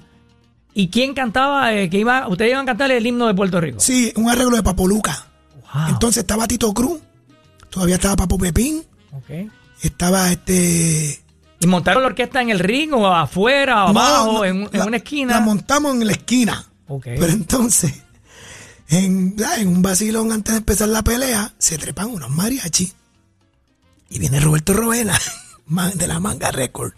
¿Y 0.72 0.88
quién 0.88 1.14
cantaba? 1.14 1.72
eh, 1.74 1.90
que 1.90 1.98
iba, 1.98 2.26
ustedes 2.28 2.50
iban 2.52 2.62
a 2.62 2.66
cantar 2.66 2.90
el 2.90 3.06
himno 3.06 3.26
de 3.26 3.34
Puerto 3.34 3.60
Rico. 3.60 3.78
Sí, 3.78 4.12
un 4.16 4.30
arreglo 4.30 4.56
de 4.56 4.62
Papoluca. 4.62 5.26
Wow. 5.74 5.88
Entonces 5.90 6.22
estaba 6.22 6.48
Tito 6.48 6.72
Cruz. 6.72 6.98
Todavía 7.68 7.96
estaba 7.96 8.16
Papo 8.16 8.38
Pepín. 8.38 8.82
Estaba 9.82 10.30
este. 10.32 11.20
¿Y 11.60 11.66
montaron 11.66 12.02
la 12.02 12.08
orquesta 12.08 12.40
en 12.40 12.50
el 12.50 12.58
ring 12.58 12.92
o 12.94 13.06
afuera 13.06 13.84
o 13.86 13.92
No, 13.92 14.00
abajo, 14.00 14.32
no, 14.32 14.44
en, 14.44 14.62
en 14.62 14.78
la- 14.78 14.86
una 14.86 14.96
esquina? 14.96 15.34
La 15.34 15.40
montamos 15.40 15.94
en 15.94 16.06
la 16.06 16.12
esquina. 16.12 16.64
Pero 17.18 17.32
entonces, 17.32 17.92
en, 18.88 19.36
en 19.58 19.68
un 19.68 19.82
vacilón 19.82 20.32
antes 20.32 20.52
de 20.54 20.58
empezar 20.58 20.88
la 20.88 21.02
pelea, 21.02 21.52
se 21.58 21.78
trepan 21.78 22.08
unos 22.10 22.30
mariachis. 22.30 22.94
Y 24.08 24.18
viene 24.18 24.40
Roberto 24.40 24.72
Roena, 24.72 25.18
ma- 25.66 25.90
de 25.90 26.06
la 26.06 26.18
manga 26.18 26.50
record. 26.50 26.92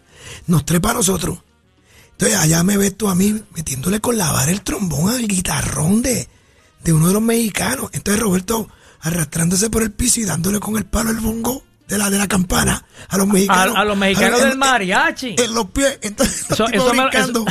Nos 0.47 0.65
trepa 0.65 0.91
a 0.91 0.95
nosotros. 0.95 1.39
Entonces 2.13 2.39
allá 2.39 2.63
me 2.63 2.77
ves 2.77 2.97
tú 2.97 3.09
a 3.09 3.15
mí 3.15 3.43
metiéndole 3.55 4.01
con 4.01 4.17
la 4.17 4.31
vara 4.33 4.51
el 4.53 4.63
trombón 4.63 5.11
al 5.13 5.27
guitarrón 5.27 6.03
de, 6.03 6.29
de 6.85 6.93
uno 6.93 7.09
de 7.09 7.15
los 7.15 7.23
mexicanos. 7.23 7.91
Entonces 7.93 8.23
Roberto 8.23 8.69
arrastrándose 9.01 9.69
por 9.69 9.83
el 9.83 9.91
piso 9.91 10.21
y 10.21 10.25
dándole 10.25 10.61
con 10.61 10.77
el 10.77 10.85
palo 10.85 11.11
el 11.11 11.19
bongo 11.19 11.65
de 11.89 11.99
la, 11.99 12.09
de 12.09 12.19
la 12.19 12.29
campana 12.29 12.85
a 13.09 13.17
los 13.19 13.27
mexicanos. 13.27 13.75
A- 13.77 13.81
a 13.81 13.85
los 13.85 13.97
mexicanos 13.99 14.41
del 14.41 14.57
mariachi. 14.57 15.35
En, 15.37 15.53
los 15.53 15.71
pies. 15.71 15.99
Entonces 16.03 16.47
los 16.51 16.61
Eso- 16.71 16.95
me 16.95 17.09
eso- 17.09 17.45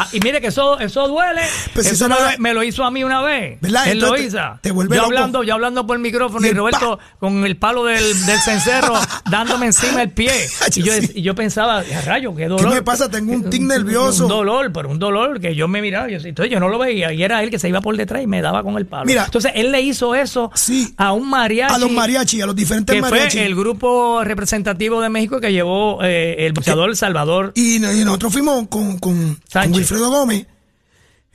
Ah, 0.00 0.08
y 0.12 0.20
mire 0.20 0.40
que 0.40 0.48
eso, 0.48 0.78
eso 0.78 1.08
duele. 1.08 1.42
Pues 1.74 1.86
si 1.86 1.94
eso 1.94 2.06
eso 2.06 2.14
me, 2.30 2.38
me 2.38 2.54
lo 2.54 2.62
hizo 2.62 2.84
a 2.84 2.90
mí 2.90 3.02
una 3.04 3.20
vez. 3.22 3.60
¿Verdad? 3.60 3.88
Él 3.88 3.98
lo 4.00 4.16
hizo. 4.16 4.38
te- 4.62 4.68
te 4.68 4.70
vuelve 4.70 4.96
yo 4.96 5.04
hablando, 5.04 5.42
yo 5.42 5.54
hablando 5.54 5.86
por 5.86 5.96
el 5.96 6.02
micrófono 6.02 6.44
Y 6.44 6.48
y, 6.48 6.50
el 6.52 6.56
Roberto 6.56 6.98
con 7.18 7.44
el 7.46 7.56
palo 7.56 7.84
del, 7.84 8.02
del 8.26 8.38
cencerro 8.40 8.94
dándome 9.30 9.66
encima 9.66 10.02
el 10.02 10.10
pie. 10.10 10.32
Y 10.76 10.82
yo, 10.82 10.92
Sí. 10.92 11.10
y 11.16 11.22
yo 11.22 11.34
pensaba, 11.34 11.82
"Ya, 11.84 12.00
rayo, 12.02 12.34
qué 12.36 12.46
dolor. 12.46 12.72
me 12.72 12.82
pasa? 12.82 13.10
Tengo 13.10 13.32
un 13.32 13.50
tic 13.50 13.62
nervioso. 13.62 14.24
Un 14.24 14.28
dolor, 14.28 14.72
pero 14.72 14.88
un 14.90 14.98
dolor 14.98 15.40
que 15.40 15.54
yo 15.56 15.66
me 15.66 15.82
miraba. 15.82 16.08
Yo, 16.08 16.18
entonces 16.18 16.52
yo 16.52 16.60
no 16.60 16.68
lo 16.68 16.78
veía. 16.78 17.12
Y 17.12 17.22
era 17.22 17.42
él 17.42 17.50
que 17.50 17.58
se 17.58 17.68
iba 17.68 17.80
por 17.80 17.96
detrás 17.96 18.22
y 18.22 18.26
me 18.28 18.40
daba 18.40 18.62
con 18.62 18.76
el 18.76 18.86
palo. 18.86 19.04
Mira. 19.06 19.24
entonces 19.24 19.52
él 19.54 19.72
le 19.72 19.80
hizo 19.80 20.14
eso 20.14 20.50
Sí. 20.54 20.94
a 20.96 21.12
un 21.12 21.28
mariachi. 21.28 21.74
A 21.74 21.78
los 21.78 21.90
mariachis, 21.90 22.42
a 22.42 22.46
los 22.46 22.54
diferentes 22.54 22.94
que 22.94 23.00
mariachis. 23.02 23.32
fue 23.32 23.46
el 23.46 23.54
grupo 23.56 24.22
representativo 24.22 25.00
de 25.00 25.08
México 25.08 25.40
que 25.40 25.52
llevó 25.52 25.98
eh, 26.04 26.36
el 26.46 26.52
boxeador 26.52 26.94
Salvador. 26.96 27.52
Y, 27.56 27.76
y 27.76 28.04
nosotros 28.04 28.32
fuimos 28.32 28.68
con, 28.68 28.98
con, 28.98 28.98
con 28.98 29.40
Sánchez. 29.48 29.87
Wilfredo 29.90 30.10
Gómez, 30.10 30.46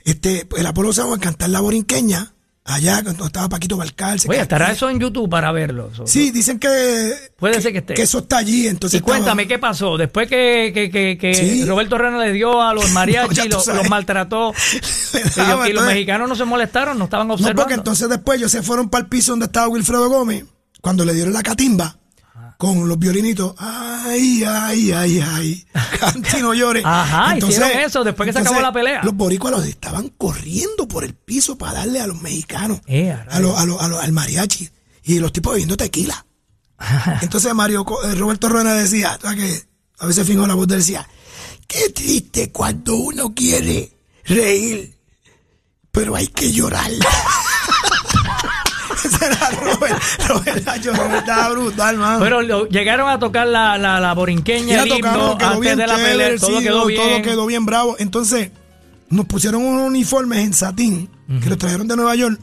este, 0.04 0.46
el 0.56 0.66
Apolo 0.66 0.92
Sábado 0.92 1.14
a 1.14 1.18
cantar 1.18 1.50
la 1.50 1.60
borinqueña, 1.60 2.34
allá 2.64 3.02
cuando 3.02 3.26
estaba 3.26 3.48
Paquito 3.48 3.76
Balcarce. 3.76 4.28
Oye, 4.28 4.40
estará 4.40 4.70
eso 4.70 4.88
en 4.88 5.00
YouTube 5.00 5.28
para 5.28 5.50
verlo. 5.50 5.90
Sí, 6.06 6.30
dicen 6.30 6.58
que, 6.60 7.12
Puede 7.36 7.60
ser 7.60 7.72
que 7.72 7.78
esté. 7.78 7.94
que 7.94 8.02
eso 8.02 8.18
está 8.18 8.38
allí. 8.38 8.68
Entonces 8.68 9.00
Y 9.00 9.02
cuéntame, 9.02 9.48
¿qué 9.48 9.58
pasó? 9.58 9.96
Después 9.96 10.28
que, 10.28 10.70
que, 10.72 10.88
que, 10.90 11.18
que 11.18 11.34
Sí. 11.34 11.64
Roberto 11.64 11.98
Rena 11.98 12.18
le 12.18 12.32
dio 12.32 12.62
a 12.62 12.72
los 12.74 12.90
mariachis, 12.92 13.44
tú 13.44 13.48
los, 13.48 13.66
los 13.66 13.88
maltrató, 13.90 14.52
y, 15.14 15.40
daba, 15.40 15.68
y 15.68 15.72
los 15.72 15.84
mexicanos 15.84 16.28
no 16.28 16.36
se 16.36 16.44
molestaron, 16.44 16.96
no 16.96 17.04
estaban 17.04 17.26
No, 17.26 17.34
observando. 17.34 17.60
porque 17.62 17.74
entonces 17.74 18.08
después 18.08 18.38
ellos 18.38 18.52
se 18.52 18.62
fueron 18.62 18.88
para 18.88 19.02
el 19.04 19.08
piso 19.08 19.32
donde 19.32 19.46
estaba 19.46 19.66
Wilfredo 19.68 20.08
Gómez, 20.08 20.44
cuando 20.80 21.04
le 21.04 21.12
dieron 21.14 21.32
la 21.32 21.42
catimba, 21.42 21.98
con 22.58 22.88
los 22.88 22.98
violinitos. 22.98 23.54
Ay, 24.14 24.44
ay, 24.44 24.92
ay, 24.92 25.20
ay. 25.20 25.66
Canti, 26.00 26.36
no 26.40 26.54
llores. 26.54 26.84
Ajá, 26.86 27.36
hicieron 27.36 27.70
eso 27.70 28.04
después 28.04 28.26
que 28.28 28.32
se 28.32 28.38
acabó 28.38 28.56
entonces, 28.56 28.62
la 28.62 28.72
pelea. 28.72 29.02
Los 29.04 29.14
boricuas 29.14 29.52
los 29.52 29.66
estaban 29.66 30.08
corriendo 30.10 30.86
por 30.88 31.04
el 31.04 31.14
piso 31.14 31.58
para 31.58 31.80
darle 31.80 32.00
a 32.00 32.06
los 32.06 32.20
mexicanos, 32.22 32.80
Eh, 32.86 33.10
a 33.12 33.40
los, 33.40 33.58
a 33.58 33.64
los- 33.66 33.80
a 33.80 33.88
los- 33.88 34.02
al 34.02 34.12
mariachi. 34.12 34.68
Y 35.04 35.18
los 35.18 35.32
tipos 35.32 35.52
bebiendo 35.52 35.76
tequila. 35.76 36.24
Entonces 37.22 37.52
Mario 37.54 37.84
eh, 38.04 38.14
Roberto 38.14 38.48
Ruena 38.48 38.74
decía, 38.74 39.18
¿sabes 39.20 39.36
qué? 39.38 39.62
a 39.98 40.06
veces 40.06 40.26
fijo 40.26 40.46
la 40.46 40.54
voz 40.54 40.66
decía, 40.68 41.08
qué 41.66 41.88
triste 41.90 42.50
cuando 42.52 42.96
uno 42.96 43.32
quiere 43.34 43.92
reír, 44.24 44.98
pero 45.92 46.14
hay 46.16 46.26
que 46.28 46.52
llorar. 46.52 46.90
Robert, 49.60 50.02
Robert, 50.28 51.16
estaba 51.18 51.48
brutal, 51.50 51.96
man. 51.98 52.18
Pero 52.20 52.42
lo- 52.42 52.68
llegaron 52.68 53.08
a 53.08 53.18
tocar 53.18 53.46
la, 53.46 53.78
la, 53.78 54.00
la 54.00 54.14
borinqueña, 54.14 54.82
el 54.82 54.88
himno, 54.88 54.96
tocaron, 54.96 55.38
quedó 55.38 55.48
antes 55.48 55.60
bien 55.60 55.78
de 55.78 55.86
la 55.86 55.96
chévere, 55.96 56.12
pelea, 56.12 56.38
todo 56.38 56.58
sí, 56.58 56.64
quedó 56.64 56.86
bien. 56.86 57.02
todo 57.02 57.22
quedó 57.22 57.46
bien 57.46 57.66
bravo. 57.66 57.96
Entonces, 57.98 58.50
nos 59.10 59.26
pusieron 59.26 59.62
unos 59.62 59.86
uniformes 59.88 60.38
en 60.40 60.52
satín, 60.54 61.08
que 61.42 61.48
los 61.48 61.58
trajeron 61.58 61.86
de 61.88 61.96
Nueva 61.96 62.14
York, 62.14 62.40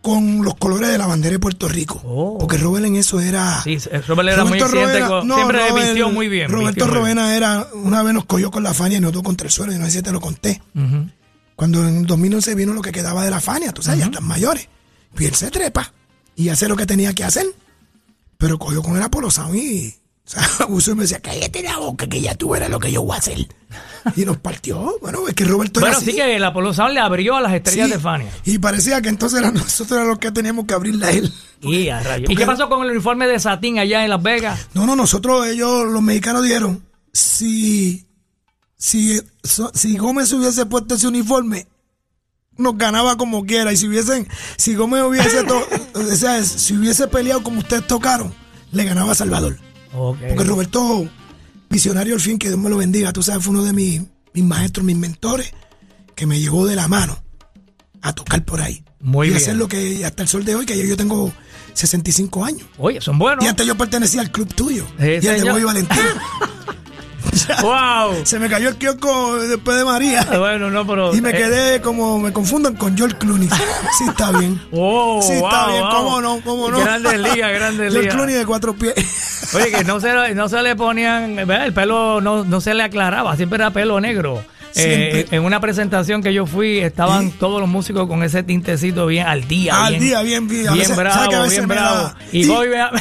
con 0.00 0.42
los 0.44 0.54
colores 0.56 0.88
de 0.88 0.98
la 0.98 1.06
bandera 1.06 1.32
de 1.34 1.38
Puerto 1.38 1.68
Rico. 1.68 2.00
Oh. 2.04 2.36
Porque 2.38 2.58
Robert 2.58 2.84
en 2.84 2.96
eso 2.96 3.20
era... 3.20 3.62
Sí, 3.62 3.78
Robert 4.08 4.30
era 4.30 4.44
muy 4.44 4.58
Roberto 4.58 4.66
eficiente, 4.66 4.92
Roena- 4.98 5.08
con- 5.08 5.28
no, 5.28 5.34
siempre 5.36 5.68
Robert- 5.68 5.84
vistió 5.86 6.10
muy 6.10 6.28
bien. 6.28 6.50
Roberto 6.50 6.86
muy. 6.86 6.94
Rovena 6.96 7.36
era, 7.36 7.68
una 7.74 8.02
vez 8.02 8.12
nos 8.12 8.24
cogió 8.24 8.50
con 8.50 8.64
la 8.64 8.74
Fania 8.74 8.98
y 8.98 9.00
nos 9.00 9.12
dio 9.12 9.22
contra 9.22 9.46
el 9.46 9.52
suelo, 9.52 9.72
y 9.72 9.78
no 9.78 9.84
sé 9.84 9.92
si 9.92 10.02
te 10.02 10.10
lo 10.10 10.20
conté. 10.20 10.60
Ujú. 10.74 11.08
Cuando 11.54 11.86
en 11.86 12.04
2011 12.04 12.54
vino 12.56 12.72
lo 12.72 12.82
que 12.82 12.90
quedaba 12.90 13.24
de 13.24 13.30
la 13.30 13.40
Fania, 13.40 13.70
tú 13.72 13.80
sabes, 13.82 14.00
ya 14.00 14.06
están 14.06 14.24
mayores. 14.24 14.68
Y 15.18 15.24
él 15.26 15.34
se 15.34 15.50
trepa 15.50 15.92
y 16.36 16.48
hace 16.48 16.68
lo 16.68 16.76
que 16.76 16.86
tenía 16.86 17.14
que 17.14 17.24
hacer. 17.24 17.46
Pero 18.38 18.58
cogió 18.58 18.82
con 18.82 18.96
el 18.96 19.02
Apolo 19.02 19.30
Sound 19.30 19.54
y 19.56 19.94
o 20.24 20.30
sea, 20.30 20.42
y 20.68 20.94
me 20.96 21.02
decía, 21.02 21.20
cállate 21.20 21.62
la 21.62 21.76
boca 21.78 22.06
que 22.08 22.20
ya 22.20 22.34
tú 22.34 22.50
verás 22.50 22.70
lo 22.70 22.78
que 22.78 22.90
yo 22.92 23.02
voy 23.02 23.14
a 23.16 23.18
hacer. 23.18 23.46
Y 24.16 24.24
nos 24.24 24.38
partió. 24.38 24.96
Bueno, 25.00 25.26
es 25.28 25.34
que 25.34 25.44
Roberto 25.44 25.80
Bueno, 25.80 25.96
así. 25.96 26.06
sí 26.06 26.16
que 26.16 26.36
el 26.36 26.44
Apolo 26.44 26.72
Sound 26.74 26.94
le 26.94 27.00
abrió 27.00 27.36
a 27.36 27.40
las 27.40 27.52
estrellas 27.54 27.88
Sí. 27.88 27.92
de 27.94 27.98
Fania. 28.00 28.30
Y 28.44 28.58
parecía 28.58 29.00
que 29.02 29.08
entonces 29.08 29.38
era 29.40 29.50
nosotros 29.52 29.98
era 29.98 30.08
los 30.08 30.18
que 30.18 30.30
teníamos 30.32 30.66
que 30.66 30.74
abrirle 30.74 31.06
a 31.06 31.10
él. 31.10 31.32
Y, 31.60 31.88
a 31.88 32.00
rayos. 32.02 32.30
¿Y 32.30 32.34
qué 32.36 32.44
pasó 32.46 32.68
con 32.68 32.84
el 32.84 32.90
uniforme 32.92 33.26
de 33.28 33.38
satín 33.38 33.78
allá 33.78 34.02
en 34.04 34.10
Las 34.10 34.22
Vegas? 34.22 34.68
No, 34.74 34.86
no, 34.86 34.96
nosotros, 34.96 35.46
ellos, 35.46 35.84
los 35.86 36.02
mexicanos 36.02 36.42
dijeron, 36.42 36.84
si, 37.12 38.06
si, 38.76 39.20
so- 39.44 39.70
si 39.74 39.96
Gómez 39.96 40.32
hubiese 40.32 40.66
puesto 40.66 40.94
ese 40.96 41.06
uniforme, 41.08 41.66
nos 42.56 42.76
ganaba 42.76 43.16
como 43.16 43.44
quiera. 43.44 43.72
Y 43.72 43.76
si 43.76 43.88
hubiesen, 43.88 44.26
si 44.56 44.74
Gómez 44.74 45.02
hubiese, 45.02 45.44
to- 45.44 45.66
o 45.94 46.16
sea, 46.16 46.42
si 46.44 46.76
hubiese 46.76 47.08
peleado 47.08 47.42
como 47.42 47.60
ustedes 47.60 47.86
tocaron, 47.86 48.32
le 48.72 48.84
ganaba 48.84 49.12
a 49.12 49.14
Salvador. 49.14 49.58
Porque 49.92 50.44
Roberto, 50.44 51.08
visionario 51.68 52.14
al 52.14 52.20
fin, 52.20 52.38
que 52.38 52.48
Dios 52.48 52.58
me 52.58 52.70
lo 52.70 52.78
bendiga, 52.78 53.12
tú 53.12 53.22
sabes, 53.22 53.44
fue 53.44 53.52
uno 53.52 53.62
de 53.64 53.72
mis, 53.72 54.00
mis 54.32 54.44
maestros, 54.44 54.84
mis 54.86 54.96
mentores, 54.96 55.52
que 56.14 56.26
me 56.26 56.40
llevó 56.40 56.66
de 56.66 56.76
la 56.76 56.88
mano 56.88 57.22
a 58.00 58.14
tocar 58.14 58.44
por 58.44 58.60
ahí. 58.60 58.82
Muy 59.00 59.26
y 59.26 59.30
bien. 59.30 59.42
hacer 59.42 59.56
lo 59.56 59.68
que 59.68 60.04
hasta 60.06 60.22
el 60.22 60.28
sol 60.28 60.44
de 60.44 60.54
hoy, 60.54 60.64
que 60.64 60.78
yo, 60.78 60.84
yo 60.84 60.96
tengo 60.96 61.32
65 61.74 62.44
años. 62.44 62.62
Oye, 62.78 63.00
son 63.00 63.18
buenos. 63.18 63.44
Y 63.44 63.48
antes 63.48 63.66
yo 63.66 63.76
pertenecía 63.76 64.20
al 64.20 64.30
club 64.30 64.52
tuyo. 64.54 64.86
Sí, 64.98 65.06
y 65.22 65.26
al 65.26 65.40
de. 65.40 65.50
Bobby 65.50 65.64
Valentín. 65.64 65.98
¡Wow! 67.62 68.24
Se 68.24 68.38
me 68.38 68.48
cayó 68.48 68.68
el 68.68 68.76
kiosco 68.76 69.38
después 69.38 69.76
de 69.76 69.84
María. 69.84 70.26
Bueno, 70.42 70.70
no, 70.70 70.86
pero. 70.86 71.14
Y 71.14 71.20
me 71.20 71.30
eh, 71.30 71.34
quedé 71.34 71.80
como, 71.80 72.18
me 72.18 72.32
confundan 72.32 72.74
con 72.74 72.96
George 72.96 73.16
Clooney. 73.18 73.48
Sí, 73.98 74.04
está 74.08 74.32
bien. 74.32 74.60
Oh, 74.72 75.20
Sí, 75.22 75.34
está 75.34 75.64
wow, 75.66 75.70
bien, 75.70 75.82
wow. 75.82 75.90
cómo 75.92 76.20
no, 76.20 76.40
cómo 76.42 76.70
no. 76.70 76.80
Grandes 76.80 77.18
ligas, 77.18 77.52
grandes 77.52 77.92
George. 77.92 78.08
Clooney 78.10 78.34
de 78.34 78.46
cuatro 78.46 78.74
pies. 78.74 78.94
Oye, 79.54 79.70
que 79.70 79.84
no 79.84 80.00
se, 80.00 80.34
no 80.34 80.48
se 80.48 80.62
le 80.62 80.74
ponían, 80.76 81.38
el 81.38 81.72
pelo 81.72 82.20
no, 82.20 82.44
no 82.44 82.60
se 82.60 82.74
le 82.74 82.82
aclaraba, 82.82 83.36
siempre 83.36 83.56
era 83.56 83.70
pelo 83.70 84.00
negro. 84.00 84.42
Eh, 84.74 85.26
en 85.30 85.42
una 85.44 85.60
presentación 85.60 86.22
que 86.22 86.32
yo 86.32 86.46
fui, 86.46 86.78
estaban 86.78 87.30
Sí. 87.30 87.36
todos 87.38 87.60
los 87.60 87.68
músicos 87.68 88.06
con 88.08 88.22
ese 88.22 88.42
tintecito 88.42 89.06
bien 89.06 89.26
al 89.26 89.46
día. 89.46 89.84
Al 89.86 89.92
bien, 89.94 90.02
día, 90.04 90.22
bien, 90.22 90.48
bien. 90.48 90.62
Bien 90.64 90.78
veces- 90.78 90.96
bravo, 90.96 91.14
¿sabe 91.16 91.28
que 91.28 91.34
a 91.36 91.42
veces 91.42 91.56
bien 91.58 91.68
bravo. 91.68 91.96
da- 92.04 92.16
Y, 92.32 92.42
y- 92.42 92.46
Bobby 92.46 92.68
me- 92.68 92.78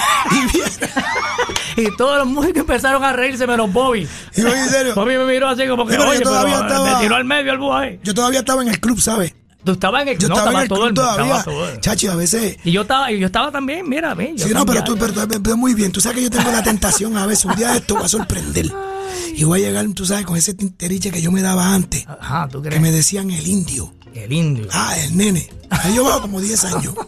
Y 1.78 1.96
todos 1.96 2.18
los 2.18 2.28
músicos 2.28 2.58
empezaron 2.62 3.04
a 3.04 3.14
reírse 3.14 3.48
menos 3.48 3.72
Bobby. 3.72 4.08
Y 4.36 4.42
Bobby, 4.42 4.58
en 4.58 4.70
serio. 4.70 4.96
Bobby 4.96 5.18
me 5.18 5.26
miró 5.26 5.48
así 5.48 5.66
como 5.68 5.86
que, 5.86 5.94
Sí, 5.96 6.00
oye, 6.02 6.18
pero 6.20 6.30
todavía 6.32 6.58
me 6.60 6.68
estaba- 6.68 7.00
tiró 7.00 7.16
al 7.16 7.26
medio 7.26 7.52
el 7.54 7.58
buey. 7.60 8.00
Yo 8.04 8.14
todavía 8.14 8.40
estaba 8.40 8.62
en 8.62 8.68
el 8.68 8.80
club, 8.80 9.00
¿sabes? 9.00 9.31
Tú 9.64 9.74
estabas 9.74 10.02
en 10.04 10.08
el 10.10 10.18
Yo 10.18 10.28
no, 10.28 10.36
estaba 10.38 10.52
en 10.54 10.62
el 10.64 10.68
todo 10.68 10.78
club 10.80 10.88
el 10.88 10.94
mundo, 10.94 11.02
todavía. 11.02 11.38
estaba 11.38 11.44
todo 11.44 11.70
el- 11.70 11.80
Chachi, 11.82 12.08
a 12.08 12.16
veces. 12.16 12.58
Y 12.64 12.72
yo 12.72 12.82
estaba, 12.82 13.12
y 13.12 13.20
yo 13.20 13.26
estaba 13.28 13.52
también, 13.52 13.88
mira, 13.88 14.16
mí. 14.16 14.34
yo 14.36 14.48
Sí, 14.48 14.54
no, 14.54 14.66
pero 14.66 14.84
tú, 14.84 14.98
pero, 14.98 15.14
tú- 15.28 15.58
muy 15.58 15.74
bien. 15.76 15.92
Tú 15.92 16.02
sabes 16.02 16.18
que 16.18 16.24
yo 16.24 16.30
tengo 16.32 16.52
la 16.52 16.64
tentación 16.64 17.16
a 17.18 17.26
veces. 17.28 17.46
Un 17.46 17.56
día 17.56 17.76
esto 17.76 17.96
va 17.96 18.06
a 18.06 18.10
sorprender. 18.10 18.72
Y 19.36 19.44
voy 19.44 19.64
a 19.64 19.68
llegar, 19.68 19.86
tú 19.94 20.06
sabes, 20.06 20.26
con 20.26 20.36
ese 20.38 20.54
tinteriche 20.54 21.12
que 21.12 21.22
yo 21.22 21.32
me 21.32 21.42
daba 21.42 21.74
antes. 21.74 22.06
Ajá, 22.08 22.48
tú 22.52 22.62
Que 22.62 22.70
crees. 22.70 22.82
me 22.82 22.92
decían 22.92 23.30
el 23.32 23.48
indio. 23.48 23.94
El 24.14 24.32
indio. 24.34 24.68
Ah, 24.72 24.96
el 24.98 25.16
nene. 25.16 25.48
Ahí 25.70 25.96
yo 25.96 26.04
bajo 26.04 26.22
como 26.24 26.42
10 26.42 26.64
años. 26.66 26.94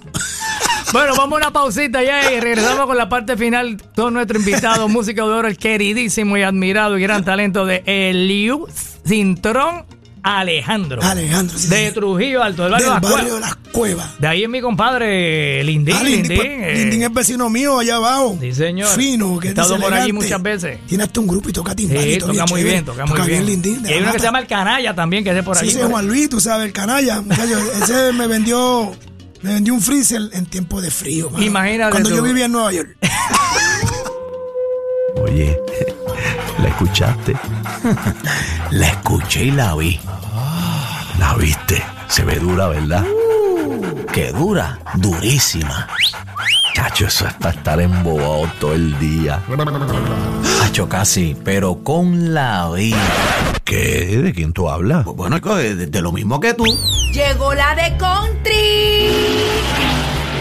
Bueno, 0.91 1.15
vamos 1.17 1.37
a 1.37 1.47
una 1.47 1.51
pausita 1.53 2.03
ya 2.03 2.31
y 2.33 2.39
regresamos 2.39 2.85
con 2.85 2.95
la 2.95 3.09
parte 3.09 3.35
final. 3.35 3.77
Todo 3.95 4.11
nuestro 4.11 4.37
invitado, 4.37 4.87
músico 4.87 5.27
de 5.27 5.33
oro, 5.33 5.47
el 5.47 5.57
queridísimo 5.57 6.37
y 6.37 6.43
admirado 6.43 6.99
y 6.99 7.01
gran 7.01 7.25
talento 7.25 7.65
de 7.65 7.81
Eliu 7.87 8.67
Cintrón 9.07 9.85
Alejandro. 10.23 11.01
Alejandro, 11.03 11.57
sí, 11.57 11.67
De. 11.67 11.91
Trujillo 11.91 12.41
Alto, 12.41 12.63
del 12.63 12.71
barrio 12.71 12.91
Del 12.93 13.01
de 13.01 13.07
las 13.07 13.11
barrio 13.13 13.33
de 13.35 13.39
Cuevas. 13.41 13.57
las 13.63 13.73
cuevas. 13.73 14.21
De 14.21 14.27
ahí 14.27 14.43
es 14.43 14.49
mi 14.49 14.61
compadre 14.61 15.63
Lindín. 15.63 15.95
Ah, 15.95 16.03
Lindín, 16.03 16.21
Lindín, 16.29 16.37
pues, 16.37 16.49
eh, 16.49 16.73
Lindín 16.77 17.03
es 17.03 17.13
vecino 17.13 17.49
mío 17.49 17.79
allá 17.79 17.95
abajo. 17.97 18.37
Sí, 18.39 18.53
señor. 18.53 18.89
Fino, 18.95 19.37
que 19.39 19.47
He 19.47 19.51
estado 19.51 19.77
por 19.77 19.93
allí 19.93 20.13
muchas 20.13 20.41
veces. 20.41 20.79
Tiene 20.87 21.03
hasta 21.03 21.19
un 21.19 21.27
grupo 21.27 21.49
y 21.49 21.53
toca 21.53 21.75
timbalito. 21.75 22.27
Sí, 22.27 22.31
toca 22.31 22.45
muy 22.45 22.59
chévere. 22.61 22.71
bien, 22.71 22.85
toca 22.85 23.05
muy 23.05 23.21
bien. 23.27 23.45
Lindín. 23.45 23.83
de 23.83 23.89
y 23.89 23.93
hay 23.95 24.01
uno 24.01 24.13
que 24.13 24.19
se 24.19 24.25
llama 24.25 24.39
El 24.39 24.47
Canalla 24.47 24.95
también, 24.95 25.23
que 25.23 25.31
es 25.31 25.35
de 25.35 25.43
por 25.43 25.57
Sí, 25.57 25.65
ahí. 25.65 25.69
ese 25.71 25.81
es 25.81 25.87
Juan 25.87 26.07
Luis, 26.07 26.29
tú 26.29 26.39
sabes, 26.39 26.67
el 26.67 26.73
canalla, 26.73 27.21
muchacho. 27.21 27.59
ese 27.83 28.13
me 28.13 28.27
vendió, 28.27 28.95
me 29.41 29.55
vendió 29.55 29.73
un 29.73 29.81
freezer 29.81 30.21
en 30.31 30.45
tiempo 30.45 30.81
de 30.81 30.89
frío. 30.89 31.29
mano. 31.29 31.43
Imagínate 31.43 31.91
Cuando 31.91 32.09
tú. 32.09 32.15
yo 32.15 32.23
vivía 32.23 32.45
en 32.45 32.51
Nueva 32.53 32.71
York. 32.71 32.95
Oye, 35.21 35.57
¿la 36.63 36.69
escuchaste? 36.69 37.35
La 38.71 38.87
escuché 38.87 39.43
y 39.45 39.51
la 39.51 39.75
vi. 39.75 39.99
¿La 41.19 41.35
viste? 41.35 41.83
Se 42.07 42.23
ve 42.23 42.39
dura, 42.39 42.69
¿verdad? 42.69 43.05
Qué 44.11 44.31
dura, 44.31 44.79
durísima. 44.95 45.87
Chacho, 46.73 47.05
eso 47.07 47.27
es 47.27 47.33
para 47.33 47.53
estar 47.53 47.81
embobado 47.81 48.49
todo 48.59 48.73
el 48.73 48.97
día. 48.97 49.41
Hacho 50.63 50.87
casi, 50.87 51.35
pero 51.43 51.83
con 51.83 52.33
la 52.33 52.71
vida. 52.71 52.97
¿Qué? 53.63 54.21
¿De 54.23 54.33
quién 54.33 54.53
tú 54.53 54.69
hablas? 54.69 55.05
Bueno, 55.05 55.39
de, 55.39 55.75
de 55.75 56.01
lo 56.01 56.11
mismo 56.11 56.39
que 56.39 56.53
tú. 56.53 56.65
Llegó 57.11 57.53
la 57.53 57.75
de 57.75 57.97
country. 57.97 59.09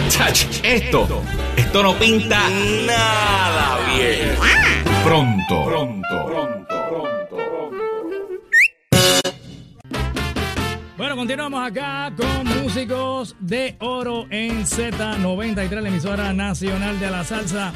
Chach, 0.08 0.44
esto, 0.62 1.22
esto 1.56 1.82
no 1.82 1.98
pinta 1.98 2.40
nada 2.86 3.78
bien. 3.94 4.71
Pronto, 5.04 5.64
pronto, 5.64 6.26
pronto, 6.26 6.66
pronto. 6.88 7.36
Bueno, 10.96 11.16
continuamos 11.16 11.66
acá 11.66 12.12
con 12.16 12.62
Músicos 12.62 13.34
de 13.40 13.74
Oro 13.80 14.26
en 14.30 14.64
Z93, 14.64 15.80
la 15.80 15.88
emisora 15.88 16.32
nacional 16.32 17.00
de 17.00 17.10
la 17.10 17.24
salsa. 17.24 17.72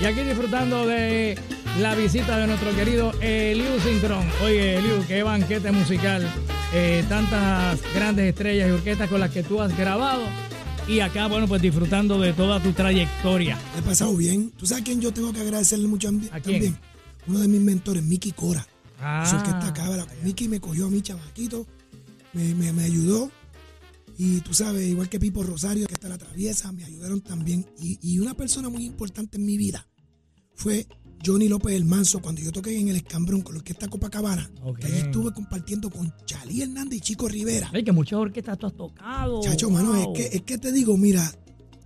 Y 0.00 0.04
aquí 0.04 0.20
disfrutando 0.20 0.86
de 0.86 1.38
la 1.80 1.94
visita 1.94 2.36
de 2.36 2.46
nuestro 2.46 2.70
querido 2.74 3.12
Eliu 3.22 3.80
Sincron. 3.80 4.28
Oye, 4.44 4.76
Eliu, 4.76 5.02
qué 5.08 5.22
banquete 5.22 5.72
musical. 5.72 6.28
Eh, 6.74 7.02
tantas 7.08 7.80
grandes 7.94 8.26
estrellas 8.26 8.68
y 8.68 8.72
orquestas 8.72 9.08
con 9.08 9.20
las 9.20 9.30
que 9.30 9.42
tú 9.42 9.62
has 9.62 9.74
grabado. 9.78 10.22
Y 10.88 11.00
acá, 11.00 11.26
bueno, 11.26 11.48
pues 11.48 11.60
disfrutando 11.60 12.18
de 12.20 12.32
toda 12.32 12.62
tu 12.62 12.72
trayectoria. 12.72 13.58
He 13.76 13.82
pasado 13.82 14.16
bien. 14.16 14.52
¿Tú 14.52 14.66
sabes 14.66 14.82
a 14.82 14.84
quién 14.84 15.00
yo 15.00 15.12
tengo 15.12 15.32
que 15.32 15.40
agradecerle 15.40 15.88
mucho 15.88 16.08
ambi- 16.08 16.28
¿A 16.30 16.40
quién? 16.40 16.60
también? 16.60 16.78
Uno 17.26 17.40
de 17.40 17.48
mis 17.48 17.60
mentores, 17.60 18.04
Mickey 18.04 18.30
Cora. 18.32 18.64
Ah. 19.00 19.24
Eso 19.26 19.36
es 19.36 19.42
que 19.42 19.50
está 19.50 19.66
acá. 19.68 19.88
¿verdad? 19.88 20.06
Mickey 20.22 20.46
me 20.48 20.60
cogió 20.60 20.86
a 20.86 20.90
mi 20.90 21.02
chamaquito, 21.02 21.66
me, 22.34 22.54
me, 22.54 22.72
me 22.72 22.84
ayudó. 22.84 23.30
Y 24.16 24.40
tú 24.42 24.54
sabes, 24.54 24.86
igual 24.86 25.08
que 25.08 25.18
Pipo 25.18 25.42
Rosario, 25.42 25.86
que 25.88 25.94
está 25.94 26.08
la 26.08 26.18
traviesa, 26.18 26.70
me 26.70 26.84
ayudaron 26.84 27.20
también. 27.20 27.66
Y, 27.80 27.98
y 28.00 28.20
una 28.20 28.34
persona 28.34 28.68
muy 28.68 28.84
importante 28.86 29.38
en 29.38 29.44
mi 29.44 29.56
vida 29.56 29.86
fue 30.54 30.86
Johnny 31.24 31.48
López 31.48 31.74
el 31.74 31.84
Manso, 31.84 32.20
cuando 32.20 32.40
yo 32.40 32.52
toqué 32.52 32.78
en 32.78 32.88
el 32.88 32.96
Escambrón 32.96 33.40
con 33.42 33.54
la 33.54 33.58
Orquesta 33.58 33.88
Copacabana. 33.88 34.48
Ok. 34.62 34.78
Que 34.78 34.86
allí 34.86 34.96
estuve 34.98 35.32
compartiendo 35.32 35.90
con 35.90 36.12
Chalí 36.24 36.62
Hernández 36.62 36.98
y 36.98 37.00
Chico 37.00 37.28
Rivera. 37.28 37.70
Ay, 37.72 37.82
que 37.84 37.92
muchas 37.92 38.18
orquestas 38.18 38.58
tú 38.58 38.66
has 38.66 38.74
tocado. 38.74 39.40
Chacho, 39.42 39.70
mano, 39.70 39.94
es 39.96 40.06
que, 40.14 40.36
es 40.36 40.42
que 40.42 40.58
te 40.58 40.70
digo, 40.72 40.96
mira, 40.96 41.32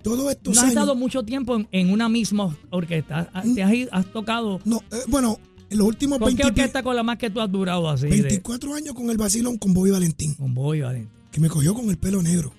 todos 0.02 0.30
estos 0.30 0.54
No 0.54 0.60
has 0.60 0.64
años. 0.66 0.74
estado 0.74 0.94
mucho 0.94 1.22
tiempo 1.22 1.56
en, 1.56 1.68
en 1.72 1.90
una 1.90 2.08
misma 2.08 2.56
orquesta. 2.70 3.30
Ah, 3.32 3.42
¿Te 3.54 3.62
has, 3.62 3.72
ido- 3.72 3.88
has 3.92 4.06
tocado? 4.12 4.60
No, 4.64 4.82
eh, 4.90 4.96
bueno, 5.08 5.38
en 5.70 5.78
los 5.78 5.86
últimos 5.86 6.18
¿Con 6.18 6.28
qué 6.36 6.42
20 6.42 6.46
orquesta 6.62 6.82
con 6.82 6.96
la 6.96 7.02
más 7.02 7.16
que 7.18 7.30
tú 7.30 7.40
has 7.40 7.50
durado 7.50 7.88
así? 7.88 8.08
de- 8.08 8.22
24 8.22 8.74
años 8.74 8.94
con 8.94 9.08
el 9.10 9.16
vacilón 9.16 9.56
con 9.58 9.72
Bobby 9.72 9.90
Valentín, 9.90 10.34
Con 10.34 10.52
Boy 10.52 10.80
Valente. 10.82 11.10
que 11.30 11.40
me 11.40 11.48
cogió 11.48 11.72
con 11.74 11.88
el 11.88 11.96
pelo 11.98 12.20
negro 12.22 12.52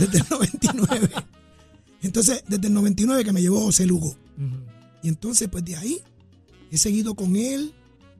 desde 0.00 0.18
el 0.18 0.24
99. 0.30 1.08
Entonces, 2.02 2.44
desde 2.48 2.68
el 2.68 2.74
99 2.74 3.24
que 3.24 3.32
me 3.32 3.40
llevó 3.40 3.60
José 3.60 3.86
Lugo. 3.86 4.14
Y 5.02 5.08
entonces, 5.08 5.48
pues 5.48 5.64
de 5.64 5.76
ahí 5.76 6.00
he 6.70 6.76
seguido 6.78 7.14
con 7.14 7.36
él, 7.36 7.72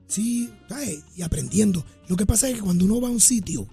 sí, 0.07 0.49
¿sabes? 0.67 0.99
y 1.15 1.21
aprendiendo. 1.21 1.85
Lo 2.07 2.15
que 2.15 2.25
pasa 2.25 2.49
es 2.49 2.55
que 2.55 2.61
cuando 2.61 2.85
uno 2.85 3.01
va 3.01 3.07
a 3.07 3.11
un 3.11 3.19
sitio, 3.21 3.67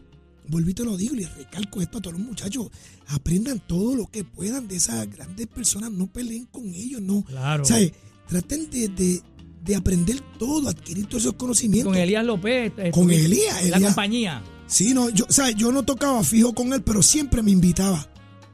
volví 0.48 0.72
y 0.72 0.74
te 0.74 0.84
lo 0.84 0.96
digo 0.96 1.14
y 1.14 1.20
le 1.20 1.28
recalco 1.28 1.80
esto 1.80 1.98
a 1.98 2.02
todos 2.02 2.16
los 2.18 2.26
muchachos, 2.26 2.68
aprendan 3.08 3.60
todo 3.66 3.94
lo 3.96 4.06
que 4.10 4.24
puedan 4.24 4.68
de 4.68 4.76
esas 4.76 5.10
grandes 5.10 5.46
personas, 5.46 5.90
no 5.90 6.06
peleen 6.06 6.46
con 6.46 6.66
ellos, 6.74 7.00
no. 7.00 7.24
Claro. 7.24 7.64
¿Sabes? 7.64 7.92
Traten 8.28 8.70
de, 8.70 8.88
de- 8.88 9.22
de 9.64 9.74
aprender 9.74 10.20
todo, 10.38 10.68
adquirir 10.68 11.06
todos 11.06 11.24
esos 11.24 11.34
conocimientos. 11.34 11.92
Con 11.92 12.00
Elías 12.00 12.24
López. 12.24 12.72
eh, 12.76 12.90
Con 12.92 13.10
Elías, 13.10 13.68
La 13.68 13.80
compañía. 13.80 14.40
Sí, 14.68 14.94
no, 14.94 15.10
yo, 15.10 15.24
o 15.28 15.32
sea, 15.32 15.50
yo 15.50 15.72
no 15.72 15.82
tocaba 15.84 16.22
fijo 16.22 16.54
con 16.54 16.72
él, 16.72 16.82
pero 16.84 17.02
siempre 17.02 17.42
me 17.42 17.50
invitaba 17.50 18.08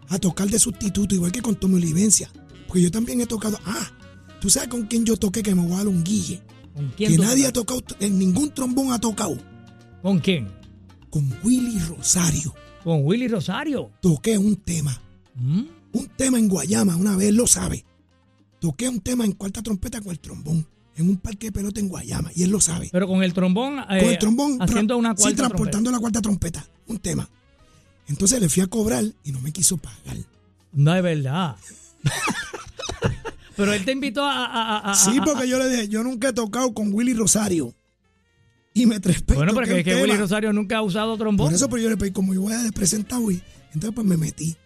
a 0.09 0.19
tocar 0.19 0.49
de 0.49 0.59
sustituto, 0.59 1.15
igual 1.15 1.31
que 1.31 1.43
con 1.43 1.55
Tommy 1.57 1.75
Olivencia. 1.75 2.31
Porque 2.67 2.81
yo 2.83 2.91
también 2.91 3.21
he 3.21 3.27
tocado. 3.27 3.59
Ah, 3.67 3.91
tú 4.43 4.51
sabes 4.51 4.69
con 4.69 4.83
quién 4.87 5.07
yo 5.07 5.17
toqué 5.17 5.41
que 5.41 5.55
me 5.55 5.63
voy 5.63 5.75
a 5.75 5.77
dar 5.79 5.89
un 5.89 6.03
guille. 6.03 6.43
¿Con 6.75 6.89
quién? 6.97 7.13
Que 7.13 7.19
nadie 7.19 7.47
ha 7.47 7.53
tocado, 7.53 7.81
en 8.01 8.19
ningún 8.19 8.53
trombón 8.53 8.93
ha 8.93 8.99
tocado. 8.99 9.39
¿Con 10.03 10.19
quién? 10.19 10.49
Con 11.11 11.33
Willy 11.45 11.79
Rosario. 11.79 12.53
Con 12.83 13.07
Willy 13.07 13.29
Rosario. 13.29 13.93
Toqué 14.01 14.37
un 14.37 14.57
tema. 14.57 15.01
¿Mm? 15.37 15.63
Un 15.93 16.09
tema 16.17 16.41
en 16.41 16.49
Guayama, 16.49 16.97
una 16.97 17.17
vez 17.17 17.29
él 17.29 17.37
lo 17.37 17.47
sabe. 17.47 17.85
Toqué 18.59 18.89
un 18.89 19.01
tema 19.01 19.25
en 19.25 19.33
cuarta 19.33 19.63
trompeta 19.63 20.01
con 20.01 20.11
el 20.11 20.19
trombón. 20.19 20.67
En 20.97 21.09
un 21.09 21.19
parque 21.19 21.47
de 21.47 21.53
pelota 21.53 21.79
en 21.81 21.89
Guayama. 21.89 22.31
Y 22.35 22.43
él 22.43 22.51
lo 22.51 22.61
sabe. 22.61 22.89
Pero 22.91 23.07
con 23.07 23.23
el 23.23 23.33
trombón. 23.33 23.77
con 23.77 23.97
eh, 23.97 24.11
el 24.13 24.19
trombón. 24.19 24.61
Haciendo 24.61 24.97
una 24.97 25.15
Sí, 25.17 25.23
cuarta 25.23 25.37
transportando 25.37 25.91
la 25.91 26.01
cuarta 26.01 26.21
trompeta. 26.21 26.67
Un 26.89 26.99
tema. 26.99 27.29
Entonces 28.09 28.41
le 28.41 28.49
fui 28.49 28.63
a 28.63 28.67
cobrar 28.67 29.05
y 29.23 29.31
no 29.31 29.41
me 29.41 29.53
quiso 29.53 29.77
pagar. 29.77 30.03
trompeta. 30.03 30.29
No 30.73 30.95
es 30.97 31.03
verdad. 31.03 31.57
Pero 33.57 33.73
él 33.73 33.85
te 33.85 33.93
invitó 33.93 34.25
a. 34.25 34.45
a- 34.47 34.79
a- 34.79 34.91
a- 34.93 34.95
Sí, 34.95 35.19
porque 35.25 35.49
yo 35.49 35.59
le 35.59 35.69
dije, 35.69 35.89
yo 35.89 36.03
nunca 36.03 36.29
he 36.29 36.33
tocado 36.33 36.73
con 36.75 36.93
Willy 36.93 37.15
Rosario. 37.15 37.75
Y 38.75 38.87
me 38.87 39.01
trepé. 39.01 39.35
Bueno, 39.35 39.53
porque 39.53 39.81
es 39.81 39.85
que 39.85 40.01
Willy. 40.03 40.17
Rosario 40.17 40.53
nunca 40.53 40.79
ha 40.79 40.83
usado 40.83 41.17
trombón. 41.19 41.49
Por 41.49 41.55
eso, 41.55 41.69
pero 41.69 41.83
yo 41.83 41.91
le 41.91 41.97
pedí, 41.97 42.11
como 42.11 42.33
yo 42.33 42.41
voy 42.43 42.55
a 42.55 42.71
presentar 42.75 43.19
hoy, 43.23 43.43
entonces 43.75 43.93
pues 43.95 44.07
me 44.07 44.17
metí. 44.17 44.57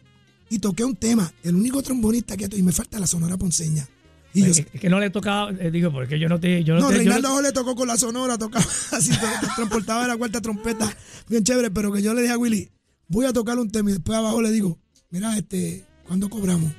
Y 0.48 0.60
toqué 0.60 0.84
un 0.84 0.94
tema, 0.94 1.32
el 1.42 1.56
único 1.56 1.82
trombonista 1.82 2.36
que... 2.36 2.48
Y 2.56 2.62
me 2.62 2.70
falta 2.70 3.00
la 3.00 3.08
Sonora 3.08 3.36
Ponceña. 3.36 3.88
Y 4.32 4.42
yo, 4.42 4.46
es, 4.52 4.58
es 4.72 4.80
que 4.80 4.88
no 4.88 5.00
le 5.00 5.10
tocaba. 5.10 5.50
eh, 5.58 5.72
digo, 5.72 5.90
porque 5.90 6.20
yo 6.20 6.28
no 6.28 6.38
te. 6.38 6.62
Yo 6.62 6.74
no, 6.74 6.82
no, 6.82 6.88
te- 6.90 6.98
yo 6.98 7.04
no- 7.04 7.10
Reinaldo 7.14 7.42
le 7.42 7.50
tocó 7.52 7.74
con 7.74 7.88
la 7.88 7.96
Sonora, 7.96 8.38
tocaba 8.38 8.64
así, 8.92 9.10
transportaba 9.56 10.06
la 10.06 10.16
cuarta 10.16 10.40
trompeta, 10.40 10.94
bien 11.28 11.42
chévere, 11.42 11.70
pero 11.72 11.90
que 11.90 12.00
yo 12.02 12.12
le 12.14 12.20
dije 12.22 12.34
a 12.34 12.38
Willy, 12.38 12.70
voy 13.08 13.24
a 13.26 13.32
tocar 13.32 13.58
un 13.58 13.70
tema 13.70 13.90
y 13.90 13.94
después 13.94 14.16
abajo 14.18 14.40
le 14.42 14.52
digo, 14.52 14.78
mira, 15.10 15.36
este, 15.36 15.84
¿cuándo 16.06 16.28
cobramos? 16.28 16.70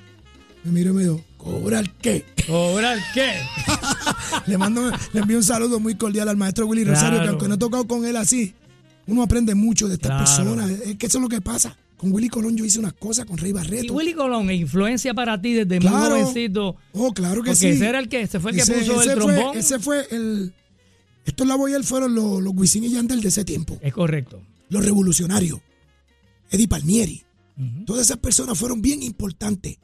Me 0.64 0.72
miró 0.72 0.92
y 0.92 0.94
me 0.94 1.02
dijo, 1.04 1.22
¿cobrar 1.52 1.90
qué? 2.02 2.26
¿Cobrar 2.48 2.98
qué? 3.14 3.34
Le 4.48 4.58
mando, 4.58 4.92
le 5.14 5.20
envío 5.20 5.38
un 5.38 5.44
saludo 5.44 5.80
muy 5.80 5.96
cordial 5.96 6.30
al 6.30 6.38
maestro 6.38 6.66
Willy 6.68 6.84
Rosario, 6.84 7.22
que 7.22 7.28
aunque 7.30 7.48
no 7.48 7.56
he 7.56 7.58
tocado 7.58 7.88
con 7.88 8.06
él 8.06 8.16
así, 8.18 8.54
uno 9.08 9.24
aprende 9.24 9.56
mucho 9.56 9.88
de 9.88 9.96
estas 9.96 10.12
Claro. 10.12 10.26
personas. 10.26 10.70
Es 10.88 10.96
que 10.98 11.06
eso 11.08 11.18
es 11.18 11.22
lo 11.22 11.30
que 11.30 11.42
pasa. 11.42 11.76
Con 11.98 12.12
Willy 12.12 12.30
Colón 12.30 12.56
yo 12.56 12.64
hice 12.64 12.78
unas 12.80 12.94
cosas, 12.94 13.26
con 13.26 13.38
Rey 13.38 13.50
Y 13.50 13.54
Barreto. 13.54 13.94
Willy 13.94 14.14
Colón, 14.14 14.52
influencia 14.52 15.14
para 15.14 15.42
ti 15.42 15.54
desde 15.54 15.80
muy 15.80 15.90
Claro. 15.90 16.20
jovencito. 16.20 16.76
Oh, 16.94 17.12
claro 17.14 17.42
que 17.42 17.50
Porque 17.52 17.56
sí. 17.56 17.68
ese 17.70 17.88
era 17.88 18.00
el 18.00 18.08
que, 18.08 18.22
ese 18.22 18.40
fue 18.40 18.52
el 18.52 18.58
que 18.58 18.64
Ese- 18.64 18.74
puso 18.76 19.02
ese 19.02 19.14
el 19.14 19.22
fue- 19.22 19.34
trombón. 19.36 19.58
ese 19.58 19.80
fue 19.80 20.08
el... 20.12 20.54
Estos 21.26 21.48
la 21.48 21.56
Boyel 21.56 21.84
fueron 21.84 22.14
los, 22.16 22.42
los 22.42 22.54
Wisin 22.56 22.84
y 22.86 22.90
Yandel 22.92 23.20
de 23.22 23.28
ese 23.30 23.44
tiempo. 23.44 23.78
Es 23.82 23.94
correcto. 23.94 24.42
Los 24.70 24.86
revolucionarios. 24.86 25.60
Eddie 26.52 26.68
Palmieri. 26.68 27.24
Todas 27.86 28.04
esas 28.06 28.18
personas 28.18 28.58
fueron 28.58 28.82
bien 28.82 29.02
importantes. 29.02 29.78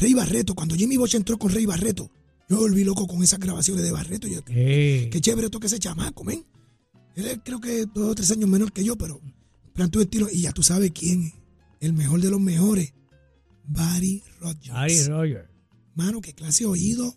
Rey 0.00 0.14
Barreto, 0.14 0.54
cuando 0.54 0.74
Jimmy 0.74 0.96
Bosch 0.96 1.14
entró 1.14 1.38
con 1.38 1.52
Rey 1.52 1.66
Barreto, 1.66 2.10
yo 2.48 2.56
me 2.56 2.62
volví 2.62 2.84
loco 2.84 3.06
con 3.06 3.22
esas 3.22 3.38
grabaciones 3.38 3.84
de 3.84 3.92
Barreto. 3.92 4.26
Yo, 4.26 4.42
Qué 4.44 5.10
chévere 5.20 5.50
toque 5.50 5.66
ese 5.66 5.78
chamaco, 5.78 6.24
men. 6.24 6.44
Él 7.16 7.26
es, 7.26 7.40
creo 7.44 7.60
que 7.60 7.84
dos 7.86 8.10
o 8.10 8.14
tres 8.14 8.30
años 8.30 8.48
menor 8.48 8.72
que 8.72 8.82
yo, 8.82 8.96
pero 8.96 9.20
plan 9.74 9.90
tu 9.90 10.00
estilo. 10.00 10.28
Y 10.32 10.42
ya 10.42 10.52
tú 10.52 10.62
sabes 10.62 10.90
quién 10.92 11.24
es. 11.24 11.34
El 11.80 11.92
mejor 11.92 12.20
de 12.20 12.30
los 12.30 12.40
mejores. 12.40 12.92
Barry 13.66 14.22
Rogers. 14.40 14.70
Ari 14.70 15.02
Roger. 15.04 15.48
Mano, 15.94 16.20
qué 16.20 16.32
clase 16.32 16.64
de 16.64 16.70
oído. 16.70 17.14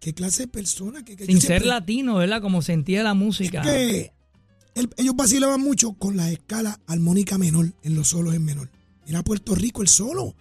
Qué 0.00 0.14
clase 0.14 0.44
de 0.44 0.48
persona. 0.48 1.04
Que, 1.04 1.16
que 1.16 1.26
Sin 1.26 1.40
ser 1.40 1.48
siempre- 1.62 1.68
latino, 1.68 2.16
¿verdad? 2.16 2.40
Como 2.40 2.62
sentía 2.62 3.02
la 3.02 3.14
música. 3.14 3.60
que 3.62 4.12
él- 4.74 4.90
ellos 4.96 5.14
vacilaban 5.16 5.60
mucho 5.60 5.92
con 5.94 6.16
la 6.16 6.30
escala 6.30 6.80
armónica 6.86 7.38
menor 7.38 7.72
en 7.82 7.94
los 7.94 8.08
solos 8.08 8.34
en 8.34 8.44
menor. 8.44 8.70
Mira 9.06 9.22
Puerto 9.22 9.54
Rico, 9.54 9.82
el 9.82 9.88
solo. 9.88 10.34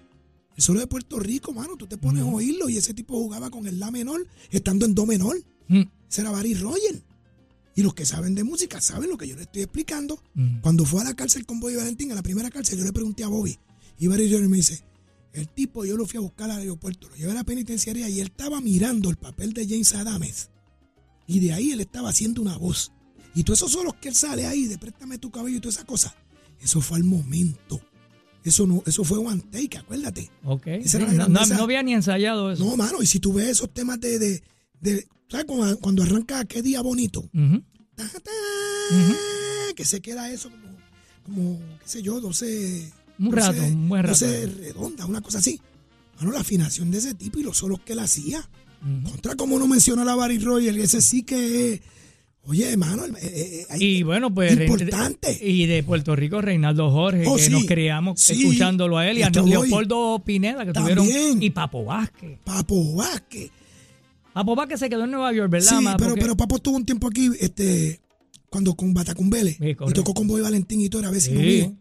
El 0.56 0.62
solo 0.64 0.80
de 0.80 0.88
Puerto 0.88 1.20
Rico, 1.20 1.52
mano, 1.54 1.76
tú 1.78 1.88
te 1.88 1.98
pones 1.98 2.24
a 2.24 2.26
oírlo 2.26 2.70
y 2.70 2.78
ese 2.78 2.94
tipo 2.94 3.16
jugaba 3.16 3.50
con 3.50 3.68
el 3.68 3.80
La 3.80 3.90
menor, 3.92 4.28
estando 4.52 4.86
en 4.86 4.94
Do 4.94 5.06
menor. 5.06 5.38
Mm, 5.68 5.82
Ese 6.10 6.22
era 6.22 6.32
Barry 6.32 6.54
Roger. 6.54 7.04
Y 7.76 7.82
los 7.82 7.96
que 7.96 8.06
saben 8.06 8.36
de 8.36 8.44
música 8.44 8.80
saben 8.82 9.10
lo 9.10 9.18
que 9.18 9.28
yo 9.28 9.36
le 9.36 9.44
estoy 9.44 9.64
explicando. 9.64 10.22
Cuando 10.62 10.86
fue 10.86 11.02
a 11.02 11.06
la 11.06 11.16
cárcel 11.16 11.46
con 11.48 11.60
Bobby 11.60 11.76
Valentín, 11.76 12.12
a 12.12 12.16
la 12.16 12.22
primera 12.22 12.52
cárcel, 12.52 12.78
yo 12.78 12.86
le 12.86 12.94
pregunté 12.94 13.24
a 13.24 13.30
Bobby. 13.30 13.58
Y 13.98 14.08
Barry 14.08 14.32
Roger 14.32 14.48
me 14.48 14.58
dice, 14.58 14.84
el 15.34 15.48
tipo 15.50 15.84
yo 15.86 15.98
lo 15.98 16.06
fui 16.06 16.18
a 16.18 16.22
buscar 16.22 16.52
al 16.52 16.60
aeropuerto, 16.60 17.10
lo 17.10 17.16
llevé 17.16 17.32
a 17.32 17.36
la 17.36 17.44
penitenciaría 17.44 18.08
y 18.10 18.20
él 18.20 18.28
estaba 18.28 18.62
mirando 18.62 19.10
el 19.10 19.16
papel 19.18 19.54
de 19.54 19.68
James 19.68 19.92
Adams. 19.96 20.50
Y 21.26 21.40
de 21.40 21.54
ahí 21.54 21.72
él 21.72 21.82
estaba 21.82 22.10
haciendo 22.10 22.44
una 22.44 22.58
voz. 22.58 22.92
Y 23.34 23.44
todos 23.44 23.58
esos 23.60 23.72
solos 23.72 23.96
que 24.00 24.10
él 24.10 24.16
sale 24.16 24.46
ahí, 24.46 24.68
de 24.68 24.78
préstame 24.78 25.18
tu 25.18 25.32
cabello 25.32 25.58
y 25.58 25.62
toda 25.62 25.74
esa 25.74 25.86
cosa. 25.86 26.16
Eso 26.62 26.80
fue 26.80 26.98
al 26.98 27.04
momento. 27.04 27.82
Eso 28.44 28.68
no, 28.68 28.84
eso 28.86 29.04
fue 29.04 29.18
one 29.20 29.42
take, 29.52 29.78
acuérdate. 29.78 30.30
Ok. 30.44 30.68
Esa 30.68 30.98
era 30.98 31.14
la 31.14 31.28
no, 31.28 31.46
no- 31.46 31.64
había 31.64 31.82
ni 31.84 31.94
ensayado 31.94 32.52
eso. 32.52 32.66
No, 32.66 32.76
mano, 32.76 33.02
y 33.02 33.06
si 33.06 33.20
tú 33.20 33.34
ves 33.34 33.48
esos 33.50 33.74
temas 33.74 34.00
de, 34.02 34.20
de, 34.20 34.44
de- 34.82 35.08
¿sabes? 35.30 35.46
Cuando, 35.46 35.80
cuando 35.80 36.04
arranca 36.04 36.44
qué 36.46 36.62
día 36.62 36.82
bonito, 36.82 37.30
ta, 37.96 38.08
ta, 38.10 38.32
que 39.76 39.86
se 39.86 40.02
queda 40.02 40.30
eso 40.32 40.50
como, 40.50 40.78
como, 41.24 41.60
qué 41.82 41.88
sé 41.88 42.02
yo, 42.02 42.20
12. 42.20 42.92
Un 43.20 43.32
rato, 43.32 43.62
un 43.64 43.90
buen 43.90 44.04
rato. 44.04 44.14
12 44.26 44.46
redonda, 44.48 45.06
una 45.06 45.22
cosa 45.22 45.38
así. 45.38 45.60
Mano, 46.20 46.32
la 46.32 46.42
afinación 46.42 46.92
de 46.92 46.98
ese 47.00 47.14
tipo 47.14 47.40
y 47.40 47.44
los 47.44 47.58
solos 47.58 47.80
que 47.82 47.94
él 47.94 48.00
hacía. 48.00 48.48
Contra 49.10 49.36
como 49.36 49.58
no 49.58 49.66
menciona 49.68 50.04
la 50.04 50.14
Barry 50.16 50.40
Royal, 50.40 50.78
ese 50.78 51.02
sí 51.02 51.24
que 51.24 51.74
es, 51.76 51.82
oye, 52.46 52.72
hermano, 52.72 53.06
eh, 53.06 53.12
eh, 53.22 53.66
eh, 53.70 53.78
Y 53.80 54.04
bueno, 54.04 54.34
pues. 54.34 54.54
importante. 54.60 55.38
Y 55.42 55.66
de 55.66 55.84
Puerto 55.84 56.16
Rico, 56.16 56.42
Reinaldo 56.42 56.90
Jorge, 56.92 57.24
Oh, 57.28 57.36
que 57.36 57.44
sí. 57.44 57.52
nos 57.52 57.66
criamos 57.66 58.20
Sí. 58.20 58.34
escuchándolo 58.34 58.98
a 58.98 59.08
él. 59.10 59.18
Y 59.18 59.24
a. 59.24 59.30
Leopoldo 59.30 60.22
Pineda, 60.26 60.66
que 60.66 60.74
También. 60.74 60.98
tuvieron. 60.98 61.42
Y 61.44 61.50
Papo 61.50 61.84
Vázquez. 61.86 62.40
Papo 62.44 62.96
Vázquez. 62.96 63.50
Papo 64.34 64.56
Vázquez 64.56 64.80
se 64.80 64.90
quedó 64.90 65.04
en 65.04 65.12
Nueva 65.12 65.32
York, 65.34 65.52
¿verdad? 65.52 65.70
Sí, 65.80 65.86
pero, 65.98 65.98
Porque- 66.10 66.22
pero 66.22 66.38
Papo 66.38 66.56
estuvo 66.56 66.76
un 66.76 66.86
tiempo 66.86 67.08
aquí, 67.08 67.30
este, 67.40 68.00
cuando 68.50 68.74
con 68.76 68.94
Batacumbele, 68.94 69.54
Sí, 69.54 69.70
y 69.70 69.94
tocó 69.94 70.14
con 70.14 70.28
Boy 70.28 70.42
Valentín 70.42 70.82
y 70.82 70.90
todo, 70.90 71.02
era 71.02 71.12
vecino 71.12 71.40
Sí. 71.40 71.46
mío. 71.46 71.74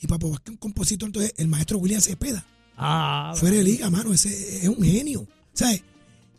Y 0.00 0.06
Papo 0.06 0.30
Vázquez, 0.30 0.52
un 0.52 0.56
compositor, 0.56 1.08
entonces 1.08 1.34
el 1.36 1.48
maestro 1.48 1.78
William 1.78 2.00
Cepeda, 2.00 2.44
Ah, 2.82 3.34
fuera 3.36 3.56
de 3.56 3.62
liga, 3.64 3.90
mano, 3.90 4.14
ese 4.14 4.30
es 4.62 4.66
un 4.68 4.82
genio. 4.82 5.26
¿Sabes? 5.52 5.82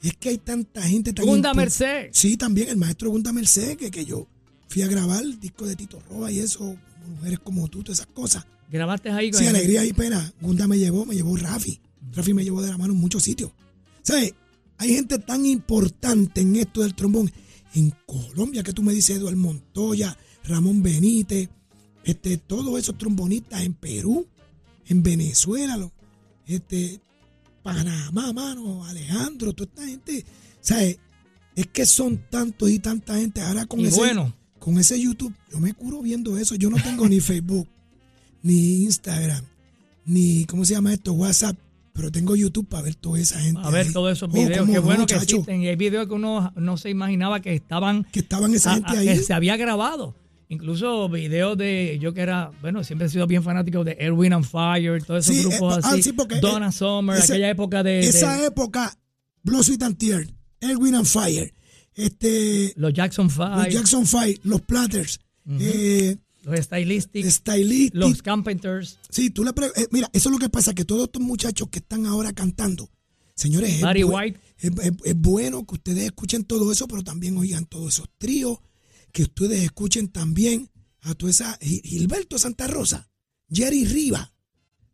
Es 0.01 0.15
que 0.17 0.29
hay 0.29 0.37
tanta 0.37 0.81
gente 0.81 1.13
tan 1.13 1.25
Gunda 1.25 1.53
Merced. 1.53 2.09
Sí, 2.11 2.37
también 2.37 2.69
el 2.69 2.77
maestro 2.77 3.09
Gunda 3.11 3.31
Merced, 3.31 3.77
que, 3.77 3.91
que 3.91 4.03
yo 4.05 4.27
fui 4.67 4.81
a 4.81 4.87
grabar 4.87 5.21
el 5.23 5.39
disco 5.39 5.65
de 5.67 5.75
Tito 5.75 5.99
Roa 6.09 6.31
y 6.31 6.39
eso, 6.39 6.75
mujeres 7.17 7.39
como 7.39 7.67
tú, 7.67 7.83
todas 7.83 7.99
esas 7.99 8.11
cosas. 8.11 8.45
Grabaste 8.69 9.09
ahí 9.11 9.29
con 9.31 9.39
Sí, 9.39 9.45
él? 9.47 9.55
alegría 9.55 9.85
y 9.85 9.93
pena. 9.93 10.33
Gunda 10.41 10.67
me 10.67 10.79
llevó, 10.79 11.05
me 11.05 11.13
llevó 11.15 11.35
Rafi. 11.35 11.79
Rafi 12.13 12.33
me 12.33 12.43
llevó 12.43 12.61
de 12.61 12.69
la 12.69 12.77
mano 12.77 12.93
en 12.93 12.99
muchos 12.99 13.21
sitios. 13.23 13.51
¿Sabes? 14.01 14.33
Hay 14.77 14.95
gente 14.95 15.19
tan 15.19 15.45
importante 15.45 16.41
en 16.41 16.55
esto 16.55 16.81
del 16.81 16.95
trombón. 16.95 17.31
En 17.75 17.93
Colombia, 18.05 18.63
que 18.63 18.73
tú 18.73 18.81
me 18.81 18.93
dices, 18.93 19.17
Eduardo 19.17 19.37
Montoya, 19.37 20.17
Ramón 20.45 20.81
Benítez, 20.81 21.49
este, 22.03 22.37
todos 22.37 22.79
esos 22.79 22.97
trombonistas 22.97 23.61
en 23.61 23.73
Perú, 23.75 24.25
en 24.87 25.03
Venezuela, 25.03 25.77
este, 26.47 26.99
Panamá, 27.63 28.33
mano, 28.33 28.83
Alejandro, 28.85 29.53
toda 29.53 29.69
esta 29.69 29.85
gente. 29.87 30.25
¿Sabes? 30.61 30.97
Es 31.55 31.67
que 31.67 31.85
son 31.85 32.17
tantos 32.29 32.69
y 32.69 32.79
tanta 32.79 33.15
gente. 33.17 33.41
Ahora 33.41 33.65
con 33.65 33.79
Y 33.81 33.85
ese, 33.85 33.97
bueno. 33.97 34.33
con 34.59 34.77
ese 34.79 34.99
YouTube, 34.99 35.33
yo 35.51 35.59
me 35.59 35.73
curo 35.73 36.01
viendo 36.01 36.37
eso. 36.37 36.55
Yo 36.55 36.69
no 36.69 36.77
tengo 36.81 37.07
ni 37.07 37.19
Facebook, 37.21 37.67
ni 38.41 38.83
Instagram, 38.83 39.43
ni, 40.05 40.45
¿cómo 40.45 40.65
se 40.65 40.73
llama 40.73 40.93
esto? 40.93 41.13
WhatsApp. 41.13 41.57
Pero 41.93 42.09
tengo 42.09 42.37
YouTube 42.37 42.67
para 42.69 42.83
ver 42.83 42.95
toda 42.95 43.19
esa 43.19 43.37
gente. 43.41 43.59
A 43.61 43.69
ver 43.69 43.85
ahí. 43.87 43.91
todos 43.93 44.13
esos 44.13 44.29
Oh, 44.29 44.33
videos. 44.33 44.65
Qué 44.65 44.73
no, 44.75 44.81
bueno 44.81 45.05
que 45.05 45.15
existen. 45.15 45.61
Y 45.61 45.67
hay 45.67 45.75
videos 45.75 46.07
que 46.07 46.13
uno 46.13 46.53
no 46.55 46.77
se 46.77 46.89
imaginaba 46.89 47.41
que 47.41 47.53
estaban. 47.53 48.05
Que 48.05 48.21
estaban 48.21 48.53
esa 48.55 48.71
a- 48.71 48.73
gente 48.75 48.89
a- 48.91 48.99
ahí. 48.99 49.07
que 49.07 49.17
se 49.17 49.33
había 49.33 49.57
grabado. 49.57 50.15
Incluso 50.51 51.07
videos 51.07 51.57
de. 51.57 51.97
Yo 52.01 52.13
que 52.13 52.19
era. 52.21 52.51
Bueno, 52.61 52.83
siempre 52.83 53.07
he 53.07 53.09
sido 53.09 53.25
bien 53.25 53.41
fanático 53.41 53.85
de 53.85 53.95
Erwin 53.97 54.33
and 54.33 54.43
Fire, 54.45 55.01
todos 55.01 55.23
esos 55.29 55.35
Sí, 55.37 55.47
grupos 55.49 55.77
eh, 55.77 55.81
ah, 55.83 55.89
así. 55.93 56.03
sí, 56.03 56.11
porque, 56.11 56.41
Donna 56.41 56.67
eh, 56.67 56.71
Summer, 56.73 57.17
ese- 57.17 57.33
aquella 57.33 57.49
época 57.49 57.83
de. 57.83 57.91
de 57.91 57.99
Esa 58.01 58.45
época, 58.45 58.93
Blood, 59.43 59.63
Sweat 59.63 59.83
and 59.83 59.97
Tears, 59.97 60.27
Erwin 60.59 60.95
and 60.95 61.05
Fire, 61.05 61.53
este, 61.95 62.73
los 62.75 62.91
Jackson 62.93 63.29
Five, 63.29 63.63
los 63.65 63.73
Jackson 63.73 64.05
Five, 64.05 64.39
los 64.43 64.61
Platters, 64.61 65.19
eh, 65.59 66.17
los 66.43 66.59
Stylistics, 66.59 67.33
Stylistic. 67.35 67.95
los 67.95 68.21
Carpenters, 68.21 68.99
Sí, 69.09 69.29
tú 69.29 69.45
le 69.45 69.51
eh, 69.51 69.87
mira, 69.91 70.09
eso 70.11 70.27
es 70.29 70.33
lo 70.33 70.39
que 70.39 70.49
pasa, 70.49 70.73
que 70.73 70.83
todos 70.83 71.03
estos 71.03 71.21
muchachos 71.21 71.69
que 71.69 71.79
están 71.79 72.05
ahora 72.05 72.33
cantando, 72.33 72.89
señores, 73.35 73.75
es, 73.75 73.81
Barry 73.81 74.03
White. 74.03 74.39
es- 74.57 74.71
es- 74.83 74.91
es 75.05 75.15
bueno 75.15 75.65
que 75.65 75.75
ustedes 75.75 76.03
escuchen 76.03 76.43
todo 76.43 76.71
eso, 76.73 76.87
pero 76.89 77.03
también 77.03 77.37
oigan 77.37 77.65
todos 77.65 77.93
esos 77.95 78.09
tríos, 78.17 78.59
que 79.11 79.23
ustedes 79.23 79.61
escuchen 79.63 80.07
también 80.07 80.69
a 81.01 81.13
toda 81.15 81.31
esa 81.31 81.57
Gil- 81.59 81.81
Gilberto 81.83 82.37
Santa 82.37 82.67
Rosa, 82.67 83.09
Jerry 83.51 83.85
Riva, 83.85 84.33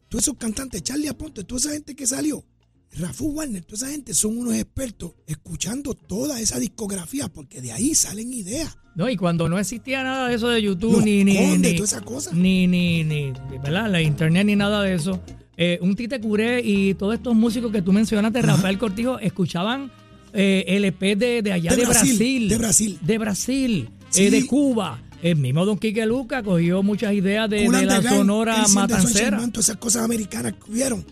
todos 0.10 0.24
esos 0.24 0.38
cantantes, 0.38 0.82
Charlie 0.84 1.08
Aponte, 1.10 1.44
toda 1.44 1.60
esa 1.60 1.72
gente 1.74 1.96
que 1.96 2.08
salió, 2.08 2.46
Rafu 2.94 3.28
Warner, 3.28 3.64
toda 3.66 3.76
esa 3.78 3.90
gente 3.92 4.14
son 4.14 4.38
unos 4.38 4.56
expertos 4.56 5.12
escuchando 5.28 5.94
toda 5.94 6.40
esa 6.40 6.58
discografía, 6.60 7.28
porque 7.28 7.62
de 7.62 7.74
ahí 7.74 7.94
salen 7.94 8.34
ideas. 8.34 8.78
No, 8.96 9.10
y 9.10 9.18
cuando 9.18 9.48
no 9.50 9.60
existía 9.60 10.02
nada 10.04 10.30
de 10.30 10.36
eso 10.36 10.48
de 10.48 10.62
YouTube, 10.62 10.94
Los 10.94 11.04
ni, 11.04 11.24
ni, 11.24 11.36
Condes, 11.36 11.72
ni, 11.74 11.78
todas 11.78 11.92
esas 11.92 12.02
cosas. 12.04 12.34
ni, 12.34 12.66
ni, 12.66 13.04
ni, 13.04 13.32
¿verdad? 13.62 13.92
La 13.92 14.02
internet 14.02 14.46
ni 14.46 14.56
nada 14.56 14.82
de 14.82 14.96
eso. 14.96 15.22
eh, 15.58 15.78
un 15.82 15.96
Tite 15.96 16.20
Curé 16.22 16.62
y 16.64 16.94
todos 16.96 17.14
estos 17.16 17.36
músicos 17.36 17.72
que 17.72 17.82
tú 17.82 17.92
mencionaste, 17.92 18.42
Rafael 18.42 18.78
Cortijo, 18.80 19.20
escuchaban 19.20 19.92
eh, 20.34 20.64
LP 20.68 21.16
de, 21.16 21.42
de 21.42 21.52
allá 21.52 21.72
De 21.72 21.78
de, 21.78 21.86
Brasil, 21.86 22.10
Brasil, 22.18 22.50
de 22.50 22.58
Brasil. 22.58 23.00
De 23.02 23.18
Brasil, 23.18 23.90
Sí. 24.18 24.26
eh, 24.28 24.32
de 24.32 24.46
Cuba. 24.46 25.02
El 25.22 25.38
mismo 25.38 25.66
Don 25.66 25.78
Quique 25.80 26.06
Luca 26.06 26.44
cogió 26.44 26.84
muchas 26.84 27.14
ideas 27.14 27.50
de, 27.50 27.62
de 27.70 27.86
la 27.86 28.00
Gang, 28.02 28.18
Sonora 28.18 28.68
Matancera. 28.74 29.38
Todas 29.50 29.66
esas 29.70 29.78
cosas 29.78 30.04
americanas 30.04 30.54
que 30.54 30.72
hubieron. 30.72 31.04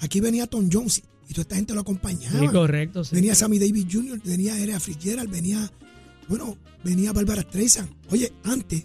Aquí 0.00 0.20
venía 0.20 0.46
Tom 0.46 0.68
Jones 0.70 1.02
y 1.28 1.32
toda 1.32 1.42
esta 1.42 1.56
gente 1.56 1.72
lo 1.74 1.80
acompañaba. 1.80 2.38
Sí, 2.38 2.46
correcto, 2.48 3.04
sí. 3.04 3.14
Venía 3.14 3.34
Sammy 3.34 3.58
Davis 3.58 3.86
Jr., 3.90 4.20
venía 4.22 4.58
Erea 4.58 4.78
Fitzgerald, 4.78 5.30
venía, 5.30 5.70
bueno, 6.28 6.58
venía 6.84 7.12
Barbara 7.14 7.40
Streisand. 7.40 7.88
Oye, 8.10 8.30
antes, 8.44 8.84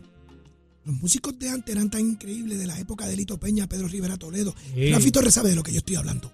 los 0.85 0.95
músicos 0.95 1.37
de 1.37 1.49
antes 1.49 1.75
eran 1.75 1.89
tan 1.89 2.01
increíbles 2.01 2.57
de 2.57 2.65
la 2.65 2.79
época 2.79 3.05
de 3.05 3.17
Lito 3.17 3.37
Peña, 3.37 3.67
Pedro 3.67 3.89
Rivera 3.89 4.15
Toledo. 4.17 4.55
Sí. 4.73 4.93
Rafi 4.93 5.11
Torres 5.11 5.33
sabe 5.33 5.49
de 5.49 5.55
lo 5.55 5.63
que 5.63 5.73
yo 5.73 5.79
estoy 5.79 5.97
hablando. 5.97 6.31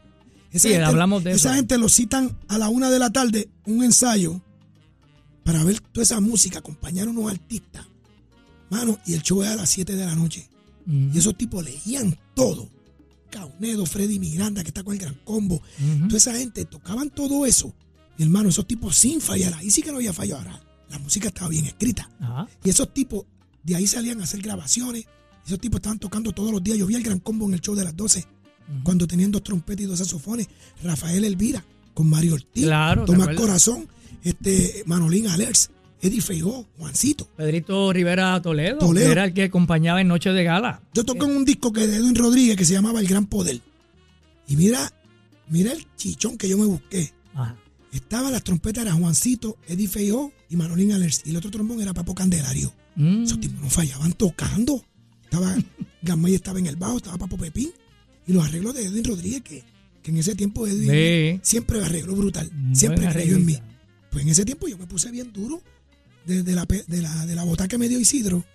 Esa 0.51 0.67
Sí, 0.69 0.75
hablamos 0.75 1.23
de 1.23 1.31
esa 1.31 1.49
eso. 1.49 1.55
gente 1.55 1.79
lo 1.79 1.89
citan 1.89 2.37
a 2.47 2.59
la 2.59 2.69
una 2.69 2.91
de 2.91 2.99
la 2.99 3.09
tarde, 3.09 3.49
un 3.65 3.83
ensayo, 3.83 4.39
para 5.45 5.63
ver 5.63 5.79
toda 5.79 6.03
esa 6.03 6.19
música, 6.19 6.59
acompañar 6.59 7.07
a 7.07 7.11
unos 7.11 7.31
artistas. 7.31 7.85
Mano, 8.71 8.97
y 9.05 9.13
el 9.13 9.21
show 9.21 9.43
era 9.43 9.53
a 9.53 9.55
las 9.55 9.69
7 9.69 9.95
de 9.95 10.05
la 10.05 10.15
noche. 10.15 10.49
Y 10.87 11.17
esos 11.17 11.37
tipos 11.37 11.63
leían 11.63 12.17
todo. 12.33 12.67
Caunedo, 13.29 13.85
Freddy 13.85 14.17
Miranda, 14.17 14.63
que 14.63 14.69
está 14.69 14.83
con 14.83 14.93
el 14.93 14.99
Gran 14.99 15.15
Combo. 15.23 15.61
Toda 16.07 16.17
esa 16.17 16.33
gente 16.35 16.65
tocaban 16.65 17.11
todo 17.11 17.45
eso. 17.45 17.73
Mi 18.17 18.25
hermano, 18.25 18.49
esos 18.49 18.65
tipos 18.67 18.95
sin 18.97 19.21
fallar. 19.21 19.53
Ahí 19.53 19.69
sí 19.69 19.83
que 19.83 19.91
no 19.91 19.97
había 19.97 20.13
fallo 20.13 20.37
ahora. 20.37 20.59
La 20.89 20.97
música 20.97 21.27
estaba 21.27 21.49
bien 21.49 21.65
escrita. 21.65 22.09
Y 22.63 22.69
esos 22.71 22.91
tipos, 22.91 23.25
de 23.63 23.75
ahí 23.75 23.85
salían 23.85 24.19
a 24.21 24.23
hacer 24.23 24.41
grabaciones. 24.41 25.05
Esos 25.45 25.59
tipos 25.59 25.77
estaban 25.77 25.99
tocando 25.99 26.31
todos 26.31 26.51
los 26.51 26.63
días. 26.63 26.77
Yo 26.79 26.87
vi 26.87 26.95
el 26.95 27.03
Gran 27.03 27.19
Combo 27.19 27.45
en 27.47 27.53
el 27.53 27.61
show 27.61 27.75
de 27.75 27.83
las 27.83 27.95
12, 27.95 28.25
cuando 28.83 29.05
tenían 29.05 29.31
dos 29.31 29.43
trompetas 29.43 29.83
y 29.83 29.87
dos 29.87 29.99
saxofones. 29.99 30.47
Rafael 30.83 31.23
Elvira, 31.23 31.63
con 31.93 32.09
Mario 32.09 32.33
Ortiz, 32.33 32.63
Claro, 32.63 33.05
¿te 33.05 33.11
Tomás? 33.11 33.35
Corazón, 33.35 33.87
este, 34.25 34.83
Manolín 34.85 35.27
Alers, 35.27 35.71
Eddie 36.01 36.21
Feijó, 36.21 36.67
Juancito. 36.77 37.27
Pedrito 37.37 37.93
Rivera 37.93 38.41
Toledo, 38.41 38.79
Toledo. 38.79 39.05
que 39.05 39.11
era 39.11 39.23
el 39.25 39.33
que 39.33 39.43
acompañaba 39.43 40.01
en 40.01 40.07
Noche 40.09 40.31
de 40.31 40.43
Gala. 40.43 40.81
Yo 40.93 41.03
toqué 41.05 41.25
en 41.25 41.37
un 41.37 41.45
disco 41.45 41.71
que 41.71 41.87
de 41.87 41.95
Edwin 41.97 42.15
Rodríguez 42.15 42.57
que 42.57 42.65
se 42.65 42.73
llamaba 42.73 42.99
El 42.99 43.07
Gran 43.07 43.25
Poder. 43.27 43.61
Y 44.47 44.55
mira, 44.57 44.91
mira 45.49 45.71
el 45.71 45.85
chichón 45.95 46.37
que 46.37 46.49
yo 46.49 46.57
me 46.57 46.65
busqué. 46.65 47.11
Ajá. 47.33 47.55
Estaba 47.91 48.29
las 48.29 48.43
trompetas, 48.43 48.83
era 48.85 48.93
Juancito, 48.93 49.57
Eddie 49.67 49.87
Feijó 49.87 50.31
y 50.49 50.57
Manolín 50.57 50.91
Alers. 50.91 51.21
Y 51.25 51.29
el 51.29 51.37
otro 51.37 51.49
trombón 51.49 51.81
era 51.81 51.93
Papo 51.93 52.13
Candelario. 52.13 52.73
Mm. 52.97 53.23
Esos 53.23 53.39
tipos 53.39 53.61
no 53.61 53.69
fallaban 53.69 54.11
tocando. 54.13 54.83
Estaba, 55.23 55.55
Gamay 56.01 56.35
estaba 56.35 56.59
en 56.59 56.67
el 56.67 56.75
bajo, 56.75 56.97
estaba 56.97 57.17
Papo 57.17 57.37
Pepín. 57.37 57.71
Y 58.27 58.33
los 58.33 58.43
arreglos 58.45 58.73
de 58.73 58.85
Edwin 58.85 59.03
Rodríguez, 59.05 59.41
que, 59.43 59.63
que 60.03 60.11
en 60.11 60.17
ese 60.17 60.35
tiempo 60.35 60.67
Edwin 60.67 60.89
Sí. 60.91 61.39
siempre 61.41 61.81
arregló 61.83 62.15
brutal. 62.15 62.51
Siempre 62.73 63.07
creyó 63.07 63.37
en 63.37 63.45
mí. 63.45 63.57
Pues 64.15 64.23
en 64.23 64.31
ese 64.31 64.45
tiempo 64.45 64.65
yo 64.69 64.77
me 64.77 64.87
puse 64.87 65.11
bien 65.11 65.33
duro. 65.33 65.61
Desde 66.25 66.53
la, 66.53 66.65
de 66.65 67.01
la, 67.01 67.25
de 67.25 67.35
la 67.35 67.43
bota 67.43 67.67
que 67.67 67.77
me 67.77 67.89
dio 67.89 67.99
Isidro, 67.99 68.45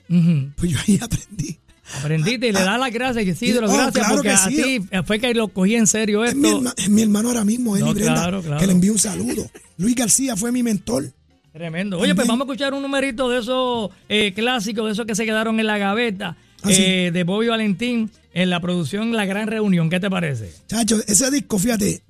pues 0.57 0.71
yo 0.73 0.79
ahí 0.89 0.99
aprendí. 1.03 1.59
Aprendiste 2.01 2.47
y 2.49 2.53
le 2.53 2.61
das 2.61 2.81
las 2.81 2.91
gracias, 2.91 3.27
Isidro, 3.27 3.67
Oh, 3.69 3.75
gracias, 3.75 3.93
claro 4.07 4.15
porque 4.15 4.29
que 4.29 4.35
a 4.35 4.39
sí. 4.39 4.57
ti 4.57 4.81
fue 5.05 5.19
que 5.21 5.35
lo 5.35 5.49
cogí 5.49 5.75
en 5.77 5.87
serio 5.87 6.25
Es 6.25 6.35
mi, 6.35 6.49
esto. 6.49 6.61
herma- 6.63 6.75
es 6.79 6.89
mi 6.89 7.03
hermano 7.03 7.29
ahora 7.29 7.45
mismo, 7.45 7.77
Eli 7.77 7.85
No, 7.85 7.93
Brenda, 7.93 8.15
claro, 8.15 8.43
claro. 8.43 8.59
que 8.59 8.67
le 8.67 8.73
envío 8.73 8.93
un 8.93 8.99
saludo. 8.99 9.49
Luis 9.77 9.95
García 9.95 10.35
fue 10.35 10.51
mi 10.51 10.63
mentor. 10.63 11.13
Tremendo. 11.53 11.99
Oye, 11.99 12.15
pues 12.15 12.27
vamos 12.27 12.49
a 12.49 12.51
escuchar 12.53 12.73
un 12.73 12.81
numerito 12.83 13.29
de 13.29 13.41
esos 13.41 13.91
eh, 14.09 14.33
clásicos, 14.35 14.87
de 14.87 14.93
esos 14.93 15.05
que 15.05 15.15
se 15.15 15.27
quedaron 15.27 15.61
en 15.61 15.67
la 15.67 15.77
gaveta, 15.77 16.37
Ah, 16.63 16.71
sí. 16.73 16.83
eh, 16.85 17.11
de 17.13 17.25
Bobby 17.25 17.49
Valentín, 17.49 18.11
en 18.33 18.51
la 18.51 18.61
producción 18.61 19.13
La 19.13 19.27
Gran 19.27 19.47
Reunión. 19.49 19.91
¿Qué 19.91 20.01
te 20.01 20.09
parece? 20.09 20.51
Chacho, 20.69 21.01
ese 21.07 21.31
disco, 21.31 21.59
fíjate, 21.59 22.03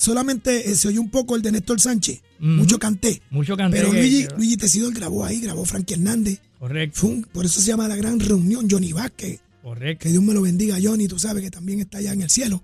solamente 0.00 0.70
eh, 0.70 0.74
se 0.74 0.88
oyó 0.88 1.00
un 1.00 1.10
poco 1.10 1.36
el 1.36 1.42
de 1.42 1.52
Néstor 1.52 1.80
Sánchez. 1.80 2.22
Mucho 2.38 2.78
canté. 2.78 3.20
Mucho 3.30 3.56
canté 3.56 3.76
Pero 3.78 3.92
que- 3.92 3.98
Luigi, 4.00 4.26
que- 4.26 4.34
Luigi 4.36 4.56
Tesidor 4.56 4.94
grabó 4.94 5.24
ahí, 5.24 5.40
grabó 5.40 5.64
Frankie 5.64 5.94
Hernández. 5.94 6.40
Correcto, 6.58 7.08
por 7.32 7.44
eso 7.44 7.60
se 7.60 7.68
llama 7.68 7.86
La 7.88 7.96
Gran 7.96 8.18
Reunión. 8.20 8.66
Johnny 8.70 8.92
Vázquez, 8.92 9.40
correcto. 9.62 10.02
que 10.02 10.08
Dios 10.10 10.22
me 10.22 10.34
lo 10.34 10.42
bendiga, 10.42 10.76
Johnny, 10.82 11.06
tú 11.06 11.18
sabes 11.18 11.42
que 11.42 11.50
también 11.50 11.80
está 11.80 11.98
allá 11.98 12.12
en 12.12 12.22
el 12.22 12.30
cielo. 12.30 12.62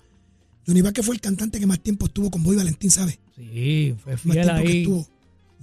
Johnny 0.67 0.83
Vázquez 0.83 1.05
fue 1.07 1.15
el 1.15 1.21
cantante 1.21 1.61
que 1.61 1.67
más 1.67 1.81
tiempo 1.81 2.07
estuvo 2.07 2.31
con 2.31 2.43
Boy 2.43 2.57
Valentín, 2.57 2.91
¿sabes? 2.91 3.19
Sí, 3.37 3.95
fue 4.03 4.13
Más 4.15 4.21
fiel 4.23 4.35
tiempo 4.35 4.63
que 4.63 4.69
ahí. 4.69 4.79
estuvo. 4.83 5.09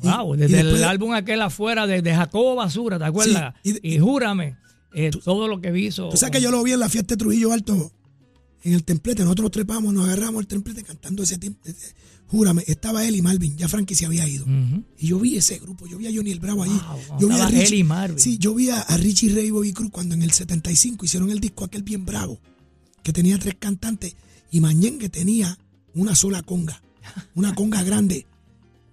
Y- 0.01 0.07
Wow, 0.07 0.35
y 0.35 0.37
desde 0.37 0.59
el 0.61 0.77
de- 0.77 0.85
álbum 0.85 1.13
aquel 1.13 1.41
afuera, 1.41 1.85
desde 1.85 2.15
Jacobo 2.15 2.55
Basura, 2.55 2.97
¿te 2.97 3.05
acuerdas? 3.05 3.53
Sí, 3.63 3.77
y- 3.83 3.95
y, 3.95 3.99
júrame, 3.99 4.57
eh, 4.93 5.11
todo 5.23 5.47
lo 5.47 5.61
que 5.61 5.77
hizo. 5.77 6.09
Tú 6.09 6.17
sabes 6.17 6.35
que 6.37 6.41
yo 6.41 6.49
lo 6.51 6.63
vi 6.63 6.71
en 6.71 6.79
la 6.79 6.89
fiesta 6.89 7.13
de 7.15 7.17
Trujillo 7.19 7.51
Alto, 7.53 7.91
en 8.63 8.73
el 8.73 8.83
templete. 8.83 9.23
Nosotros 9.23 9.45
nos 9.45 9.51
trepamos, 9.51 9.93
nos 9.93 10.05
agarramos 10.05 10.41
el 10.41 10.47
templete 10.47 10.83
cantando 10.83 11.23
ese 11.23 11.37
tiempo. 11.37 11.59
Júrame, 12.27 12.63
estaba 12.65 13.05
él 13.05 13.15
y 13.15 13.21
Malvin, 13.21 13.55
ya 13.57 13.67
Frankie 13.67 13.95
se 13.95 14.05
había 14.05 14.27
ido. 14.27 14.45
Y 14.97 15.07
yo 15.07 15.19
vi 15.19 15.37
ese 15.37 15.59
grupo, 15.59 15.85
yo 15.85 15.97
vi 15.97 16.07
a 16.07 16.11
Johnny 16.13 16.31
el 16.31 16.39
Bravo 16.39 16.63
allí. 16.63 16.73
Wow, 16.73 17.19
yo 17.19 17.27
vi 17.27 17.35
a 17.35 17.47
Richie, 17.47 17.65
él 17.65 17.73
y 17.75 17.83
Marvin. 17.83 18.19
Sí, 18.19 18.37
yo 18.37 18.55
vi 18.55 18.69
a, 18.69 18.79
a 18.79 18.97
Richie 18.97 19.33
Ray 19.33 19.47
y 19.47 19.51
Bobby 19.51 19.73
Cruz 19.73 19.91
cuando 19.91 20.15
en 20.15 20.23
el 20.23 20.31
75 20.31 21.05
hicieron 21.05 21.29
el 21.29 21.39
disco 21.39 21.65
aquel 21.65 21.83
bien 21.83 22.05
bravo, 22.05 22.39
que 23.03 23.13
tenía 23.13 23.37
tres 23.37 23.55
cantantes 23.59 24.15
y 24.49 24.61
Mañengue 24.61 25.09
tenía 25.09 25.57
una 25.93 26.15
sola 26.15 26.41
conga, 26.41 26.81
una 27.35 27.53
conga 27.53 27.83
grande. 27.83 28.25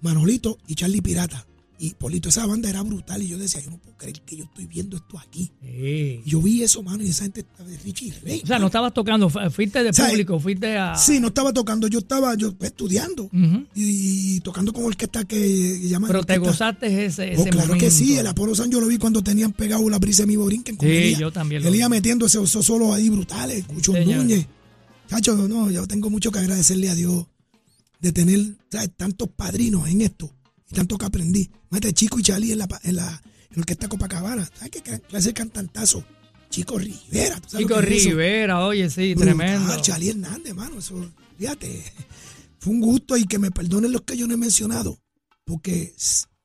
Manolito 0.03 0.59
y 0.66 0.75
Charlie 0.75 1.03
Pirata. 1.03 1.47
Y 1.83 1.95
Polito, 1.95 2.28
esa 2.28 2.45
banda 2.45 2.68
era 2.68 2.83
brutal. 2.83 3.22
Y 3.22 3.28
yo 3.28 3.39
decía, 3.39 3.59
yo 3.62 3.70
no 3.70 3.78
puedo 3.78 3.97
creer 3.97 4.20
que 4.20 4.37
yo 4.37 4.45
estoy 4.45 4.66
viendo 4.66 4.99
esto 4.99 5.18
aquí. 5.18 5.51
Sí. 5.62 6.20
Yo 6.26 6.43
vi 6.43 6.62
eso, 6.62 6.83
mano, 6.83 7.03
y 7.03 7.09
esa 7.09 7.22
gente 7.24 7.41
estaba 7.41 7.66
de 7.70 7.78
Richie 7.78 8.12
Rey. 8.22 8.43
O 8.45 8.47
sea, 8.47 8.59
no 8.59 8.66
estabas 8.66 8.93
tocando, 8.93 9.31
fu- 9.31 9.39
fuiste 9.51 9.83
de 9.83 9.89
O 9.89 9.93
sea, 9.95 10.09
público, 10.11 10.39
fuiste 10.39 10.76
a... 10.76 10.95
Sí, 10.97 11.20
no 11.20 11.28
estaba 11.28 11.55
tocando, 11.55 11.89
yo 11.89 12.01
estaba 12.01 12.35
yo 12.35 12.55
estudiando 12.61 13.31
y, 13.74 14.37
y 14.37 14.41
tocando 14.41 14.74
con 14.74 14.85
orquesta 14.85 15.24
que 15.24 15.81
llaman. 15.89 16.09
Pero 16.09 16.22
te 16.24 16.37
gozaste 16.37 17.07
ese, 17.07 17.31
Oh, 17.31 17.41
ese 17.41 17.51
claro 17.51 17.68
momento. 17.68 17.85
que 17.87 17.91
sí, 17.91 18.18
el 18.18 18.26
Apolo 18.26 18.55
San 18.55 18.70
yo 18.70 18.78
lo 18.78 18.87
vi 18.87 18.99
cuando 18.99 19.22
tenían 19.22 19.53
pegado 19.53 19.89
la 19.89 19.99
brisa 19.99 20.24
de 20.24 20.26
mi 20.26 20.37
borinquen 20.37 20.76
con 20.76 20.87
Sí, 20.87 20.95
Elías. 20.95 21.20
yo 21.20 21.33
también 21.33 21.64
Él 21.64 21.74
iba 21.74 21.89
metiendo 21.89 22.26
esos, 22.26 22.49
esos 22.51 22.66
solos 22.66 22.95
ahí 22.95 23.09
brutales, 23.09 23.64
Cucho 23.64 23.93
señor. 23.95 24.18
Núñez. 24.18 24.47
Chacho, 25.09 25.35
no, 25.49 25.70
yo 25.70 25.87
tengo 25.87 26.11
mucho 26.11 26.31
que 26.31 26.41
agradecerle 26.41 26.91
a 26.91 26.95
Dios 26.95 27.24
de 28.01 28.12
tener 28.12 28.41
¿sabes? 28.70 28.91
tantos 28.97 29.28
padrinos 29.35 29.89
en 29.89 30.03
esto 30.03 30.31
y 30.71 30.75
tanto 30.75 30.97
que 30.99 31.07
aprendí. 31.07 31.51
Mete 31.71 31.93
Chico 31.93 32.18
y 32.18 32.23
Charlie 32.23 32.53
en 32.53 32.59
la, 32.59 32.68
en 32.83 32.97
la, 32.97 33.23
en 33.51 33.59
orquesta 33.61 33.89
Copacabana. 33.89 34.49
¿Sabes 34.55 34.71
qué 34.71 34.83
clase 35.01 35.29
de 35.29 35.35
cantantazo? 35.35 36.05
Chico 36.51 36.79
Rivera. 36.79 37.41
¿tú 37.41 37.49
sabes 37.51 37.66
Chico 37.66 37.79
es? 37.81 37.85
Rivera, 37.89 38.64
oye, 38.66 38.91
sí, 38.91 39.14
Brutal, 39.14 39.37
tremendo. 39.37 39.81
Charlie 39.81 40.11
Hernández, 40.11 40.55
mano, 40.55 40.79
eso, 40.81 41.11
fíjate, 41.39 41.85
fue 42.59 42.73
un 42.73 42.81
gusto 42.81 43.16
y 43.16 43.25
que 43.25 43.39
me 43.39 43.51
perdonen 43.53 43.93
los 43.93 44.03
que 44.03 44.16
yo 44.16 44.27
no 44.27 44.35
he 44.35 44.37
mencionado, 44.37 44.99
porque 45.45 45.95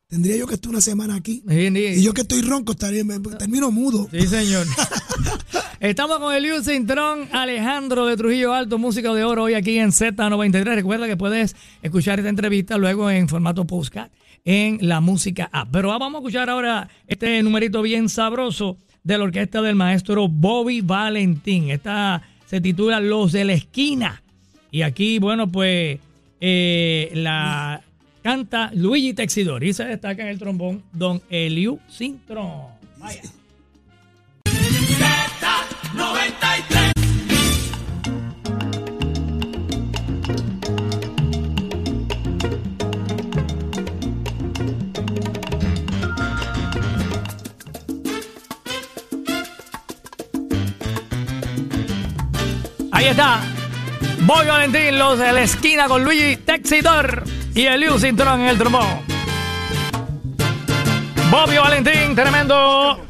tendría 0.07 0.37
yo 0.37 0.45
que 0.45 0.53
estar 0.55 0.69
una 0.69 0.81
semana 0.81 1.15
aquí 1.15 1.43
Sí, 1.49 1.55
y 1.75 2.03
yo 2.03 2.13
que 2.13 2.21
estoy 2.21 2.41
ronco 2.43 2.73
estaría, 2.73 3.03
me- 3.03 3.19
termino 3.19 3.71
mudo. 3.71 4.07
Sí, 4.11 4.27
señor. 4.27 4.67
Estamos 5.81 6.19
con 6.19 6.33
Eliu 6.33 6.63
Cintrón, 6.63 7.27
Alejandro 7.33 8.05
de 8.05 8.15
Trujillo 8.15 8.53
Alto, 8.53 8.77
músico 8.77 9.13
de 9.13 9.25
oro, 9.25 9.43
hoy 9.43 9.55
aquí 9.55 9.77
en 9.77 9.89
Z93. 9.89 10.63
Recuerda 10.63 11.05
que 11.05 11.17
puedes 11.17 11.55
escuchar 11.81 12.19
esta 12.19 12.29
entrevista 12.29 12.77
luego 12.77 13.11
en 13.11 13.27
formato 13.27 13.65
postcard 13.65 14.09
en 14.45 14.77
la 14.81 15.01
música 15.01 15.49
app. 15.51 15.67
Pero 15.71 15.89
vamos 15.89 16.15
a 16.15 16.17
escuchar 16.19 16.49
ahora 16.49 16.87
este 17.07 17.43
numerito 17.43 17.81
bien 17.81 18.07
sabroso 18.07 18.77
de 19.03 19.17
la 19.17 19.25
orquesta 19.25 19.61
del 19.61 19.75
maestro 19.75 20.29
Bobby 20.29 20.79
Valentín. 20.79 21.69
Esta 21.69 22.21
se 22.45 22.61
titula 22.61 23.01
Los 23.01 23.33
de 23.33 23.43
la 23.43 23.53
Esquina. 23.53 24.23
Y 24.71 24.81
aquí, 24.81 25.19
bueno, 25.19 25.51
pues 25.51 25.99
eh, 26.39 27.11
la 27.15 27.81
canta 28.23 28.71
Luigi 28.73 29.13
Texidor 29.13 29.61
y 29.65 29.73
se 29.73 29.83
destaca 29.83 30.23
en 30.23 30.29
el 30.29 30.39
trombón 30.39 30.83
Don 30.93 31.21
Eliu 31.29 31.79
Cintrón. 31.89 32.67
Vaya. 32.97 33.21
Ahí 52.95 53.07
está. 53.07 53.41
Boy 54.21 54.47
Valentín, 54.47 54.97
los 54.97 55.19
de 55.19 55.33
la 55.33 55.41
esquina 55.41 55.89
con 55.89 56.05
Luigi 56.05 56.37
Texidor 56.37 57.25
y 57.53 57.65
Eliu 57.65 57.99
Cintrón 57.99 58.39
en 58.39 58.47
el 58.47 58.57
trombón. 58.57 58.87
Bobby 61.29 61.57
Valentín, 61.57 62.15
tremendo. 62.15 63.05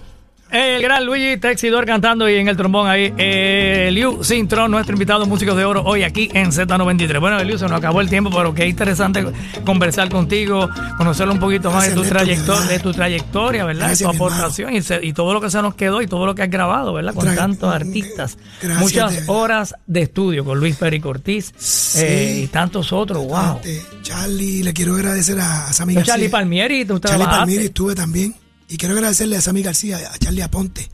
El 0.55 0.81
gran 0.81 1.05
Luigi 1.05 1.37
Texidor 1.37 1.85
cantando 1.85 2.29
y 2.29 2.35
en 2.35 2.47
el 2.47 2.55
trombón 2.55 2.87
ahí. 2.87 3.13
eh, 3.17 3.85
Eliu 3.89 4.23
Cintrón, 4.23 4.71
nuestro 4.71 4.93
invitado 4.93 5.25
músico 5.25 5.53
de 5.53 5.65
oro 5.65 5.83
hoy 5.83 6.03
aquí 6.03 6.29
en 6.33 6.51
Z93. 6.51 7.19
Bueno, 7.19 7.39
Eliu, 7.39 7.57
se 7.57 7.65
nos 7.65 7.73
acabó 7.77 7.99
el 8.01 8.09
tiempo, 8.09 8.29
pero 8.33 8.53
qué 8.53 8.65
interesante 8.67 9.25
conversar 9.65 10.09
contigo, 10.09 10.69
conocer 10.97 11.27
un 11.29 11.39
poquito 11.39 11.71
más 11.71 11.87
de 11.89 11.93
tu, 11.93 12.03
trayectoria, 12.03 12.59
¿verdad? 12.61 12.69
de 12.69 12.79
tu 12.79 12.93
trayectoria, 12.93 13.65
¿verdad? 13.65 13.87
Gracias, 13.87 14.09
tu 14.09 14.15
aportación 14.15 14.73
y, 14.75 14.81
se- 14.81 15.05
y 15.05 15.11
todo 15.13 15.33
lo 15.33 15.41
que 15.41 15.49
se 15.49 15.61
nos 15.61 15.75
quedó 15.75 16.01
y 16.01 16.07
todo 16.07 16.25
lo 16.25 16.33
que 16.35 16.43
has 16.43 16.49
grabado, 16.49 16.93
¿verdad? 16.93 17.13
Con 17.13 17.27
Tra- 17.27 17.35
tantos 17.35 17.73
artistas. 17.73 18.37
Gracias, 18.61 18.79
Muchas 18.81 19.23
horas 19.27 19.75
de 19.85 20.01
estudio 20.03 20.45
con 20.45 20.57
Luis 20.59 20.75
Peri 20.77 20.99
Cortiz 21.01 21.51
eh, 21.97 22.41
y 22.43 22.47
tantos 22.47 22.93
otros. 22.93 23.25
Wow. 23.25 23.59
Charlie, 24.03 24.63
le 24.63 24.73
quiero 24.73 24.95
agradecer 24.95 25.39
a, 25.39 25.67
a 25.67 25.73
Sammy 25.73 25.95
García. 25.95 26.13
Charlie 26.13 26.29
Palmieri, 26.29 26.85
tú 26.85 26.99
Charlie. 26.99 27.25
Palmieri 27.25 27.65
estuve 27.65 27.93
también. 27.95 28.33
Y 28.70 28.78
quiero 28.78 28.95
agradecerle 28.95 29.38
a 29.38 29.41
Sammy 29.41 29.61
García, 29.61 29.97
a 30.11 30.18
Charlie 30.18 30.41
Aponte. 30.41 30.89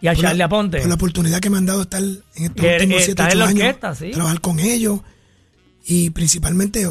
y 0.00 0.08
a 0.08 0.14
Charlie 0.16 0.42
Aponte. 0.42 0.78
Por 0.80 0.88
la 0.88 0.94
oportunidad 0.94 1.40
que 1.40 1.50
me 1.50 1.58
han 1.58 1.66
dado 1.66 1.82
estar 1.82 2.02
en 2.02 2.20
estos 2.44 2.56
Que, 2.64 2.74
últimos 2.74 3.02
eh, 3.02 3.04
7, 3.06 3.10
estás 3.10 3.26
en 3.26 3.30
8 3.32 3.38
la 3.38 3.44
años. 3.46 3.62
orquesta, 3.62 3.94
sí. 3.94 4.10
Trabajar 4.12 4.40
con 4.40 4.60
ellos. 4.60 5.00
Y 5.86 6.10
principalmente 6.10 6.86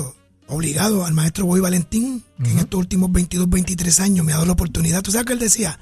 obligado 0.47 1.05
al 1.05 1.14
maestro 1.14 1.45
Boy 1.45 1.60
Valentín, 1.60 2.24
que 2.43 2.49
en 2.51 2.60
estos 2.60 2.80
últimos 2.80 3.12
22, 3.12 3.49
23 3.49 3.99
años 3.99 4.26
me 4.26 4.32
ha 4.32 4.36
dado 4.36 4.45
la 4.47 4.53
oportunidad. 4.53 5.01
¿Tú 5.03 5.12
sabes 5.12 5.26
que 5.28 5.34
él 5.34 5.39
decía? 5.39 5.78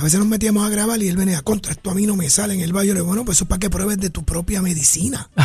A 0.00 0.02
veces 0.02 0.18
nos 0.18 0.26
metíamos 0.28 0.66
a 0.66 0.70
grabar 0.70 1.00
y 1.02 1.08
él 1.08 1.16
venía 1.16 1.42
contra, 1.42 1.72
esto 1.72 1.90
a 1.90 1.94
mí 1.94 2.06
no 2.06 2.16
me 2.16 2.30
sale 2.30 2.54
en 2.54 2.60
el 2.60 2.72
baño. 2.72 2.88
Le 2.94 3.00
digo, 3.00 3.06
bueno, 3.06 3.24
pues 3.24 3.36
eso 3.36 3.44
es 3.44 3.48
para 3.48 3.58
que 3.60 3.68
pruebes 3.68 3.98
de 3.98 4.08
tu 4.10 4.24
propia 4.24 4.62
medicina. 4.62 5.28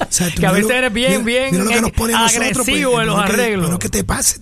O 0.00 0.16
sea, 0.16 0.28
tú 0.30 0.40
Que 0.42 0.46
a 0.46 0.52
veces 0.52 0.68
lo- 0.68 0.74
eres 0.76 0.92
bien, 0.92 1.24
bien, 1.24 1.48
mira 1.50 1.64
lo 1.64 1.70
que 1.70 1.80
nos 1.80 1.90
pone 1.90 2.12
nosotros, 2.12 2.34
pues, 2.46 2.58
agresivo 2.68 3.00
en 3.00 3.06
los 3.08 3.18
arreglos. 3.18 3.62
bueno 3.62 3.78
que 3.80 3.88
te 3.88 4.04
pase. 4.04 4.38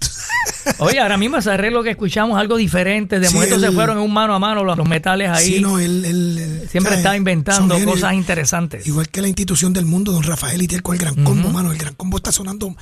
Oye, 0.78 1.00
ahora 1.00 1.16
mismo 1.16 1.38
ese 1.38 1.50
arreglo 1.50 1.82
que 1.82 1.90
escuchamos 1.90 2.38
algo 2.38 2.56
diferente. 2.56 3.18
De 3.18 3.28
Sí, 3.28 3.34
momento 3.34 3.58
se 3.58 3.72
fueron 3.72 3.96
en 3.96 4.02
un 4.04 4.12
mano 4.12 4.34
a 4.34 4.38
mano 4.38 4.64
los, 4.64 4.76
los 4.76 4.86
metales 4.86 5.30
ahí. 5.30 5.54
Sí, 5.54 5.60
no, 5.60 5.78
él, 5.78 6.04
él- 6.04 6.68
Siempre 6.70 6.90
¿sabes? 6.92 6.98
está 6.98 7.16
inventando 7.16 7.78
cosas 7.86 8.12
interesantes. 8.14 8.86
Igual 8.86 9.08
que 9.08 9.22
la 9.22 9.28
institución 9.28 9.72
del 9.72 9.86
mundo, 9.86 10.12
don 10.12 10.22
Rafael 10.24 10.60
y 10.60 10.68
con 10.80 10.94
el 10.94 11.00
Gran 11.00 11.24
Combo, 11.24 11.48
mano. 11.48 11.72
El 11.72 11.78
Gran 11.78 11.94
Combo 11.94 12.18
está 12.18 12.32
sonando 12.32 12.74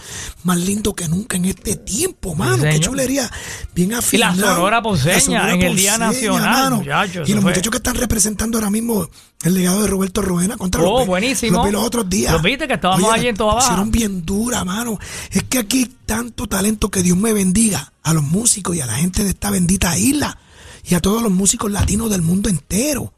más 0.42 0.58
lindo 0.58 0.92
que 0.94 1.06
nunca 1.06 1.36
en 1.36 1.44
este 1.44 1.76
tiempo, 1.76 2.34
mano. 2.34 2.62
Qué 2.64 2.80
chulería. 2.80 3.30
Bien 3.74 3.92
Y 4.10 4.16
la. 4.16 4.34
Sonora 4.34 4.82
Ponceña 4.82 5.52
en 5.52 5.62
el 5.62 5.76
Día 5.76 5.96
Nacional, 5.96 6.19
muchachos, 6.28 7.28
Y 7.28 7.32
los 7.32 7.42
fue- 7.42 7.50
muchachos 7.52 7.70
que 7.70 7.76
están 7.78 7.94
representando 7.94 8.58
ahora 8.58 8.70
mismo 8.70 9.08
el 9.42 9.54
legado 9.54 9.82
de 9.82 9.88
Roberto 9.88 10.22
Roena 10.22 10.56
contra 10.56 10.82
Oh, 10.82 10.98
los, 11.00 11.06
buenísimo. 11.06 11.56
los 11.58 11.66
vi 11.66 11.72
los 11.72 11.84
otros 11.84 12.08
días. 12.08 12.32
Los 12.32 12.42
viste 12.42 12.66
que 12.68 12.74
estábamos 12.74 13.12
allí 13.12 13.28
en 13.28 13.36
Toa 13.36 13.54
Baja. 13.54 13.66
Hicieron 13.66 13.90
bien 13.90 14.24
dura, 14.26 14.64
mano. 14.64 14.98
Es 15.30 15.44
que 15.44 15.58
aquí 15.58 15.78
hay 15.78 15.96
tanto 16.06 16.46
talento 16.46 16.90
que 16.90 17.02
Dios 17.02 17.16
me 17.16 17.32
bendiga 17.32 17.92
a 18.02 18.12
los 18.14 18.22
músicos 18.24 18.76
y 18.76 18.80
a 18.80 18.86
la 18.86 18.94
gente 18.96 19.24
de 19.24 19.30
esta 19.30 19.50
bendita 19.50 19.96
isla 19.98 20.38
y 20.84 20.94
a 20.94 21.00
todos 21.00 21.22
los 21.22 21.32
músicos 21.32 21.70
latinos 21.70 22.10
del 22.10 22.22
mundo 22.22 22.48
entero, 22.48 23.12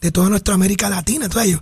de 0.00 0.10
toda 0.10 0.28
nuestra 0.28 0.54
América 0.54 0.88
Latina. 0.88 1.26
Entonces, 1.26 1.52
yo, 1.52 1.58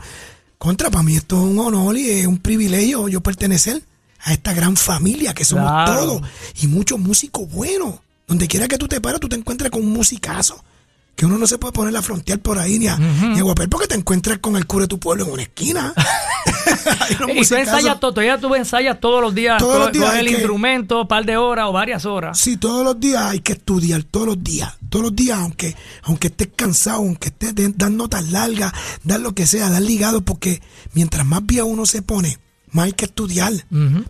contra, 0.58 0.90
para 0.90 1.02
mí 1.02 1.16
esto 1.16 1.36
es 1.36 1.42
un 1.50 1.58
honor 1.58 1.96
y 1.96 2.08
es 2.10 2.26
un 2.26 2.38
privilegio 2.38 3.08
yo 3.08 3.20
pertenecer 3.20 3.82
a 4.24 4.32
esta 4.32 4.52
gran 4.52 4.76
familia 4.76 5.32
que 5.34 5.44
somos 5.44 5.64
Claro. 5.70 5.94
todos 6.00 6.22
y 6.60 6.66
muchos 6.66 6.98
músicos 6.98 7.48
buenos. 7.50 7.94
Donde 8.26 8.46
quiera 8.46 8.68
que 8.68 8.76
tú 8.76 8.86
te 8.88 9.00
pares, 9.00 9.20
tú 9.20 9.28
te 9.28 9.36
encuentras 9.36 9.70
con 9.70 9.80
un 9.82 9.90
musicazo. 9.90 10.62
Que 11.18 11.26
uno 11.26 11.36
no 11.36 11.48
se 11.48 11.58
puede 11.58 11.72
poner 11.72 11.96
a 11.96 12.00
frontear 12.00 12.38
por 12.38 12.60
ahí 12.60 12.78
ni 12.78 12.86
a, 12.86 12.96
ni 12.96 13.40
a 13.40 13.42
guapel 13.42 13.68
porque 13.68 13.88
te 13.88 13.96
encuentras 13.96 14.38
con 14.38 14.54
el 14.56 14.66
cura 14.68 14.84
de 14.84 14.88
tu 14.88 15.00
pueblo 15.00 15.24
en 15.24 15.32
una 15.32 15.42
esquina. 15.42 15.92
Y 17.34 17.44
tú 17.46 17.54
ensayas 17.56 17.98
todo, 17.98 18.12
todavía 18.12 18.38
tú 18.38 18.54
ensayas 18.54 19.00
todos 19.00 19.20
los 19.22 19.34
días, 19.34 19.58
Todos 19.58 19.78
los 19.80 19.92
días 19.92 20.10
con 20.10 20.18
el 20.18 20.26
que- 20.26 20.32
instrumento, 20.32 21.00
un 21.02 21.08
par 21.08 21.24
de 21.24 21.36
horas 21.36 21.66
o 21.68 21.72
varias 21.72 22.04
horas. 22.04 22.38
Sí, 22.38 22.56
todos 22.56 22.84
los 22.84 23.00
días 23.00 23.22
hay 23.24 23.40
que 23.40 23.52
estudiar, 23.54 24.02
todos 24.04 24.26
los 24.28 24.44
días, 24.44 24.74
todos 24.88 25.06
los 25.06 25.16
días, 25.16 25.38
aunque, 25.38 25.74
aunque 26.02 26.28
estés 26.28 26.48
cansado, 26.54 26.98
aunque 26.98 27.28
estés 27.28 27.54
dar 27.76 27.90
notas 27.90 28.30
largas, 28.30 28.72
dar 29.02 29.20
lo 29.20 29.34
que 29.34 29.46
sea, 29.46 29.68
dar 29.70 29.82
ligado, 29.82 30.20
porque 30.20 30.62
mientras 30.92 31.26
más 31.26 31.44
viejo 31.44 31.66
uno 31.66 31.84
se 31.86 32.02
pone, 32.02 32.38
más 32.70 32.86
hay 32.86 32.92
que 32.92 33.06
estudiar, 33.06 33.52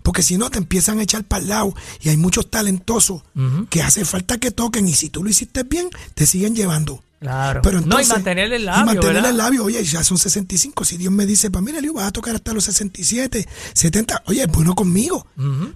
porque 0.02 0.22
si 0.22 0.36
no 0.36 0.50
te 0.50 0.58
empiezan 0.58 0.98
a 0.98 1.02
echar 1.04 1.24
para 1.24 1.42
el 1.42 1.48
lado 1.48 1.74
y 2.02 2.08
hay 2.08 2.16
muchos 2.16 2.50
talentosos 2.50 3.22
que 3.70 3.82
hace 3.82 4.04
falta 4.04 4.38
que 4.38 4.50
toquen 4.50 4.88
y 4.88 4.94
si 4.94 5.08
tú 5.10 5.22
lo 5.22 5.30
hiciste 5.30 5.62
bien, 5.62 5.88
te 6.14 6.26
siguen 6.26 6.54
llevando. 6.56 7.02
Claro. 7.20 7.60
Pero 7.62 7.78
no, 7.78 7.82
y 7.82 7.84
entonces, 7.84 8.08
mantenerle 8.10 8.56
el 8.56 8.62
y 8.62 8.64
labio, 8.66 8.86
mantenerle 8.86 9.14
¿verdad? 9.14 9.30
el 9.30 9.36
labio, 9.36 9.64
oye, 9.64 9.84
ya 9.84 10.04
son 10.04 10.18
65. 10.18 10.84
Si 10.84 10.96
Dios 10.96 11.12
me 11.12 11.26
dice, 11.26 11.50
pues 11.50 11.64
mira, 11.64 11.80
Liu, 11.80 11.94
vas 11.94 12.06
a 12.06 12.12
tocar 12.12 12.34
hasta 12.34 12.52
los 12.52 12.64
67, 12.64 13.48
70. 13.72 14.22
Oye, 14.26 14.42
es 14.42 14.48
bueno 14.48 14.74
conmigo. 14.74 15.26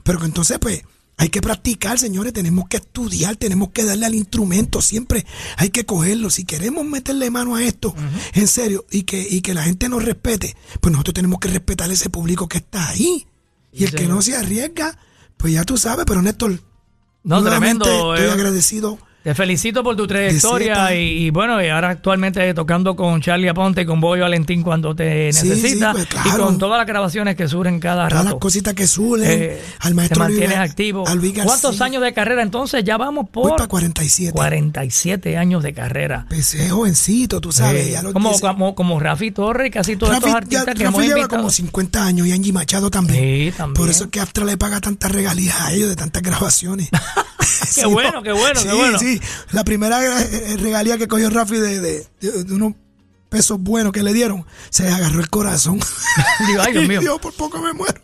Pero 0.05 0.20
que 0.20 0.27
entonces, 0.27 0.59
pues, 0.60 0.82
hay 1.16 1.28
que 1.31 1.43
practicar, 1.43 1.98
señores. 1.98 2.32
Tenemos 2.32 2.69
que 2.69 2.77
estudiar, 2.78 3.36
tenemos 3.36 3.70
que 3.70 3.85
darle 3.85 4.06
al 4.06 4.14
instrumento. 4.14 4.81
Siempre 4.81 5.27
hay 5.56 5.70
que 5.70 5.85
cogerlo. 5.85 6.31
Si 6.31 6.44
queremos 6.44 6.85
meterle 6.85 7.31
mano 7.31 7.56
a 7.56 7.62
esto, 7.62 7.94
en 8.35 8.47
serio, 8.47 8.86
y 8.90 9.02
que, 9.02 9.27
y 9.28 9.40
que 9.40 9.55
la 9.55 9.64
gente 9.64 9.89
nos 9.89 10.05
respete, 10.05 10.56
pues 10.81 10.93
nosotros 10.93 11.14
tenemos 11.14 11.40
que 11.40 11.48
respetar 11.48 11.90
ese 11.90 12.09
público 12.09 12.48
que 12.48 12.59
está 12.59 12.89
ahí. 12.89 13.27
Y 13.73 13.85
el 13.85 13.94
que 13.94 14.06
no 14.06 14.23
se 14.23 14.36
arriesga, 14.36 14.98
pues 15.36 15.55
ya 15.55 15.64
tú 15.64 15.77
sabes, 15.77 16.05
pero 16.06 16.23
Néstor, 16.23 16.60
No, 17.24 17.43
tremendo. 17.43 18.14
estoy 18.14 18.28
eh. 18.28 18.32
agradecido 18.32 18.98
Te 19.23 19.36
felicito 19.36 19.85
por 19.85 19.94
tu 19.94 20.05
trayectoria 20.07 20.94
y, 20.97 21.27
y 21.27 21.31
bueno, 21.31 21.62
y 21.62 21.69
ahora 21.69 21.90
actualmente 21.90 22.53
tocando 22.55 22.97
con 22.97 23.20
Charlie 23.20 23.49
Aponte 23.49 23.82
y 23.82 23.86
con 23.86 24.01
Boy 24.01 24.19
Valentín 24.19 24.62
cuando 24.65 24.97
te 24.97 25.27
necesitas 25.27 25.97
sí, 25.97 26.07
pues, 26.12 26.27
y 26.27 26.36
con 26.36 26.59
todas 26.59 26.77
las 26.78 26.86
grabaciones 26.89 27.36
que 27.36 27.47
surgen 27.47 27.78
cada 27.78 28.09
Todas 28.09 28.24
las 28.24 28.32
rato. 28.32 28.40
cositas 28.40 28.74
que 28.74 28.86
suelen. 28.89 29.31
Eh, 29.31 29.61
al 29.78 29.90
te 29.90 29.94
maestro 29.94 30.24
Luis 30.24 30.31
mantienes 30.39 30.59
Gar- 30.59 30.69
activo. 30.70 31.05
Luis 31.15 31.35
¿Cuántos 31.44 31.81
años 31.81 32.03
de 32.03 32.12
carrera 32.12 32.43
entonces? 32.43 32.82
Ya 32.82 32.97
vamos 32.97 33.27
Voy 33.32 33.44
por 33.51 33.57
para 33.57 33.69
47. 33.69 34.32
47 34.32 35.36
años 35.36 35.62
de 35.62 35.73
carrera. 35.73 36.20
Empecé 36.28 36.69
jovencito, 36.70 37.40
tú 37.40 37.53
sabes. 37.53 37.86
Eh, 37.86 37.90
ya 37.93 38.03
como, 38.12 38.31
10 38.31 38.40
como, 38.40 38.74
como 38.74 38.99
Rafi 38.99 39.31
Torres 39.31 39.69
y 39.69 39.70
casi 39.70 39.94
todos 39.97 40.15
Rafi, 40.15 40.19
estos 40.28 40.32
ya- 40.32 40.39
artistas 40.39 40.65
que 40.74 40.85
Rafi 40.85 40.94
hemos 40.97 41.03
lleva 41.03 41.19
invitado. 41.20 41.39
como 41.43 41.51
50 41.51 42.05
años 42.05 42.27
y 42.27 42.32
Angie 42.32 42.53
Machado 42.53 42.90
también. 42.90 43.23
Sí, 43.53 43.57
también. 43.57 43.74
Por 43.74 43.89
eso 43.89 44.05
es 44.05 44.11
que 44.11 44.19
Astra 44.19 44.44
le 44.44 44.57
paga 44.57 44.81
tantas 44.81 45.12
regalías 45.12 45.61
a 45.61 45.73
ellos 45.73 45.89
de 45.90 45.94
tantas 45.97 46.23
grabaciones. 46.24 46.89
Qué 47.74 47.86
bueno, 47.86 48.23
qué 48.23 48.32
bueno, 48.32 48.61
sí, 48.61 48.66
qué 48.69 48.74
bueno. 48.74 48.99
La 49.52 49.64
primera 49.64 50.01
eh, 50.22 50.56
regalía 50.59 50.98
que 50.98 51.09
cogió 51.09 51.28
Rafi 51.30 51.56
de, 51.56 51.80
de- 51.80 52.06
de- 52.20 52.55
unos 52.55 52.74
pesos 53.28 53.59
buenos 53.60 53.93
que 53.93 54.02
le 54.02 54.12
dieron, 54.12 54.44
se 54.70 54.82
le 54.84 54.90
agarró 54.90 55.20
el 55.20 55.30
corazón. 55.30 55.80
Digo, 56.47 56.60
ay, 56.62 56.72
Dios 56.72 56.86
mío. 56.89 57.01
Dios, 57.01 57.18
por 57.18 57.32
poco 57.34 57.60
me 57.60 57.72
muero. 57.72 58.01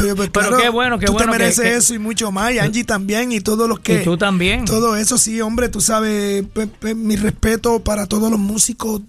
Pero, 0.00 0.16
pues, 0.16 0.30
Pero 0.32 0.56
qué 0.56 0.68
bueno, 0.70 0.98
qué 0.98 1.06
tú 1.06 1.12
bueno 1.12 1.32
te 1.32 1.32
que- 1.32 1.38
mereces 1.44 1.64
que- 1.64 1.74
eso 1.76 1.94
y 1.94 1.98
mucho 1.98 2.30
más. 2.32 2.52
Y 2.52 2.58
Angie 2.58 2.84
también 2.84 3.32
y 3.32 3.40
todos 3.40 3.68
los 3.68 3.80
que... 3.80 4.00
Y 4.00 4.04
tú 4.04 4.16
también. 4.16 4.64
Todo 4.64 4.96
eso, 4.96 5.18
sí, 5.18 5.40
hombre, 5.40 5.68
tú 5.68 5.80
sabes, 5.80 6.44
pe- 6.54 6.66
pe- 6.68 6.94
mi 6.94 7.16
respeto 7.16 7.80
para 7.82 8.06
todos 8.06 8.30
los 8.30 8.38
músicos 8.40 9.02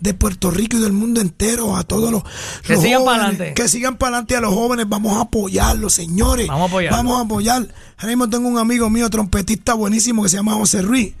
de 0.00 0.14
Puerto 0.14 0.50
Rico 0.50 0.76
y 0.78 0.80
del 0.80 0.92
mundo 0.92 1.20
entero, 1.20 1.76
a 1.76 1.84
todos 1.84 2.10
los, 2.10 2.22
Que 2.66 2.72
los 2.74 2.82
sigan 2.82 3.02
jóvenes, 3.02 3.20
pa'lante. 3.22 3.54
que 3.54 3.68
sigan 3.68 3.96
para 3.96 4.16
adelante 4.16 4.36
a 4.36 4.40
los 4.40 4.54
jóvenes, 4.54 4.88
vamos 4.88 5.16
a 5.16 5.20
apoyarlos, 5.22 5.92
señores. 5.92 6.48
Vamos 6.48 6.62
a 6.62 6.68
apoyarlos. 6.68 6.98
Vamos 6.98 7.18
a 7.18 7.24
apoyar. 7.24 7.68
Ahora 7.98 8.08
mismo 8.08 8.30
tengo 8.30 8.48
un 8.48 8.58
amigo 8.58 8.88
mío, 8.90 9.08
trompetista 9.10 9.74
buenísimo, 9.74 10.22
que 10.22 10.30
se 10.30 10.36
llama 10.38 10.54
José 10.54 10.82
Ruiz, 10.82 11.14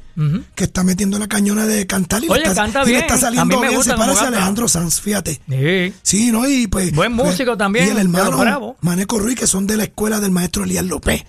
que 0.54 0.64
está 0.64 0.82
metiendo 0.84 1.18
la 1.18 1.26
cañona 1.28 1.66
de 1.66 1.86
cantar 1.86 2.22
y, 2.22 2.28
le 2.28 2.36
está, 2.36 2.54
canta 2.54 2.82
y 2.82 2.86
le 2.86 2.90
bien. 2.90 3.02
está 3.02 3.14
A 3.14 3.18
saliendo 3.18 3.56
mí 3.56 3.62
me 3.62 3.68
bien, 3.70 3.82
se 3.82 3.94
parece 3.94 4.24
a. 4.24 4.28
Alejandro 4.28 4.68
Sanz, 4.68 5.00
fíjate. 5.00 5.40
Sí. 5.48 5.94
Sí, 6.02 6.30
¿no? 6.32 6.48
Y 6.48 6.66
pues. 6.66 6.92
Buen 6.92 7.16
pues, 7.16 7.28
músico 7.30 7.56
también, 7.56 7.86
Y 7.86 7.90
el 7.90 7.98
hermano 7.98 8.36
bravos. 8.38 8.76
Maneco 8.80 9.18
Ruiz, 9.18 9.36
que 9.38 9.46
son 9.46 9.66
de 9.66 9.76
la 9.76 9.84
escuela 9.84 10.20
del 10.20 10.30
maestro 10.30 10.64
Elías 10.64 10.84
López. 10.84 11.24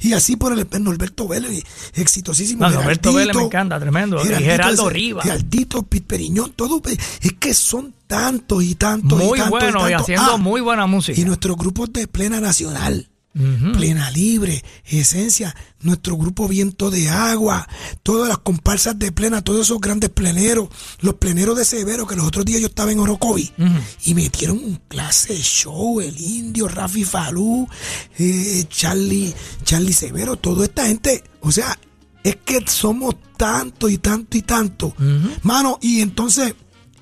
Y 0.00 0.12
así 0.12 0.36
por 0.36 0.52
el 0.52 0.66
Norberto 0.84 1.26
Vélez, 1.28 1.64
exitosísimo. 1.94 2.62
No, 2.64 2.70
Norberto 2.70 3.10
Geraldito, 3.12 3.14
Vélez 3.14 3.36
me 3.36 3.42
encanta, 3.44 3.80
tremendo. 3.80 4.22
Y 4.22 4.28
Geraldo 4.28 4.82
ese- 4.88 4.92
Rivas. 4.94 5.24
Geraldito, 5.24 5.82
Pete 5.84 6.04
Periñón, 6.06 6.52
todo. 6.54 6.82
pues, 6.82 6.98
Es 7.22 7.32
que 7.34 7.54
son 7.54 7.94
tantos 8.06 8.62
y 8.62 8.74
tantos 8.74 9.18
Muy 9.18 9.38
y 9.38 9.42
tantos. 9.42 9.50
bueno 9.50 9.88
y 9.88 9.92
haciendo 9.94 10.32
Ah, 10.32 10.36
muy 10.36 10.60
buena 10.60 10.86
música. 10.86 11.18
Y 11.18 11.24
nuestros 11.24 11.56
grupos 11.56 11.92
de 11.92 12.06
plena 12.08 12.40
nacional. 12.40 13.08
Plena 13.34 14.12
Libre, 14.12 14.64
Esencia, 14.84 15.56
nuestro 15.80 16.16
grupo 16.16 16.46
Viento 16.46 16.90
de 16.90 17.08
Agua, 17.08 17.68
todas 18.04 18.28
las 18.28 18.38
comparsas 18.38 18.96
de 18.96 19.10
plena, 19.10 19.42
todos 19.42 19.62
esos 19.62 19.80
grandes 19.80 20.10
pleneros, 20.10 20.68
los 21.00 21.14
pleneros 21.14 21.56
de 21.56 21.64
Severo, 21.64 22.06
que 22.06 22.14
los 22.14 22.26
otros 22.26 22.44
días 22.44 22.60
yo 22.60 22.68
estaba 22.68 22.92
en 22.92 23.00
Orocovi 23.00 23.52
y 24.04 24.14
metieron 24.14 24.58
un 24.58 24.80
clase 24.86 25.34
de 25.34 25.42
show, 25.42 26.00
el 26.00 26.20
indio, 26.20 26.68
Rafi 26.68 27.04
Falú, 27.04 27.68
eh, 28.18 28.64
Charlie, 28.68 29.34
Charlie 29.64 29.92
Severo, 29.92 30.36
toda 30.36 30.66
esta 30.66 30.86
gente, 30.86 31.24
o 31.40 31.50
sea, 31.50 31.76
es 32.22 32.36
que 32.36 32.64
somos 32.66 33.16
tanto 33.36 33.88
y 33.88 33.98
tanto 33.98 34.38
y 34.38 34.42
tanto, 34.42 34.94
mano, 35.42 35.78
y 35.82 36.00
entonces 36.00 36.54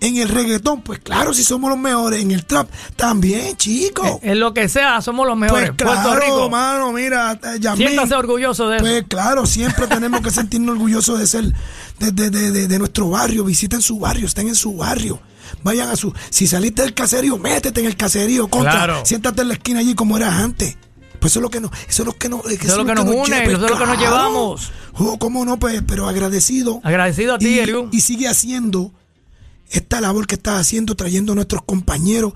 en 0.02 0.16
el 0.18 0.28
reggaetón, 0.28 0.82
pues 0.82 0.98
claro, 0.98 1.32
si 1.32 1.42
somos 1.44 1.70
los 1.70 1.78
mejores, 1.78 2.20
en 2.22 2.30
el 2.32 2.44
trap 2.44 2.68
también, 2.96 3.56
chicos. 3.56 4.18
En 4.22 4.40
lo 4.40 4.52
que 4.52 4.68
sea, 4.68 5.00
somos 5.00 5.26
los 5.26 5.36
mejores. 5.36 5.70
Pues 5.70 5.90
claro, 5.90 6.02
Puerto 6.10 6.24
Rico. 6.26 6.50
mano, 6.50 6.92
mira, 6.92 7.32
eh, 7.42 7.58
Yamil, 7.60 7.86
Siéntase 7.88 8.14
orgulloso 8.14 8.68
de 8.68 8.76
eso. 8.76 8.84
Pues 8.84 9.04
claro, 9.08 9.46
siempre 9.46 9.86
tenemos 9.86 10.20
que 10.20 10.30
sentirnos 10.30 10.72
orgullosos 10.74 11.18
de 11.20 11.26
ser 11.26 11.44
de, 12.00 12.10
de- 12.10 12.30
de- 12.30 12.68
de- 12.68 12.78
nuestro 12.78 13.08
barrio. 13.10 13.44
Visiten 13.44 13.80
su 13.80 13.98
barrio, 13.98 14.26
estén 14.26 14.48
en 14.48 14.54
su 14.56 14.74
barrio. 14.76 15.20
Vayan 15.62 15.88
a 15.88 15.96
su. 15.96 16.12
Si 16.30 16.46
saliste 16.46 16.82
del 16.82 16.94
caserío, 16.94 17.38
métete 17.38 17.80
en 17.80 17.86
el 17.86 17.96
caserío. 17.96 18.48
Contra, 18.48 18.72
Claro. 18.72 19.02
Siéntate 19.04 19.42
en 19.42 19.48
la 19.48 19.54
esquina 19.54 19.80
allí 19.80 19.94
como 19.94 20.16
eras 20.16 20.34
antes. 20.34 20.76
Pues 21.20 21.32
eso 21.34 21.38
es 21.38 21.42
lo 21.44 21.50
que 21.50 21.60
nos, 21.60 21.70
eso 21.88 22.02
es 22.02 22.06
lo 22.06 22.12
que 22.14 22.28
nos, 22.28 22.44
eso 22.46 22.52
es 22.72 22.76
lo 22.76 22.84
que 22.84 22.94
nos 22.94 23.04
une, 23.04 23.24
lleva, 23.28 23.52
eso 23.52 23.64
es 23.66 23.70
lo 23.70 23.78
que 23.78 23.86
nos 23.86 23.98
llevamos. 23.98 24.72
Oh, 24.94 25.18
cómo 25.20 25.44
no, 25.44 25.56
pues, 25.60 25.80
pero 25.86 26.08
agradecido. 26.08 26.80
Agradecido 26.82 27.34
a 27.34 27.38
ti, 27.38 27.46
y, 27.46 27.58
Eliu. 27.60 27.88
y 27.92 28.00
sigue 28.00 28.26
haciendo 28.26 28.92
esta 29.72 30.00
labor 30.00 30.26
que 30.26 30.34
estás 30.36 30.60
haciendo, 30.60 30.94
trayendo 30.94 31.32
a 31.32 31.34
nuestros 31.34 31.62
compañeros. 31.62 32.32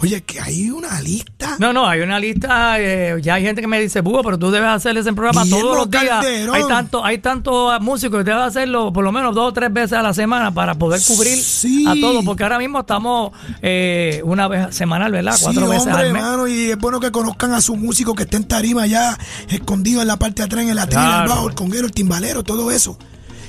Oye, 0.00 0.22
que 0.22 0.40
hay 0.40 0.70
una 0.70 1.00
lista. 1.00 1.56
No, 1.58 1.72
no, 1.72 1.84
hay 1.84 1.98
una 2.02 2.20
lista, 2.20 2.78
eh, 2.78 3.16
ya 3.20 3.34
hay 3.34 3.42
gente 3.42 3.60
que 3.60 3.66
me 3.66 3.80
dice, 3.80 4.00
Búho, 4.00 4.22
pero 4.22 4.38
tú 4.38 4.48
debes 4.52 4.68
hacer 4.68 4.96
ese 4.96 5.12
programa 5.12 5.42
Guillermo 5.42 5.64
todos 5.64 5.76
los 5.78 5.90
días. 5.90 6.08
Calderón. 6.24 6.54
Hay 6.54 6.62
tanto, 6.68 7.04
hay 7.04 7.18
tantos 7.18 7.80
músicos 7.80 8.18
que 8.18 8.30
debes 8.30 8.44
hacerlo 8.44 8.92
por 8.92 9.02
lo 9.02 9.10
menos 9.10 9.34
dos 9.34 9.48
o 9.48 9.52
tres 9.52 9.72
veces 9.72 9.94
a 9.94 10.02
la 10.02 10.14
semana 10.14 10.54
para 10.54 10.76
poder 10.76 11.00
cubrir 11.04 11.36
Sí. 11.36 11.84
a 11.84 11.94
todos, 12.00 12.24
porque 12.24 12.44
ahora 12.44 12.60
mismo 12.60 12.78
estamos 12.78 13.32
eh, 13.60 14.20
una 14.24 14.46
vez 14.46 14.72
semanal, 14.76 15.10
¿verdad? 15.10 15.34
Cuatro 15.42 15.62
sí, 15.64 15.68
veces 15.68 15.86
hombre, 15.88 16.06
al 16.06 16.12
mes. 16.12 16.22
hermano, 16.22 16.46
y 16.46 16.70
es 16.70 16.78
bueno 16.78 17.00
que 17.00 17.10
conozcan 17.10 17.52
a 17.52 17.60
su 17.60 17.74
músico 17.74 18.14
que 18.14 18.22
esté 18.22 18.36
en 18.36 18.44
tarima 18.44 18.86
ya, 18.86 19.18
escondido 19.48 20.00
en 20.00 20.06
la 20.06 20.16
parte 20.16 20.42
de 20.42 20.46
atrás, 20.46 20.62
en 20.62 20.68
el 20.70 20.78
atril, 20.78 21.00
Claro. 21.00 21.22
el 21.24 21.28
bajo, 21.28 21.48
el 21.48 21.54
conguero, 21.56 21.86
el 21.86 21.92
timbalero, 21.92 22.44
todo 22.44 22.70
eso. 22.70 22.96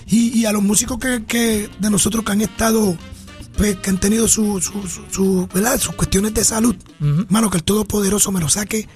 Y, 0.07 0.35
y 0.39 0.45
a 0.47 0.51
los 0.51 0.63
músicos 0.63 0.97
que, 0.97 1.25
que 1.25 1.69
de 1.77 1.89
nosotros 1.91 2.25
que 2.25 2.31
han 2.31 2.41
estado, 2.41 2.97
pues, 3.59 3.75
que 3.77 3.89
han 3.89 3.99
tenido 3.99 4.25
su, 4.29 4.61
su, 4.61 4.87
su- 4.87 5.03
su, 5.11 5.49
¿verdad? 5.53 5.77
sus 5.79 5.93
cuestiones 5.95 6.33
de 6.33 6.43
salud, 6.45 6.75
hermano, 7.01 7.49
que 7.49 7.57
el 7.57 7.63
Todopoderoso 7.63 8.31
me 8.31 8.39
lo 8.39 8.47
saque 8.47 8.87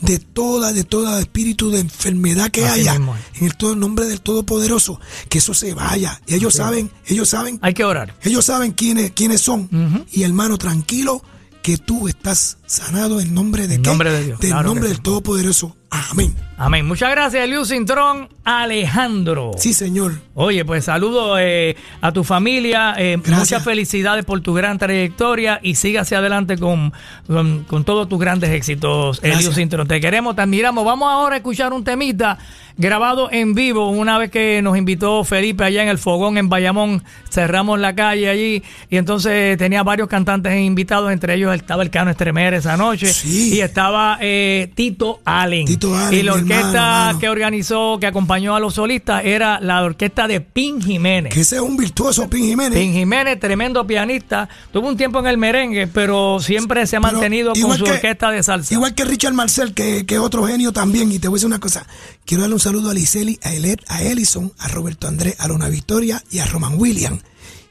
de 0.00 0.18
toda, 0.20 0.72
de 0.72 0.84
toda 0.84 1.18
espíritu 1.20 1.70
de 1.70 1.80
enfermedad 1.80 2.50
que 2.52 2.64
Así 2.64 2.80
haya, 2.82 2.92
mismo 2.92 3.16
en 3.34 3.46
el 3.46 3.56
todo 3.56 3.74
nombre 3.74 4.06
del 4.06 4.20
Todopoderoso, 4.20 5.00
que 5.28 5.38
eso 5.38 5.54
se 5.54 5.74
vaya. 5.74 6.20
Y 6.26 6.34
ellos 6.34 6.54
saben, 6.54 6.90
ellos 7.06 7.28
saben 7.28 7.58
Hay 7.62 7.74
que 7.74 7.84
orar. 7.84 8.14
ellos 8.22 8.44
saben 8.44 8.72
quiénes, 8.72 9.10
quiénes 9.10 9.40
son. 9.40 10.06
Y 10.12 10.22
hermano, 10.22 10.56
tranquilo, 10.56 11.22
que 11.62 11.78
tú 11.78 12.06
estás 12.06 12.58
sanado 12.66 13.20
en 13.20 13.34
nombre 13.34 13.66
de 13.66 13.76
qué? 13.82 13.88
nombre 13.88 14.12
de 14.12 14.24
Dios, 14.24 14.38
Del 14.38 14.50
claro 14.50 14.68
nombre 14.68 14.88
del. 14.88 15.00
Todopoderoso. 15.00 15.76
Amén. 15.90 16.32
Amén. 16.58 16.86
Muchas 16.86 17.10
gracias, 17.10 17.44
Eliu 17.44 17.64
Cintrón 17.66 18.28
Alejandro. 18.42 19.50
Sí, 19.58 19.74
Señor. 19.74 20.14
Oye, 20.34 20.64
pues 20.64 20.86
saludo 20.86 21.38
eh, 21.38 21.76
a 22.00 22.12
tu 22.12 22.24
familia, 22.24 22.94
eh, 22.96 23.18
muchas 23.18 23.62
felicidades 23.62 24.24
por 24.24 24.40
tu 24.40 24.54
gran 24.54 24.78
trayectoria 24.78 25.60
y 25.62 25.74
siga 25.74 26.00
hacia 26.02 26.18
adelante 26.18 26.56
con, 26.56 26.92
con, 27.26 27.64
con 27.64 27.84
todos 27.84 28.08
tus 28.08 28.18
grandes 28.18 28.50
éxitos. 28.50 29.20
Elio 29.22 29.52
Cintrón. 29.52 29.86
Te 29.86 30.00
queremos, 30.00 30.34
te 30.34 30.42
admiramos. 30.42 30.84
Vamos 30.84 31.08
ahora 31.10 31.34
a 31.34 31.38
escuchar 31.38 31.72
un 31.74 31.84
temita 31.84 32.38
grabado 32.78 33.30
en 33.32 33.54
vivo 33.54 33.88
una 33.88 34.18
vez 34.18 34.30
que 34.30 34.60
nos 34.62 34.76
invitó 34.76 35.24
Felipe 35.24 35.64
allá 35.64 35.82
en 35.82 35.88
el 35.88 35.98
Fogón 35.98 36.36
en 36.36 36.48
Bayamón. 36.50 37.02
Cerramos 37.30 37.78
la 37.80 37.94
calle 37.94 38.28
allí 38.28 38.62
y 38.90 38.96
entonces 38.98 39.56
tenía 39.56 39.82
varios 39.82 40.08
cantantes 40.08 40.58
invitados, 40.60 41.10
entre 41.10 41.34
ellos 41.34 41.54
estaba 41.54 41.82
el 41.82 41.90
Cano 41.90 42.10
Estremer 42.10 42.52
esa 42.54 42.76
noche 42.76 43.06
Sí. 43.06 43.54
y 43.54 43.60
estaba 43.60 44.18
eh, 44.20 44.70
Tito 44.74 45.20
Allen. 45.24 45.64
Tito 45.66 45.94
Allen, 45.96 46.26
y 46.40 46.42
mi 46.42 46.45
orquesta 46.54 46.80
mano. 47.06 47.18
que 47.18 47.28
organizó, 47.28 47.98
que 48.00 48.06
acompañó 48.06 48.54
a 48.54 48.60
los 48.60 48.74
solistas 48.74 49.24
era 49.24 49.60
la 49.60 49.82
orquesta 49.82 50.26
de 50.28 50.40
Pin 50.40 50.80
Jiménez. 50.80 51.32
Que 51.32 51.40
ese 51.40 51.56
es 51.56 51.62
un 51.62 51.76
virtuoso, 51.76 52.28
Pin 52.30 52.44
Jiménez. 52.44 52.78
Pin 52.78 52.92
Jiménez, 52.92 53.38
tremendo 53.40 53.86
pianista. 53.86 54.48
Tuvo 54.72 54.88
un 54.88 54.96
tiempo 54.96 55.18
en 55.20 55.26
el 55.26 55.38
merengue, 55.38 55.86
pero 55.86 56.38
siempre 56.40 56.86
se 56.86 56.96
ha 56.96 57.00
Pero 57.00 57.12
mantenido 57.12 57.52
con 57.60 57.76
su 57.76 57.84
que- 57.84 57.90
orquesta 57.92 58.30
de 58.30 58.42
salsa. 58.42 58.72
Igual 58.74 58.94
que 58.94 59.04
Richard 59.04 59.34
Marcel, 59.34 59.74
que, 59.74 60.06
que 60.06 60.14
es 60.14 60.20
otro 60.20 60.46
genio 60.46 60.72
también. 60.72 61.10
Y 61.12 61.18
te 61.18 61.28
voy 61.28 61.36
a 61.36 61.38
decir 61.38 61.46
una 61.48 61.60
cosa. 61.60 61.86
Quiero 62.24 62.42
darle 62.42 62.54
un 62.54 62.60
saludo 62.60 62.90
a 62.90 62.94
Liseli, 62.94 63.38
a 63.42 63.52
Elet, 63.52 63.82
a 63.88 64.02
Ellison, 64.02 64.52
a 64.58 64.68
Roberto 64.68 65.08
Andrés, 65.08 65.36
a 65.38 65.48
Lona 65.48 65.68
Victoria 65.68 66.22
y 66.30 66.38
a 66.40 66.46
Roman 66.46 66.74
William. 66.78 67.18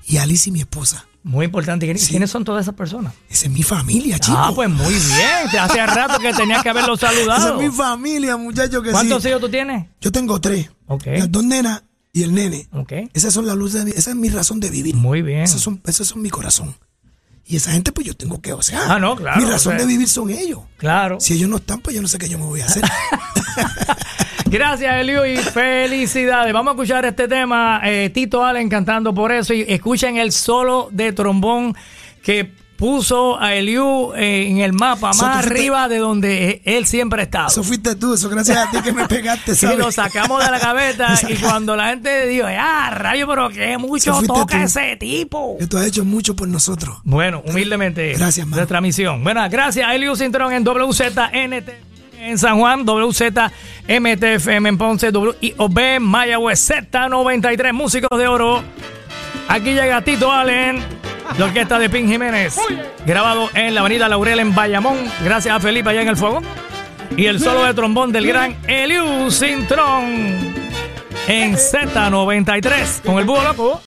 Y 0.07 0.17
a 0.17 0.23
Alice, 0.23 0.51
mi 0.51 0.59
esposa. 0.59 1.05
Muy 1.27 1.45
importante. 1.45 1.87
¿Quién- 1.87 1.97
Sí. 1.97 2.09
¿Quiénes 2.11 2.29
son 2.29 2.45
todas 2.45 2.61
esas 2.61 2.75
personas? 2.75 3.11
Esa 3.29 3.47
es 3.47 3.51
mi 3.51 3.63
familia, 3.63 4.19
chicos. 4.19 4.39
Ah, 4.41 4.51
pues 4.53 4.69
muy 4.69 4.93
bien. 4.93 5.59
Hace 5.59 5.85
rato 5.87 6.19
que 6.19 6.31
tenías 6.33 6.61
que 6.61 6.69
haberlo 6.69 6.93
Esa 6.93 7.07
saludado. 7.11 7.59
es 7.61 7.67
mi 7.69 7.75
familia, 7.75 8.37
muchachos, 8.37 8.83
que 8.83 8.91
¿Cuántos 8.91 9.23
sí. 9.23 9.29
hijos 9.29 9.41
tú 9.41 9.49
tienes? 9.49 9.87
Yo 9.99 10.11
tengo 10.11 10.39
tres. 10.39 10.69
Ok. 10.85 11.07
Las 11.17 11.31
dos 11.31 11.43
nenas 11.43 11.83
y 12.13 12.21
el 12.23 12.33
nene. 12.33 12.67
Ok. 12.71 12.93
Esas 13.13 13.33
son 13.33 13.47
las 13.47 13.55
luces 13.55 13.83
de 13.83 13.91
mi, 13.91 13.97
esa 13.97 14.11
es 14.11 14.15
mi 14.15 14.29
razón 14.29 14.59
de 14.59 14.69
vivir. 14.69 14.95
Muy 14.95 15.23
bien. 15.23 15.41
Esas 15.41 15.61
son, 15.61 15.81
esas 15.87 16.07
son 16.07 16.21
mi 16.21 16.29
corazón. 16.29 16.75
Y 17.47 17.55
esa 17.57 17.71
gente, 17.71 17.91
pues 17.91 18.05
yo 18.07 18.15
tengo 18.15 18.39
que, 18.41 18.53
o 18.53 18.61
sea, 18.61 18.93
Ah, 18.93 18.99
no, 18.99 19.15
claro, 19.15 19.39
mi 19.41 19.45
razón 19.45 19.73
o 19.73 19.77
sea. 19.77 19.85
de 19.85 19.91
vivir 19.91 20.07
son 20.07 20.29
ellos. 20.29 20.59
Claro. 20.77 21.19
Si 21.19 21.33
ellos 21.33 21.49
no 21.49 21.57
están, 21.57 21.79
pues 21.81 21.95
yo 21.95 22.01
no 22.03 22.07
sé 22.07 22.17
qué 22.19 22.29
yo 22.29 22.37
me 22.39 22.45
voy 22.45 22.61
a 22.61 22.65
hacer. 22.65 22.83
Gracias, 24.45 24.95
Elio, 25.01 25.25
y 25.25 25.37
felicidades. 25.37 26.53
Vamos 26.53 26.71
a 26.71 26.73
escuchar 26.75 27.05
este 27.05 27.27
tema, 27.27 27.81
eh, 27.83 28.09
Tito 28.13 28.43
Allen 28.43 28.69
cantando 28.69 29.13
por 29.13 29.31
eso, 29.31 29.53
y 29.53 29.65
escuchen 29.67 30.17
el 30.17 30.31
solo 30.31 30.89
de 30.91 31.11
trombón 31.13 31.75
que 32.21 32.51
puso 32.75 33.39
a 33.39 33.55
Eliu 33.55 34.13
eh, 34.15 34.47
en 34.49 34.59
el 34.59 34.73
mapa, 34.73 35.11
Eso 35.11 35.25
más 35.25 35.45
arriba 35.45 35.87
de 35.87 35.97
donde 35.97 36.49
eh, 36.49 36.61
él 36.65 36.85
siempre 36.85 37.21
ha 37.21 37.23
estado. 37.23 37.47
eso 37.47 37.63
fuiste 37.63 37.95
tú, 37.95 38.13
eso 38.13 38.29
gracias 38.29 38.57
a 38.57 38.69
ti 38.69 38.81
que 38.81 38.91
me 38.91 39.07
pegaste, 39.07 39.55
¿sabes? 39.55 39.77
lo 39.77 39.91
sacamos 39.91 40.43
de 40.43 40.51
la 40.51 40.73
Me 40.73 41.33
y 41.33 41.37
cuando 41.37 41.75
la 41.75 41.89
gente 41.89 42.27
dijo, 42.27 42.47
ah, 42.47 42.91
rayo, 42.91 43.27
pero 43.27 43.49
qué 43.49 43.77
mucho 43.77 44.21
toca 44.23 44.57
tú. 44.57 44.63
ese 44.63 44.97
tipo. 44.97 45.57
Que 45.57 45.67
tú 45.67 45.77
has 45.77 45.85
hecho 45.85 46.03
mucho 46.05 46.35
por 46.35 46.47
nosotros. 46.47 46.97
Bueno, 47.03 47.41
humildemente. 47.45 48.13
Gracias, 48.13 48.45
mano. 48.45 48.57
Nuestra 48.57 48.81
misión. 48.81 49.23
Bueno, 49.23 49.41
gracias 49.49 49.87
a 49.87 49.95
Eliu 49.95 50.15
Cintrón 50.15 50.51
en 50.53 50.63
WZNT. 50.63 51.94
En 52.25 52.39
San 52.39 52.57
Juan, 52.57 52.83
WZMTFM 52.87 54.69
en 54.69 54.77
Ponce, 54.79 55.11
WIOB, 55.11 55.99
Mayagüez, 55.99 56.71
Z93, 56.71 57.71
Músicos 57.71 58.17
de 58.17 58.27
Oro. 58.27 58.63
Aquí 59.47 59.75
llega 59.75 60.01
Tito 60.01 60.31
Allen, 60.31 60.83
la 61.37 61.45
orquesta 61.45 61.77
de 61.77 61.87
Pin 61.87 62.07
Jiménez, 62.07 62.57
grabado 63.05 63.47
en 63.53 63.75
la 63.75 63.81
avenida 63.81 64.09
Laurel 64.09 64.39
en 64.39 64.55
Bayamón, 64.55 64.97
gracias 65.23 65.55
a 65.55 65.59
Felipe 65.59 65.91
allá 65.91 66.01
en 66.01 66.07
el 66.07 66.17
fuego. 66.17 66.41
Y 67.15 67.27
el 67.27 67.39
solo 67.39 67.63
de 67.63 67.75
trombón 67.75 68.11
del 68.11 68.25
gran 68.25 68.57
Eliu 68.67 69.29
Cintrón 69.29 70.55
en 71.27 71.53
Z93 71.53 73.03
con 73.03 73.19
el 73.19 73.25
búho 73.25 73.43
loco. 73.43 73.81